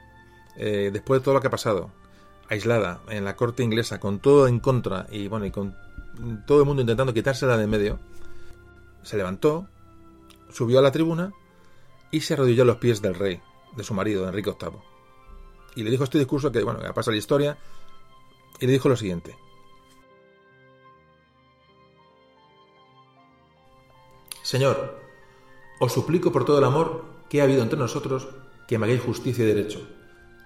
eh, 0.56 0.90
después 0.92 1.20
de 1.20 1.24
todo 1.24 1.34
lo 1.34 1.40
que 1.40 1.48
ha 1.48 1.50
pasado 1.50 1.90
aislada 2.48 3.00
en 3.08 3.24
la 3.24 3.36
corte 3.36 3.62
inglesa 3.62 4.00
con 4.00 4.18
todo 4.18 4.46
en 4.48 4.60
contra 4.60 5.06
y 5.10 5.28
bueno 5.28 5.46
y 5.46 5.50
con 5.50 5.76
todo 6.46 6.60
el 6.60 6.66
mundo 6.66 6.82
intentando 6.82 7.14
quitársela 7.14 7.56
de 7.56 7.64
en 7.64 7.70
medio 7.70 7.98
se 9.02 9.16
levantó 9.16 9.66
subió 10.50 10.78
a 10.78 10.82
la 10.82 10.92
tribuna 10.92 11.32
y 12.10 12.20
se 12.20 12.34
arrodilló 12.34 12.62
a 12.62 12.66
los 12.66 12.76
pies 12.76 13.02
del 13.02 13.14
rey 13.14 13.40
de 13.76 13.84
su 13.84 13.94
marido 13.94 14.28
Enrique 14.28 14.50
VIII 14.50 14.78
y 15.76 15.82
le 15.82 15.90
dijo 15.90 16.04
este 16.04 16.18
discurso 16.18 16.52
que 16.52 16.62
bueno 16.62 16.80
pasa 16.94 17.10
la 17.10 17.16
historia 17.16 17.58
y 18.60 18.66
le 18.66 18.72
dijo 18.72 18.88
lo 18.88 18.96
siguiente. 18.96 19.36
Señor 24.42 25.00
os 25.80 25.92
suplico 25.92 26.30
por 26.30 26.44
todo 26.44 26.58
el 26.58 26.64
amor 26.64 27.04
que 27.28 27.40
ha 27.40 27.44
habido 27.44 27.62
entre 27.62 27.78
nosotros 27.78 28.28
que 28.68 28.78
me 28.78 28.86
hagáis 28.86 29.02
justicia 29.02 29.44
y 29.44 29.48
derecho 29.48 29.80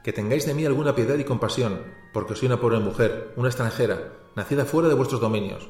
que 0.03 0.12
tengáis 0.12 0.47
de 0.47 0.55
mí 0.55 0.65
alguna 0.65 0.95
piedad 0.95 1.19
y 1.19 1.25
compasión, 1.25 1.83
porque 2.12 2.35
soy 2.35 2.47
una 2.47 2.61
pobre 2.61 2.79
mujer, 2.79 3.33
una 3.37 3.49
extranjera, 3.49 4.12
nacida 4.37 4.65
fuera 4.65 4.89
de 4.89 4.95
vuestros 4.95 5.20
dominios. 5.20 5.69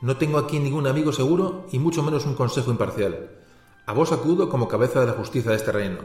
No 0.00 0.16
tengo 0.16 0.38
aquí 0.38 0.58
ningún 0.58 0.86
amigo 0.86 1.12
seguro 1.12 1.66
y 1.72 1.78
mucho 1.78 2.02
menos 2.02 2.24
un 2.24 2.34
consejo 2.34 2.70
imparcial. 2.70 3.30
A 3.86 3.92
vos 3.92 4.12
acudo 4.12 4.48
como 4.48 4.68
cabeza 4.68 5.00
de 5.00 5.06
la 5.06 5.12
justicia 5.12 5.50
de 5.50 5.56
este 5.56 5.72
reino. 5.72 5.98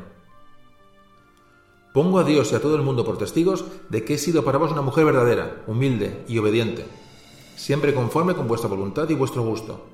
Pongo 1.94 2.18
a 2.18 2.24
Dios 2.24 2.52
y 2.52 2.56
a 2.56 2.62
todo 2.62 2.76
el 2.76 2.82
mundo 2.82 3.06
por 3.06 3.20
testigos 3.20 3.66
de 3.90 4.04
que 4.04 4.16
he 4.16 4.18
sido 4.18 4.44
para 4.44 4.58
vos 4.58 4.72
una 4.72 4.82
mujer 4.82 5.06
verdadera, 5.06 5.64
humilde 5.68 6.26
y 6.28 6.40
obediente, 6.40 6.88
siempre 7.56 7.94
conforme 7.94 8.34
con 8.34 8.48
vuestra 8.48 8.68
voluntad 8.68 9.08
y 9.10 9.14
vuestro 9.14 9.44
gusto, 9.44 9.86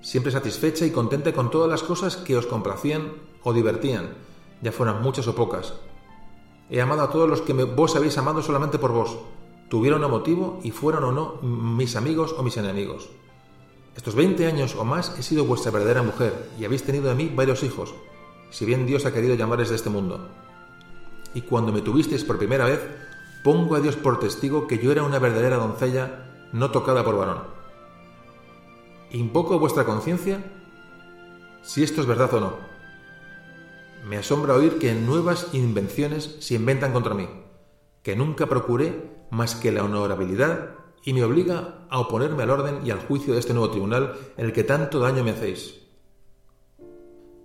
siempre 0.00 0.30
satisfecha 0.30 0.86
y 0.86 0.92
contenta 0.92 1.32
con 1.32 1.50
todas 1.50 1.68
las 1.68 1.82
cosas 1.82 2.16
que 2.16 2.36
os 2.36 2.46
complacían 2.46 3.14
o 3.42 3.52
divertían, 3.52 4.14
ya 4.62 4.70
fueran 4.70 5.02
muchas 5.02 5.26
o 5.26 5.34
pocas, 5.34 5.74
He 6.70 6.80
amado 6.80 7.02
a 7.02 7.10
todos 7.10 7.28
los 7.28 7.42
que 7.42 7.52
vos 7.52 7.96
habéis 7.96 8.16
amado 8.16 8.42
solamente 8.42 8.78
por 8.78 8.92
vos, 8.92 9.18
tuvieron 9.68 10.04
un 10.04 10.10
motivo 10.10 10.60
y 10.62 10.70
fueron 10.70 11.04
o 11.04 11.12
no 11.12 11.34
mis 11.42 11.96
amigos 11.96 12.34
o 12.38 12.42
mis 12.42 12.56
enemigos. 12.56 13.08
Estos 13.96 14.14
veinte 14.14 14.46
años 14.46 14.76
o 14.76 14.84
más 14.84 15.18
he 15.18 15.22
sido 15.22 15.44
vuestra 15.44 15.72
verdadera 15.72 16.02
mujer 16.02 16.48
y 16.58 16.64
habéis 16.64 16.84
tenido 16.84 17.08
de 17.08 17.16
mí 17.16 17.32
varios 17.34 17.64
hijos, 17.64 17.94
si 18.50 18.64
bien 18.64 18.86
Dios 18.86 19.04
ha 19.04 19.12
querido 19.12 19.34
llamarles 19.34 19.70
de 19.70 19.76
este 19.76 19.90
mundo. 19.90 20.28
Y 21.34 21.42
cuando 21.42 21.72
me 21.72 21.82
tuvisteis 21.82 22.24
por 22.24 22.38
primera 22.38 22.64
vez, 22.64 22.80
pongo 23.42 23.74
a 23.74 23.80
Dios 23.80 23.96
por 23.96 24.20
testigo 24.20 24.66
que 24.66 24.78
yo 24.78 24.92
era 24.92 25.02
una 25.02 25.18
verdadera 25.18 25.56
doncella 25.56 26.48
no 26.52 26.70
tocada 26.70 27.04
por 27.04 27.16
varón. 27.16 27.42
¿Invoco 29.10 29.58
vuestra 29.58 29.84
conciencia? 29.84 30.40
Si 31.62 31.82
esto 31.82 32.00
es 32.00 32.06
verdad 32.06 32.32
o 32.34 32.40
no. 32.40 32.69
Me 34.04 34.16
asombra 34.16 34.54
oír 34.54 34.78
que 34.78 34.94
nuevas 34.94 35.48
invenciones 35.52 36.36
se 36.40 36.54
inventan 36.54 36.92
contra 36.92 37.14
mí, 37.14 37.28
que 38.02 38.16
nunca 38.16 38.46
procuré 38.46 39.10
más 39.30 39.54
que 39.54 39.72
la 39.72 39.84
honorabilidad 39.84 40.70
y 41.04 41.12
me 41.12 41.24
obliga 41.24 41.86
a 41.88 42.00
oponerme 42.00 42.42
al 42.42 42.50
orden 42.50 42.80
y 42.84 42.90
al 42.90 43.00
juicio 43.00 43.34
de 43.34 43.40
este 43.40 43.52
nuevo 43.52 43.70
tribunal 43.70 44.14
en 44.36 44.46
el 44.46 44.52
que 44.52 44.64
tanto 44.64 45.00
daño 45.00 45.24
me 45.24 45.30
hacéis. 45.30 45.80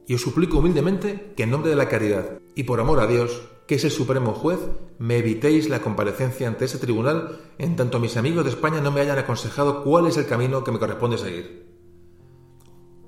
Y 0.08 0.14
os 0.14 0.22
suplico 0.22 0.60
humildemente 0.60 1.34
que 1.36 1.44
en 1.44 1.52
nombre 1.52 1.70
de 1.70 1.76
la 1.76 1.90
caridad 1.90 2.40
y 2.54 2.64
por 2.64 2.80
amor 2.80 3.00
a 3.00 3.08
Dios, 3.08 3.42
que 3.68 3.76
es 3.76 3.84
el 3.84 3.92
supremo 3.92 4.34
juez, 4.34 4.60
me 5.00 5.18
evitéis 5.18 5.70
la 5.70 5.82
comparecencia 5.82 6.48
ante 6.48 6.66
ese 6.66 6.78
tribunal 6.78 7.40
en 7.58 7.76
tanto 7.76 8.00
mis 8.00 8.16
amigos 8.16 8.44
de 8.44 8.52
España 8.52 8.82
no 8.82 8.92
me 8.92 9.02
hayan 9.02 9.18
aconsejado 9.18 9.84
cuál 9.84 10.08
es 10.08 10.18
el 10.18 10.28
camino 10.28 10.64
que 10.64 10.72
me 10.72 10.80
corresponde 10.80 11.18
seguir. 11.18 11.66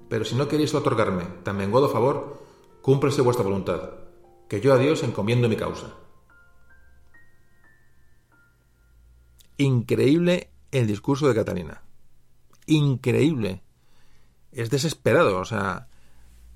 Pero 0.10 0.26
si 0.26 0.36
no 0.36 0.48
queréis 0.48 0.74
otorgarme 0.74 1.24
tan 1.44 1.58
menguado 1.58 1.90
favor, 1.90 2.47
cúmplese 2.88 3.22
vuestra 3.22 3.44
voluntad, 3.44 3.82
que 4.48 4.62
yo 4.62 4.74
a 4.74 4.78
Dios 4.78 5.04
encomiendo 5.04 5.50
mi 5.50 5.58
causa. 5.58 5.94
Increíble 9.58 10.52
el 10.72 10.88
discurso 10.88 11.28
de 11.28 11.36
Catalina. 11.36 11.82
Increíble. 12.66 13.62
Es 14.54 14.70
desesperado, 14.70 15.38
o 15.38 15.44
sea, 15.44 15.90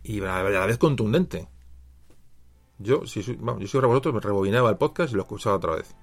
y 0.03 0.21
a 0.21 0.41
la 0.41 0.65
vez 0.65 0.77
contundente. 0.77 1.49
Yo, 2.79 3.05
si, 3.05 3.19
bueno, 3.33 3.59
yo 3.59 3.67
fuera 3.67 3.87
vosotros, 3.87 4.13
me 4.13 4.21
rebobinaba 4.21 4.69
el 4.69 4.77
podcast 4.77 5.11
y 5.11 5.17
lo 5.17 5.23
escuchaba 5.23 5.57
otra 5.57 5.75
vez. 5.75 5.93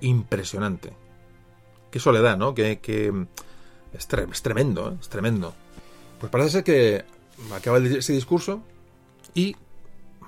impresionante. 0.00 0.92
Qué 1.92 2.00
soledad, 2.00 2.36
¿no? 2.36 2.52
Que, 2.52 2.72
es, 2.72 4.08
tre- 4.10 4.28
es 4.32 4.42
tremendo, 4.42 4.90
¿eh? 4.90 4.96
es 5.00 5.08
tremendo. 5.08 5.54
Pues 6.18 6.32
parece 6.32 6.50
ser 6.50 6.64
que 6.64 7.04
acaba 7.54 7.78
ese 7.78 8.12
discurso 8.12 8.60
y 9.38 9.54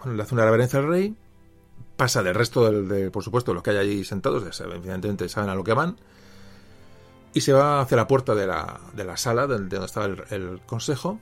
le 0.05 0.23
hace 0.23 0.35
una 0.35 0.45
reverencia 0.45 0.79
al 0.79 0.87
rey, 0.87 1.17
pasa 1.97 2.23
del 2.23 2.37
resto 2.37 2.65
del, 2.71 2.89
de, 2.89 3.11
por 3.11 3.25
supuesto, 3.25 3.53
los 3.53 3.61
que 3.61 3.71
hay 3.71 3.79
allí 3.79 4.05
sentados, 4.05 4.61
evidentemente 4.61 5.29
saben 5.29 5.51
a 5.51 5.57
lo 5.57 5.65
que 5.65 5.73
van, 5.73 5.97
y 7.35 7.41
se 7.41 7.53
va 7.53 7.81
hacia 7.81 7.97
la 7.97 8.07
puerta 8.07 8.37
de 8.37 8.47
la, 8.47 8.81
de 8.95 9.03
la 9.03 9.17
sala 9.17 9.49
donde 9.49 9.85
estaba 9.85 10.07
el, 10.07 10.61
consejo, 10.65 11.19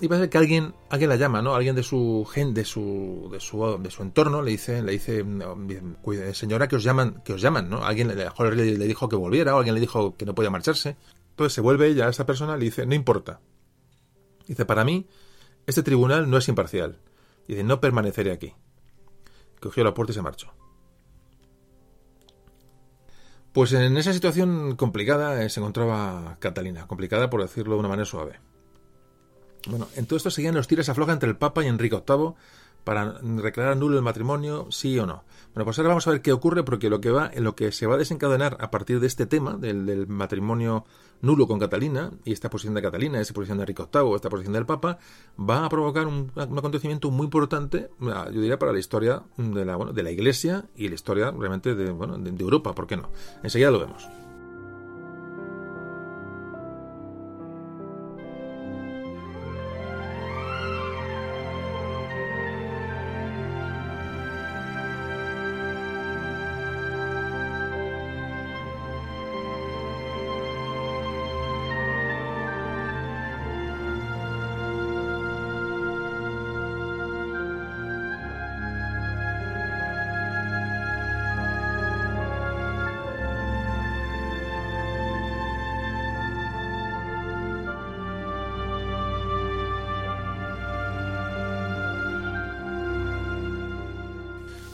y 0.00 0.08
parece 0.08 0.30
que 0.30 0.38
alguien, 0.38 0.72
alguien 0.88 1.10
la 1.10 1.16
llama, 1.16 1.42
¿no? 1.42 1.54
Alguien 1.54 1.76
de 1.76 1.82
su 1.82 2.26
gente, 2.32 2.60
de 2.60 2.64
su, 2.64 3.28
de 3.30 3.40
su, 3.40 3.78
de 3.82 3.90
su 3.90 4.02
entorno 4.02 4.40
le 4.40 4.52
dice, 4.52 4.82
le 4.82 4.92
dice, 4.92 5.22
cuide, 6.00 6.32
señora, 6.32 6.66
que 6.66 6.76
os 6.76 6.82
llaman, 6.82 7.20
que 7.22 7.34
os 7.34 7.42
llaman, 7.42 7.68
¿no? 7.68 7.84
Alguien 7.84 8.08
le, 8.08 8.14
le, 8.14 8.86
dijo 8.86 9.10
que 9.10 9.16
volviera, 9.16 9.54
o 9.54 9.58
alguien 9.58 9.74
le 9.74 9.80
dijo 9.82 10.16
que 10.16 10.24
no 10.24 10.34
podía 10.34 10.48
marcharse. 10.48 10.96
Entonces 11.32 11.52
se 11.52 11.60
vuelve 11.60 11.88
ella 11.88 12.06
a 12.06 12.08
esta 12.08 12.24
persona 12.24 12.56
le 12.56 12.64
dice, 12.64 12.86
no 12.86 12.94
importa. 12.94 13.40
Dice, 14.46 14.64
para 14.64 14.82
mí, 14.86 15.06
este 15.66 15.82
tribunal 15.82 16.30
no 16.30 16.36
es 16.36 16.48
imparcial. 16.48 16.98
Dice, 17.46 17.64
no 17.64 17.80
permaneceré 17.80 18.32
aquí. 18.32 18.54
Cogió 19.60 19.84
la 19.84 19.94
puerta 19.94 20.12
y 20.12 20.14
se 20.14 20.22
marchó. 20.22 20.52
Pues 23.52 23.72
en 23.72 23.96
esa 23.96 24.12
situación 24.12 24.76
complicada 24.76 25.42
eh, 25.42 25.50
se 25.50 25.58
encontraba 25.58 26.36
Catalina, 26.38 26.86
complicada 26.86 27.30
por 27.30 27.42
decirlo 27.42 27.74
de 27.74 27.80
una 27.80 27.88
manera 27.88 28.06
suave. 28.06 28.38
Bueno, 29.66 29.88
en 29.96 30.06
todo 30.06 30.16
esto 30.16 30.30
seguían 30.30 30.54
los 30.54 30.68
tiras 30.68 30.88
afloja 30.88 31.12
entre 31.12 31.28
el 31.28 31.36
Papa 31.36 31.64
y 31.64 31.66
Enrique 31.66 32.00
VIII 32.06 32.34
para 32.84 33.18
declarar 33.20 33.76
nulo 33.76 33.96
el 33.96 34.04
matrimonio, 34.04 34.68
sí 34.70 34.98
o 34.98 35.06
no. 35.06 35.24
Bueno, 35.54 35.64
pues 35.64 35.78
ahora 35.78 35.88
vamos 35.88 36.06
a 36.06 36.12
ver 36.12 36.22
qué 36.22 36.32
ocurre, 36.32 36.62
porque 36.62 36.88
lo 36.88 37.00
que 37.00 37.10
va, 37.10 37.30
en 37.32 37.42
lo 37.42 37.56
que 37.56 37.72
se 37.72 37.86
va 37.86 37.94
a 37.94 37.98
desencadenar 37.98 38.56
a 38.60 38.70
partir 38.70 39.00
de 39.00 39.08
este 39.08 39.26
tema, 39.26 39.56
del, 39.56 39.84
del 39.84 40.06
matrimonio 40.06 40.84
nulo 41.22 41.48
con 41.48 41.58
Catalina, 41.58 42.12
y 42.24 42.32
esta 42.32 42.50
posición 42.50 42.74
de 42.74 42.82
Catalina, 42.82 43.20
esta 43.20 43.34
posición 43.34 43.58
de 43.58 43.62
Enrique 43.62 43.84
VIII, 43.92 44.14
esta 44.14 44.30
posición 44.30 44.52
del 44.52 44.66
Papa, 44.66 44.98
va 45.38 45.64
a 45.64 45.68
provocar 45.68 46.06
un, 46.06 46.30
acontecimiento 46.36 47.10
muy 47.10 47.24
importante, 47.24 47.90
yo 48.00 48.40
diría, 48.40 48.58
para 48.58 48.72
la 48.72 48.78
historia 48.78 49.22
de 49.36 49.64
la, 49.64 49.76
de 49.76 50.02
la 50.02 50.10
Iglesia 50.10 50.66
y 50.76 50.88
la 50.88 50.94
historia 50.94 51.30
realmente 51.32 51.74
de, 51.74 51.90
bueno, 51.90 52.16
de 52.16 52.30
Europa, 52.42 52.74
¿por 52.74 52.86
qué 52.86 52.96
no? 52.96 53.10
Enseguida 53.42 53.70
lo 53.70 53.80
vemos. 53.80 54.19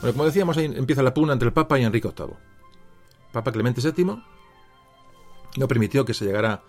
Bueno, 0.07 0.19
como 0.19 0.27
decíamos, 0.27 0.57
ahí 0.57 0.67
empieza 0.67 1.03
la 1.03 1.13
pugna 1.13 1.33
entre 1.33 1.49
el 1.49 1.53
Papa 1.53 1.81
y 1.81 1.83
Enrique 1.83 2.09
VIII. 2.17 2.37
Papa 3.33 3.51
Clemente 3.51 3.81
VII 3.81 4.23
no 5.57 5.67
permitió 5.67 6.05
que 6.05 6.15
se 6.15 6.25
llegara 6.25 6.63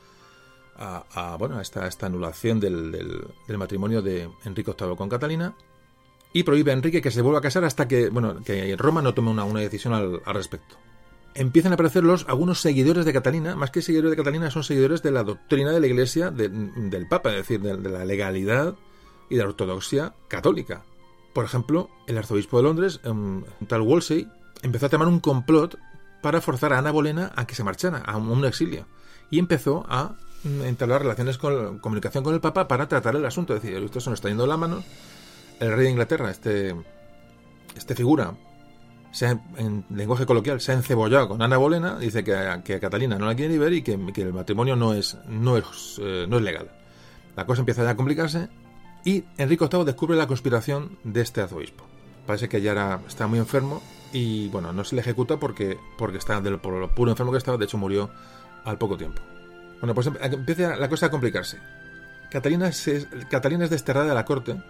a, 0.75 1.35
bueno, 1.37 1.59
a 1.59 1.61
esta, 1.61 1.85
esta 1.85 2.07
anulación 2.07 2.59
del, 2.59 3.27
matrimonio 3.55 4.01
de 4.01 4.27
Enrique 4.43 4.73
VIII 4.75 4.95
con 4.95 5.07
Catalina 5.07 5.55
y 6.33 6.41
prohíbe 6.41 6.71
a 6.71 6.73
Enrique 6.73 6.99
que 6.99 7.11
se 7.11 7.21
vuelva 7.21 7.37
a 7.37 7.41
casar 7.43 7.63
hasta 7.63 7.87
que, 7.87 8.09
bueno, 8.09 8.41
que 8.43 8.75
Roma 8.75 9.03
no 9.03 9.13
tome 9.13 9.29
una, 9.29 9.45
decisión 9.59 9.93
al, 9.93 10.19
al, 10.25 10.33
respecto. 10.33 10.75
Empiezan 11.35 11.73
a 11.73 11.75
aparecer 11.75 12.03
los, 12.03 12.27
algunos 12.27 12.59
seguidores 12.59 13.05
de 13.05 13.13
Catalina, 13.13 13.55
más 13.55 13.69
que 13.69 13.83
seguidores 13.83 14.09
de 14.09 14.17
Catalina, 14.17 14.49
son 14.49 14.63
seguidores 14.63 15.03
de 15.03 15.11
la 15.11 15.23
doctrina 15.23 15.71
de 15.71 15.79
la 15.79 15.85
Iglesia 15.85 16.31
de, 16.31 16.49
del 16.49 17.07
Papa, 17.07 17.29
es 17.29 17.35
decir, 17.35 17.61
de, 17.61 17.77
de 17.77 17.89
la 17.89 18.03
legalidad 18.03 18.73
y 19.29 19.35
de 19.35 19.43
la 19.43 19.49
ortodoxia 19.49 20.15
católica. 20.27 20.85
Por 21.37 21.45
ejemplo, 21.45 21.91
el 22.07 22.17
arzobispo 22.17 22.57
de 22.57 22.63
Londres, 22.63 22.99
un 23.03 23.45
tal 23.67 23.83
Wolsey, 23.83 24.27
empezó 24.63 24.87
a 24.87 24.89
tomar 24.89 25.07
un 25.07 25.19
complot 25.19 25.77
para 26.23 26.41
forzar 26.41 26.73
a 26.73 26.79
Ana 26.79 26.89
Bolena 26.89 27.31
a 27.35 27.45
que 27.45 27.53
se 27.53 27.63
marchara 27.63 27.99
a 27.99 28.17
un 28.17 28.43
exilio. 28.43 28.87
Y 29.29 29.37
empezó 29.37 29.85
a 29.87 30.15
entablar 30.43 31.03
relaciones 31.03 31.37
con 31.37 31.77
comunicación 31.77 32.23
con 32.23 32.33
el 32.33 32.41
Papa 32.41 32.67
para 32.67 32.87
tratar 32.87 33.15
el 33.15 33.23
asunto. 33.23 33.55
Es 33.55 33.61
decir, 33.61 33.77
esto 33.77 33.99
se 33.99 34.09
nos 34.09 34.17
está 34.17 34.29
yendo 34.29 34.47
la 34.47 34.57
mano. 34.57 34.83
El 35.59 35.73
rey 35.73 35.83
de 35.83 35.91
Inglaterra, 35.91 36.31
este, 36.31 36.75
este 37.75 37.93
figura, 37.93 38.33
se 39.11 39.27
ha, 39.27 39.39
en 39.57 39.85
lenguaje 39.91 40.25
coloquial, 40.25 40.59
se 40.59 40.71
ha 40.71 40.73
encebollado 40.73 41.27
con 41.27 41.43
Ana 41.43 41.57
Bolena, 41.57 41.99
dice 41.99 42.23
que, 42.23 42.33
a 42.33 42.63
Catalina 42.63 43.19
no 43.19 43.27
la 43.27 43.35
quiere 43.35 43.53
ni 43.53 43.59
ver 43.59 43.73
y 43.73 43.83
que, 43.83 43.95
que 44.11 44.23
el 44.23 44.33
matrimonio 44.33 44.75
no 44.75 44.95
es, 44.95 45.15
no, 45.27 45.55
es, 45.55 46.01
eh, 46.01 46.25
no 46.27 46.37
es 46.37 46.41
legal. 46.41 46.71
La 47.35 47.45
cosa 47.45 47.59
empieza 47.59 47.83
ya 47.83 47.91
a 47.91 47.95
complicarse 47.95 48.49
y 49.07 49.23
Enrique 49.37 49.69
VIII 49.71 49.85
descubre 49.85 50.17
la 50.17 50.27
conspiración 50.27 50.97
de 51.05 51.21
este 51.21 51.39
arzobispo. 51.39 51.85
Parece 52.25 52.49
que 52.49 52.59
ya 52.59 52.73
era, 52.73 52.99
está 53.07 53.25
muy 53.25 53.39
enfermo 53.39 53.81
y 54.11 54.49
bueno, 54.49 54.73
no 54.73 54.83
se 54.83 54.95
le 54.95 55.01
ejecuta 55.01 55.37
porque, 55.37 55.79
porque 55.97 56.17
está 56.17 56.41
del, 56.41 56.59
por 56.59 56.73
lo 56.73 56.93
puro 56.93 57.11
enfermo 57.11 57.31
que 57.31 57.37
estaba, 57.37 57.57
de 57.57 57.63
hecho 57.63 57.77
murió 57.77 58.09
al 58.65 58.77
poco 58.77 58.97
tiempo. 58.97 59.21
Bueno, 59.79 59.95
pues 59.95 60.07
empieza 60.07 60.75
la 60.75 60.89
cosa 60.89 61.05
a 61.05 61.09
complicarse. 61.09 61.57
Catalina, 62.29 62.69
Catalina 63.29 63.63
es 63.63 63.69
desterrada 63.69 64.09
de 64.09 64.13
la 64.13 64.25
corte 64.25 64.61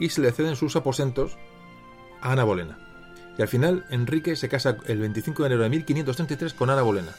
y 0.00 0.08
se 0.08 0.20
le 0.20 0.32
ceden 0.32 0.56
sus 0.56 0.74
aposentos 0.74 1.36
a 2.20 2.32
Ana 2.32 2.42
Bolena. 2.42 2.78
Y 3.38 3.42
al 3.42 3.48
final 3.48 3.86
Enrique 3.90 4.34
se 4.34 4.48
casa 4.48 4.76
el 4.88 4.98
25 4.98 5.44
de 5.44 5.46
enero 5.46 5.62
de 5.62 5.70
1533 5.70 6.52
con 6.52 6.68
Ana 6.68 6.82
Bolena. 6.82 7.12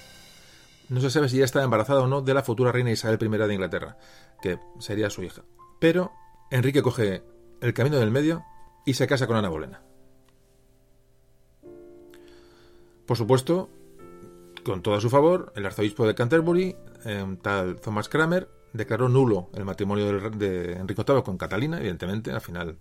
No 0.89 0.99
se 0.99 1.09
sabe 1.09 1.29
si 1.29 1.37
ya 1.37 1.45
estaba 1.45 1.63
embarazada 1.63 2.01
o 2.01 2.07
no 2.07 2.21
de 2.21 2.33
la 2.33 2.43
futura 2.43 2.73
reina 2.73 2.91
Isabel 2.91 3.17
I 3.21 3.47
de 3.47 3.53
Inglaterra, 3.53 3.97
que 4.41 4.59
sería 4.79 5.09
su 5.09 5.23
hija. 5.23 5.43
Pero 5.85 6.11
Enrique 6.49 6.81
coge 6.81 7.21
el 7.61 7.75
camino 7.75 7.97
del 7.97 8.09
medio 8.09 8.43
y 8.87 8.95
se 8.95 9.05
casa 9.05 9.27
con 9.27 9.35
Ana 9.35 9.49
Bolena. 9.49 9.83
Por 13.05 13.15
supuesto, 13.15 13.69
con 14.63 14.81
todo 14.81 14.95
a 14.95 14.99
su 14.99 15.11
favor, 15.11 15.53
el 15.55 15.63
arzobispo 15.63 16.07
de 16.07 16.15
Canterbury, 16.15 16.75
tal 17.43 17.79
Thomas 17.81 18.09
Kramer, 18.09 18.49
declaró 18.73 19.09
nulo 19.09 19.51
el 19.53 19.63
matrimonio 19.63 20.31
de, 20.31 20.73
Enrique 20.73 21.03
VIII 21.07 21.21
con 21.21 21.37
Catalina, 21.37 21.77
evidentemente, 21.77 22.31
al 22.31 22.41
final, 22.41 22.79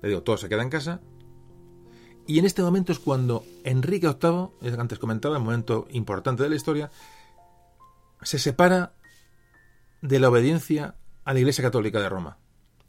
le 0.00 0.08
digo, 0.08 0.22
todo 0.22 0.36
se 0.36 0.48
queda 0.48 0.62
en 0.62 0.70
casa. 0.70 1.00
Y 2.24 2.38
en 2.38 2.44
este 2.44 2.62
momento 2.62 2.92
es 2.92 3.00
cuando 3.00 3.42
Enrique 3.64 4.06
VIII, 4.06 4.78
antes 4.78 5.00
comentaba, 5.00 5.38
un 5.38 5.44
momento 5.44 5.88
importante 5.90 6.44
de 6.44 6.50
la 6.50 6.54
historia, 6.54 6.92
se 8.22 8.38
separa 8.38 8.92
de 10.02 10.20
la 10.20 10.28
obediencia 10.28 10.94
a 11.28 11.34
la 11.34 11.40
Iglesia 11.40 11.62
Católica 11.62 12.00
de 12.00 12.08
Roma. 12.08 12.38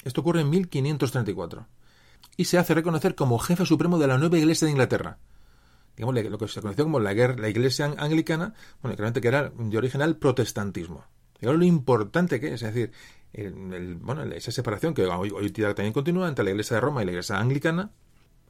Esto 0.05 0.21
ocurre 0.21 0.39
en 0.39 0.49
1534. 0.49 1.67
Y 2.37 2.45
se 2.45 2.57
hace 2.57 2.73
reconocer 2.73 3.13
como 3.13 3.37
jefe 3.37 3.65
supremo 3.65 3.99
de 3.99 4.07
la 4.07 4.17
nueva 4.17 4.37
Iglesia 4.37 4.65
de 4.65 4.71
Inglaterra. 4.71 5.17
Digamos, 5.97 6.15
lo 6.23 6.37
que 6.37 6.47
se 6.47 6.61
conoció 6.61 6.85
como 6.85 7.01
la, 7.01 7.13
la 7.13 7.49
Iglesia 7.49 7.93
Anglicana, 7.97 8.53
bueno, 8.81 8.95
claramente 8.95 9.19
que 9.19 9.27
era 9.27 9.49
de 9.49 9.77
origen 9.77 10.01
al 10.01 10.15
protestantismo. 10.15 11.03
Digamos 11.41 11.59
lo 11.59 11.65
importante 11.65 12.39
que 12.39 12.53
es, 12.53 12.63
es 12.63 12.73
decir, 12.73 12.93
bueno, 13.99 14.23
esa 14.23 14.53
separación 14.53 14.93
que 14.93 15.05
hoy, 15.05 15.31
hoy 15.31 15.51
también 15.51 15.91
continúa 15.91 16.29
entre 16.29 16.45
la 16.45 16.51
Iglesia 16.51 16.75
de 16.75 16.81
Roma 16.81 17.01
y 17.01 17.07
la 17.07 17.11
Iglesia 17.11 17.39
Anglicana. 17.39 17.91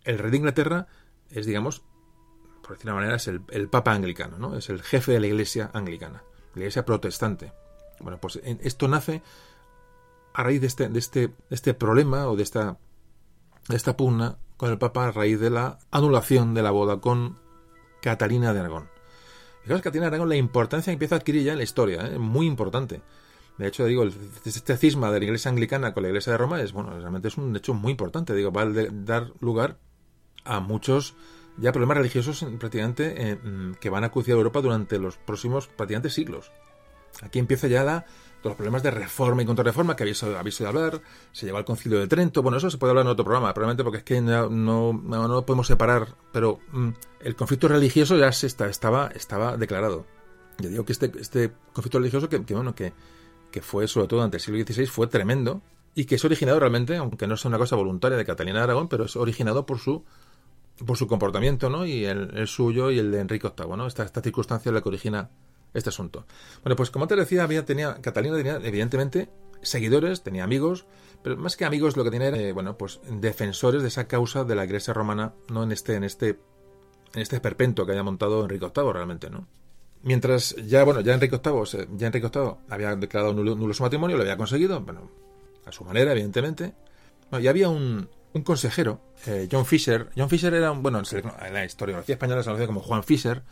El 0.03 0.19
rey 0.19 0.29
de 0.29 0.37
Inglaterra 0.37 0.85
es, 1.31 1.47
digamos, 1.47 1.81
por 2.61 2.73
decir 2.73 2.85
de 2.85 2.91
una 2.91 3.01
manera, 3.01 3.15
es 3.15 3.27
el, 3.27 3.41
el 3.49 3.69
Papa 3.69 3.93
anglicano, 3.93 4.37
¿no? 4.37 4.55
Es 4.55 4.69
el 4.69 4.83
jefe 4.83 5.13
de 5.13 5.19
la 5.19 5.25
Iglesia 5.25 5.71
anglicana, 5.73 6.21
la 6.53 6.59
Iglesia 6.59 6.85
protestante. 6.85 7.53
Bueno, 7.99 8.19
pues 8.19 8.39
esto 8.43 8.87
nace 8.87 9.23
a 10.33 10.43
raíz 10.43 10.61
de 10.61 10.67
este, 10.67 10.89
de 10.89 10.99
este, 10.99 11.27
de 11.27 11.35
este 11.49 11.73
problema 11.73 12.27
o 12.27 12.35
de 12.35 12.43
esta, 12.43 12.77
de 13.67 13.75
esta 13.75 13.97
pugna 13.97 14.37
con 14.57 14.71
el 14.71 14.77
Papa 14.77 15.07
a 15.07 15.11
raíz 15.11 15.39
de 15.39 15.49
la 15.49 15.79
anulación 15.91 16.53
de 16.53 16.61
la 16.61 16.71
boda 16.71 16.99
con 16.99 17.37
Catalina 18.01 18.53
de 18.53 18.59
Aragón. 18.59 18.89
Fijaos, 19.63 19.81
Catalina 19.81 20.05
de 20.05 20.15
Aragón, 20.15 20.29
la 20.29 20.35
importancia 20.35 20.91
que 20.91 20.95
empieza 20.95 21.15
a 21.15 21.19
adquirir 21.19 21.43
ya 21.43 21.53
en 21.53 21.57
la 21.57 21.63
historia, 21.63 22.07
¿eh? 22.07 22.19
muy 22.19 22.45
importante. 22.45 23.01
De 23.57 23.67
hecho, 23.67 23.85
digo, 23.85 24.05
este 24.45 24.77
cisma 24.77 25.11
de 25.11 25.19
la 25.19 25.25
iglesia 25.25 25.49
anglicana 25.49 25.93
con 25.93 26.03
la 26.03 26.09
iglesia 26.09 26.31
de 26.31 26.37
Roma 26.37 26.61
es, 26.61 26.71
bueno, 26.71 26.91
realmente 26.91 27.27
es 27.27 27.37
un 27.37 27.53
hecho 27.55 27.73
muy 27.73 27.91
importante. 27.91 28.33
Digo, 28.33 28.53
va 28.53 28.61
a 28.61 28.69
dar 28.91 29.33
lugar 29.41 29.77
a 30.45 30.61
muchos 30.61 31.15
ya 31.57 31.73
problemas 31.73 31.97
religiosos 31.97 32.45
prácticamente 32.57 33.13
eh, 33.17 33.37
que 33.81 33.89
van 33.89 34.05
a 34.05 34.07
acuciar 34.07 34.37
Europa 34.37 34.61
durante 34.61 34.97
los 34.97 35.17
próximos 35.17 35.67
prácticamente 35.67 36.09
siglos. 36.09 36.51
Aquí 37.21 37.39
empieza 37.39 37.67
ya 37.67 37.83
la, 37.83 38.05
los 38.43 38.55
problemas 38.55 38.83
de 38.83 38.91
reforma 38.91 39.41
y 39.41 39.45
contrarreforma 39.45 39.95
que 39.95 40.03
habéis, 40.03 40.23
habéis 40.23 40.59
oído 40.61 40.69
hablar, 40.69 41.01
se 41.31 41.45
lleva 41.45 41.59
al 41.59 41.65
concilio 41.65 41.99
de 41.99 42.07
Trento, 42.07 42.41
bueno, 42.41 42.57
eso 42.57 42.69
se 42.69 42.77
puede 42.77 42.91
hablar 42.91 43.05
en 43.05 43.11
otro 43.11 43.25
programa, 43.25 43.53
probablemente 43.53 43.83
porque 43.83 43.97
es 43.99 44.03
que 44.03 44.21
no, 44.21 44.49
no, 44.49 44.93
no 44.93 45.45
podemos 45.45 45.67
separar, 45.67 46.15
pero 46.31 46.59
mm, 46.71 46.89
el 47.21 47.35
conflicto 47.35 47.67
religioso 47.67 48.15
ya 48.17 48.31
se 48.31 48.47
está, 48.47 48.67
estaba, 48.67 49.07
estaba 49.07 49.57
declarado. 49.57 50.05
Yo 50.59 50.69
digo 50.69 50.85
que 50.85 50.93
este, 50.93 51.11
este 51.19 51.51
conflicto 51.73 51.99
religioso 51.99 52.29
que, 52.29 52.37
bueno, 52.37 52.75
que, 52.75 52.93
que 53.51 53.61
fue 53.61 53.87
sobre 53.87 54.07
todo 54.07 54.21
ante 54.21 54.37
el 54.37 54.41
siglo 54.41 54.63
XVI 54.65 54.85
fue 54.85 55.07
tremendo 55.07 55.61
y 55.95 56.05
que 56.05 56.15
es 56.15 56.25
originado 56.25 56.59
realmente, 56.59 56.97
aunque 56.97 57.27
no 57.27 57.37
sea 57.37 57.49
una 57.49 57.57
cosa 57.57 57.75
voluntaria 57.75 58.17
de 58.17 58.25
Catalina 58.25 58.59
de 58.59 58.63
Aragón, 58.65 58.87
pero 58.87 59.05
es 59.05 59.15
originado 59.15 59.65
por 59.65 59.79
su 59.79 60.03
por 60.85 60.97
su 60.97 61.07
comportamiento, 61.07 61.69
¿no? 61.69 61.85
Y 61.85 62.05
el, 62.05 62.47
suyo 62.47 62.89
y 62.89 62.99
el 62.99 63.11
de 63.11 63.19
Enrique 63.19 63.51
VIII, 63.55 63.75
¿no? 63.75 63.85
Esta, 63.85 64.03
esta 64.03 64.21
circunstancia 64.21 64.69
es 64.69 64.73
la 64.73 64.81
que 64.81 64.87
origina 64.87 65.29
este 65.73 65.89
asunto. 65.89 66.25
Bueno, 66.63 66.75
pues 66.75 66.91
como 66.91 67.07
te 67.07 67.15
decía, 67.15 67.43
había, 67.43 67.65
tenía, 67.65 68.01
Catalina 68.01 68.35
tenía 68.35 68.55
evidentemente 68.63 69.29
seguidores, 69.61 70.23
tenía 70.23 70.43
amigos, 70.43 70.85
pero 71.23 71.37
más 71.37 71.57
que 71.57 71.65
amigos 71.65 71.97
lo 71.97 72.03
que 72.03 72.11
tenía 72.11 72.29
era, 72.29 72.37
eh, 72.37 72.53
bueno, 72.53 72.77
pues 72.77 72.99
defensores 73.09 73.81
de 73.81 73.89
esa 73.89 74.07
causa 74.07 74.43
de 74.43 74.55
la 74.55 74.65
Iglesia 74.65 74.93
romana, 74.93 75.33
no 75.49 75.63
en 75.63 75.71
este, 75.71 75.95
en 75.95 76.03
este, 76.03 76.39
en 77.13 77.21
este 77.21 77.39
perpento 77.39 77.85
que 77.85 77.91
había 77.91 78.03
montado 78.03 78.43
Enrique 78.43 78.71
VIII 78.73 78.93
realmente, 78.93 79.29
¿no? 79.29 79.47
Mientras 80.01 80.55
ya, 80.55 80.83
bueno, 80.85 81.01
ya 81.01 81.13
Enrique 81.13 81.41
VIII, 81.43 81.87
ya 81.97 82.07
Enrique 82.07 82.29
VIII 82.33 82.51
había 82.69 82.95
declarado 82.95 83.33
nulo, 83.33 83.73
su 83.73 83.83
matrimonio, 83.83 84.15
lo 84.15 84.23
había 84.23 84.37
conseguido, 84.37 84.79
bueno, 84.79 85.11
a 85.65 85.71
su 85.71 85.83
manera, 85.83 86.13
evidentemente. 86.13 86.73
y 87.33 87.47
había 87.47 87.67
un, 87.67 88.07
un 88.33 88.41
consejero, 88.43 89.01
eh, 89.25 89.49
John 89.51 89.65
Fisher. 89.65 90.09
John 90.15 90.29
Fisher 90.29 90.53
era 90.53 90.71
un, 90.71 90.81
bueno, 90.81 91.01
en 91.11 91.53
la 91.53 91.65
historiografía 91.65 92.13
española 92.15 92.43
se 92.43 92.49
conoce 92.49 92.65
como 92.65 92.79
Juan 92.79 93.03
Fisher, 93.03 93.43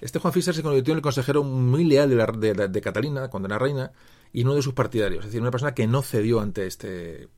este 0.00 0.18
Juan 0.18 0.32
Fischer 0.32 0.54
se 0.54 0.62
convirtió 0.62 0.92
en 0.92 0.98
el 0.98 1.02
consejero 1.02 1.42
muy 1.42 1.84
leal 1.84 2.10
de, 2.10 2.80
Catalina 2.80 3.28
cuando 3.28 3.46
era 3.46 3.58
reina 3.58 3.92
y 4.32 4.42
uno 4.42 4.54
de 4.54 4.62
sus 4.62 4.74
partidarios, 4.74 5.20
es 5.20 5.26
decir, 5.26 5.40
una 5.40 5.50
persona 5.50 5.74
que 5.74 5.86
no 5.86 6.02
cedió 6.02 6.40
ante 6.40 6.66
este 6.66 7.28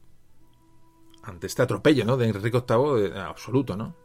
ante 1.23 1.47
este 1.49 1.63
atropello 1.63 2.05
¿no? 2.05 2.17
de 2.17 2.29
Enrique 2.29 2.63
VIII 2.69 3.11
de, 3.11 3.19
absoluto, 3.19 3.77
¿no? 3.77 3.97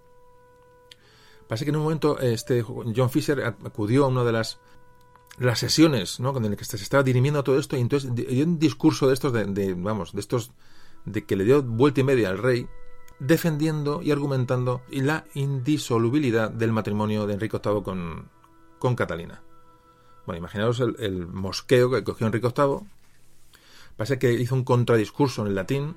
Parece 1.47 1.65
que 1.65 1.69
en 1.69 1.77
un 1.77 1.83
momento 1.83 2.19
este 2.19 2.63
John 2.63 3.09
Fisher 3.09 3.43
acudió 3.43 4.05
a 4.05 4.07
una 4.07 4.23
de 4.23 4.31
las 4.31 4.59
las 5.37 5.59
sesiones 5.59 6.19
¿no? 6.19 6.33
con 6.33 6.43
el 6.45 6.55
que 6.55 6.65
se 6.65 6.77
estaba 6.77 7.03
dirimiendo 7.03 7.43
todo 7.43 7.57
esto 7.57 7.77
y 7.77 7.81
entonces 7.81 8.13
dio 8.13 8.45
un 8.45 8.59
discurso 8.59 9.07
de 9.07 9.13
estos 9.13 9.33
de, 9.33 9.73
vamos 9.75 10.13
de 10.13 10.19
estos 10.19 10.51
de 11.05 11.25
que 11.25 11.35
le 11.35 11.45
dio 11.45 11.63
vuelta 11.63 12.01
y 12.01 12.03
media 12.03 12.29
al 12.29 12.37
rey 12.37 12.67
defendiendo 13.19 14.01
y 14.01 14.11
argumentando 14.11 14.81
la 14.89 15.25
indisolubilidad 15.33 16.49
del 16.51 16.71
matrimonio 16.71 17.27
de 17.27 17.33
Enrique 17.33 17.59
VIII 17.63 17.83
con, 17.83 18.29
con 18.81 18.95
Catalina. 18.95 19.41
Bueno, 20.25 20.39
imaginaos 20.39 20.79
el, 20.79 21.27
mosqueo 21.27 21.89
que 21.89 22.03
cogió 22.03 22.27
Enrique 22.27 22.47
VIII. 22.47 22.79
Parece 23.95 24.19
que 24.19 24.33
hizo 24.33 24.55
un 24.55 24.63
contradiscurso 24.63 25.43
en 25.43 25.49
el 25.49 25.55
latín 25.55 25.95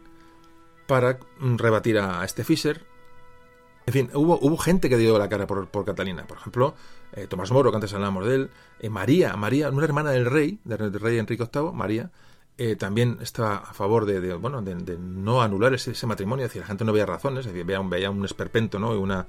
para 0.86 1.18
rebatir 1.40 1.98
a 1.98 2.24
este 2.24 2.44
Fischer. 2.44 2.84
En 3.86 3.92
fin, 3.92 4.10
hubo, 4.14 4.38
hubo 4.40 4.56
gente 4.56 4.88
que 4.88 4.96
dio 4.96 5.18
la 5.18 5.28
cara 5.28 5.46
por, 5.46 5.68
Catalina. 5.84 6.26
Por 6.26 6.38
ejemplo, 6.38 6.74
eh, 7.12 7.26
Tomás 7.26 7.50
Moro, 7.52 7.70
que 7.70 7.76
antes 7.76 7.92
hablábamos 7.94 8.26
de 8.26 8.34
él. 8.34 8.50
Eh, 8.80 8.90
María, 8.90 9.34
María, 9.36 9.70
una 9.70 9.84
hermana 9.84 10.10
del 10.10 10.26
rey, 10.26 10.58
del, 10.64 10.92
rey 10.92 11.18
Enrique 11.18 11.48
VIII, 11.50 11.72
María, 11.72 12.10
eh, 12.58 12.76
también 12.76 13.18
estaba 13.20 13.56
a 13.56 13.72
favor 13.72 14.04
de, 14.04 14.34
bueno, 14.34 14.62
de, 14.62 14.98
no 14.98 15.42
anular 15.42 15.72
ese, 15.74 16.06
matrimonio. 16.06 16.44
Es 16.44 16.50
decir, 16.50 16.60
la 16.60 16.66
gente 16.66 16.84
no 16.84 16.92
veía 16.92 17.06
razones, 17.06 17.46
es 17.46 17.52
decir, 17.52 17.64
veía 17.64 17.80
un, 17.80 17.88
veía 17.88 18.10
un 18.10 18.24
esperpento 18.24 18.78
¿no? 18.78 18.94
y, 18.94 18.98
una, 18.98 19.26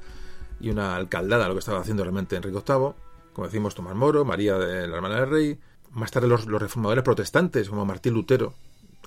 y 0.60 0.70
una 0.70 0.96
alcaldada 0.96 1.48
lo 1.48 1.54
que 1.54 1.60
estaba 1.60 1.80
haciendo 1.80 2.04
realmente 2.04 2.36
Enrique 2.36 2.62
VIII 2.66 2.94
como 3.36 3.48
decimos 3.48 3.76
Tomás 3.76 3.96
Moro, 3.96 4.24
María, 4.24 4.58
de 4.58 4.88
la 4.88 4.96
hermana 4.96 5.20
del 5.20 5.30
rey, 5.30 5.60
más 5.92 6.10
tarde 6.10 6.30
los, 6.30 6.46
reformadores 6.46 7.04
protestantes, 7.04 7.70
como 7.70 7.86
Martín 7.86 8.14
Lutero, 8.14 8.54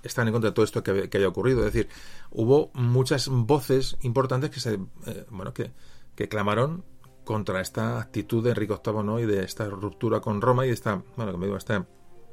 están 0.03 0.29
en 0.29 0.35
contra 0.35 0.51
de 0.51 0.55
todo 0.55 0.67
esto 0.67 0.83
que, 0.83 1.09
haya 1.11 1.29
ocurrido. 1.29 1.61
Es 1.61 1.73
decir, 1.73 1.89
hubo 2.31 2.71
muchas 2.75 3.29
voces 3.29 3.97
importantes 4.03 4.51
que 4.51 4.61
se, 4.61 4.75
eh, 5.07 5.27
bueno, 5.31 5.55
que, 5.55 5.73
que, 6.15 6.29
clamaron 6.29 6.85
contra 7.25 7.63
esta 7.63 7.99
actitud 8.01 8.45
de 8.45 8.51
Enrique 8.51 8.75
VIII 8.85 9.23
y 9.23 9.27
de 9.27 9.45
esta 9.45 9.67
ruptura 9.67 10.21
con 10.21 10.43
Roma 10.43 10.67
y 10.67 10.71
esta, 10.71 11.03
bueno, 11.17 11.33
que 11.33 11.39
me 11.39 11.47
digo, 11.47 11.57
este, 11.57 11.83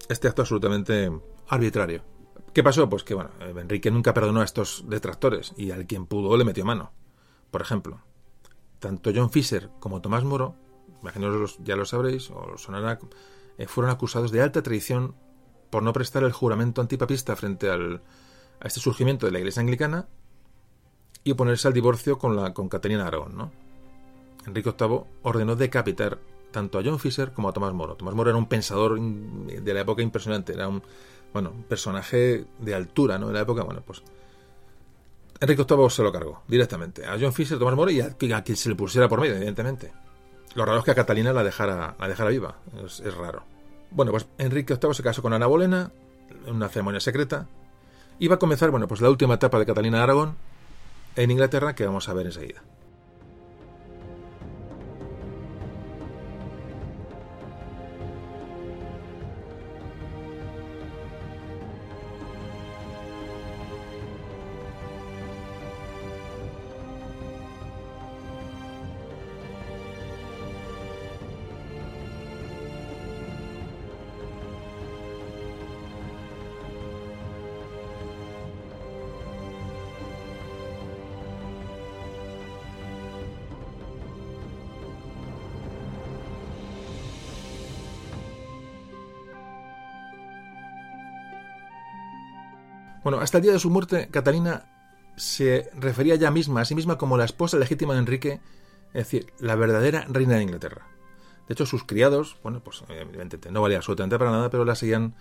este 0.09 0.27
acto 0.27 0.41
absolutamente 0.41 1.09
arbitrario. 1.47 2.03
¿Qué 2.53 2.61
pasó? 2.61 2.89
Pues 2.89 3.05
que 3.05 3.13
bueno, 3.13 3.29
Enrique 3.39 3.89
nunca 3.89 4.13
perdonó 4.13 4.41
a 4.41 4.45
estos 4.45 4.83
detractores 4.89 5.53
y 5.55 5.71
al 5.71 5.87
quien 5.87 6.07
pudo 6.07 6.35
le 6.35 6.43
metió 6.43 6.65
mano. 6.65 6.91
Por 7.51 7.61
ejemplo, 7.61 8.01
tanto 8.79 9.11
John 9.15 9.31
Fisher 9.31 9.69
como 9.79 10.01
Tomás 10.01 10.25
Moro 10.25 10.64
imaginaos 11.05 11.57
ya 11.63 11.75
lo 11.75 11.85
sabréis, 11.85 12.29
o 12.31 12.57
sonará, 12.57 12.99
eh, 13.57 13.67
fueron 13.67 13.91
acusados 13.91 14.31
de 14.31 14.41
alta 14.41 14.61
traición 14.63 15.15
por 15.69 15.83
no 15.83 15.93
prestar 15.93 16.23
el 16.23 16.31
juramento 16.31 16.81
antipapista 16.81 17.35
frente 17.35 17.69
al, 17.69 18.01
a 18.59 18.67
este 18.67 18.79
surgimiento 18.79 19.25
de 19.25 19.31
la 19.31 19.39
Iglesia 19.39 19.61
Anglicana 19.61 20.07
y 21.23 21.31
oponerse 21.31 21.67
al 21.67 21.73
divorcio 21.73 22.17
con, 22.17 22.35
la, 22.35 22.53
con 22.53 22.69
Catalina 22.69 23.07
Aragón. 23.07 23.37
¿no? 23.37 23.51
Enrique 24.45 24.73
VIII 24.77 25.01
ordenó 25.23 25.55
decapitar 25.55 26.19
tanto 26.51 26.79
a 26.79 26.83
John 26.83 26.99
Fisher 26.99 27.33
como 27.33 27.49
a 27.49 27.53
Tomás 27.53 27.73
Moro. 27.73 27.95
Tomás 27.95 28.15
Moro 28.15 28.29
era 28.29 28.37
un 28.37 28.47
pensador 28.47 28.99
de 28.99 29.73
la 29.73 29.81
época 29.81 30.01
impresionante, 30.01 30.53
era 30.53 30.67
un 30.67 30.81
bueno, 31.33 31.51
personaje 31.67 32.45
de 32.59 32.75
altura 32.75 33.17
¿no? 33.17 33.27
de 33.27 33.33
la 33.33 33.41
época. 33.41 33.63
Bueno, 33.63 33.81
pues 33.85 34.01
Enrique 35.39 35.65
VIII 35.67 35.89
se 35.89 36.03
lo 36.03 36.11
cargó 36.11 36.43
directamente 36.47 37.05
a 37.05 37.17
John 37.19 37.33
Fisher, 37.33 37.59
Tomás 37.59 37.75
Moro 37.75 37.91
y 37.91 38.01
a 38.01 38.15
quien 38.15 38.57
se 38.57 38.69
le 38.69 38.75
pusiera 38.75 39.09
por 39.09 39.19
medio, 39.19 39.35
evidentemente. 39.35 40.04
Lo 40.55 40.65
raro 40.65 40.79
es 40.79 40.85
que 40.85 40.91
a 40.91 40.95
Catalina 40.95 41.33
la 41.33 41.43
dejara, 41.43 41.95
la 41.99 42.29
viva. 42.29 42.55
Es, 42.83 43.01
raro. 43.13 43.43
Bueno, 43.91 44.11
pues 44.11 44.25
Enrique 44.37 44.77
VIII 44.81 44.93
se 44.93 45.03
casó 45.03 45.21
con 45.21 45.33
Ana 45.33 45.47
Bolena 45.47 45.91
en 46.47 46.55
una 46.55 46.69
ceremonia 46.69 47.01
secreta. 47.01 47.47
Y 48.19 48.29
va 48.29 48.35
a 48.35 48.39
comenzar, 48.39 48.71
bueno, 48.71 48.87
pues 48.87 49.01
la 49.01 49.09
última 49.09 49.35
etapa 49.35 49.59
de 49.59 49.65
Catalina 49.65 49.97
de 49.97 50.03
Aragón 50.03 50.37
en 51.17 51.29
Inglaterra 51.29 51.75
que 51.75 51.85
vamos 51.85 52.07
a 52.07 52.13
ver 52.13 52.27
enseguida. 52.27 52.63
Bueno, 93.05 93.19
hasta 93.19 93.37
el 93.37 93.43
día 93.43 93.53
de 93.53 93.59
su 93.59 93.69
muerte, 93.69 94.07
Catalina 94.09 94.65
se 95.15 95.69
refería 95.75 96.15
ya 96.15 96.31
misma 96.31 96.61
a 96.61 96.65
sí 96.65 96.73
misma 96.73 96.97
como 96.97 97.17
la 97.17 97.25
esposa 97.25 97.55
legítima 97.59 97.93
de 97.93 97.99
Enrique, 97.99 98.39
es 98.87 98.93
decir, 98.93 99.31
la 99.37 99.55
verdadera 99.55 100.07
reina 100.09 100.37
de 100.37 100.41
Inglaterra. 100.41 100.87
De 101.47 101.53
hecho, 101.53 101.67
sus 101.67 101.83
criados, 101.83 102.37
bueno, 102.41 102.61
pues 102.61 102.83
evidentemente 102.89 103.51
no 103.51 103.61
valía 103.61 103.77
absolutamente 103.77 104.17
para 104.17 104.31
nada, 104.31 104.49
pero 104.49 104.65
la 104.65 104.73
seguían 104.73 105.13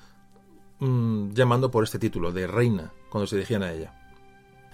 mm, 0.79 1.35
llamando 1.35 1.71
por 1.71 1.85
este 1.85 1.99
título, 1.99 2.33
de 2.33 2.47
reina, 2.47 2.91
cuando 3.11 3.27
se 3.27 3.37
dirigían 3.37 3.63
a 3.63 3.73
ella. 3.73 3.93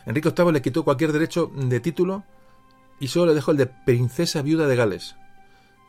Enrique 0.06 0.30
VIII 0.30 0.52
le 0.52 0.62
quitó 0.62 0.84
cualquier 0.84 1.10
derecho 1.12 1.50
de 1.52 1.80
título 1.80 2.22
y 3.00 3.08
solo 3.08 3.26
le 3.26 3.34
dejó 3.34 3.50
el 3.50 3.56
de 3.56 3.66
princesa 3.66 4.40
viuda 4.40 4.68
de 4.68 4.76
Gales. 4.76 5.16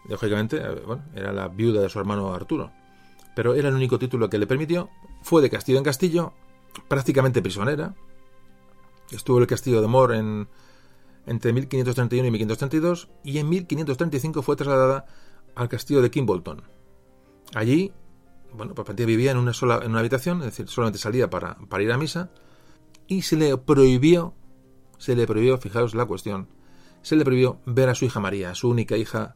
Lógicamente, 0.10 0.58
eh, 0.58 0.82
bueno, 0.88 1.04
era 1.14 1.32
la 1.32 1.50
viuda 1.50 1.84
de 1.84 1.90
su 1.90 2.00
hermano 2.00 2.34
Arturo. 2.34 2.72
Pero 3.36 3.54
era 3.54 3.70
el 3.70 3.76
único 3.76 4.00
título 4.00 4.28
que 4.28 4.40
le 4.40 4.48
permitió. 4.48 4.90
Fue 5.22 5.44
de 5.44 5.52
castillo 5.52 5.78
en 5.78 5.84
castillo 5.84 6.34
prácticamente 6.88 7.42
prisionera. 7.42 7.96
Estuvo 9.12 9.38
en 9.38 9.44
el 9.44 9.48
castillo 9.48 9.82
de 9.82 9.88
Mor 9.88 10.14
en, 10.14 10.48
entre 11.26 11.54
1531 11.54 12.28
y 12.28 12.32
1532 12.32 13.10
y 13.24 13.38
en 13.38 13.50
1535 13.50 14.42
fue 14.42 14.56
trasladada 14.56 15.06
al 15.56 15.70
castillo 15.70 16.02
de 16.02 16.10
Kimbolton. 16.10 16.64
Allí, 17.54 17.92
bueno, 18.54 18.74
pues 18.74 18.96
vivía 18.96 19.32
en 19.32 19.38
una 19.38 19.54
sola 19.54 19.80
en 19.84 19.92
una 19.92 20.00
habitación, 20.00 20.40
es 20.40 20.46
decir, 20.46 20.68
solamente 20.70 21.00
salía 21.00 21.30
para, 21.30 21.58
para 21.70 21.84
ir 21.84 21.92
a 21.92 21.98
misa 21.98 22.32
y 23.08 23.24
se 23.24 23.36
le 23.36 23.58
prohibió, 23.58 24.34
se 24.98 25.16
le 25.16 25.28
prohibió, 25.28 25.58
fijaos 25.58 25.94
la 25.94 26.06
cuestión, 26.06 26.48
se 27.02 27.16
le 27.16 27.26
prohibió 27.26 27.60
ver 27.66 27.90
a 27.90 27.96
su 27.96 28.06
hija 28.06 28.20
María, 28.20 28.56
su 28.56 28.70
única 28.70 28.96
hija 28.96 29.36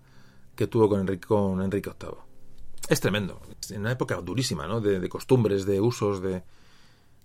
que 0.56 0.68
tuvo 0.68 0.88
con 0.88 1.02
Enrique, 1.02 1.28
con 1.28 1.62
Enrique 1.62 1.92
VIII. 2.00 2.16
Es 2.88 3.02
tremendo, 3.02 3.42
en 3.70 3.82
una 3.82 3.92
época 3.92 4.16
durísima, 4.22 4.68
¿no? 4.68 4.80
de 4.80 5.10
costumbres, 5.10 5.66
de 5.66 5.82
usos, 5.82 6.22
de, 6.22 6.44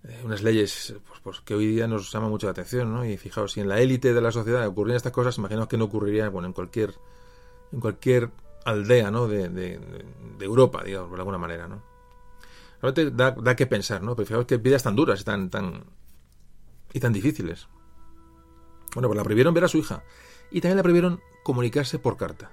eh, 0.05 0.22
unas 0.24 0.43
leyes 0.43 0.94
pues, 1.06 1.20
pues, 1.20 1.40
que 1.40 1.55
hoy 1.55 1.66
día 1.66 1.86
nos 1.86 2.10
llama 2.10 2.28
mucho 2.28 2.47
la 2.47 2.52
atención, 2.52 2.93
¿no? 2.93 3.05
Y 3.05 3.16
fijaos, 3.16 3.52
si 3.52 3.60
en 3.60 3.68
la 3.68 3.81
élite 3.81 4.14
de 4.14 4.20
la 4.20 4.32
sociedad 4.32 4.66
ocurrían 4.66 4.97
estas 4.97 5.12
cosas, 5.12 5.36
imaginaos 5.39 5.68
que 5.68 5.77
no 5.77 5.85
ocurriría, 5.85 6.28
bueno, 6.28 6.48
en 6.48 6.55
cualquier, 6.55 6.94
en 7.72 7.81
cualquier 7.81 8.31
aldea, 8.64 9.10
¿no? 9.10 9.27
De, 9.27 9.48
de, 9.48 9.81
Europa, 10.40 10.82
digamos, 10.82 11.10
de 11.10 11.16
alguna 11.16 11.39
manera, 11.39 11.68
¿no? 11.68 11.82
realmente 12.81 13.10
da, 13.10 13.32
da 13.32 13.55
que 13.55 13.66
pensar, 13.66 14.02
¿no? 14.02 14.16
Pero 14.16 14.27
fijaos 14.27 14.47
que 14.47 14.56
vidas 14.56 14.82
tan 14.82 14.97
duras 14.97 15.20
y 15.20 15.24
tan, 15.24 15.51
tan, 15.51 15.85
y 16.93 17.01
tan 17.01 17.12
difíciles. 17.12 17.68
Bueno, 18.94 19.09
pues 19.09 19.16
la 19.16 19.22
prohibieron 19.22 19.55
ver 19.55 19.64
a 19.64 19.68
su 19.68 19.78
hija 19.78 20.02
y 20.51 20.60
también 20.60 20.78
la 20.78 20.82
prohibieron 20.82 21.20
comunicarse 21.44 21.98
por 21.98 22.16
carta. 22.16 22.51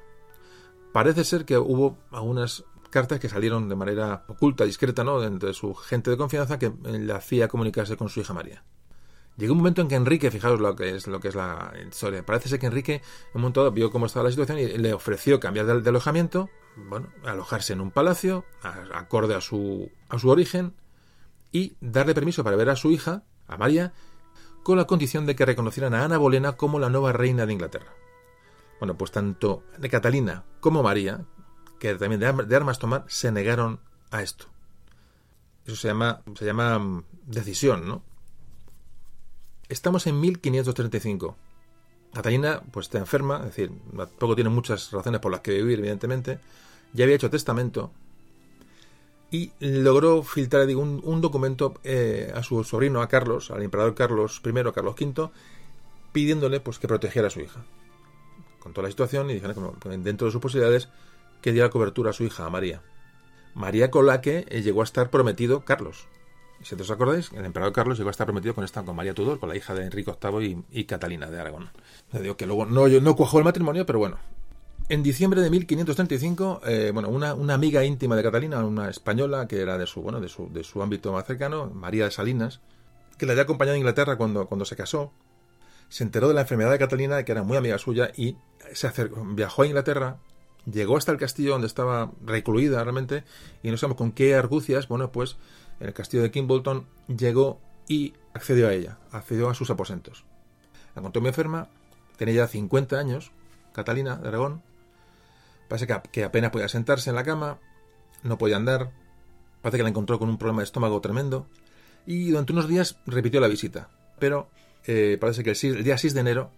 Parece 0.91 1.23
ser 1.23 1.45
que 1.45 1.57
hubo 1.57 1.97
algunas 2.11 2.65
cartas 2.89 3.19
que 3.19 3.29
salieron 3.29 3.69
de 3.69 3.75
manera 3.75 4.25
oculta, 4.27 4.65
discreta, 4.65 5.03
¿no? 5.03 5.23
Entre 5.23 5.53
su 5.53 5.73
gente 5.75 6.09
de 6.09 6.17
confianza 6.17 6.59
que 6.59 6.71
le 6.83 7.13
hacía 7.13 7.47
comunicarse 7.47 7.97
con 7.97 8.09
su 8.09 8.19
hija 8.21 8.33
María. 8.33 8.63
Llegó 9.37 9.53
un 9.53 9.59
momento 9.59 9.81
en 9.81 9.87
que 9.87 9.95
Enrique, 9.95 10.31
fijaos 10.31 10.59
lo 10.59 10.75
que 10.75 10.95
es 10.95 11.05
lo 11.05 11.19
que 11.19 11.27
es 11.27 11.35
la 11.35 11.71
historia, 11.87 12.25
parece 12.25 12.49
ser 12.49 12.59
que 12.59 12.65
Enrique 12.65 12.95
en 12.95 13.35
un 13.35 13.41
momento 13.41 13.71
vio 13.71 13.91
cómo 13.91 14.07
estaba 14.07 14.23
la 14.23 14.31
situación 14.31 14.57
y 14.57 14.65
le 14.65 14.93
ofreció 14.93 15.39
cambiar 15.39 15.67
de, 15.67 15.89
alojamiento, 15.89 16.49
bueno, 16.75 17.09
alojarse 17.23 17.73
en 17.73 17.81
un 17.81 17.91
palacio, 17.91 18.45
acorde 18.63 19.35
a 19.35 19.41
su, 19.41 19.91
a 20.09 20.17
su 20.17 20.29
origen, 20.29 20.73
y 21.51 21.75
darle 21.81 22.15
permiso 22.15 22.43
para 22.43 22.55
ver 22.55 22.69
a 22.69 22.75
su 22.75 22.91
hija, 22.91 23.23
a 23.47 23.57
María, 23.57 23.93
con 24.63 24.77
la 24.77 24.85
condición 24.85 25.25
de 25.25 25.35
que 25.35 25.45
reconocieran 25.45 25.93
a 25.93 26.03
Ana 26.03 26.17
Bolena 26.17 26.53
como 26.53 26.79
la 26.79 26.89
nueva 26.89 27.13
reina 27.13 27.45
de 27.45 27.53
Inglaterra. 27.53 27.93
Bueno, 28.79 28.97
pues 28.97 29.11
tanto 29.11 29.63
Catalina 29.89 30.45
como 30.59 30.83
María, 30.83 31.25
que 31.79 31.93
también 31.95 32.19
de, 32.19 32.55
armas 32.55 32.79
tomar, 32.79 33.05
se 33.07 33.31
negaron 33.31 33.79
a 34.11 34.21
esto. 34.21 34.45
Eso 35.65 35.75
se 35.75 35.87
llama, 35.89 36.21
se 36.35 36.45
llama 36.45 36.79
mm, 36.79 37.03
decisión, 37.25 37.87
¿no? 37.87 38.03
Estamos 39.69 40.07
en 40.07 40.19
1535. 40.19 41.35
Catalina, 42.13 42.61
pues 42.71 42.87
está 42.87 42.99
enferma, 42.99 43.39
es 43.39 43.45
decir, 43.47 43.71
tampoco 43.95 44.35
tiene 44.35 44.49
muchas 44.49 44.91
razones 44.91 45.19
por 45.19 45.31
las 45.31 45.41
que 45.41 45.51
vivir, 45.51 45.79
evidentemente. 45.79 46.39
Ya 46.93 47.03
había 47.03 47.17
hecho 47.17 47.29
testamento 47.29 47.91
y 49.29 49.51
logró 49.59 50.23
filtrar 50.23 50.65
digo, 50.65 50.81
un, 50.81 51.21
documento 51.21 51.75
eh, 51.83 52.31
a 52.33 52.43
su 52.43 52.63
sobrino, 52.63 53.01
a 53.01 53.09
Carlos, 53.09 53.51
al 53.51 53.61
emperador 53.61 53.93
Carlos 53.93 54.41
I, 54.43 54.71
Carlos 54.73 54.95
V, 54.99 55.29
pidiéndole 56.13 56.59
pues 56.61 56.79
que 56.79 56.87
protegiera 56.87 57.27
a 57.27 57.31
su 57.31 57.41
hija. 57.41 57.65
Contó 58.59 58.81
la 58.81 58.89
situación 58.89 59.29
y 59.29 59.33
dijeron 59.33 59.75
que 59.79 59.89
dentro 59.97 60.27
de 60.27 60.31
sus 60.31 60.41
posibilidades 60.41 60.89
que 61.41 61.51
diera 61.51 61.69
cobertura 61.69 62.11
a 62.11 62.13
su 62.13 62.23
hija, 62.23 62.45
a 62.45 62.49
María. 62.49 62.81
María 63.53 63.89
con 63.89 64.05
que 64.21 64.45
eh, 64.49 64.61
llegó 64.61 64.81
a 64.81 64.83
estar 64.83 65.09
prometido 65.09 65.65
Carlos. 65.65 66.07
Si 66.63 66.75
os 66.75 66.91
acordáis, 66.91 67.31
el 67.33 67.45
emperador 67.45 67.73
Carlos 67.73 67.97
llegó 67.97 68.09
a 68.09 68.11
estar 68.11 68.25
prometido 68.25 68.55
con 68.55 68.63
esta, 68.63 68.83
con 68.83 68.95
María 68.95 69.13
Tudor, 69.13 69.39
con 69.39 69.49
la 69.49 69.55
hija 69.55 69.73
de 69.73 69.85
Enrique 69.85 70.11
VIII 70.11 70.63
y, 70.71 70.85
Catalina 70.85 71.29
de 71.29 71.39
Aragón. 71.39 71.69
Le 72.13 72.21
digo 72.21 72.37
que 72.37 72.45
luego 72.45 72.65
no, 72.65 72.87
no 72.87 73.15
cuajó 73.15 73.39
el 73.39 73.45
matrimonio, 73.45 73.85
pero 73.85 73.99
bueno. 73.99 74.17
En 74.89 75.03
diciembre 75.03 75.41
de 75.41 75.49
1535, 75.49 76.61
eh, 76.65 76.91
bueno, 76.93 77.09
una, 77.09 77.33
una, 77.33 77.55
amiga 77.55 77.83
íntima 77.83 78.15
de 78.15 78.23
Catalina, 78.23 78.63
una 78.63 78.89
española 78.89 79.47
que 79.47 79.61
era 79.61 79.77
de 79.77 79.85
su, 79.85 80.01
bueno, 80.01 80.21
de 80.21 80.29
su, 80.29 80.51
de 80.51 80.63
su 80.63 80.81
ámbito 80.81 81.11
más 81.11 81.25
cercano, 81.25 81.67
María 81.67 82.05
de 82.05 82.11
Salinas, 82.11 82.61
que 83.17 83.25
la 83.25 83.33
había 83.33 83.43
acompañado 83.43 83.75
a 83.75 83.79
Inglaterra 83.79 84.17
cuando, 84.17 84.47
cuando 84.47 84.65
se 84.65 84.75
casó, 84.75 85.11
se 85.89 86.03
enteró 86.03 86.27
de 86.27 86.33
la 86.33 86.41
enfermedad 86.41 86.71
de 86.71 86.79
Catalina, 86.79 87.23
que 87.23 87.31
era 87.31 87.43
muy 87.43 87.57
amiga 87.57 87.77
suya, 87.77 88.11
y 88.15 88.37
se 88.73 88.87
acercó, 88.87 89.23
viajó 89.25 89.63
a 89.63 89.67
Inglaterra, 89.67 90.17
llegó 90.71 90.97
hasta 90.97 91.11
el 91.11 91.17
castillo 91.17 91.51
donde 91.51 91.67
estaba 91.67 92.11
recluida 92.23 92.83
realmente, 92.83 93.23
y 93.63 93.71
no 93.71 93.77
sabemos 93.77 93.97
con 93.97 94.11
qué 94.11 94.35
argucias, 94.35 94.87
bueno, 94.87 95.11
pues 95.11 95.37
el 95.79 95.93
castillo 95.93 96.23
de 96.23 96.31
Kimbolton, 96.31 96.85
llegó 97.07 97.59
y 97.87 98.13
accedió 98.33 98.67
a 98.67 98.73
ella, 98.73 98.97
accedió 99.11 99.49
a 99.49 99.53
sus 99.53 99.69
aposentos. 99.69 100.25
La 100.95 100.99
encontró 100.99 101.21
muy 101.21 101.29
enferma, 101.29 101.69
tenía 102.17 102.35
ya 102.35 102.47
50 102.47 102.97
años, 102.97 103.31
Catalina 103.73 104.15
de 104.15 104.27
Aragón, 104.27 104.61
parece 105.67 105.87
que, 106.11 106.23
apenas 106.23 106.51
podía 106.51 106.67
sentarse 106.67 107.09
en 107.09 107.15
la 107.15 107.23
cama, 107.23 107.59
no 108.23 108.37
podía 108.37 108.57
andar, 108.57 108.91
parece 109.61 109.77
que 109.77 109.83
la 109.83 109.89
encontró 109.89 110.19
con 110.19 110.29
un 110.29 110.37
problema 110.37 110.61
de 110.61 110.65
estómago 110.65 110.99
tremendo, 111.01 111.47
y 112.05 112.29
durante 112.29 112.53
unos 112.53 112.67
días 112.67 112.97
repitió 113.05 113.39
la 113.39 113.47
visita, 113.47 113.89
pero 114.19 114.49
eh, 114.85 115.17
parece 115.19 115.43
que 115.43 115.51
el, 115.51 115.83
día 115.83 115.97
6 115.97 116.13
de 116.13 116.19
enero 116.21 116.51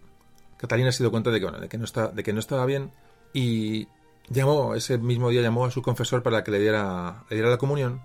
Catalina 0.57 0.91
se 0.91 1.03
dio 1.03 1.10
cuenta 1.10 1.31
de 1.31 1.40
que, 1.40 1.49
de, 1.49 1.69
que 1.69 1.77
no 1.77 1.86
está, 1.86 2.10
de 2.10 2.22
que 2.22 2.34
no 2.34 2.40
estaba 2.40 2.65
bien 2.65 2.91
y 3.34 3.88
llamó, 4.30 4.76
ese 4.76 4.98
mismo 4.98 5.30
día 5.30 5.42
llamó 5.42 5.66
a 5.66 5.72
su 5.72 5.82
confesor 5.82 6.24
para 6.24 6.44
que 6.44 6.52
le 6.52 6.60
diera, 6.60 7.24
le 7.30 7.36
diera 7.36 7.50
la 7.50 7.58
comunión 7.58 8.02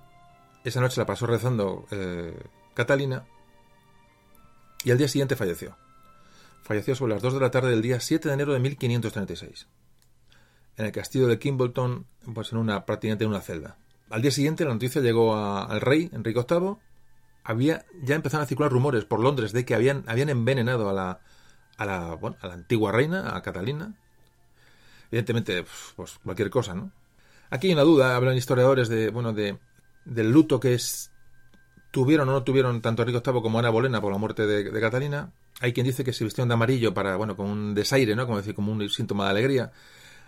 esa 0.65 0.81
noche 0.81 0.99
la 0.99 1.07
pasó 1.07 1.27
rezando 1.27 1.87
eh, 1.91 2.35
Catalina 2.73 3.27
y 4.83 4.91
al 4.91 4.99
día 4.99 5.09
siguiente 5.09 5.37
falleció. 5.37 5.77
Falleció 6.63 6.95
sobre 6.95 7.13
las 7.13 7.23
2 7.23 7.35
de 7.35 7.41
la 7.41 7.51
tarde 7.51 7.71
del 7.71 7.83
día 7.83 8.01
7 8.01 8.29
de 8.29 8.35
enero 8.35 8.55
de 8.55 8.61
1536. 8.61 9.69
En 10.77 10.87
el 10.87 10.93
castillo 10.93 11.27
de 11.27 11.39
Kimbolton, 11.39 12.07
pues 12.33 12.53
en 12.53 12.59
una, 12.59 12.87
prácticamente 12.87 13.25
en 13.25 13.31
una 13.31 13.43
celda. 13.43 13.77
Al 14.11 14.23
día 14.23 14.31
siguiente 14.31 14.65
la 14.65 14.73
noticia 14.73 15.03
llegó 15.03 15.37
al 15.37 15.81
rey, 15.81 16.11
Enrique 16.13 16.45
VIII. 16.49 16.77
Había, 17.45 17.85
ya 18.03 18.15
empezaron 18.15 18.45
a 18.45 18.47
circular 18.47 18.73
rumores 18.73 19.05
por 19.05 19.21
Londres 19.21 19.53
de 19.53 19.67
que 19.67 19.75
habían, 19.75 20.05
habían 20.07 20.31
envenenado 20.31 20.89
a 20.89 20.95
la, 20.95 21.21
a 21.77 21.85
la, 21.85 22.15
bueno, 22.15 22.37
a 22.41 22.47
la 22.47 22.55
antigua 22.55 22.91
reina, 22.91 23.37
a 23.37 23.43
Catalina. 23.43 23.95
Evidentemente, 25.15 25.65
pues 25.95 26.19
cualquier 26.24 26.51
cosa, 26.51 26.74
¿no? 26.74 26.91
Aquí 27.49 27.69
hay 27.69 27.74
una 27.74 27.85
duda, 27.85 28.16
hablan 28.16 28.36
historiadores 28.36 28.89
de, 28.89 29.11
bueno, 29.11 29.32
de, 29.32 29.59
del 30.05 30.32
luto 30.32 30.59
que 30.59 30.74
es, 30.74 31.12
tuvieron 31.93 32.28
o 32.31 32.32
no 32.32 32.43
tuvieron 32.43 32.82
tanto 32.82 33.03
Enrique 33.03 33.23
VIII 33.24 33.41
como 33.41 33.61
Ana 33.61 33.70
Bolena 33.70 34.01
por 34.01 34.11
la 34.11 34.19
muerte 34.19 34.45
de, 34.45 34.81
Catalina. 34.81 35.32
Hay 35.61 35.73
quien 35.73 35.86
dice 35.86 36.03
que 36.03 36.12
se 36.12 36.24
vistieron 36.24 36.49
de 36.49 36.55
amarillo 36.55 36.93
para, 36.93 37.15
bueno, 37.15 37.36
como 37.36 37.53
un 37.53 37.77
desaire, 37.77 38.16
¿no? 38.16 38.27
Como 38.27 38.39
decir, 38.39 38.57
como 38.57 38.73
un 38.73 38.91
síntoma 38.91 39.27
de 39.27 39.31
alegría. 39.31 39.70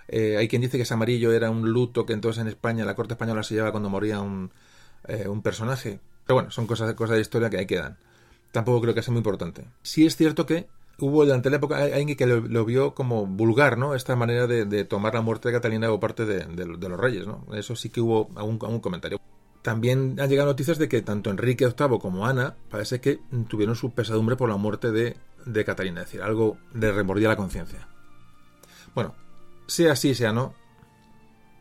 Eh, 0.06 0.36
hay 0.36 0.46
quien 0.46 0.62
dice 0.62 0.76
que 0.76 0.84
ese 0.84 0.94
amarillo 0.94 1.32
era 1.32 1.50
un 1.50 1.68
luto 1.72 2.06
que 2.06 2.12
entonces 2.12 2.40
en 2.40 2.46
España, 2.46 2.84
la 2.84 2.94
corte 2.94 3.14
española 3.14 3.42
se 3.42 3.56
lleva 3.56 3.72
cuando 3.72 3.90
moría 3.90 4.20
un, 4.20 4.52
eh, 5.08 5.26
un 5.26 5.42
personaje. 5.42 5.98
Pero 6.24 6.36
bueno, 6.36 6.52
son 6.52 6.68
cosas, 6.68 6.94
cosas 6.94 7.16
de 7.16 7.22
historia 7.22 7.50
que 7.50 7.58
ahí 7.58 7.66
quedan. 7.66 7.98
Tampoco 8.52 8.82
creo 8.82 8.94
que 8.94 9.02
sea 9.02 9.10
muy 9.10 9.18
importante. 9.18 9.64
Sí 9.82 10.06
es 10.06 10.14
cierto 10.14 10.46
que 10.46 10.68
hubo 10.98 11.24
durante 11.24 11.50
la 11.50 11.56
época 11.56 11.82
alguien 11.82 12.16
que 12.16 12.26
lo, 12.26 12.64
vio 12.64 12.94
como 12.94 13.26
vulgar, 13.26 13.78
¿no? 13.78 13.94
Esta 13.94 14.16
manera 14.16 14.46
de, 14.46 14.84
tomar 14.84 15.14
la 15.14 15.20
muerte 15.20 15.48
de 15.48 15.54
Catalina 15.54 15.88
por 15.88 16.00
parte 16.00 16.24
de, 16.24 16.66
los 16.66 17.00
reyes, 17.00 17.26
¿no? 17.26 17.44
Eso 17.54 17.76
sí 17.76 17.90
que 17.90 18.00
hubo 18.00 18.30
algún, 18.36 18.58
comentario. 18.80 19.20
También 19.62 20.16
han 20.20 20.28
llegado 20.28 20.48
noticias 20.48 20.78
de 20.78 20.88
que 20.88 21.02
tanto 21.02 21.30
Enrique 21.30 21.66
VIII 21.66 21.98
como 21.98 22.26
Ana 22.26 22.54
parece 22.70 23.00
que 23.00 23.18
tuvieron 23.48 23.74
su 23.74 23.92
pesadumbre 23.92 24.36
por 24.36 24.48
la 24.48 24.56
muerte 24.56 24.92
de, 24.92 25.16
Catalina, 25.64 26.02
es 26.02 26.08
decir, 26.08 26.22
algo 26.22 26.58
le 26.74 26.90
remordía 26.92 27.28
la 27.28 27.36
conciencia. 27.36 27.88
Bueno, 28.94 29.14
sea 29.66 29.92
así, 29.92 30.14
sea 30.14 30.32
no, 30.32 30.54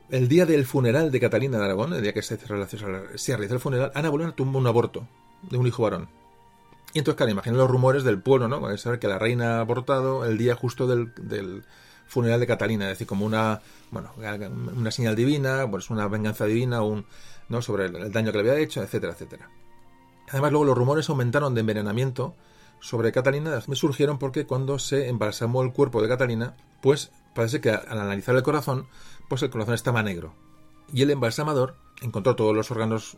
el 0.09 0.27
día 0.27 0.45
del 0.45 0.65
funeral 0.65 1.11
de 1.11 1.19
Catalina 1.19 1.57
de 1.57 1.65
Aragón, 1.65 1.93
el 1.93 2.01
día 2.01 2.13
que 2.13 2.21
se, 2.21 2.37
se 2.37 3.33
el 3.33 3.59
funeral, 3.59 3.91
Ana 3.93 4.09
Bolena 4.09 4.35
tuvo 4.35 4.57
un 4.57 4.67
aborto 4.67 5.07
de 5.43 5.57
un 5.57 5.67
hijo 5.67 5.83
varón. 5.83 6.07
Y 6.95 6.99
entonces, 6.99 7.17
claro, 7.17 7.33
imaginen 7.33 7.57
los 7.57 7.69
rumores 7.69 8.05
del 8.05 8.21
pueblo, 8.21 8.47
¿no? 8.47 8.77
Saber 8.77 8.99
que 8.99 9.09
la 9.09 9.19
reina 9.19 9.57
ha 9.57 9.59
abortado 9.59 10.23
el 10.23 10.37
día 10.37 10.55
justo 10.55 10.87
del, 10.87 11.13
del 11.17 11.65
funeral 12.07 12.39
de 12.39 12.47
Catalina, 12.47 12.85
es 12.85 12.91
decir, 12.91 13.05
como 13.05 13.25
una, 13.25 13.59
bueno, 13.91 14.11
una 14.17 14.91
señal 14.91 15.13
divina, 15.13 15.69
pues 15.69 15.89
una 15.89 16.07
venganza 16.07 16.45
divina, 16.45 16.83
un, 16.83 17.05
¿no? 17.49 17.61
sobre 17.61 17.87
el, 17.87 18.13
daño 18.13 18.31
que 18.31 18.41
le 18.41 18.49
había 18.49 18.63
hecho, 18.63 18.81
etcétera, 18.81 19.11
etcétera. 19.11 19.49
Además, 20.29 20.53
luego 20.53 20.63
los 20.63 20.77
rumores 20.77 21.09
aumentaron 21.09 21.53
de 21.53 21.59
envenenamiento 21.59 22.33
sobre 22.79 23.11
Catalina, 23.11 23.61
me 23.67 23.75
surgieron 23.75 24.17
porque 24.17 24.45
cuando 24.45 24.79
se 24.79 25.09
embalsamó 25.09 25.63
el 25.63 25.73
cuerpo 25.73 26.01
de 26.01 26.07
Catalina, 26.07 26.55
pues 26.81 27.11
parece 27.33 27.59
que 27.59 27.71
al 27.71 27.99
analizar 27.99 28.37
el 28.37 28.43
corazón, 28.43 28.87
pues 29.27 29.41
el 29.43 29.49
corazón 29.49 29.73
estaba 29.73 30.01
negro. 30.01 30.33
Y 30.93 31.01
el 31.01 31.11
embalsamador 31.11 31.75
encontró 32.01 32.37
todos 32.37 32.55
los 32.55 32.71
órganos 32.71 33.17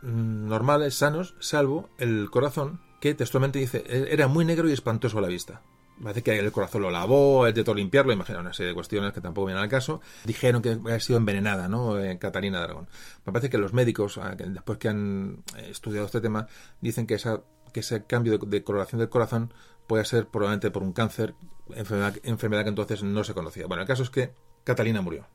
mm, 0.00 0.48
normales, 0.48 0.94
sanos, 0.94 1.34
salvo 1.40 1.90
el 1.98 2.30
corazón, 2.30 2.80
que 3.00 3.14
textualmente 3.14 3.58
dice, 3.58 3.84
e-, 3.86 4.12
era 4.12 4.28
muy 4.28 4.44
negro 4.44 4.68
y 4.68 4.72
espantoso 4.72 5.18
a 5.18 5.20
la 5.20 5.28
vista. 5.28 5.62
Parece 6.02 6.22
que 6.22 6.38
el 6.38 6.52
corazón 6.52 6.82
lo 6.82 6.90
lavó, 6.90 7.44
de 7.46 7.64
todo 7.64 7.74
limpiarlo, 7.74 8.12
imagino 8.12 8.38
una 8.38 8.52
serie 8.52 8.68
de 8.68 8.74
cuestiones 8.74 9.12
que 9.12 9.20
tampoco 9.20 9.46
vienen 9.46 9.64
al 9.64 9.68
caso. 9.68 10.00
Dijeron 10.24 10.62
que 10.62 10.70
había 10.70 11.00
sido 11.00 11.18
envenenada, 11.18 11.68
¿no? 11.68 11.98
Eh, 11.98 12.18
Catalina 12.18 12.58
de 12.58 12.64
Aragón. 12.64 12.88
Me 13.26 13.32
parece 13.32 13.50
que 13.50 13.58
los 13.58 13.72
médicos, 13.72 14.16
ah, 14.18 14.36
después 14.36 14.78
que 14.78 14.88
han 14.88 15.42
eh, 15.56 15.68
estudiado 15.70 16.06
este 16.06 16.20
tema, 16.20 16.46
dicen 16.80 17.06
que, 17.06 17.14
esa, 17.14 17.42
que 17.72 17.80
ese 17.80 18.04
cambio 18.04 18.38
de, 18.38 18.62
coloración 18.62 19.00
del 19.00 19.08
corazón 19.08 19.52
puede 19.88 20.04
ser 20.04 20.28
probablemente 20.28 20.70
por 20.70 20.84
un 20.84 20.92
cáncer, 20.92 21.34
enfermedad, 21.74 22.14
enfermedad 22.22 22.62
que 22.62 22.68
entonces 22.68 23.02
no 23.02 23.24
se 23.24 23.34
conocía. 23.34 23.66
Bueno, 23.66 23.82
el 23.82 23.88
caso 23.88 24.04
es 24.04 24.10
que 24.10 24.32
Catalina 24.62 25.02
murió. 25.02 25.26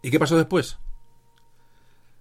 ¿Y 0.00 0.10
qué 0.10 0.18
pasó 0.18 0.38
después? 0.38 0.78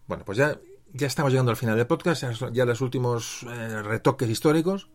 Bueno, 0.08 0.26
pues 0.26 0.38
ya, 0.38 0.60
ya 0.94 1.08
estamos 1.08 1.32
llegando 1.32 1.52
al 1.52 1.58
final 1.58 1.76
del 1.76 1.88
podcast, 1.88 2.24
ya, 2.52 2.66
los 2.66 2.82
últimos 2.82 3.44
eh, 3.44 3.82
retoques 3.82 4.30
históricos. 4.30 4.90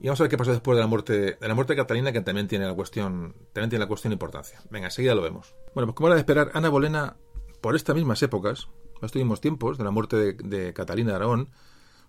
Y 0.00 0.08
vamos 0.08 0.20
a 0.20 0.24
ver 0.24 0.30
qué 0.30 0.36
pasó 0.36 0.50
después 0.50 0.76
de 0.76 0.82
la 0.82 0.86
muerte 0.86 1.38
de 1.40 1.48
la 1.48 1.54
muerte 1.54 1.72
de 1.72 1.76
Catalina, 1.78 2.12
que 2.12 2.20
también 2.20 2.48
tiene 2.48 2.66
la 2.66 2.74
cuestión, 2.74 3.34
también 3.52 3.70
tiene 3.70 3.84
la 3.84 3.88
cuestión 3.88 4.10
de 4.10 4.14
importancia. 4.14 4.60
Venga, 4.70 4.86
enseguida 4.86 5.14
lo 5.14 5.22
vemos. 5.22 5.54
Bueno, 5.74 5.86
pues 5.86 5.94
como 5.94 6.08
era 6.08 6.16
de 6.16 6.20
esperar, 6.20 6.50
Ana 6.54 6.68
Bolena, 6.68 7.16
por 7.60 7.76
estas 7.76 7.94
mismas 7.94 8.22
épocas, 8.22 8.68
estos 8.96 9.20
mismos 9.20 9.40
tiempos 9.40 9.78
de 9.78 9.84
la 9.84 9.90
muerte 9.90 10.34
de, 10.34 10.72
Catalina 10.72 11.10
de 11.10 11.16
Aragón, 11.16 11.50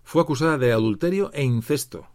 fue 0.03 0.21
acusada 0.21 0.57
de 0.57 0.71
adulterio 0.71 1.31
e 1.33 1.43
incesto. 1.43 2.07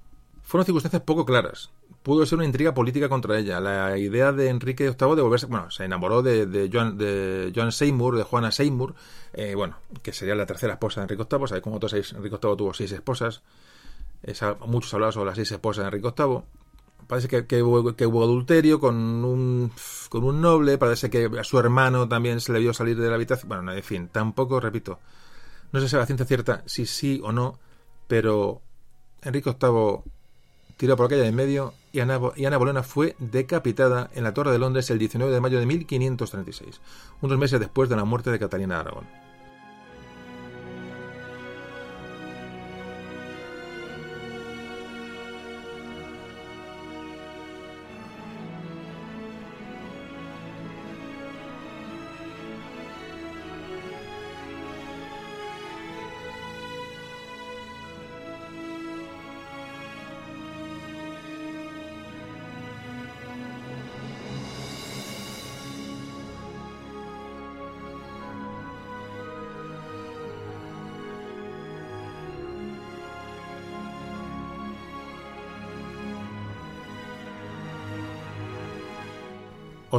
fueron 0.42 0.66
circunstancias 0.66 1.02
poco 1.02 1.24
claras. 1.24 1.70
Pudo 2.02 2.24
ser 2.24 2.36
una 2.38 2.46
intriga 2.46 2.72
política 2.72 3.10
contra 3.10 3.38
ella. 3.38 3.60
La 3.60 3.98
idea 3.98 4.32
de 4.32 4.48
Enrique 4.48 4.84
VIII 4.84 5.16
de 5.16 5.22
volverse. 5.22 5.46
Bueno, 5.46 5.70
se 5.70 5.84
enamoró 5.84 6.22
de, 6.22 6.46
de, 6.46 6.70
Joan, 6.72 6.96
de 6.96 7.52
Seymour, 7.70 8.16
de 8.16 8.22
Juana 8.22 8.50
Seymour, 8.50 8.94
eh, 9.34 9.54
bueno, 9.54 9.76
que 10.02 10.12
sería 10.12 10.34
la 10.34 10.46
tercera 10.46 10.74
esposa 10.74 11.00
de 11.00 11.04
Enrique 11.04 11.26
VIII. 11.30 11.48
¿Sabéis 11.48 11.62
cómo 11.62 11.78
todos 11.78 11.90
sabéis? 11.90 12.12
Enrique 12.12 12.38
VIII 12.42 12.56
tuvo 12.56 12.72
seis 12.72 12.92
esposas. 12.92 13.42
Muchos 14.66 14.94
hablaban 14.94 15.12
sobre 15.12 15.26
las 15.26 15.36
seis 15.36 15.52
esposas 15.52 15.84
de 15.84 15.88
Enrique 15.88 16.14
VIII. 16.16 16.42
Parece 17.06 17.46
que, 17.46 17.62
hubo, 17.62 18.22
adulterio 18.22 18.80
con 18.80 18.94
un, 18.96 19.70
con 20.08 20.24
un 20.24 20.40
noble. 20.40 20.78
Parece 20.78 21.10
que 21.10 21.28
a 21.38 21.44
su 21.44 21.58
hermano 21.58 22.08
también 22.08 22.40
se 22.40 22.52
le 22.52 22.60
vio 22.60 22.72
salir 22.72 22.96
de 22.98 23.08
la 23.08 23.16
habitación. 23.16 23.48
Bueno, 23.48 23.72
en 23.72 23.82
fin, 23.82 24.08
tampoco, 24.08 24.58
repito. 24.58 25.00
No 25.72 25.80
sé 25.80 25.88
si 25.88 25.96
a 25.96 26.06
ciencia 26.06 26.24
cierta 26.24 26.62
si 26.64 26.86
sí 26.86 27.20
o 27.22 27.30
no, 27.30 27.58
pero 28.08 28.62
Enrique 29.22 29.50
VIII 29.60 30.02
tiró 30.80 30.96
por 30.96 31.04
aquella 31.04 31.24
de 31.24 31.28
en 31.28 31.34
medio 31.34 31.74
y 31.92 32.00
Ana, 32.00 32.18
y 32.36 32.46
Ana, 32.46 32.56
Bolena 32.56 32.82
fue 32.82 33.14
decapitada 33.18 34.08
en 34.14 34.24
la 34.24 34.32
Torre 34.32 34.50
de 34.50 34.58
Londres 34.58 34.88
el 34.88 34.98
19 34.98 35.30
de 35.30 35.38
mayo 35.38 35.60
de 35.60 35.66
1536, 35.66 36.80
unos 37.20 37.36
meses 37.36 37.60
después 37.60 37.90
de 37.90 37.96
la 37.96 38.06
muerte 38.06 38.30
de 38.30 38.38
Catalina 38.38 38.76
de 38.76 38.80
Aragón. 38.80 39.19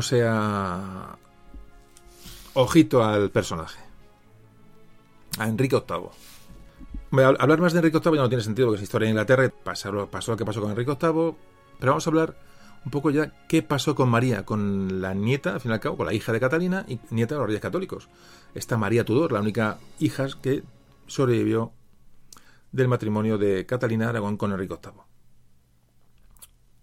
Sea, 0.01 1.17
ojito 2.53 3.03
al 3.03 3.29
personaje. 3.29 3.79
A 5.37 5.47
Enrique 5.47 5.75
VIII. 5.75 6.09
Hablar 7.39 7.59
más 7.61 7.73
de 7.73 7.79
Enrique 7.79 7.99
VIII 7.99 8.15
ya 8.15 8.21
no 8.21 8.29
tiene 8.29 8.43
sentido 8.43 8.67
porque 8.67 8.77
es 8.77 8.83
historia 8.83 9.05
de 9.05 9.11
Inglaterra. 9.11 9.51
Pasó, 9.63 9.91
lo 9.91 10.09
que 10.09 10.45
pasó 10.45 10.61
con 10.61 10.71
Enrique 10.71 10.91
VIII. 10.91 11.35
Pero 11.79 11.91
vamos 11.91 12.05
a 12.05 12.09
hablar 12.09 12.37
un 12.83 12.91
poco 12.91 13.11
ya 13.11 13.31
qué 13.47 13.61
pasó 13.61 13.95
con 13.95 14.09
María, 14.09 14.45
con 14.45 15.01
la 15.01 15.13
nieta, 15.13 15.53
al 15.53 15.61
fin 15.61 15.71
y 15.71 15.73
al 15.73 15.79
cabo, 15.79 15.97
con 15.97 16.05
la 16.07 16.13
hija 16.13 16.31
de 16.31 16.39
Catalina 16.39 16.85
y 16.87 16.99
nieta 17.11 17.35
de 17.35 17.39
los 17.39 17.47
Reyes 17.47 17.61
Católicos. 17.61 18.09
Esta 18.55 18.77
María 18.77 19.05
Tudor, 19.05 19.31
la 19.31 19.39
única 19.39 19.77
hija 19.99 20.27
que 20.41 20.63
sobrevivió 21.07 21.73
del 22.71 22.87
matrimonio 22.87 23.37
de 23.37 23.65
Catalina 23.65 24.09
Aragón 24.09 24.37
con 24.37 24.51
Enrique 24.51 24.75
VIII. 24.81 25.01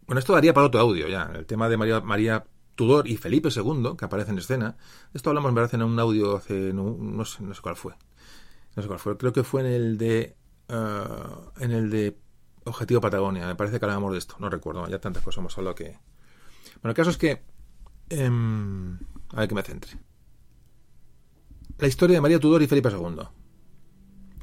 Bueno, 0.06 0.20
esto 0.20 0.32
daría 0.32 0.54
para 0.54 0.66
otro 0.66 0.80
audio 0.80 1.08
ya. 1.08 1.30
El 1.34 1.46
tema 1.46 1.68
de 1.68 1.76
María 1.76 2.44
Tudor 2.78 3.08
y 3.08 3.16
Felipe 3.16 3.48
II, 3.54 3.96
que 3.98 4.04
aparecen 4.04 4.34
en 4.34 4.38
escena. 4.38 4.76
Esto 5.12 5.30
hablamos, 5.30 5.50
me 5.50 5.56
parece, 5.56 5.74
en 5.74 5.82
un 5.82 5.98
audio 5.98 6.36
hace. 6.36 6.72
No, 6.72 7.24
sé, 7.24 7.42
no, 7.42 7.52
sé, 7.52 7.60
cuál 7.60 7.74
fue. 7.74 7.94
No 8.76 8.82
sé 8.82 8.86
cuál 8.86 9.00
fue. 9.00 9.18
Creo 9.18 9.32
que 9.32 9.42
fue 9.42 9.62
en 9.62 9.66
el 9.66 9.98
de. 9.98 10.36
Uh, 10.68 11.50
en 11.60 11.72
el 11.72 11.90
de 11.90 12.16
Objetivo 12.64 13.00
Patagonia. 13.00 13.48
Me 13.48 13.56
parece 13.56 13.80
que 13.80 13.84
hablábamos 13.84 14.12
de 14.12 14.18
esto. 14.18 14.36
No 14.38 14.48
recuerdo. 14.48 14.86
Ya 14.88 15.00
tantas 15.00 15.24
cosas 15.24 15.38
hemos 15.38 15.58
hablado 15.58 15.74
que. 15.74 15.98
Bueno, 16.80 16.90
el 16.90 16.94
caso 16.94 17.10
es 17.10 17.16
que. 17.18 17.42
Um, 18.12 18.96
a 19.30 19.40
ver 19.40 19.48
que 19.48 19.54
me 19.56 19.62
centre. 19.62 19.98
La 21.78 21.88
historia 21.88 22.14
de 22.14 22.20
María 22.20 22.38
Tudor 22.38 22.62
y 22.62 22.68
Felipe 22.68 22.90
II. 22.90 23.18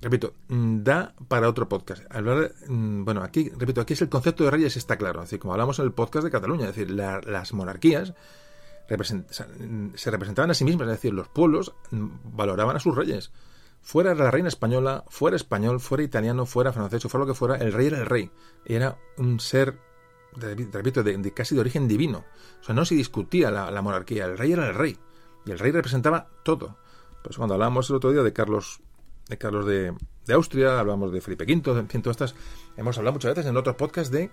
Repito, 0.01 0.33
da 0.49 1.15
para 1.27 1.49
otro 1.49 1.67
podcast. 1.69 2.03
Hablar, 2.13 2.51
bueno, 2.67 3.23
aquí, 3.23 3.49
repito, 3.57 3.81
aquí 3.81 3.93
es 3.93 4.01
el 4.01 4.09
concepto 4.09 4.43
de 4.43 4.51
reyes 4.51 4.77
está 4.77 4.97
claro. 4.97 5.21
Es 5.21 5.27
decir, 5.27 5.39
como 5.39 5.53
hablamos 5.53 5.79
en 5.79 5.85
el 5.85 5.93
podcast 5.93 6.25
de 6.25 6.31
Cataluña, 6.31 6.69
es 6.69 6.75
decir, 6.75 6.91
la, 6.91 7.21
las 7.21 7.53
monarquías 7.53 8.13
represent, 8.87 9.29
se 9.29 10.11
representaban 10.11 10.51
a 10.51 10.53
sí 10.53 10.63
mismas, 10.63 10.87
es 10.87 10.95
decir, 10.95 11.13
los 11.13 11.27
pueblos 11.27 11.73
valoraban 11.91 12.75
a 12.75 12.79
sus 12.79 12.95
reyes. 12.95 13.31
Fuera 13.81 14.15
la 14.15 14.31
reina 14.31 14.47
española, 14.47 15.03
fuera 15.07 15.35
español, 15.35 15.79
fuera 15.79 16.03
italiano, 16.03 16.45
fuera 16.45 16.73
francés, 16.73 17.05
o 17.05 17.09
fuera 17.09 17.25
lo 17.25 17.31
que 17.31 17.37
fuera, 17.37 17.55
el 17.57 17.71
rey 17.71 17.87
era 17.87 17.99
el 17.99 18.05
rey. 18.07 18.31
Era 18.65 18.97
un 19.17 19.39
ser, 19.39 19.79
repito, 20.35 21.03
de, 21.03 21.17
de 21.17 21.33
casi 21.33 21.53
de 21.53 21.61
origen 21.61 21.87
divino. 21.87 22.25
O 22.61 22.63
sea, 22.63 22.73
no 22.73 22.83
se 22.83 22.95
discutía 22.95 23.51
la, 23.51 23.69
la, 23.69 23.81
monarquía, 23.81 24.25
el 24.25 24.37
rey 24.37 24.51
era 24.51 24.67
el 24.67 24.73
rey. 24.73 24.97
Y 25.45 25.51
el 25.51 25.59
rey 25.59 25.71
representaba 25.71 26.29
todo. 26.43 26.77
Pues 27.23 27.37
cuando 27.37 27.53
hablábamos 27.53 27.89
el 27.89 27.97
otro 27.97 28.11
día 28.11 28.23
de 28.23 28.33
Carlos 28.33 28.81
de 29.27 29.37
Carlos 29.37 29.65
de, 29.65 29.93
de, 30.25 30.33
Austria, 30.33 30.79
hablamos 30.79 31.11
de 31.11 31.21
Felipe 31.21 31.45
V, 31.45 31.79
en 31.79 31.89
fin, 31.89 32.01
todas 32.01 32.15
estas. 32.15 32.35
Hemos 32.77 32.97
hablado 32.97 33.13
muchas 33.13 33.35
veces 33.35 33.49
en 33.49 33.57
otros 33.57 33.75
podcasts 33.75 34.11
de 34.11 34.31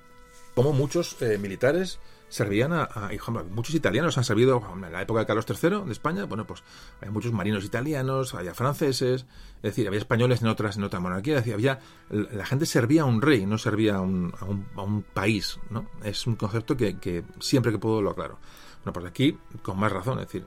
cómo 0.55 0.73
muchos 0.73 1.21
eh, 1.23 1.39
militares 1.39 1.99
servían 2.29 2.73
a, 2.73 2.85
a, 2.85 3.11
muchos 3.51 3.75
italianos 3.75 4.17
han 4.17 4.25
servido 4.25 4.63
en 4.75 4.91
la 4.91 5.03
época 5.03 5.21
de 5.21 5.27
Carlos 5.27 5.45
III 5.49 5.85
de 5.85 5.93
España, 5.93 6.25
bueno, 6.25 6.47
pues 6.47 6.63
hay 7.03 7.11
muchos 7.11 7.31
marinos 7.33 7.63
italianos, 7.63 8.35
había 8.35 8.55
franceses, 8.55 9.27
es 9.57 9.63
decir, 9.63 9.87
había 9.87 9.99
españoles 10.01 10.41
en 10.41 10.49
otras 10.49 10.79
en 10.79 10.85
otra 10.85 10.99
monarquía, 10.99 11.35
es 11.35 11.41
decir, 11.41 11.53
había 11.53 11.81
la 12.09 12.47
gente 12.47 12.65
servía 12.65 13.03
a 13.03 13.05
un 13.05 13.21
rey, 13.21 13.45
no 13.45 13.59
servía 13.59 13.97
a 13.97 14.01
un, 14.01 14.33
a 14.41 14.47
un, 14.47 14.67
a 14.77 14.83
un 14.83 15.03
país, 15.03 15.59
¿no? 15.69 15.91
Es 16.03 16.27
un 16.27 16.37
concepto 16.37 16.75
que, 16.75 16.99
que, 16.99 17.23
siempre 17.39 17.71
que 17.71 17.79
puedo 17.79 18.01
lo 18.01 18.11
aclaro. 18.11 18.39
Bueno, 18.83 18.95
pues 18.95 19.07
aquí 19.07 19.39
con 19.63 19.79
más 19.79 19.93
razón, 19.93 20.19
es 20.19 20.27
decir, 20.27 20.47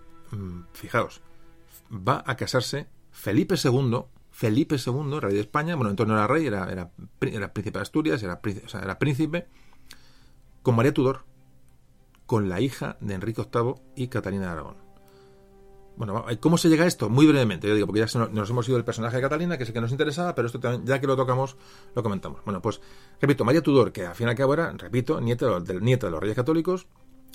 fijaos, 0.73 1.21
va 1.91 2.23
a 2.25 2.35
casarse 2.35 2.87
Felipe 3.11 3.55
II 3.63 4.05
Felipe 4.35 4.75
II, 4.75 5.21
rey 5.21 5.33
de 5.33 5.39
España, 5.39 5.77
bueno, 5.77 5.91
entonces 5.91 6.11
no 6.11 6.17
era 6.17 6.27
rey, 6.27 6.45
era, 6.45 6.69
era, 6.69 6.91
príncipe 7.53 7.79
de 7.79 7.81
Asturias, 7.81 8.21
era, 8.21 8.41
era 8.83 8.99
príncipe, 8.99 9.47
con 10.61 10.75
María 10.75 10.93
Tudor, 10.93 11.23
con 12.25 12.49
la 12.49 12.59
hija 12.59 12.97
de 12.99 13.13
Enrique 13.13 13.41
VIII 13.41 13.75
y 13.95 14.09
Catalina 14.09 14.47
de 14.47 14.51
Aragón. 14.51 14.75
Bueno, 15.95 16.25
¿cómo 16.41 16.57
se 16.57 16.67
llega 16.67 16.83
a 16.83 16.87
esto? 16.87 17.09
Muy 17.09 17.25
brevemente, 17.25 17.69
yo 17.69 17.75
digo, 17.75 17.87
porque 17.87 18.05
ya 18.05 18.27
nos 18.27 18.49
hemos 18.49 18.67
ido 18.67 18.75
del 18.75 18.83
personaje 18.83 19.15
de 19.15 19.21
Catalina, 19.21 19.55
que 19.55 19.63
es 19.63 19.69
el 19.69 19.73
que 19.73 19.79
nos 19.79 19.91
interesaba, 19.91 20.35
pero 20.35 20.47
esto 20.47 20.59
también, 20.59 20.85
ya 20.85 20.99
que 20.99 21.07
lo 21.07 21.15
tocamos, 21.15 21.55
lo 21.95 22.03
comentamos. 22.03 22.43
Bueno, 22.43 22.61
pues, 22.61 22.81
repito, 23.21 23.45
María 23.45 23.61
Tudor, 23.61 23.93
que 23.93 24.05
al 24.05 24.15
fin 24.15 24.27
y 24.27 24.31
al 24.31 24.35
cabo 24.35 24.53
era, 24.53 24.69
repito, 24.73 25.21
nieta 25.21 25.61
de, 25.61 25.79
nieta 25.79 26.07
de 26.07 26.11
los 26.11 26.19
reyes 26.19 26.35
católicos, 26.35 26.87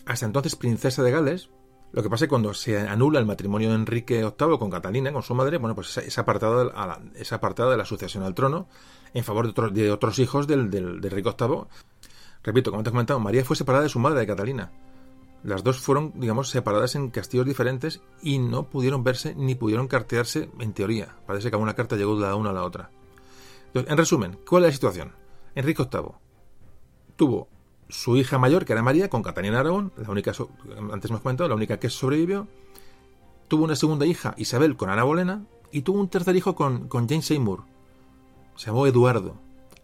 hasta 0.04 0.26
entonces 0.26 0.54
princesa 0.54 1.02
de 1.02 1.12
Gales, 1.12 1.48
lo 1.92 2.02
que 2.02 2.08
pasa 2.08 2.24
es 2.24 2.28
que 2.28 2.30
cuando 2.30 2.54
se 2.54 2.78
anula 2.78 3.18
el 3.18 3.26
matrimonio 3.26 3.70
de 3.70 3.74
Enrique 3.74 4.20
VIII 4.20 4.58
con 4.58 4.70
Catalina, 4.70 5.12
con 5.12 5.22
su 5.22 5.34
madre, 5.34 5.58
bueno, 5.58 5.74
pues 5.74 5.96
es 5.98 6.18
apartada 6.18 6.64
de 6.64 6.64
la, 6.66 7.00
es 7.14 7.32
apartada 7.32 7.72
de 7.72 7.76
la 7.76 7.84
sucesión 7.84 8.22
al 8.22 8.34
trono 8.34 8.68
en 9.12 9.24
favor 9.24 9.44
de, 9.46 9.50
otro, 9.50 9.70
de 9.70 9.90
otros 9.90 10.18
hijos 10.20 10.46
del, 10.46 10.70
del, 10.70 11.00
de 11.00 11.08
Enrique 11.08 11.34
VIII. 11.36 11.64
Repito, 12.44 12.70
como 12.70 12.82
te 12.82 12.90
he 12.90 12.92
comentado, 12.92 13.18
María 13.18 13.44
fue 13.44 13.56
separada 13.56 13.84
de 13.84 13.90
su 13.90 13.98
madre, 13.98 14.20
de 14.20 14.26
Catalina. 14.26 14.70
Las 15.42 15.64
dos 15.64 15.78
fueron, 15.78 16.12
digamos, 16.16 16.50
separadas 16.50 16.94
en 16.94 17.10
castillos 17.10 17.46
diferentes 17.46 18.00
y 18.22 18.38
no 18.38 18.68
pudieron 18.68 19.02
verse 19.02 19.34
ni 19.34 19.54
pudieron 19.54 19.88
cartearse 19.88 20.50
en 20.58 20.72
teoría. 20.72 21.16
Parece 21.26 21.50
que 21.50 21.56
una 21.56 21.74
carta 21.74 21.96
llegó 21.96 22.14
de 22.14 22.26
la 22.26 22.36
una 22.36 22.50
a 22.50 22.52
la 22.52 22.62
otra. 22.62 22.90
Entonces, 23.68 23.90
en 23.90 23.98
resumen, 23.98 24.38
¿cuál 24.48 24.64
es 24.64 24.68
la 24.68 24.74
situación? 24.74 25.12
Enrique 25.54 25.82
VIII 25.90 26.12
tuvo 27.16 27.48
su 27.90 28.16
hija 28.16 28.38
mayor, 28.38 28.64
que 28.64 28.72
era 28.72 28.82
María, 28.82 29.10
con 29.10 29.22
Catalina 29.22 29.60
Aragón, 29.60 29.92
la 29.96 30.10
única, 30.10 30.32
antes 30.92 31.10
hemos 31.10 31.22
comentado, 31.22 31.48
la 31.48 31.54
única 31.54 31.78
que 31.78 31.90
sobrevivió. 31.90 32.48
Tuvo 33.48 33.64
una 33.64 33.76
segunda 33.76 34.06
hija, 34.06 34.34
Isabel, 34.36 34.76
con 34.76 34.90
Ana 34.90 35.02
Bolena, 35.02 35.44
y 35.72 35.82
tuvo 35.82 36.00
un 36.00 36.08
tercer 36.08 36.36
hijo 36.36 36.54
con, 36.54 36.88
con 36.88 37.08
James 37.08 37.26
Seymour. 37.26 37.64
Se 38.56 38.66
llamó 38.66 38.86
Eduardo. 38.86 39.34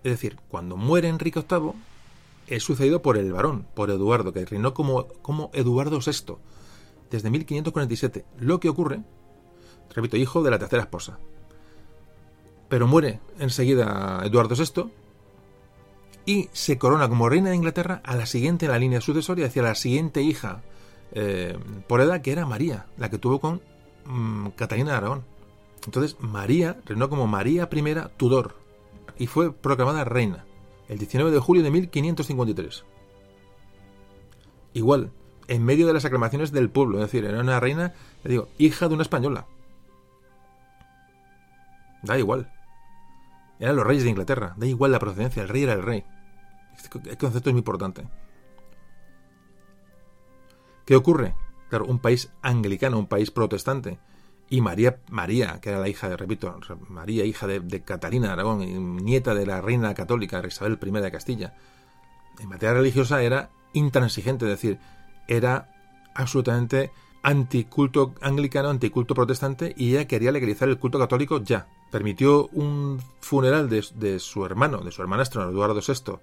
Es 0.04 0.12
decir, 0.12 0.38
cuando 0.48 0.76
muere 0.76 1.08
Enrique 1.08 1.44
VIII, 1.48 1.72
es 2.46 2.62
sucedido 2.62 3.02
por 3.02 3.16
el 3.16 3.32
varón, 3.32 3.66
por 3.74 3.90
Eduardo, 3.90 4.32
que 4.32 4.44
reinó 4.44 4.72
como, 4.72 5.08
como 5.22 5.50
Eduardo 5.52 5.98
VI, 5.98 6.36
desde 7.10 7.30
1547. 7.30 8.24
Lo 8.38 8.60
que 8.60 8.68
ocurre, 8.68 9.02
repito, 9.94 10.16
hijo 10.16 10.42
de 10.42 10.50
la 10.50 10.58
tercera 10.58 10.82
esposa. 10.82 11.18
Pero 12.68 12.86
muere 12.86 13.20
enseguida 13.38 14.22
Eduardo 14.24 14.54
VI, 14.54 14.90
y 16.26 16.50
se 16.52 16.76
corona 16.76 17.08
como 17.08 17.28
reina 17.28 17.50
de 17.50 17.56
Inglaterra 17.56 18.02
a 18.04 18.16
la 18.16 18.26
siguiente 18.26 18.66
en 18.66 18.72
la 18.72 18.78
línea 18.78 19.00
sucesoria, 19.00 19.46
hacia 19.46 19.62
la 19.62 19.76
siguiente 19.76 20.20
hija 20.22 20.62
eh, 21.12 21.56
por 21.86 22.00
edad, 22.00 22.20
que 22.20 22.32
era 22.32 22.44
María, 22.44 22.86
la 22.98 23.08
que 23.08 23.18
tuvo 23.18 23.40
con 23.40 23.62
mmm, 24.04 24.48
Catalina 24.48 24.90
de 24.90 24.96
Aragón. 24.96 25.24
Entonces 25.84 26.16
María 26.20 26.78
reinó 26.84 27.08
como 27.08 27.28
María 27.28 27.68
I 27.72 27.94
Tudor 28.16 28.56
y 29.18 29.28
fue 29.28 29.52
proclamada 29.52 30.04
reina 30.04 30.44
el 30.88 30.98
19 30.98 31.30
de 31.30 31.38
julio 31.38 31.62
de 31.62 31.70
1553. 31.70 32.84
Igual, 34.74 35.12
en 35.48 35.64
medio 35.64 35.86
de 35.86 35.92
las 35.92 36.04
aclamaciones 36.04 36.52
del 36.52 36.70
pueblo, 36.70 36.98
es 36.98 37.04
decir, 37.04 37.24
era 37.24 37.40
una 37.40 37.60
reina, 37.60 37.94
le 38.24 38.30
digo, 38.30 38.48
hija 38.58 38.88
de 38.88 38.94
una 38.94 39.02
española. 39.02 39.46
Da 42.02 42.18
igual. 42.18 42.52
Eran 43.58 43.76
los 43.76 43.86
reyes 43.86 44.04
de 44.04 44.10
Inglaterra, 44.10 44.54
da 44.56 44.66
igual 44.66 44.92
la 44.92 44.98
procedencia, 44.98 45.42
el 45.42 45.48
rey 45.48 45.62
era 45.62 45.72
el 45.72 45.82
rey. 45.82 46.04
Este 46.76 47.16
concepto 47.16 47.50
es 47.50 47.54
muy 47.54 47.60
importante. 47.60 48.06
¿Qué 50.84 50.94
ocurre? 50.94 51.34
Claro, 51.68 51.86
un 51.86 51.98
país 51.98 52.30
anglicano, 52.42 52.98
un 52.98 53.08
país 53.08 53.30
protestante, 53.30 53.98
y 54.48 54.60
María, 54.60 55.00
María, 55.10 55.60
que 55.60 55.70
era 55.70 55.80
la 55.80 55.88
hija 55.88 56.08
de, 56.08 56.16
repito, 56.16 56.58
María, 56.88 57.24
hija 57.24 57.48
de, 57.48 57.82
Catalina 57.82 58.28
de 58.28 58.32
Aragón, 58.32 58.96
nieta 59.04 59.34
de 59.34 59.44
la 59.44 59.60
reina 59.60 59.92
católica 59.94 60.42
Isabel 60.46 60.78
I 60.80 60.90
de 60.90 61.10
Castilla, 61.10 61.54
en 62.38 62.48
materia 62.48 62.74
religiosa 62.74 63.22
era 63.22 63.50
intransigente, 63.72 64.44
es 64.44 64.50
decir, 64.50 64.78
era 65.26 65.72
absolutamente 66.14 66.92
anticulto 67.22 68.14
anglicano, 68.20 68.70
anticulto 68.70 69.14
protestante, 69.14 69.74
y 69.76 69.90
ella 69.90 70.06
quería 70.06 70.30
legalizar 70.30 70.68
el 70.68 70.78
culto 70.78 71.00
católico 71.00 71.42
ya. 71.42 71.66
Permitió 71.90 72.46
un 72.48 73.02
funeral 73.20 73.68
de, 73.68 73.84
de 73.96 74.20
su 74.20 74.44
hermano, 74.44 74.78
de 74.78 74.92
su 74.92 75.02
hermanastro, 75.02 75.50
Eduardo 75.50 75.80
VI, 75.80 76.20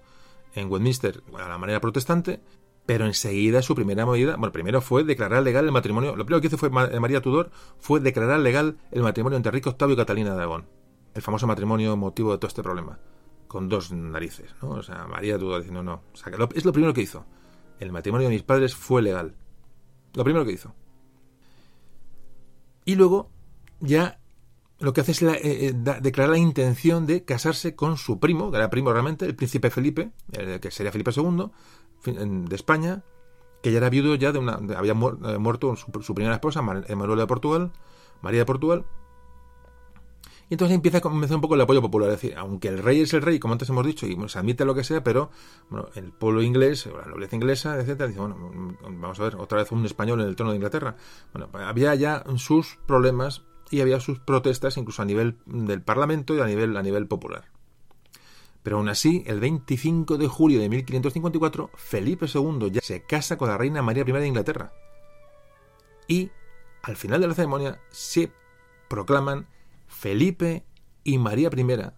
en 0.54 0.70
Westminster, 0.70 1.22
a 1.38 1.48
la 1.48 1.58
manera 1.58 1.80
protestante, 1.80 2.40
pero 2.86 3.06
enseguida 3.06 3.62
su 3.62 3.74
primera 3.74 4.06
medida, 4.06 4.36
bueno, 4.36 4.52
primero 4.52 4.80
fue 4.80 5.04
declarar 5.04 5.42
legal 5.42 5.64
el 5.64 5.72
matrimonio. 5.72 6.16
Lo 6.16 6.24
primero 6.24 6.40
que 6.40 6.48
hizo 6.48 6.58
fue 6.58 6.68
eh, 6.68 7.00
María 7.00 7.20
Tudor 7.20 7.50
fue 7.78 8.00
declarar 8.00 8.40
legal 8.40 8.78
el 8.90 9.02
matrimonio 9.02 9.36
entre 9.36 9.50
Enrique 9.50 9.74
VIII 9.78 9.94
y 9.94 9.96
Catalina 9.96 10.30
de 10.30 10.36
Aragón. 10.36 10.66
El 11.14 11.22
famoso 11.22 11.46
matrimonio 11.46 11.96
motivo 11.96 12.32
de 12.32 12.38
todo 12.38 12.48
este 12.48 12.62
problema. 12.62 12.98
Con 13.48 13.68
dos 13.68 13.92
narices, 13.92 14.54
¿no? 14.60 14.70
O 14.70 14.82
sea, 14.82 15.06
María 15.06 15.38
Tudor 15.38 15.60
diciendo 15.60 15.82
no. 15.82 16.02
O 16.12 16.16
sea, 16.16 16.32
es 16.54 16.64
lo 16.64 16.72
primero 16.72 16.92
que 16.92 17.02
hizo. 17.02 17.24
El 17.78 17.92
matrimonio 17.92 18.28
de 18.28 18.34
mis 18.34 18.42
padres 18.42 18.74
fue 18.74 19.00
legal. 19.00 19.34
Lo 20.14 20.24
primero 20.24 20.44
que 20.44 20.52
hizo. 20.52 20.74
Y 22.84 22.96
luego, 22.96 23.30
ya 23.80 24.20
lo 24.84 24.92
que 24.92 25.00
hace 25.00 25.12
es 25.12 25.22
eh, 25.22 25.38
eh, 25.42 25.72
declarar 25.72 26.32
la 26.32 26.38
intención 26.38 27.06
de 27.06 27.24
casarse 27.24 27.74
con 27.74 27.96
su 27.96 28.20
primo, 28.20 28.50
que 28.50 28.58
era 28.58 28.68
primo 28.68 28.92
realmente, 28.92 29.24
el 29.24 29.34
príncipe 29.34 29.70
Felipe, 29.70 30.10
que 30.60 30.70
sería 30.70 30.92
Felipe 30.92 31.10
II, 31.16 31.50
de 32.04 32.54
España, 32.54 33.02
que 33.62 33.72
ya 33.72 33.78
era 33.78 33.88
viudo 33.88 34.14
ya 34.14 34.30
de 34.30 34.38
una... 34.38 34.60
había 34.76 34.92
eh, 34.92 35.38
muerto 35.38 35.74
su, 35.74 36.14
primera 36.14 36.34
esposa, 36.34 36.60
de 36.62 37.26
Portugal, 37.26 37.72
María 38.20 38.40
de 38.40 38.44
Portugal, 38.44 38.84
y 40.50 40.54
entonces 40.54 40.74
empieza 40.74 40.98
a 40.98 41.00
comenzar 41.00 41.36
un 41.36 41.40
poco 41.40 41.54
el 41.54 41.62
apoyo 41.62 41.80
popular. 41.80 42.10
Es 42.10 42.20
decir, 42.20 42.36
aunque 42.36 42.68
el 42.68 42.82
rey 42.82 43.00
es 43.00 43.14
el 43.14 43.22
rey, 43.22 43.38
como 43.38 43.52
antes 43.52 43.70
hemos 43.70 43.86
dicho, 43.86 44.06
y 44.06 44.16
se 44.28 44.38
admite 44.38 44.66
lo 44.66 44.74
que 44.74 44.84
sea, 44.84 45.02
pero 45.02 45.30
bueno, 45.70 45.88
el 45.94 46.12
pueblo 46.12 46.42
inglés, 46.42 46.86
la 46.86 47.06
nobleza 47.06 47.36
inglesa, 47.36 47.80
etcétera, 47.80 48.08
dice, 48.08 48.20
bueno, 48.20 48.36
mm, 48.36 49.00
vamos 49.00 49.18
a 49.18 49.22
ver, 49.22 49.36
otra 49.36 49.56
vez 49.56 49.72
un 49.72 49.86
español 49.86 50.20
en 50.20 50.28
el 50.28 50.36
trono 50.36 50.52
de 50.52 50.56
Inglaterra. 50.56 50.96
Bueno, 51.32 51.48
había 51.54 51.94
ya 51.94 52.22
sus 52.36 52.78
problemas 52.86 53.44
y 53.74 53.80
había 53.80 53.98
sus 53.98 54.20
protestas 54.20 54.76
incluso 54.76 55.02
a 55.02 55.04
nivel 55.04 55.38
del 55.46 55.82
Parlamento 55.82 56.34
y 56.36 56.40
a 56.40 56.46
nivel, 56.46 56.76
a 56.76 56.82
nivel 56.82 57.08
popular. 57.08 57.46
Pero 58.62 58.76
aún 58.76 58.88
así, 58.88 59.24
el 59.26 59.40
25 59.40 60.16
de 60.16 60.28
julio 60.28 60.60
de 60.60 60.68
1554, 60.68 61.70
Felipe 61.74 62.26
II 62.32 62.70
ya 62.70 62.80
se 62.80 63.02
casa 63.02 63.36
con 63.36 63.48
la 63.48 63.58
reina 63.58 63.82
María 63.82 64.04
I 64.06 64.12
de 64.12 64.26
Inglaterra. 64.28 64.72
Y, 66.06 66.30
al 66.82 66.96
final 66.96 67.20
de 67.20 67.26
la 67.26 67.34
ceremonia, 67.34 67.80
se 67.90 68.32
proclaman 68.88 69.48
Felipe 69.88 70.64
y 71.02 71.18
María 71.18 71.50
I 71.54 71.92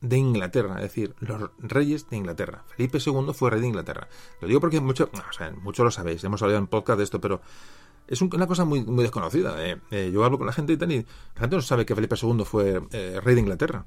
de 0.00 0.16
Inglaterra, 0.16 0.76
es 0.76 0.82
decir, 0.82 1.14
los 1.20 1.50
reyes 1.58 2.08
de 2.08 2.16
Inglaterra. 2.16 2.64
Felipe 2.74 2.98
II 3.04 3.34
fue 3.34 3.50
rey 3.50 3.60
de 3.60 3.68
Inglaterra. 3.68 4.08
Lo 4.40 4.48
digo 4.48 4.60
porque 4.60 4.80
mucho, 4.80 5.10
o 5.12 5.32
sea, 5.32 5.50
mucho 5.50 5.84
lo 5.84 5.90
sabéis, 5.90 6.24
hemos 6.24 6.40
hablado 6.40 6.58
en 6.58 6.66
podcast 6.66 6.96
de 6.96 7.04
esto, 7.04 7.20
pero 7.20 7.42
es 8.10 8.20
una 8.20 8.48
cosa 8.48 8.64
muy, 8.64 8.82
desconocida. 9.02 9.64
¿eh? 9.64 9.80
Eh, 9.92 10.10
yo 10.12 10.24
hablo 10.24 10.36
con 10.36 10.46
la 10.46 10.52
gente 10.52 10.72
y 10.72 10.76
tal, 10.76 10.90
y 10.90 10.96
la 10.96 11.40
gente 11.40 11.56
no 11.56 11.62
sabe 11.62 11.86
que 11.86 11.94
Felipe 11.94 12.16
II 12.20 12.44
fue 12.44 12.82
eh, 12.90 13.20
rey 13.22 13.36
de 13.36 13.40
Inglaterra 13.40 13.86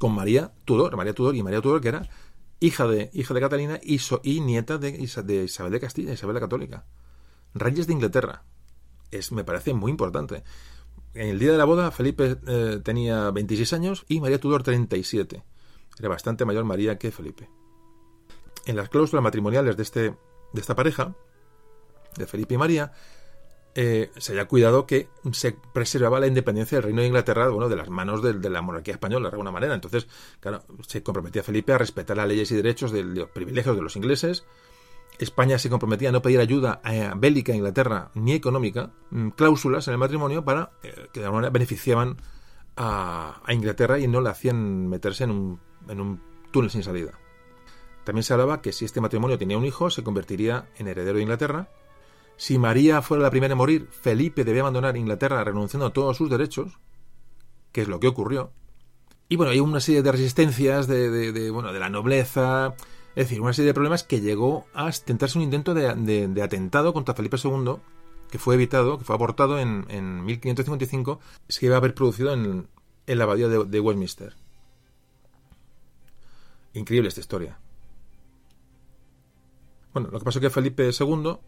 con 0.00 0.12
María 0.14 0.52
Tudor, 0.64 0.96
María 0.96 1.12
Tudor 1.12 1.34
y 1.36 1.42
María 1.42 1.60
Tudor 1.60 1.80
que 1.80 1.88
era 1.88 2.08
hija 2.60 2.86
de, 2.88 3.10
hija 3.14 3.34
de 3.34 3.40
Catalina 3.40 3.80
y, 3.82 4.40
nieta 4.40 4.78
de, 4.78 4.90
Isabel 4.90 5.72
de 5.72 5.80
Castilla, 5.80 6.12
Isabel 6.12 6.34
la 6.34 6.40
Católica. 6.40 6.86
Reyes 7.54 7.86
de 7.86 7.92
Inglaterra. 7.92 8.42
Es, 9.12 9.30
me 9.30 9.44
parece 9.44 9.74
muy 9.74 9.90
importante. 9.90 10.42
En 11.14 11.28
el 11.28 11.38
día 11.38 11.52
de 11.52 11.58
la 11.58 11.64
boda, 11.64 11.90
Felipe 11.92 12.36
tenía 12.82 13.30
26 13.30 13.72
años 13.72 14.04
y 14.08 14.20
María 14.20 14.40
Tudor 14.40 14.62
37. 14.64 15.44
Era 15.98 16.08
bastante 16.08 16.44
mayor 16.44 16.64
María 16.64 16.98
que 16.98 17.10
Felipe. 17.10 17.48
En 18.66 18.76
las 18.76 18.88
cláusulas 18.88 19.22
matrimoniales 19.22 19.76
de, 19.76 19.82
este, 19.82 20.00
de 20.52 20.60
esta 20.60 20.74
pareja, 20.74 21.14
de 22.16 22.26
Felipe 22.26 22.54
y 22.54 22.58
María, 22.58 22.92
eh, 23.80 24.10
se 24.16 24.32
haya 24.32 24.46
cuidado 24.46 24.86
que 24.86 25.08
se 25.30 25.52
preservaba 25.52 26.18
la 26.18 26.26
independencia 26.26 26.78
del 26.78 26.82
Reino 26.82 27.00
de 27.00 27.06
Inglaterra, 27.06 27.48
bueno, 27.48 27.68
de 27.68 27.76
las 27.76 27.88
manos 27.88 28.22
de, 28.24 28.50
la 28.50 28.60
monarquía 28.60 28.94
española, 28.94 29.28
de 29.28 29.34
alguna 29.34 29.52
manera. 29.52 29.72
Entonces, 29.72 30.08
claro, 30.40 30.64
se 30.86 31.04
comprometía 31.04 31.44
Felipe 31.44 31.72
a 31.72 31.78
respetar 31.78 32.16
las 32.16 32.26
leyes 32.26 32.50
y 32.50 32.56
derechos 32.56 32.90
de, 32.90 33.04
los 33.04 33.30
privilegios 33.30 33.76
de 33.76 33.82
los 33.82 33.94
ingleses. 33.94 34.44
España 35.20 35.60
se 35.60 35.70
comprometía 35.70 36.08
a 36.08 36.12
no 36.12 36.22
pedir 36.22 36.40
ayuda 36.40 36.80
a 36.82 37.14
bélica 37.14 37.52
a 37.52 37.54
Inglaterra 37.54 38.10
ni 38.14 38.32
económica, 38.32 38.90
mm, 39.10 39.28
cláusulas 39.30 39.86
en 39.86 39.92
el 39.92 39.98
matrimonio 39.98 40.44
para 40.44 40.72
eh, 40.82 41.08
que 41.12 41.20
de 41.20 41.26
alguna 41.26 41.42
manera 41.42 41.52
beneficiaban 41.52 42.16
a, 42.76 43.42
Inglaterra 43.48 44.00
y 44.00 44.08
no 44.08 44.20
le 44.20 44.30
hacían 44.30 44.88
meterse 44.88 45.22
en 45.22 45.30
un, 45.30 45.60
en 45.88 46.00
un 46.00 46.20
túnel 46.50 46.70
sin 46.70 46.82
salida. 46.82 47.12
También 48.02 48.24
se 48.24 48.32
hablaba 48.32 48.60
que 48.60 48.72
si 48.72 48.84
este 48.84 49.00
matrimonio 49.00 49.38
tenía 49.38 49.56
un 49.56 49.64
hijo, 49.64 49.88
se 49.90 50.02
convertiría 50.02 50.68
en 50.78 50.88
heredero 50.88 51.18
de 51.18 51.22
Inglaterra 51.22 51.68
si 52.38 52.56
María 52.56 53.02
fuera 53.02 53.24
la 53.24 53.30
primera 53.30 53.52
en 53.52 53.58
morir, 53.58 53.88
Felipe 53.90 54.44
debía 54.44 54.62
abandonar 54.62 54.96
Inglaterra 54.96 55.42
renunciando 55.42 55.86
a 55.86 55.92
todos 55.92 56.16
sus 56.16 56.30
derechos, 56.30 56.78
que 57.72 57.82
es 57.82 57.88
lo 57.88 57.98
que 57.98 58.06
ocurrió. 58.06 58.52
Y 59.28 59.34
bueno, 59.34 59.50
hay 59.50 59.58
una 59.58 59.80
serie 59.80 60.02
de 60.02 60.12
resistencias 60.12 60.86
de, 60.86 61.50
bueno, 61.50 61.72
de 61.72 61.80
la 61.80 61.90
nobleza, 61.90 62.76
es 63.16 63.26
decir, 63.26 63.40
una 63.40 63.52
serie 63.52 63.66
de 63.66 63.74
problemas 63.74 64.04
que 64.04 64.20
llegó 64.20 64.66
a 64.72 64.88
tentarse 64.92 65.36
un 65.36 65.44
intento 65.44 65.74
de, 65.74 66.40
atentado 66.40 66.94
contra 66.94 67.14
Felipe 67.14 67.36
II, 67.42 67.74
que 68.30 68.38
fue 68.38 68.54
evitado, 68.54 68.98
que 68.98 69.04
fue 69.04 69.16
abortado 69.16 69.58
en, 69.58 69.84
en 69.88 70.24
1555, 70.24 71.18
se 71.48 71.66
iba 71.66 71.74
a 71.74 71.78
haber 71.78 71.94
producido 71.94 72.32
en, 72.32 72.68
la 73.06 73.24
abadía 73.24 73.48
de 73.48 73.80
Westminster. 73.80 74.36
Increíble 76.72 77.08
esta 77.08 77.20
historia. 77.20 77.58
Bueno, 79.92 80.10
lo 80.12 80.20
que 80.20 80.24
pasó 80.24 80.38
es 80.38 80.42
que 80.42 80.50
Felipe 80.50 80.88
II 80.88 81.38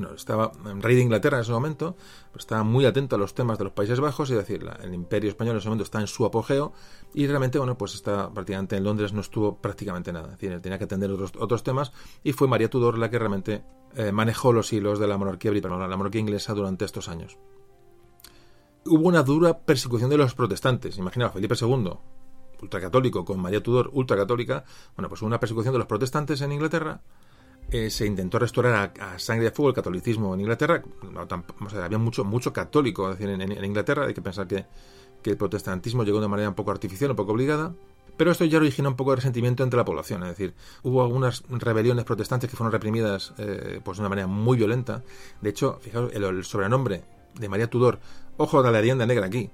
bueno, 0.00 0.14
estaba 0.14 0.52
rey 0.80 0.96
de 0.96 1.02
Inglaterra 1.02 1.38
en 1.38 1.42
ese 1.42 1.52
momento, 1.52 1.96
estaba 2.36 2.62
muy 2.62 2.86
atento 2.86 3.16
a 3.16 3.18
los 3.18 3.34
temas 3.34 3.58
de 3.58 3.64
los 3.64 3.72
Países 3.72 4.00
Bajos, 4.00 4.30
es 4.30 4.36
decir, 4.36 4.66
el 4.82 4.94
imperio 4.94 5.28
español 5.28 5.52
en 5.52 5.58
ese 5.58 5.68
momento 5.68 5.84
está 5.84 6.00
en 6.00 6.06
su 6.06 6.24
apogeo 6.24 6.72
y 7.14 7.26
realmente, 7.26 7.58
bueno, 7.58 7.76
pues 7.76 7.94
está 7.94 8.32
prácticamente 8.32 8.76
en 8.76 8.84
Londres 8.84 9.12
no 9.12 9.20
estuvo 9.20 9.56
prácticamente 9.58 10.12
nada, 10.12 10.26
es 10.32 10.40
decir, 10.40 10.58
tenía 10.60 10.78
que 10.78 10.84
atender 10.84 11.10
otros, 11.10 11.32
otros 11.38 11.62
temas 11.62 11.92
y 12.24 12.32
fue 12.32 12.48
María 12.48 12.70
Tudor 12.70 12.98
la 12.98 13.10
que 13.10 13.18
realmente 13.18 13.62
eh, 13.94 14.12
manejó 14.12 14.52
los 14.52 14.72
hilos 14.72 14.98
de 14.98 15.06
la 15.06 15.18
monarquía 15.18 15.50
británica, 15.50 15.86
la 15.86 15.96
monarquía 15.96 16.20
inglesa 16.20 16.54
durante 16.54 16.84
estos 16.84 17.08
años. 17.08 17.38
Hubo 18.86 19.08
una 19.08 19.22
dura 19.22 19.58
persecución 19.58 20.08
de 20.08 20.16
los 20.16 20.34
protestantes, 20.34 20.96
imagina 20.96 21.28
Felipe 21.28 21.54
II, 21.60 21.92
ultracatólico, 22.62 23.24
con 23.24 23.40
María 23.40 23.62
Tudor 23.62 23.90
ultracatólica, 23.92 24.64
bueno, 24.96 25.10
pues 25.10 25.20
una 25.20 25.38
persecución 25.38 25.72
de 25.72 25.78
los 25.78 25.86
protestantes 25.86 26.40
en 26.40 26.52
Inglaterra, 26.52 27.02
eh, 27.72 27.88
se 27.88 28.04
intentó 28.04 28.38
restaurar 28.38 28.92
a, 28.98 29.18
sangre 29.18 29.44
de 29.46 29.50
fuego 29.52 29.68
el 29.68 29.74
catolicismo 29.74 30.34
en 30.34 30.40
Inglaterra. 30.40 30.82
había 31.82 31.98
mucho, 31.98 32.24
mucho 32.24 32.52
católico 32.52 33.16
en, 33.18 33.64
Inglaterra. 33.64 34.06
Hay 34.06 34.14
que 34.14 34.22
pensar 34.22 34.46
que, 34.46 34.66
el 35.24 35.36
protestantismo 35.36 36.02
llegó 36.02 36.20
de 36.20 36.28
manera 36.28 36.48
un 36.48 36.54
poco 36.54 36.70
artificial, 36.70 37.10
un 37.10 37.16
poco 37.16 37.32
obligada. 37.32 37.74
Pero 38.16 38.32
esto 38.32 38.44
ya 38.44 38.58
originó 38.58 38.90
un 38.90 38.96
poco 38.96 39.10
de 39.10 39.16
resentimiento 39.16 39.62
entre 39.62 39.76
la 39.76 39.84
población. 39.84 40.22
Es 40.24 40.30
decir, 40.30 40.54
hubo 40.82 41.02
algunas 41.02 41.44
rebeliones 41.48 42.04
protestantes 42.04 42.50
que 42.50 42.56
fueron 42.56 42.72
reprimidas 42.72 43.32
eh, 43.38 43.80
pues 43.82 43.98
de 43.98 44.02
una 44.02 44.08
manera 44.08 44.26
muy 44.26 44.56
violenta. 44.56 45.02
De 45.40 45.50
hecho, 45.50 45.78
fijaos, 45.80 46.12
el, 46.12 46.44
sobrenombre 46.44 47.04
de 47.38 47.48
María 47.48 47.70
Tudor, 47.70 48.00
ojo 48.36 48.62
de 48.62 48.72
la 48.72 48.80
leyenda 48.80 49.06
negra 49.06 49.26
aquí, 49.26 49.50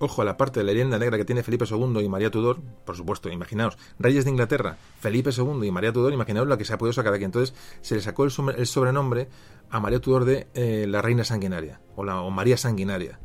Ojo 0.00 0.22
a 0.22 0.24
la 0.24 0.36
parte 0.36 0.60
de 0.60 0.64
la 0.64 0.72
leyenda 0.72 0.98
negra 0.98 1.16
que 1.16 1.24
tiene 1.24 1.42
Felipe 1.42 1.64
II 1.68 2.00
y 2.00 2.08
María 2.08 2.30
Tudor, 2.30 2.60
por 2.84 2.96
supuesto, 2.96 3.28
imaginaos, 3.30 3.76
reyes 3.98 4.24
de 4.24 4.30
Inglaterra, 4.30 4.76
Felipe 5.00 5.30
II 5.36 5.66
y 5.66 5.72
María 5.72 5.92
Tudor, 5.92 6.12
imaginaos 6.12 6.46
la 6.46 6.56
que 6.56 6.64
se 6.64 6.72
ha 6.72 6.78
podido 6.78 6.92
sacar 6.92 7.12
aquí. 7.14 7.24
Entonces 7.24 7.54
se 7.80 7.96
le 7.96 8.00
sacó 8.00 8.24
el, 8.24 8.30
sobrenombre 8.30 9.28
a 9.70 9.80
María 9.80 10.00
Tudor 10.00 10.24
de 10.24 10.46
eh, 10.54 10.86
la 10.88 11.02
reina 11.02 11.24
sanguinaria, 11.24 11.80
o, 11.96 12.04
la, 12.04 12.22
María 12.30 12.56
sanguinaria. 12.56 13.18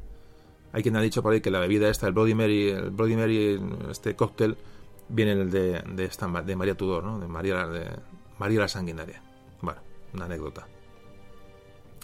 Hay 0.72 0.82
quien 0.82 0.96
ha 0.96 1.02
dicho 1.02 1.22
por 1.22 1.34
ahí 1.34 1.42
que 1.42 1.52
la 1.52 1.60
bebida 1.60 1.90
esta, 1.90 2.08
el 2.08 2.14
Bloody 2.14 2.34
Mary, 2.34 2.70
el 2.70 2.90
Bloody 2.90 3.16
Mary, 3.16 3.62
este 3.92 4.16
cóctel, 4.16 4.58
viene 5.10 5.48
esta, 6.00 6.28
de 6.42 6.56
María 6.56 6.76
Tudor, 6.76 7.04
¿no? 7.04 7.20
de, 7.20 7.28
María, 7.28 7.68
de 7.68 7.86
María 8.40 8.62
la 8.62 8.68
sanguinaria. 8.68 9.22
Bueno, 9.62 9.80
una 10.14 10.26
anécdota. 10.26 10.68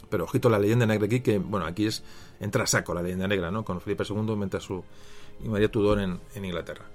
Pero 0.10 0.26
ojito 0.26 0.50
la 0.50 0.60
leyenda 0.60 0.86
negra 0.86 1.08
aquí, 1.08 1.22
que 1.22 1.40
bueno, 1.40 1.66
aquí 1.66 1.88
es 1.88 2.04
entra 2.40 2.64
a 2.64 2.68
saco 2.68 2.94
la 2.94 3.02
leyenda 3.02 3.28
negra, 3.28 3.52
¿no? 3.52 3.64
Con 3.64 3.82
Felipe 3.82 4.04
II 4.08 4.36
mientras 4.36 4.64
su 4.64 4.84
y 5.44 5.48
María 5.48 5.70
Tudor 5.70 6.00
en, 6.00 6.20
Inglaterra. 6.36 6.86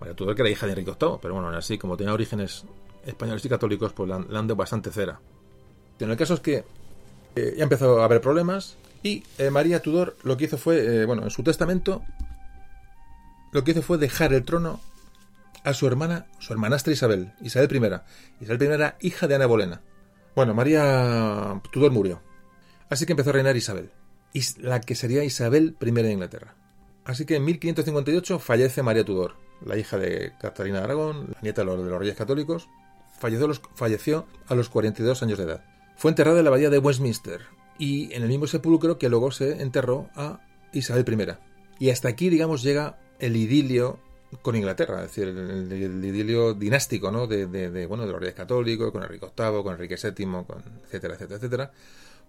María 0.00 0.14
Tudor 0.14 0.34
que 0.34 0.42
era 0.42 0.50
hija 0.50 0.66
de 0.66 0.72
Enrique 0.72 0.90
VIII, 0.90 1.18
pero 1.20 1.34
bueno, 1.34 1.48
así 1.50 1.78
como 1.78 1.96
tenía 1.96 2.12
orígenes 2.12 2.64
españoles 3.06 3.44
y 3.44 3.48
católicos, 3.48 3.92
pues 3.92 4.08
la, 4.08 4.16
han 4.16 4.46
bastante 4.48 4.90
cera. 4.90 5.20
En 5.98 6.10
el 6.10 6.16
caso 6.16 6.34
es 6.34 6.40
que 6.40 6.64
eh, 7.36 7.54
ya 7.56 7.62
empezó 7.62 8.00
a 8.00 8.04
haber 8.04 8.20
problemas 8.20 8.76
y 9.02 9.22
eh, 9.38 9.50
María 9.50 9.80
Tudor 9.80 10.16
lo 10.22 10.36
que 10.36 10.44
hizo 10.44 10.58
fue, 10.58 11.02
eh, 11.02 11.04
bueno, 11.06 11.22
en 11.22 11.30
su 11.30 11.42
testamento, 11.42 12.02
lo 13.52 13.64
que 13.64 13.72
hizo 13.72 13.82
fue 13.82 13.98
dejar 13.98 14.32
el 14.32 14.44
trono 14.44 14.80
a 15.62 15.72
su 15.72 15.86
hermana, 15.86 16.26
su 16.40 16.52
hermanastra 16.52 16.92
Isabel, 16.92 17.32
Isabel 17.40 17.68
I. 17.74 18.44
Isabel 18.44 18.62
I 18.62 18.66
era 18.66 18.96
hija 19.00 19.26
de 19.26 19.34
Ana 19.34 19.46
Bolena. 19.46 19.80
Bueno, 20.34 20.52
María 20.52 21.60
Tudor 21.72 21.92
murió. 21.92 22.20
Así 22.90 23.06
que 23.06 23.12
empezó 23.12 23.30
a 23.30 23.34
reinar 23.34 23.56
Isabel, 23.56 23.90
la 24.58 24.80
que 24.80 24.94
sería 24.94 25.24
Isabel 25.24 25.76
I 25.80 25.90
de 25.90 26.12
Inglaterra. 26.12 26.56
Así 27.04 27.24
que 27.24 27.36
en 27.36 27.44
1558 27.44 28.38
fallece 28.38 28.82
María 28.82 29.04
Tudor, 29.04 29.36
la 29.64 29.76
hija 29.76 29.98
de 29.98 30.32
Catalina 30.40 30.78
de 30.78 30.84
Aragón, 30.84 31.28
la 31.34 31.40
nieta 31.42 31.62
de 31.62 31.66
los, 31.66 31.84
de 31.84 31.98
Reyes 31.98 32.16
Católicos, 32.16 32.68
falleció, 33.74 34.26
a 34.48 34.54
los 34.54 34.68
42 34.68 35.22
años 35.22 35.38
de 35.38 35.44
edad. 35.44 35.64
Fue 35.96 36.10
enterrada 36.10 36.38
en 36.38 36.44
la 36.44 36.48
abadía 36.48 36.70
de 36.70 36.78
Westminster 36.78 37.42
y 37.78 38.12
en 38.12 38.22
el 38.22 38.28
mismo 38.28 38.46
sepulcro 38.46 38.98
que 38.98 39.08
luego 39.08 39.30
se 39.30 39.62
enterró 39.62 40.08
a 40.14 40.40
Isabel 40.72 41.04
I. 41.08 41.86
Y 41.86 41.90
hasta 41.90 42.08
aquí, 42.08 42.28
digamos, 42.30 42.62
llega 42.62 42.98
el 43.18 43.36
idilio 43.36 43.98
con 44.42 44.56
Inglaterra, 44.56 45.04
es 45.04 45.14
decir, 45.14 45.28
el, 45.28 46.04
idilio 46.04 46.54
dinástico, 46.54 47.10
¿no? 47.10 47.26
De, 47.26 47.86
bueno, 47.86 48.06
de 48.06 48.12
los 48.12 48.20
reyes 48.20 48.34
católicos, 48.34 48.90
con 48.90 49.02
Enrique 49.02 49.26
VIII, 49.26 49.62
con 49.62 49.74
Enrique 49.74 49.96
VII, 49.96 50.26
con 50.46 50.62
etcétera, 50.84 51.14
etcétera, 51.14 51.36
etcétera. 51.36 51.72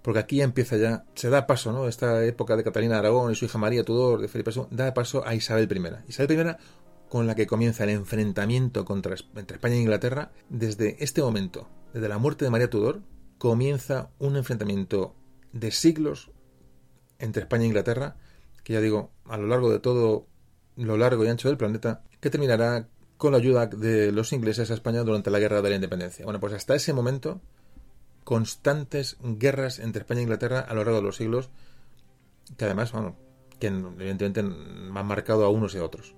Porque 0.06 0.20
aquí 0.20 0.40
empieza 0.44 0.78
ya, 0.78 1.04
se 1.16 1.32
da 1.32 1.48
paso, 1.48 1.72
¿no? 1.72 1.88
Esta 1.88 2.24
época 2.26 2.56
de 2.56 2.64
Catalina 2.64 2.94
de 2.94 3.00
Aragón 3.00 3.32
y 3.32 3.36
su 3.36 3.46
hija 3.46 3.58
María 3.58 3.84
Tudor, 3.84 4.22
de 4.22 4.28
Felipe 4.28 4.52
II, 4.56 4.68
da 4.70 4.94
paso 4.94 5.26
a 5.26 5.34
Isabel 5.34 5.68
I. 5.68 6.08
Isabel 6.08 6.40
I 6.40 6.56
con 7.10 7.26
la 7.26 7.34
que 7.34 7.48
comienza 7.48 7.86
el 7.86 7.90
enfrentamiento 7.90 8.86
contra, 8.86 9.16
entre 9.36 9.56
España 9.56 9.74
e 9.74 9.80
Inglaterra, 9.80 10.32
desde 10.48 11.04
este 11.04 11.24
momento, 11.24 11.68
desde 11.92 12.08
la 12.08 12.20
muerte 12.20 12.46
de 12.46 12.52
María 12.52 12.70
Tudor, 12.70 13.02
comienza 13.40 14.12
un 14.20 14.38
enfrentamiento 14.38 15.16
de 15.54 15.72
siglos 15.72 16.30
entre 17.18 17.42
España 17.42 17.64
e 17.64 17.70
Inglaterra, 17.70 18.16
que 18.64 18.74
ya 18.74 18.82
digo, 18.82 19.10
a 19.28 19.38
lo 19.38 19.48
largo 19.48 19.72
de 19.72 19.80
todo 19.80 20.28
lo 20.76 20.98
largo 20.98 21.26
y 21.26 21.30
ancho 21.30 21.48
del 21.48 21.58
planeta, 21.58 22.04
que 22.20 22.30
terminará 22.30 22.90
con 23.18 23.32
la 23.32 23.40
ayuda 23.40 23.66
de 23.66 24.12
los 24.12 24.34
ingleses 24.34 24.70
a 24.70 24.76
España 24.76 25.02
durante 25.02 25.32
la 25.32 25.40
Guerra 25.40 25.64
de 25.64 25.70
la 25.72 25.76
Independencia. 25.78 26.26
Bueno, 26.26 26.40
pues 26.40 26.54
hasta 26.54 26.76
ese 26.76 26.94
momento, 26.94 27.42
constantes 28.26 29.16
guerras 29.22 29.80
entre 29.80 30.02
España 30.02 30.20
e 30.20 30.24
Inglaterra 30.24 30.60
a 30.60 30.74
lo 30.74 30.84
largo 30.84 30.98
de 30.98 31.04
los 31.04 31.16
siglos, 31.16 31.50
que 32.58 32.66
además, 32.66 32.92
bueno, 32.92 33.16
que 33.60 33.68
evidentemente 33.68 34.42
han 34.42 34.92
marcado 34.92 35.46
a 35.46 35.50
unos 35.50 35.74
y 35.76 35.78
a 35.78 35.86
otros. 35.86 36.16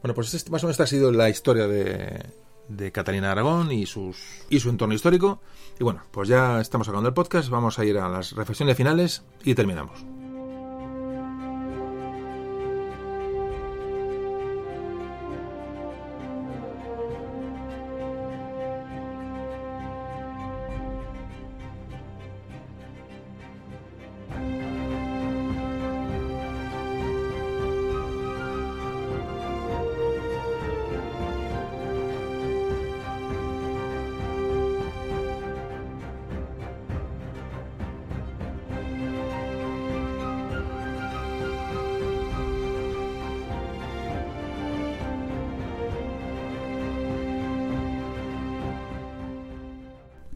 Bueno, 0.00 0.14
pues 0.14 0.32
este, 0.32 0.50
más 0.50 0.62
o 0.64 0.66
menos 0.66 0.74
esta 0.74 0.84
ha 0.84 0.86
sido 0.86 1.12
la 1.12 1.28
historia 1.28 1.66
de, 1.66 2.24
de 2.68 2.92
Catalina 2.92 3.32
Aragón 3.32 3.70
y, 3.70 3.84
sus, 3.84 4.16
y 4.48 4.60
su 4.60 4.70
entorno 4.70 4.94
histórico. 4.94 5.42
Y 5.78 5.84
bueno, 5.84 6.02
pues 6.10 6.28
ya 6.28 6.60
estamos 6.60 6.88
acabando 6.88 7.08
el 7.08 7.14
podcast, 7.14 7.50
vamos 7.50 7.78
a 7.78 7.84
ir 7.84 7.98
a 7.98 8.08
las 8.08 8.32
reflexiones 8.32 8.76
finales 8.76 9.22
y 9.44 9.54
terminamos. 9.54 10.19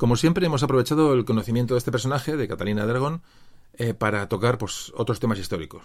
Como 0.04 0.16
siempre, 0.16 0.44
hemos 0.44 0.62
aprovechado 0.62 1.14
el 1.14 1.24
conocimiento 1.24 1.72
de 1.72 1.78
este 1.78 1.90
personaje, 1.90 2.36
de 2.36 2.46
Catalina 2.46 2.84
de 2.84 2.90
Aragón, 2.90 3.22
eh, 3.72 3.94
para 3.94 4.28
tocar 4.28 4.58
pues, 4.58 4.92
otros 4.98 5.18
temas 5.18 5.38
históricos. 5.38 5.82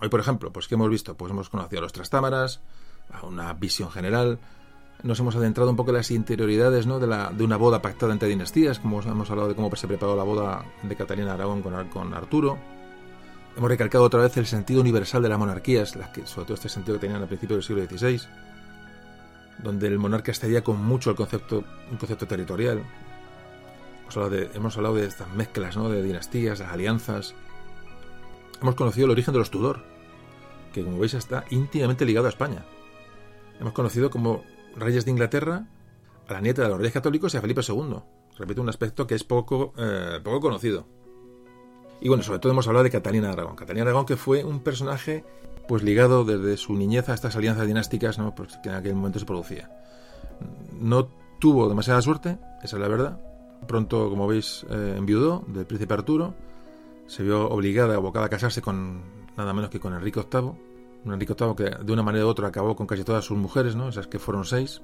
Hoy, 0.00 0.08
por 0.08 0.18
ejemplo, 0.18 0.52
pues 0.52 0.66
¿qué 0.66 0.74
hemos 0.74 0.90
visto? 0.90 1.16
Pues 1.16 1.30
hemos 1.30 1.48
conocido 1.48 1.78
a 1.78 1.82
los 1.82 1.92
Trastámaras, 1.92 2.60
a 3.08 3.24
una 3.24 3.52
visión 3.52 3.88
general, 3.92 4.40
nos 5.04 5.20
hemos 5.20 5.36
adentrado 5.36 5.70
un 5.70 5.76
poco 5.76 5.90
en 5.90 5.98
las 5.98 6.10
interioridades 6.10 6.88
¿no? 6.88 6.98
de, 6.98 7.06
la, 7.06 7.30
de 7.30 7.44
una 7.44 7.56
boda 7.56 7.80
pactada 7.80 8.12
entre 8.12 8.26
dinastías, 8.28 8.80
como 8.80 9.00
hemos 9.00 9.30
hablado 9.30 9.48
de 9.48 9.54
cómo 9.54 9.70
se 9.76 9.86
preparó 9.86 10.16
la 10.16 10.24
boda 10.24 10.64
de 10.82 10.96
Catalina 10.96 11.28
de 11.28 11.34
Aragón 11.34 11.62
con, 11.62 11.88
con 11.90 12.14
Arturo. 12.14 12.58
Hemos 13.56 13.70
recalcado 13.70 14.02
otra 14.02 14.22
vez 14.22 14.36
el 14.38 14.46
sentido 14.46 14.80
universal 14.80 15.22
de 15.22 15.28
las 15.28 15.38
monarquías, 15.38 15.90
sobre 15.90 16.46
todo 16.46 16.54
este 16.54 16.68
sentido 16.68 16.96
que 16.96 17.02
tenían 17.02 17.22
al 17.22 17.28
principio 17.28 17.54
del 17.54 17.62
siglo 17.62 17.86
XVI, 17.86 18.22
donde 19.62 19.86
el 19.86 20.00
monarca 20.00 20.32
estaría 20.32 20.64
con 20.64 20.84
mucho 20.84 21.10
el 21.10 21.16
concepto, 21.16 21.62
un 21.92 21.96
concepto 21.96 22.26
territorial, 22.26 22.82
Hemos 24.54 24.76
hablado 24.76 24.94
de, 24.94 25.06
estas 25.06 25.28
mezclas, 25.34 25.76
¿no? 25.76 25.90
De 25.90 26.02
dinastías, 26.02 26.60
las 26.60 26.72
alianzas. 26.72 27.34
Hemos 28.60 28.74
conocido 28.74 29.06
el 29.06 29.10
origen 29.10 29.32
de 29.32 29.38
los 29.38 29.50
Tudor, 29.50 29.82
que 30.72 30.82
como 30.82 30.98
veis 30.98 31.14
está 31.14 31.44
íntimamente 31.50 32.04
ligado 32.04 32.26
a 32.26 32.30
España. 32.30 32.64
Hemos 33.60 33.72
conocido 33.72 34.10
como 34.10 34.44
reyes 34.74 35.04
de 35.04 35.10
Inglaterra 35.10 35.66
a 36.28 36.32
la 36.32 36.40
nieta 36.40 36.62
de 36.62 36.68
los 36.68 36.78
reyes 36.78 36.92
católicos 36.92 37.34
y 37.34 37.36
a 37.36 37.40
Felipe 37.40 37.60
II. 37.66 37.96
Repito, 38.38 38.62
un 38.62 38.68
aspecto 38.68 39.06
que 39.06 39.14
es 39.14 39.24
poco, 39.24 39.72
eh, 39.76 40.20
poco 40.22 40.40
conocido. 40.40 40.86
Y 42.00 42.08
bueno, 42.08 42.22
sobre 42.22 42.38
todo 42.38 42.52
hemos 42.52 42.66
hablado 42.66 42.84
de 42.84 42.90
Catalina 42.90 43.28
de 43.28 43.32
Aragón. 43.34 43.56
Catalina 43.56 43.84
de 43.84 43.90
Aragón 43.90 44.06
que 44.06 44.16
fue 44.16 44.44
un 44.44 44.60
personaje 44.60 45.24
pues 45.68 45.82
ligado 45.82 46.24
desde 46.24 46.56
su 46.56 46.74
niñez 46.74 47.08
a 47.08 47.14
estas 47.14 47.36
alianzas 47.36 47.66
dinásticas 47.66 48.18
¿no? 48.18 48.34
pues, 48.34 48.58
que 48.62 48.68
en 48.68 48.76
aquel 48.76 48.94
momento 48.94 49.18
se 49.18 49.26
producía. 49.26 49.70
No 50.72 51.08
tuvo 51.38 51.68
demasiada 51.68 52.00
suerte, 52.02 52.38
esa 52.62 52.76
es 52.76 52.80
la 52.80 52.88
verdad, 52.88 53.20
Pronto, 53.66 54.08
como 54.08 54.26
veis, 54.26 54.64
eh, 54.70 54.94
enviudó 54.96 55.44
del 55.46 55.66
príncipe 55.66 55.94
Arturo. 55.94 56.34
Se 57.06 57.22
vio 57.22 57.48
obligada, 57.48 57.96
abocada 57.96 58.26
a 58.26 58.28
casarse 58.28 58.62
con 58.62 59.02
nada 59.36 59.52
menos 59.52 59.70
que 59.70 59.80
con 59.80 59.94
Enrique 59.94 60.20
VIII. 60.20 60.52
Un 61.04 61.12
Enrique 61.12 61.34
VIII 61.38 61.54
que 61.54 61.84
de 61.84 61.92
una 61.92 62.02
manera 62.02 62.26
u 62.26 62.28
otra 62.28 62.48
acabó 62.48 62.74
con 62.74 62.86
casi 62.86 63.04
todas 63.04 63.24
sus 63.24 63.36
mujeres, 63.38 63.76
¿no? 63.76 63.88
esas 63.88 64.06
que 64.06 64.18
fueron 64.18 64.44
seis. 64.44 64.82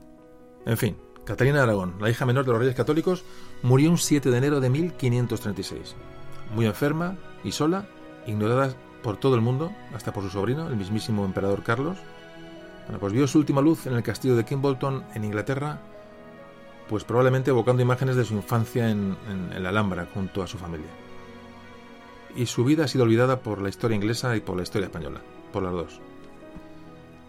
En 0.64 0.76
fin, 0.76 0.96
Catalina 1.24 1.58
de 1.58 1.64
Aragón, 1.64 1.94
la 2.00 2.10
hija 2.10 2.26
menor 2.26 2.44
de 2.44 2.52
los 2.52 2.60
reyes 2.60 2.74
católicos, 2.74 3.24
murió 3.62 3.90
un 3.90 3.98
7 3.98 4.30
de 4.30 4.38
enero 4.38 4.60
de 4.60 4.70
1536. 4.70 5.96
Muy 6.54 6.66
enferma 6.66 7.16
y 7.44 7.52
sola, 7.52 7.86
ignorada 8.26 8.74
por 9.02 9.16
todo 9.16 9.34
el 9.34 9.40
mundo, 9.40 9.72
hasta 9.94 10.12
por 10.12 10.22
su 10.22 10.30
sobrino, 10.30 10.68
el 10.68 10.76
mismísimo 10.76 11.24
emperador 11.24 11.62
Carlos. 11.62 11.98
Bueno, 12.86 12.98
pues 12.98 13.12
vio 13.12 13.26
su 13.26 13.38
última 13.38 13.60
luz 13.60 13.86
en 13.86 13.94
el 13.94 14.02
castillo 14.02 14.36
de 14.36 14.44
Kimbolton, 14.44 15.04
en 15.14 15.24
Inglaterra, 15.24 15.80
pues 16.92 17.04
probablemente 17.04 17.48
evocando 17.48 17.80
imágenes 17.80 18.16
de 18.16 18.24
su 18.26 18.34
infancia 18.34 18.90
en, 18.90 19.16
la 19.58 19.70
Alhambra 19.70 20.06
junto 20.12 20.42
a 20.42 20.46
su 20.46 20.58
familia. 20.58 20.90
Y 22.36 22.44
su 22.44 22.66
vida 22.66 22.84
ha 22.84 22.88
sido 22.88 23.04
olvidada 23.04 23.40
por 23.40 23.62
la 23.62 23.70
historia 23.70 23.94
inglesa 23.94 24.36
y 24.36 24.40
por 24.40 24.58
la 24.58 24.62
historia 24.62 24.88
española, 24.88 25.22
por 25.54 25.62
las 25.62 25.72
dos. 25.72 26.00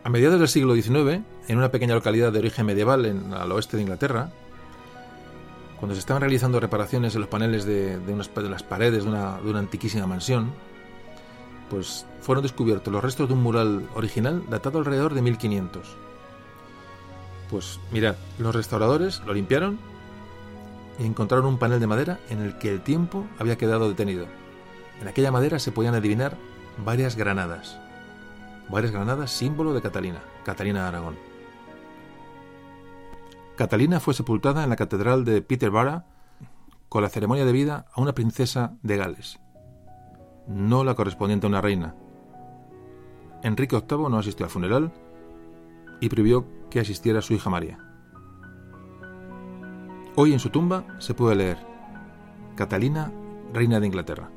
A 0.03 0.10
mediados 0.10 0.38
del 0.38 0.49
siglo 0.49 0.76
XIX, 0.76 1.23
en 1.48 1.57
una 1.57 1.72
pequeña 1.72 1.95
localidad 1.95 2.34
de 2.34 2.40
origen 2.40 2.65
medieval 2.65 3.06
en, 3.06 3.34
al 3.34 3.53
oeste 3.53 3.77
de 3.77 3.84
Inglaterra, 3.84 4.31
cuando 5.80 5.95
se 5.95 5.99
estaban 5.99 6.19
realizando 6.19 6.60
reparaciones 6.60 7.15
en 7.15 7.22
los 7.22 7.30
paneles 7.30 7.64
de, 7.64 7.99
de, 7.99 8.49
las 8.49 8.64
paredes 8.64 9.06
de 9.06 9.10
una, 9.10 9.40
de 9.40 9.49
una 9.49 9.60
antiquísima 9.60 10.06
mansión, 10.06 10.52
pues 11.69 12.06
fueron 12.19 12.44
descubiertos 12.44 12.91
los 12.91 13.02
restos 13.02 13.30
de 13.30 13.34
un 13.34 13.44
mural 13.44 13.88
original 13.95 14.44
datado 14.49 14.80
alrededor 14.80 15.14
de 15.14 15.22
1500 15.22 15.95
pues 17.54 17.80
mira, 17.92 18.16
los 18.40 18.56
restauradores 18.56 19.22
lo 19.28 19.34
limpiaron 19.36 19.78
y 20.98 21.06
encontraron 21.06 21.46
un 21.46 21.60
panel 21.60 21.80
de 21.80 21.86
madera 21.86 22.20
en 22.32 22.42
el 22.42 22.58
que 22.58 22.72
el 22.72 22.82
tiempo 22.82 23.28
había 23.38 23.60
quedado 23.60 23.88
detenido. 23.88 24.26
En 25.00 25.08
aquella 25.08 25.32
madera 25.32 25.60
se 25.60 25.72
podían 25.72 25.94
adivinar 25.94 26.36
varias 26.84 27.16
granadas. 27.16 27.80
Varias 28.72 28.92
granadas 28.92 29.30
símbolo 29.30 29.76
de 29.76 29.84
Catalina, 29.84 30.24
Catalina 30.44 30.82
de 30.82 30.88
Aragón. 30.88 31.16
Catalina 33.56 34.00
fue 34.00 34.16
sepultada 34.16 34.64
en 34.64 34.72
la 34.72 34.76
catedral 34.76 35.24
de 35.24 35.44
Peterborough 35.44 36.06
con 36.90 37.04
la 37.04 37.10
ceremonia 37.10 37.46
de 37.46 37.52
vida 37.52 37.86
a 37.94 38.02
una 38.02 38.16
princesa 38.16 38.78
de 38.82 38.98
Gales, 38.98 39.40
no 40.48 40.84
la 40.84 40.96
correspondiente 40.96 41.46
a 41.46 41.50
una 41.50 41.62
reina. 41.62 41.94
Enrique 43.44 43.76
VIII 43.76 44.10
no 44.10 44.18
asistió 44.18 44.44
al 44.44 44.52
funeral 44.52 44.92
y 46.02 46.10
prohibió 46.10 46.48
que 46.74 46.80
asistiera 46.80 47.22
su 47.22 47.36
hija 47.36 47.52
María. 47.52 47.78
Hoy 50.16 50.34
en 50.34 50.40
su 50.40 50.50
tumba 50.50 50.84
se 51.00 51.14
puede 51.14 51.36
leer 51.36 51.60
Catalina, 52.56 53.12
reina 53.54 53.80
de 53.80 53.86
Inglaterra. 53.86 54.32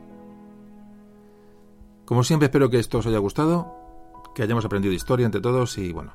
Como 2.04 2.22
siempre 2.22 2.46
espero 2.46 2.68
que 2.68 2.78
esto 2.78 2.98
os 2.98 3.06
haya 3.06 3.16
gustado, 3.16 3.74
que 4.34 4.42
hayamos 4.42 4.66
aprendido 4.66 4.92
historia 4.92 5.24
entre 5.24 5.40
todos 5.40 5.78
y 5.78 5.92
bueno, 5.92 6.12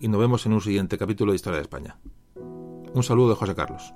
y 0.00 0.08
nos 0.08 0.20
vemos 0.20 0.44
en 0.44 0.54
un 0.54 0.60
siguiente 0.60 0.98
capítulo 0.98 1.30
de 1.30 1.36
Historia 1.36 1.58
de 1.58 1.62
España. 1.62 1.98
Un 2.92 3.02
saludo 3.04 3.28
de 3.28 3.36
José 3.36 3.54
Carlos. 3.54 3.94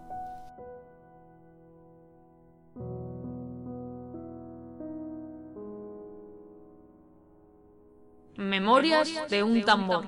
Memorias 8.37 9.29
de 9.29 9.43
un 9.43 9.65
tambor. 9.65 10.07